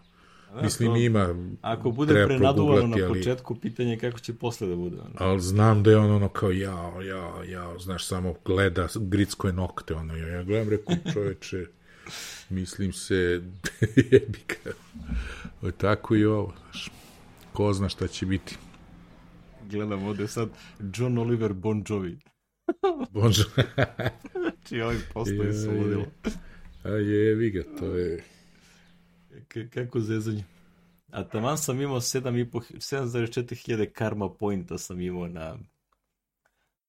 Mislim, 0.62 0.90
to, 0.90 0.97
ima... 0.97 1.35
Ako 1.62 1.90
bude 1.90 2.24
prenaduvano 2.27 2.97
na 2.97 3.09
početku, 3.09 3.55
ali, 3.55 3.60
pitanje 3.60 3.90
je 3.90 3.98
kako 3.98 4.18
će 4.18 4.35
posle 4.35 4.68
da 4.68 4.77
bude. 4.77 4.97
Ono. 5.01 5.12
Ali 5.18 5.40
znam 5.40 5.82
da 5.82 5.90
je 5.90 5.97
ono, 5.97 6.16
ono 6.16 6.28
kao, 6.28 6.51
jao, 6.51 7.02
jao, 7.02 7.44
jao, 7.44 7.78
znaš, 7.78 8.06
samo 8.06 8.35
gleda 8.44 8.89
gritsko 8.94 9.47
je 9.47 9.52
nokte, 9.52 9.94
ono, 9.94 10.16
ja, 10.16 10.28
ja 10.28 10.43
gledam, 10.43 10.68
reku, 10.68 10.93
čoveče, 11.12 11.66
mislim 12.48 12.93
se, 12.93 13.43
jebika. 14.12 14.70
Tako 15.77 16.16
i 16.16 16.24
ovo, 16.24 16.52
znaš, 16.62 16.90
ko 17.52 17.73
zna 17.73 17.89
šta 17.89 18.09
će 18.09 18.27
biti. 18.27 18.56
Gledam 19.70 20.05
ovde 20.05 20.28
sad 20.28 20.48
John 20.94 21.18
Oliver 21.18 21.52
Bon 21.52 21.85
Jovi. 21.89 22.18
Bonjour. 23.12 23.47
znači, 24.32 24.80
ovi 24.80 24.98
postoji 25.14 25.52
su 25.52 25.70
ludilo. 25.70 26.06
A 26.84 26.88
jevi 26.88 27.51
ga, 27.51 27.62
to 27.78 27.86
je... 27.86 28.24
K 29.48 29.68
kako 29.74 30.01
zezanje. 30.01 30.44
A 31.10 31.24
taman 31.24 31.59
sam 31.59 31.80
imao 31.80 32.01
7,4 32.01 33.64
hiljade 33.64 33.90
karma 33.90 34.30
pointa 34.30 34.78
sam 34.78 35.01
imao 35.01 35.28
na 35.28 35.56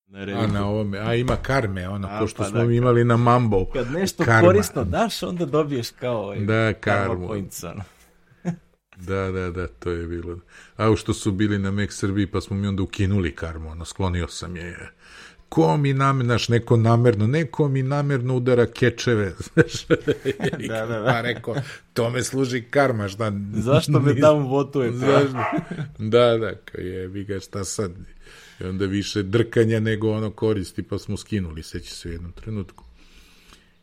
na 0.07 0.19
A 0.19 0.47
na 0.47 0.67
ovome, 0.67 0.99
a 0.99 1.15
ima 1.15 1.35
karme, 1.35 1.89
ono, 1.89 2.07
a, 2.11 2.19
pošto 2.19 2.43
pa 2.43 2.49
smo 2.49 2.65
da, 2.65 2.73
imali 2.73 3.03
na 3.03 3.17
Mambo. 3.17 3.65
Kad 3.73 3.91
nešto 3.91 4.23
karma. 4.23 4.47
korisno 4.47 4.83
daš, 4.83 5.23
onda 5.23 5.45
dobiješ 5.45 5.89
kao 5.89 6.23
ovaj, 6.23 6.39
da, 6.39 6.73
karma 6.73 7.27
points, 7.27 7.63
da, 8.97 9.31
da, 9.31 9.51
da, 9.51 9.67
to 9.67 9.91
je 9.91 10.07
bilo. 10.07 10.39
A 10.77 10.95
što 10.95 11.13
su 11.13 11.31
bili 11.31 11.59
na 11.59 11.71
Mek 11.71 11.93
Srbiji, 11.93 12.27
pa 12.27 12.41
smo 12.41 12.57
mi 12.57 12.67
onda 12.67 12.83
ukinuli 12.83 13.35
karmu, 13.35 13.69
ono, 13.69 13.85
sklonio 13.85 14.27
sam 14.27 14.55
je 14.55 14.91
ko 15.49 15.77
mi 15.77 15.93
namerno, 15.93 16.29
znaš, 16.29 16.49
neko 16.49 16.77
namerno, 16.77 17.27
neko 17.27 17.67
mi 17.67 17.83
namerno 17.83 18.35
udara 18.35 18.65
kečeve, 18.65 19.33
znaš, 19.53 19.85
da, 20.67 20.85
da, 20.85 20.99
da. 20.99 21.05
pa 21.05 21.21
rekao, 21.21 21.55
to 21.93 22.09
me 22.09 22.23
služi 22.23 22.61
karma, 22.61 23.07
šta? 23.07 23.31
Zašto 23.53 23.99
me 23.99 24.19
tamo 24.21 24.47
votuje? 24.47 24.91
Zašto? 24.91 25.37
Da, 25.97 26.37
da, 26.37 26.55
kao 26.55 26.81
je, 26.81 27.07
vi 27.07 27.23
ga 27.23 27.39
šta 27.39 27.63
sad? 27.63 27.91
I 28.59 28.63
onda 28.63 28.85
više 28.85 29.23
drkanja 29.23 29.79
nego 29.79 30.11
ono 30.11 30.31
koristi, 30.31 30.83
pa 30.83 30.97
smo 30.97 31.17
skinuli, 31.17 31.63
seći 31.63 31.91
se 31.91 32.09
u 32.09 32.11
jednom 32.11 32.31
trenutku. 32.31 32.83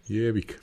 Jebik. 0.09 0.61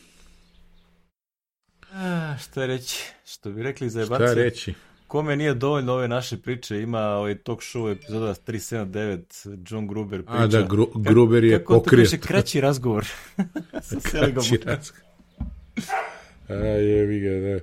A, 1.93 2.35
šta 2.43 2.65
reći? 2.65 3.03
Što 3.25 3.51
bi 3.51 3.63
rekli 3.63 3.89
za 3.89 3.99
jebacije? 3.99 4.27
Šta 4.27 4.33
reći? 4.33 4.73
Kome 5.11 5.35
nije 5.35 5.53
dovoljno 5.53 5.93
ove 5.93 6.07
naše 6.07 6.37
priče, 6.37 6.81
ima 6.81 6.99
ovaj 6.99 7.37
talk 7.37 7.59
show 7.59 7.91
epizoda 7.91 8.33
379, 8.47 9.71
John 9.71 9.87
Gruber 9.87 10.21
priča. 10.21 10.43
A 10.43 10.47
da, 10.47 10.61
Gru, 10.61 10.87
Gruber 10.95 11.43
je 11.43 11.59
kako 11.59 11.73
pokrijet. 11.73 12.11
Kako 12.11 12.27
kraći 12.27 12.61
razgovor. 12.61 13.07
kraći 14.11 14.59
razgovor. 14.65 15.05
A 16.49 16.53
jebi 16.53 17.19
ga, 17.19 17.29
da. 17.29 17.59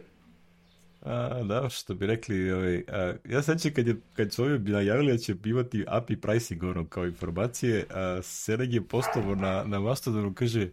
A, 1.12 1.42
da, 1.42 1.68
što 1.68 1.94
bi 1.94 2.06
rekli, 2.06 2.52
ovaj, 2.52 2.82
a, 2.88 3.14
ja 3.28 3.42
sećam 3.42 3.72
kad, 3.74 3.86
je, 3.86 3.96
kad 4.14 4.32
su 4.32 4.44
ovi 4.44 4.58
najavili 4.58 5.12
da 5.12 5.18
će 5.18 5.34
imati 5.44 5.84
API 5.88 6.16
pricing 6.16 6.62
ono, 6.62 6.86
kao 6.86 7.06
informacije, 7.06 7.84
a 7.90 8.22
Sereg 8.22 8.74
je 8.74 8.82
postavio 8.82 9.34
na, 9.34 9.64
na 9.64 9.80
Mastodonu, 9.80 10.34
kaže, 10.34 10.68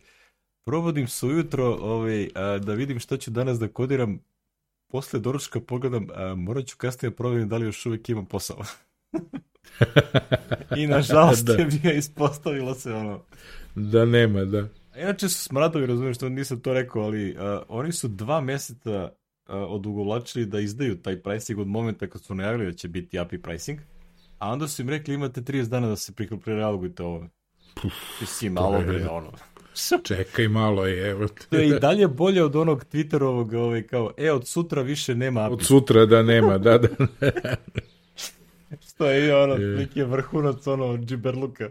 provodim 0.65 1.07
se 1.07 1.25
ujutro 1.25 1.65
ovaj, 1.65 2.29
a, 2.35 2.57
da 2.57 2.73
vidim 2.73 2.99
šta 2.99 3.17
ću 3.17 3.31
danas 3.31 3.59
da 3.59 3.67
kodiram, 3.67 4.19
posle 4.87 5.19
doručka 5.19 5.59
pogledam, 5.59 6.07
a, 6.13 6.35
morat 6.35 6.65
ću 6.65 6.77
kasnije 6.77 7.09
da 7.09 7.15
proverim 7.15 7.49
da 7.49 7.57
li 7.57 7.65
još 7.65 7.85
uvijek 7.85 8.09
imam 8.09 8.25
posao. 8.25 8.61
I 10.77 10.87
nažalost 10.87 11.45
da. 11.45 11.53
je 11.53 11.65
bio 11.65 11.91
ispostavilo 11.91 12.73
se 12.75 12.93
ono. 12.93 13.21
Da 13.75 14.05
nema, 14.05 14.45
da. 14.45 14.67
Inače 14.97 15.29
su 15.29 15.43
smradovi, 15.43 15.85
razumijem 15.85 16.13
što 16.13 16.29
nisam 16.29 16.59
to 16.59 16.73
rekao, 16.73 17.01
ali 17.01 17.35
a, 17.39 17.61
oni 17.67 17.91
su 17.91 18.07
dva 18.07 18.41
meseca 18.41 19.09
odugovlačili 19.47 20.45
da 20.45 20.59
izdaju 20.59 21.01
taj 21.01 21.21
pricing 21.21 21.59
od 21.59 21.67
momenta 21.67 22.07
kad 22.07 22.23
su 22.23 22.35
najavili 22.35 22.65
da 22.65 22.73
će 22.77 22.87
biti 22.87 23.19
API 23.19 23.41
pricing, 23.41 23.79
a 24.39 24.51
onda 24.51 24.67
su 24.67 24.81
im 24.81 24.89
rekli 24.89 25.13
imate 25.13 25.41
30 25.41 25.67
dana 25.67 25.87
da 25.87 25.95
se 25.95 26.13
prireagujete 26.43 27.03
ovo. 27.03 27.27
Ti 28.19 28.25
si 28.25 28.49
malo 28.49 28.81
bre, 28.81 29.07
ono. 29.07 29.31
Čekaj 30.07 30.47
malo 30.47 30.85
je, 30.85 31.09
evo 31.09 31.27
te. 31.27 31.45
To 31.49 31.57
je 31.57 31.67
i 31.67 31.79
dalje 31.79 32.07
bolje 32.07 32.43
od 32.43 32.55
onog 32.55 32.85
Twitterovog, 32.93 33.55
ovaj, 33.55 33.83
kao, 33.83 34.11
e, 34.17 34.31
od 34.31 34.47
sutra 34.47 34.81
više 34.81 35.15
nema. 35.15 35.49
Od 35.49 35.63
sutra 35.63 36.05
da 36.05 36.23
nema, 36.23 36.57
da, 36.57 36.77
da. 36.77 36.87
Što 38.89 39.05
je 39.05 39.35
ono, 39.35 39.55
neki 39.55 40.03
vrhunac, 40.03 40.67
ono, 40.67 40.97
džiberluka. 40.97 41.69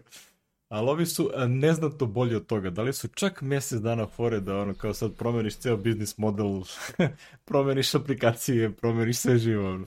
Ali 0.69 0.91
ovi 0.91 1.07
su 1.07 1.31
neznatno 1.49 2.07
bolji 2.07 2.35
od 2.35 2.47
toga. 2.47 2.71
Da 2.71 2.83
li 2.83 2.93
su 2.93 3.09
čak 3.09 3.41
mjesec 3.41 3.81
dana 3.81 4.07
fore 4.07 4.41
da 4.41 4.59
ono 4.59 4.75
kao 4.75 4.95
sad 4.95 5.13
promeniš 5.13 5.57
ceo 5.57 5.77
biznis 5.77 6.19
model, 6.19 6.63
promeniš 7.49 7.95
aplikacije, 7.95 8.73
promeniš 8.73 9.17
sve 9.17 9.39
živo. 9.39 9.71
Ono. 9.71 9.87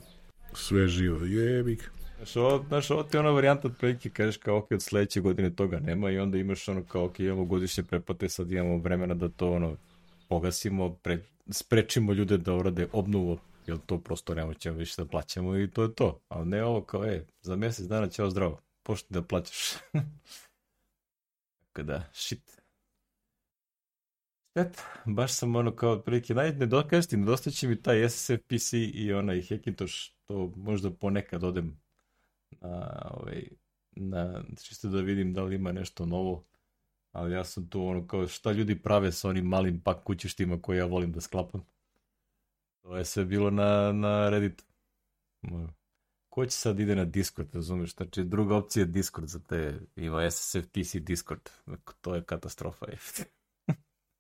Sve 0.54 0.88
živo, 0.88 1.26
jebik. 1.26 1.92
Ovo, 2.36 2.66
znaš, 2.68 2.92
ovo 2.92 3.04
ti 3.04 3.18
je 3.18 3.20
ona 3.20 3.30
varijanta 3.30 3.68
od 3.68 3.78
prilike, 3.78 4.10
kažeš 4.10 4.38
kao 4.38 4.58
ok, 4.58 4.72
od 4.72 4.82
sledeće 4.82 5.22
godine 5.22 5.56
toga 5.56 5.80
nema 5.80 6.12
i 6.12 6.20
onda 6.20 6.38
imaš 6.38 6.68
ono 6.68 6.84
kao 6.84 7.06
ok, 7.06 7.20
imamo 7.20 7.46
godišnje 7.46 7.84
preplate, 7.84 8.30
sad 8.30 8.52
imamo 8.52 8.78
vremena 8.78 9.14
da 9.14 9.30
to 9.30 9.52
ono 9.52 9.78
pogasimo, 10.28 10.94
pre, 10.96 11.24
sprečimo 11.50 12.14
ljude 12.14 12.38
da 12.38 12.56
urade 12.56 12.88
obnovu, 12.92 13.40
jer 13.68 13.78
to 13.86 14.00
prosto 14.00 14.36
nema 14.36 14.54
ćemo 14.54 14.78
više 14.78 15.02
da 15.02 15.08
plaćamo 15.08 15.58
i 15.58 15.72
to 15.72 15.84
je 15.84 15.96
to. 15.96 16.20
Ali 16.28 16.46
ne 16.46 16.64
ovo 16.64 16.82
kao, 16.82 17.06
e, 17.06 17.26
za 17.42 17.56
mjesec 17.56 17.86
dana 17.86 18.08
će 18.08 18.22
ovo 18.22 18.32
zdravo, 18.32 18.62
pošto 18.84 19.08
da 19.10 19.22
plaćaš. 19.22 19.74
Tako 21.60 21.84
da, 21.84 22.10
shit. 22.14 22.62
Štet, 24.52 24.82
baš 25.06 25.34
sam 25.34 25.56
ono 25.56 25.76
kao 25.76 25.92
otprilike 25.92 26.34
najnedokasti, 26.34 27.18
nedostaće 27.18 27.68
mi 27.68 27.82
taj 27.82 28.10
SSF 28.10 28.40
PC 28.48 28.74
i 28.74 29.14
onaj 29.14 29.42
Hackintosh, 29.42 29.96
to 30.26 30.54
možda 30.56 30.92
ponekad 30.92 31.44
odem 31.44 31.87
na, 32.62 33.02
ovaj, 33.12 33.48
na, 33.92 34.44
čisto 34.62 34.90
da 34.90 35.02
vidim 35.02 35.34
da 35.34 35.44
li 35.44 35.56
ima 35.56 35.72
nešto 35.72 36.06
novo, 36.06 36.44
ali 37.12 37.34
ja 37.34 37.44
sam 37.44 37.70
tu 37.70 37.88
ono 37.88 38.08
kao 38.08 38.28
šta 38.28 38.52
ljudi 38.52 38.82
prave 38.82 39.12
sa 39.12 39.30
onim 39.30 39.46
malim 39.46 39.82
pak 39.82 40.04
kućištima 40.04 40.62
koje 40.62 40.78
ja 40.78 40.86
volim 40.86 41.12
da 41.12 41.22
sklapam. 41.22 41.66
To 42.82 42.98
je 42.98 43.06
sve 43.06 43.26
bilo 43.26 43.50
na, 43.50 43.92
na 43.92 44.30
Redditu 44.30 44.64
ko 46.38 46.46
će 46.46 46.52
sad 46.52 46.80
ide 46.80 46.96
na 46.96 47.06
Discord, 47.06 47.56
razumeš? 47.56 47.96
Znači, 47.96 48.24
druga 48.24 48.56
opcija 48.56 48.82
je 48.82 48.88
Discord 48.88 49.28
za 49.28 49.40
te, 49.40 49.80
ima 49.96 50.32
SSFTC 50.32 50.96
Discord. 50.96 51.50
To 52.02 52.16
je 52.16 52.24
katastrofa. 52.24 52.86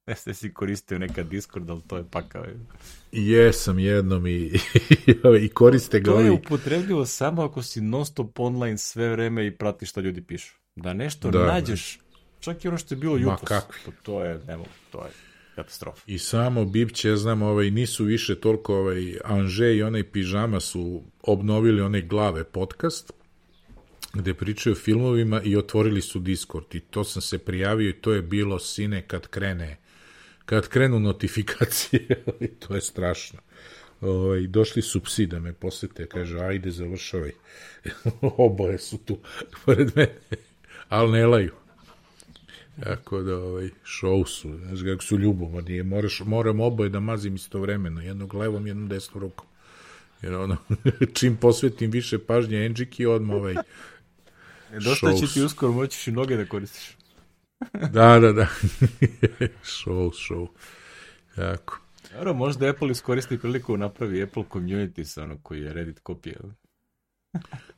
Jeste 0.07 0.33
si 0.33 0.53
koristio 0.53 0.99
neka 0.99 1.23
Discord, 1.23 1.69
ali 1.69 1.81
to 1.87 1.97
je 1.97 2.03
pakao. 2.11 2.45
Jesam 3.11 3.79
jednom 3.79 4.27
i, 4.27 4.51
i 5.45 5.49
koriste 5.49 5.99
ga 5.99 6.11
To 6.11 6.19
je 6.19 6.31
upotrebljivo 6.31 7.05
samo 7.05 7.43
ako 7.43 7.63
si 7.63 7.81
non 7.81 8.05
stop 8.05 8.39
online 8.39 8.77
sve 8.77 9.09
vreme 9.09 9.47
i 9.47 9.51
pratiš 9.51 9.89
šta 9.89 10.01
ljudi 10.01 10.21
pišu. 10.21 10.55
Da 10.75 10.93
nešto 10.93 11.31
da, 11.31 11.45
nađeš, 11.45 11.99
čak 12.39 12.65
i 12.65 12.67
ono 12.67 12.77
što 12.77 12.93
je 12.95 12.99
bilo 12.99 13.17
jutros. 13.17 13.49
To, 13.85 13.91
to 14.03 14.23
je, 14.23 14.39
ne 14.47 14.57
mogu, 14.57 14.69
to 14.91 15.03
je 15.05 15.11
katastrofa. 15.55 16.01
I 16.07 16.19
samo 16.19 16.65
Bipće, 16.65 17.15
znam, 17.15 17.41
ovaj, 17.41 17.71
nisu 17.71 18.03
više 18.03 18.35
toliko 18.35 18.75
ovaj, 18.75 19.17
Anže 19.23 19.75
i 19.75 19.83
onaj 19.83 20.03
Pižama 20.03 20.59
su 20.59 21.03
obnovili 21.21 21.81
onaj 21.81 22.01
glave 22.01 22.43
podcast, 22.43 23.13
gde 24.13 24.33
pričaju 24.33 24.73
o 24.73 24.79
filmovima 24.79 25.41
i 25.43 25.55
otvorili 25.55 26.01
su 26.01 26.19
Discord 26.19 26.75
i 26.75 26.79
to 26.79 27.03
sam 27.03 27.21
se 27.21 27.37
prijavio 27.37 27.89
i 27.89 27.93
to 27.93 28.13
je 28.13 28.21
bilo 28.21 28.59
sine 28.59 29.01
kad 29.01 29.27
krene 29.27 29.77
kad 30.47 30.67
krenu 30.67 30.99
notifikacije 30.99 32.23
i 32.45 32.47
to 32.47 32.75
je 32.75 32.81
strašno 32.81 33.39
ovaj, 34.01 34.47
došli 34.47 34.81
su 34.81 35.03
psi 35.03 35.25
da 35.25 35.39
me 35.39 35.53
posete 35.53 36.05
kaže 36.05 36.39
ajde 36.39 36.71
završavaj 36.71 37.31
oboje 38.21 38.77
su 38.77 38.97
tu 38.97 39.17
pored 39.65 39.91
mene 39.95 40.15
ali 40.89 41.11
ne 41.11 41.25
laju 41.25 41.51
Tako 42.83 43.21
da, 43.21 43.35
ovaj, 43.37 43.69
show 43.85 44.27
su, 44.27 44.57
znaš 44.57 44.79
kako 44.85 45.03
su 45.03 45.17
ljubomorni, 45.17 45.83
moraš, 45.83 46.21
moram 46.25 46.59
oboje 46.59 46.89
da 46.89 46.99
mazim 46.99 47.35
istovremeno, 47.35 48.01
jednog 48.01 48.33
levom, 48.33 48.67
jednom 48.67 48.87
desnom 48.87 49.21
rukom. 49.21 49.45
Jer 50.21 50.33
ono, 50.33 50.57
čim 51.13 51.37
posvetim 51.37 51.91
više 51.91 52.19
pažnje 52.19 52.65
Enđiki, 52.65 53.05
odmah 53.05 53.35
ovaj, 53.35 53.53
e, 53.53 54.79
Dosta 54.79 55.13
će 55.13 55.33
ti 55.33 55.41
uskoro 55.41 55.71
moćiš 55.71 56.07
i 56.07 56.11
noge 56.11 56.37
da 56.37 56.45
koristiš. 56.45 56.96
Da, 57.93 58.19
da, 58.19 58.31
da. 58.33 58.47
show, 59.77 60.11
show. 60.11 60.47
Jako. 61.37 61.81
Dobro, 62.13 62.33
možda 62.33 62.69
Apple 62.69 62.91
iskoristi 62.91 63.37
priliku 63.37 63.77
napravi 63.77 64.23
Apple 64.23 64.43
community 64.43 65.03
sa 65.03 65.23
ono 65.23 65.37
koji 65.43 65.61
je 65.61 65.73
Reddit 65.73 65.99
kopija. 65.99 66.39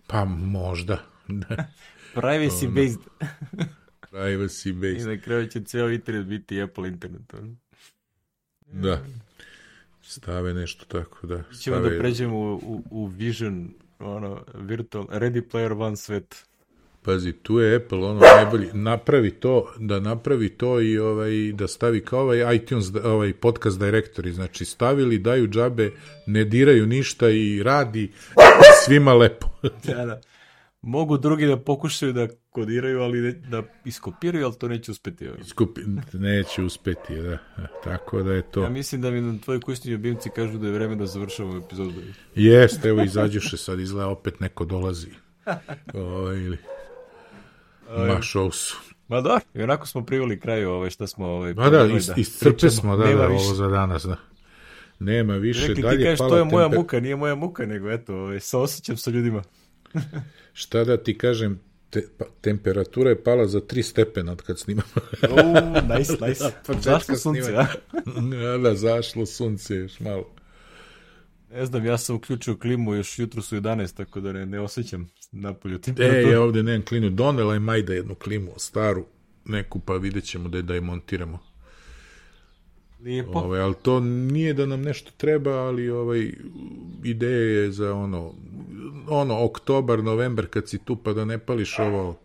pa 0.08 0.26
možda. 0.26 1.04
Privacy 2.16 2.68
based. 2.68 3.00
Privacy 4.12 4.74
based. 4.74 5.08
I 5.08 5.16
na 5.16 5.22
kraju 5.22 5.48
će 5.48 5.64
ceo 5.64 5.90
internet 5.90 6.26
biti 6.26 6.62
Apple 6.62 6.88
internet. 6.88 7.34
Da. 8.62 9.06
Stave 10.02 10.54
nešto 10.54 10.86
tako, 10.86 11.28
da. 11.28 11.44
Ćemo 11.60 11.80
da 11.80 12.00
pređemo 12.00 12.38
u, 12.38 12.56
u, 12.56 12.84
u 12.92 13.06
Vision, 13.06 13.74
ono, 14.00 14.44
virtual, 14.54 15.08
Ready 15.08 15.42
Player 15.52 15.82
One 15.82 15.96
svet. 15.96 16.49
Pazi, 17.02 17.34
tu 17.34 17.60
je 17.60 17.76
Apple 17.76 17.98
ono 17.98 18.20
najbolji, 18.20 18.70
napravi 18.74 19.32
to, 19.32 19.74
da 19.80 20.00
napravi 20.00 20.50
to 20.50 20.82
i 20.82 20.98
ovaj, 20.98 21.52
da 21.54 21.68
stavi 21.68 22.02
kao 22.02 22.22
ovaj 22.22 22.56
iTunes, 22.56 22.86
ovaj 23.04 23.34
podcast 23.34 23.80
directory, 23.80 24.32
znači 24.32 24.66
stavili, 24.66 25.20
daju 25.20 25.48
džabe, 25.48 25.92
ne 26.26 26.44
diraju 26.44 26.86
ništa 26.86 27.30
i 27.30 27.64
radi 27.64 28.12
svima 28.86 29.14
lepo. 29.14 29.48
da, 29.88 30.06
da 30.06 30.22
mogu 30.82 31.18
drugi 31.18 31.46
da 31.46 31.58
pokušaju 31.58 32.14
da 32.14 32.28
kodiraju, 32.50 33.02
ali 33.02 33.22
ne, 33.22 33.32
da 33.32 33.64
iskopiraju, 33.86 34.46
ali 34.46 34.56
to 34.56 34.68
neće 34.68 34.92
uspeti. 34.92 35.30
Iskopi, 35.42 35.82
neće 36.14 36.64
uspeti, 36.64 37.16
da. 37.16 37.38
Tako 37.84 38.24
da 38.24 38.34
je 38.34 38.42
to. 38.42 38.64
Ja 38.64 38.70
mislim 38.70 39.02
da 39.02 39.12
mi 39.12 39.22
na 39.22 39.40
tvoji 39.46 39.60
kućni 39.60 39.92
ljubimci 39.92 40.30
kažu 40.36 40.58
da 40.58 40.68
je 40.68 40.74
vreme 40.74 40.96
da 40.96 41.06
završavamo 41.06 41.58
epizodu. 41.66 42.02
Jeste, 42.36 42.90
evo 42.90 43.04
izađuše 43.04 43.58
sad, 43.58 43.80
izgleda 43.80 44.08
opet 44.08 44.40
neko 44.40 44.66
dolazi. 44.66 45.10
O, 45.94 46.34
ili... 46.34 46.58
Ma 47.98 48.20
show 48.22 48.52
su. 48.52 48.78
Ma 49.08 49.22
da, 49.22 49.40
i 49.54 49.62
onako 49.62 49.88
smo 49.88 50.06
priveli 50.06 50.40
kraju 50.40 50.70
ovaj, 50.72 50.90
šta 50.90 51.08
smo... 51.08 51.28
Ovaj, 51.28 51.54
Ma 51.54 51.70
da, 51.70 51.86
is, 51.86 52.10
iscrpe 52.18 52.70
smo, 52.70 52.98
da, 52.98 53.14
da, 53.14 53.28
ovo 53.28 53.54
za 53.54 53.68
danas, 53.68 54.04
da. 54.04 54.16
Nema 55.00 55.36
više, 55.36 55.68
Rekli, 55.68 55.84
dalje 55.84 55.98
ti 55.98 56.04
kažeš, 56.04 56.20
to 56.20 56.38
je 56.38 56.44
moja 56.44 56.66
temper... 56.66 56.80
muka, 56.80 57.00
nije 57.00 57.16
moja 57.16 57.36
muka, 57.36 57.66
nego 57.66 57.92
eto, 57.92 58.16
ovaj, 58.16 58.40
saosjećam 58.40 58.98
sa 58.98 59.12
ljudima. 59.12 59.44
Šta 60.54 60.84
da 60.84 60.98
ti 60.98 61.18
kažem, 61.18 61.60
te, 61.90 62.08
pa, 62.18 62.26
temperatura 62.42 63.10
je 63.10 63.24
pala 63.24 63.48
za 63.48 63.60
3 63.60 63.82
stepena 63.82 64.32
od 64.32 64.42
kad 64.42 64.60
snimamo. 64.60 64.88
Uuu, 65.30 65.98
nice, 65.98 66.14
nice. 66.28 66.44
Zašlo 66.90 67.16
sunce, 67.16 67.52
ja? 67.52 67.68
ja? 68.42 68.58
da, 68.64 68.76
zašlo 68.76 69.26
sunce 69.26 69.76
još 69.76 70.00
malo. 70.00 70.30
Ne 71.52 71.66
znam, 71.66 71.86
ja 71.86 71.98
sam 71.98 72.16
uključio 72.16 72.56
klimu 72.58 72.96
još 72.96 73.20
jutro 73.20 73.42
su 73.42 73.56
11, 73.56 73.96
tako 73.98 74.20
da 74.20 74.34
ne, 74.34 74.46
ne 74.46 74.60
osjećam 74.60 75.10
napolju 75.32 75.76
E, 75.76 75.82
temperaturu. 75.82 76.32
ja 76.32 76.42
ovde 76.42 76.64
nemam 76.64 76.86
klinu. 76.86 77.10
Donela 77.10 77.54
je 77.54 77.60
Majda 77.60 77.94
jednu 77.94 78.16
klimu, 78.16 78.52
staru, 78.58 79.06
neku, 79.46 79.80
pa 79.80 79.94
vidjet 79.94 80.24
ćemo 80.24 80.50
da 80.50 80.58
je, 80.58 80.62
da 80.64 80.74
je 80.74 80.82
montiramo. 80.82 81.40
Lijepo. 83.04 83.40
Ovaj, 83.40 83.62
ali 83.62 83.76
to 83.82 84.00
nije 84.00 84.54
da 84.54 84.66
nam 84.66 84.82
nešto 84.82 85.12
treba, 85.18 85.52
ali 85.52 85.90
ovaj 85.90 86.32
ideja 87.04 87.62
je 87.62 87.72
za 87.72 87.94
ono 87.94 88.34
ono 89.08 89.46
oktobar, 89.46 90.04
novembar 90.04 90.48
kad 90.48 90.70
si 90.70 90.78
tu 90.78 90.96
pa 90.96 91.14
da 91.14 91.26
ne 91.26 91.38
pališ 91.38 91.80
ovo 91.80 92.20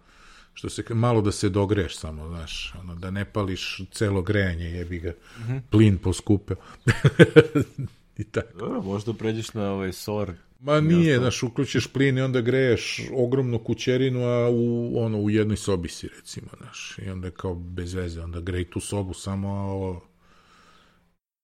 što 0.54 0.68
se 0.68 0.84
malo 0.90 1.20
da 1.20 1.32
se 1.32 1.48
dogreš 1.48 1.96
samo, 1.98 2.28
znaš, 2.28 2.74
ono 2.80 2.94
da 2.94 3.10
ne 3.10 3.24
pališ 3.24 3.80
celo 3.92 4.22
grejanje, 4.22 4.64
jebi 4.64 4.98
ga. 4.98 5.10
Mm 5.10 5.42
-hmm. 5.42 5.60
Plin 5.70 5.98
poskupeo. 5.98 6.56
I 8.18 8.24
tako. 8.24 8.58
Dobro, 8.58 8.82
možda 8.82 9.12
pređeš 9.12 9.54
na 9.54 9.72
ovaj 9.72 9.92
solar. 9.92 10.32
Ma 10.60 10.80
nije, 10.80 11.18
znaš, 11.18 11.42
uključiš 11.42 11.86
plin 11.86 12.18
i 12.18 12.20
onda 12.20 12.40
greješ 12.40 13.00
ogromnu 13.14 13.58
kućerinu, 13.58 14.24
a 14.24 14.48
u, 14.50 14.92
ono, 15.04 15.18
u 15.18 15.30
jednoj 15.30 15.56
sobi 15.56 15.88
si, 15.88 16.08
recimo, 16.16 16.46
znaš, 16.56 16.98
i 17.06 17.10
onda 17.10 17.26
je 17.26 17.30
kao 17.30 17.54
bez 17.54 17.94
veze, 17.94 18.20
onda 18.20 18.40
grej 18.40 18.70
tu 18.70 18.80
sobu 18.80 19.14
samo, 19.14 19.48
ovo, 19.48 20.08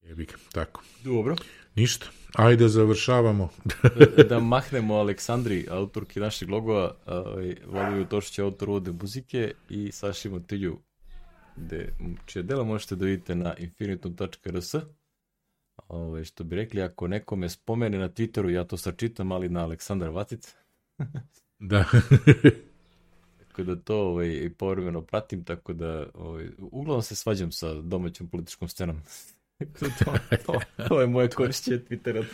jebi 0.02 0.24
ga, 0.24 0.34
tako. 0.52 0.82
Dobro. 1.05 1.36
Ništa. 1.74 2.06
Ajde, 2.34 2.68
završavamo. 2.68 3.48
da, 4.16 4.22
da 4.22 4.40
mahnemo 4.40 4.94
Aleksandri, 4.94 5.66
autorki 5.70 6.20
našeg 6.20 6.51
logova, 6.51 6.94
ovaj, 7.06 7.56
Vladoviju 7.66 8.06
Tošić, 8.06 8.38
autor 8.38 8.70
uvode 8.70 8.92
muzike 8.92 9.52
i 9.68 9.92
Saši 9.92 10.28
Motilju, 10.28 10.78
gde, 11.56 11.92
čije 12.26 12.42
dela 12.42 12.64
možete 12.64 12.97
da 12.97 13.05
vidite 13.05 13.34
na 13.34 13.55
infinitum.rs. 13.59 14.74
Ovaj, 15.89 16.24
što 16.24 16.44
bi 16.44 16.57
rekli, 16.57 16.82
ako 16.82 17.09
neko 17.09 17.36
me 17.36 17.48
spomene 17.48 17.98
na 17.98 18.09
Twitteru, 18.09 18.48
ja 18.48 18.65
to 18.65 18.77
sačitam, 18.77 19.32
ali 19.32 19.48
na 19.48 19.62
Aleksandar 19.65 20.11
Vatic. 20.11 20.55
da. 21.59 21.85
tako 23.48 23.62
da 23.62 23.77
to 23.77 23.97
ovaj, 23.97 24.51
povremeno 24.59 25.02
pratim, 25.02 25.44
tako 25.44 25.73
da 25.73 26.07
ovaj, 26.15 26.48
uglavnom 26.59 27.02
se 27.02 27.16
svađam 27.16 27.52
sa 27.52 27.74
domaćom 27.74 28.28
političkom 28.28 28.69
scenom. 28.69 29.02
to, 29.78 29.86
to, 30.47 30.61
to 30.89 31.01
je 31.01 31.07
moje 31.07 31.28
korišćenje 31.28 31.78
Twittera. 31.78 32.24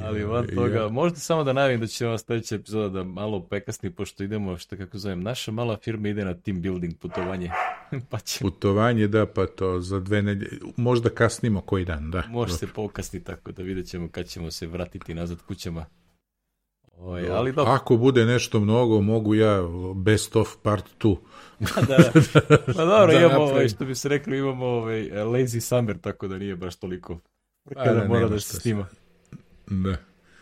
Ali 0.00 0.24
van 0.24 0.46
toga, 0.54 0.78
ja. 0.78 0.88
možda 0.88 1.18
samo 1.18 1.44
da 1.44 1.52
najavim 1.52 1.80
da 1.80 1.86
će 1.86 2.06
ova 2.06 2.18
sledeća 2.18 2.54
epizoda 2.54 2.88
da 2.88 3.04
malo 3.04 3.40
prekasni, 3.40 3.90
pošto 3.90 4.24
idemo, 4.24 4.58
što 4.58 4.76
kako 4.76 4.98
zovem, 4.98 5.22
naša 5.22 5.52
mala 5.52 5.76
firma 5.76 6.08
ide 6.08 6.24
na 6.24 6.34
team 6.34 6.62
building 6.62 6.98
putovanje. 6.98 7.50
pa 8.10 8.18
će... 8.18 8.38
Putovanje, 8.40 9.06
da, 9.06 9.26
pa 9.26 9.46
to 9.46 9.80
za 9.80 10.00
dve 10.00 10.22
nedelje, 10.22 10.60
možda 10.76 11.10
kasnimo 11.10 11.60
koji 11.60 11.84
dan, 11.84 12.10
da. 12.10 12.22
Može 12.28 12.52
se 12.52 12.66
pokasni 12.66 13.24
tako 13.24 13.52
da 13.52 13.62
vidjet 13.62 13.86
ćemo 13.86 14.08
kad 14.08 14.26
ćemo 14.26 14.50
se 14.50 14.66
vratiti 14.66 15.14
nazad 15.14 15.42
kućama. 15.42 15.86
Oj, 16.98 17.30
ali 17.30 17.52
dobro. 17.52 17.72
Ako 17.72 17.96
bude 17.96 18.24
nešto 18.24 18.60
mnogo, 18.60 19.00
mogu 19.00 19.34
ja 19.34 19.62
best 19.94 20.36
of 20.36 20.48
part 20.62 20.84
2. 21.00 21.16
da, 21.60 21.68
da. 21.96 22.10
Pa 22.66 22.84
dobro, 22.92 23.12
da 23.12 23.18
imamo, 23.18 23.44
ovaj, 23.44 23.68
što 23.68 23.84
bi 23.84 23.94
se 23.94 24.08
rekli, 24.08 24.38
imamo 24.38 24.66
ovaj, 24.66 25.10
lazy 25.10 25.60
summer, 25.60 25.98
tako 25.98 26.28
da 26.28 26.38
nije 26.38 26.56
baš 26.56 26.76
toliko 26.76 27.18
kada 27.74 28.00
da, 28.00 28.08
mora 28.08 28.28
da 28.28 28.40
se 28.40 28.60
snima. 28.60 28.86
Da. 29.66 29.96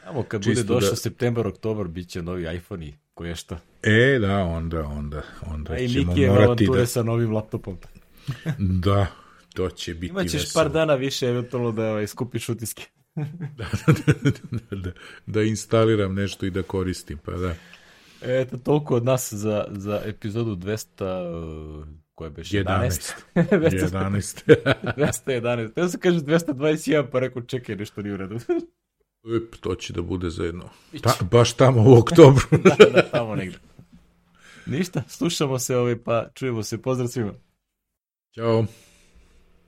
Amo 0.06 0.22
kad 0.22 0.44
Čisto 0.44 0.62
bude 0.62 0.74
došao 0.74 0.90
da... 0.90 0.96
septembar, 0.96 1.46
oktobar, 1.46 1.88
bit 1.88 2.08
će 2.08 2.22
novi 2.22 2.56
iPhone 2.56 2.86
i 2.86 2.94
koje 3.14 3.36
šta. 3.36 3.58
E, 3.82 4.18
da, 4.18 4.36
onda, 4.36 4.84
onda, 4.84 5.22
onda 5.46 5.72
A 5.72 5.78
i 5.78 5.88
ćemo 5.88 6.14
morati 6.16 6.66
da... 6.66 6.78
da... 6.78 6.86
sa 6.86 7.02
novim 7.02 7.32
laptopom. 7.32 7.78
da, 8.84 9.06
to 9.54 9.70
će 9.70 9.94
biti 9.94 10.10
Imaćeš 10.10 10.42
veselo. 10.42 10.64
par 10.64 10.72
dana 10.72 10.94
više 10.94 11.26
eventualno 11.26 11.72
da 11.72 11.90
ovaj, 11.90 12.06
skupiš 12.06 12.48
utiske. 12.48 12.84
da, 13.58 13.66
da, 14.70 14.76
da, 14.76 14.90
da 15.26 15.42
instaliram 15.42 16.14
nešto 16.14 16.46
i 16.46 16.50
da 16.50 16.62
koristim, 16.62 17.18
pa 17.24 17.32
da. 17.32 17.54
Eto, 18.22 18.56
toliko 18.56 18.96
od 18.96 19.04
nas 19.04 19.32
za, 19.32 19.66
za 19.70 20.02
epizodu 20.04 20.56
200, 20.56 21.80
uh, 21.80 21.86
koja 22.14 22.30
beš 22.30 22.50
11. 22.50 23.12
11. 23.34 24.44
211. 24.96 25.74
Teo 25.74 25.88
se 25.88 25.98
kaže 25.98 26.18
221, 26.18 27.06
pa 27.12 27.18
rekao 27.18 27.42
čekaj, 27.42 27.76
nešto 27.76 28.02
nije 28.02 28.14
u 28.14 28.16
redu. 28.16 28.38
Ep, 29.24 29.56
to 29.60 29.74
će 29.74 29.92
da 29.92 30.02
bude 30.02 30.30
za 30.30 30.44
jedno. 30.44 30.68
Ta, 31.02 31.14
baš 31.30 31.52
tamo 31.52 31.82
u 31.90 31.98
oktobru. 31.98 32.42
da, 32.64 32.76
da, 32.92 33.02
tamo 33.10 33.36
negde. 33.36 33.58
Ništa, 34.66 35.02
slušamo 35.08 35.58
se 35.58 35.76
ovaj, 35.76 35.98
pa 35.98 36.28
čujemo 36.34 36.62
se. 36.62 36.82
Pozdrav 36.82 37.08
svima. 37.08 37.32
Ćao. 38.34 38.64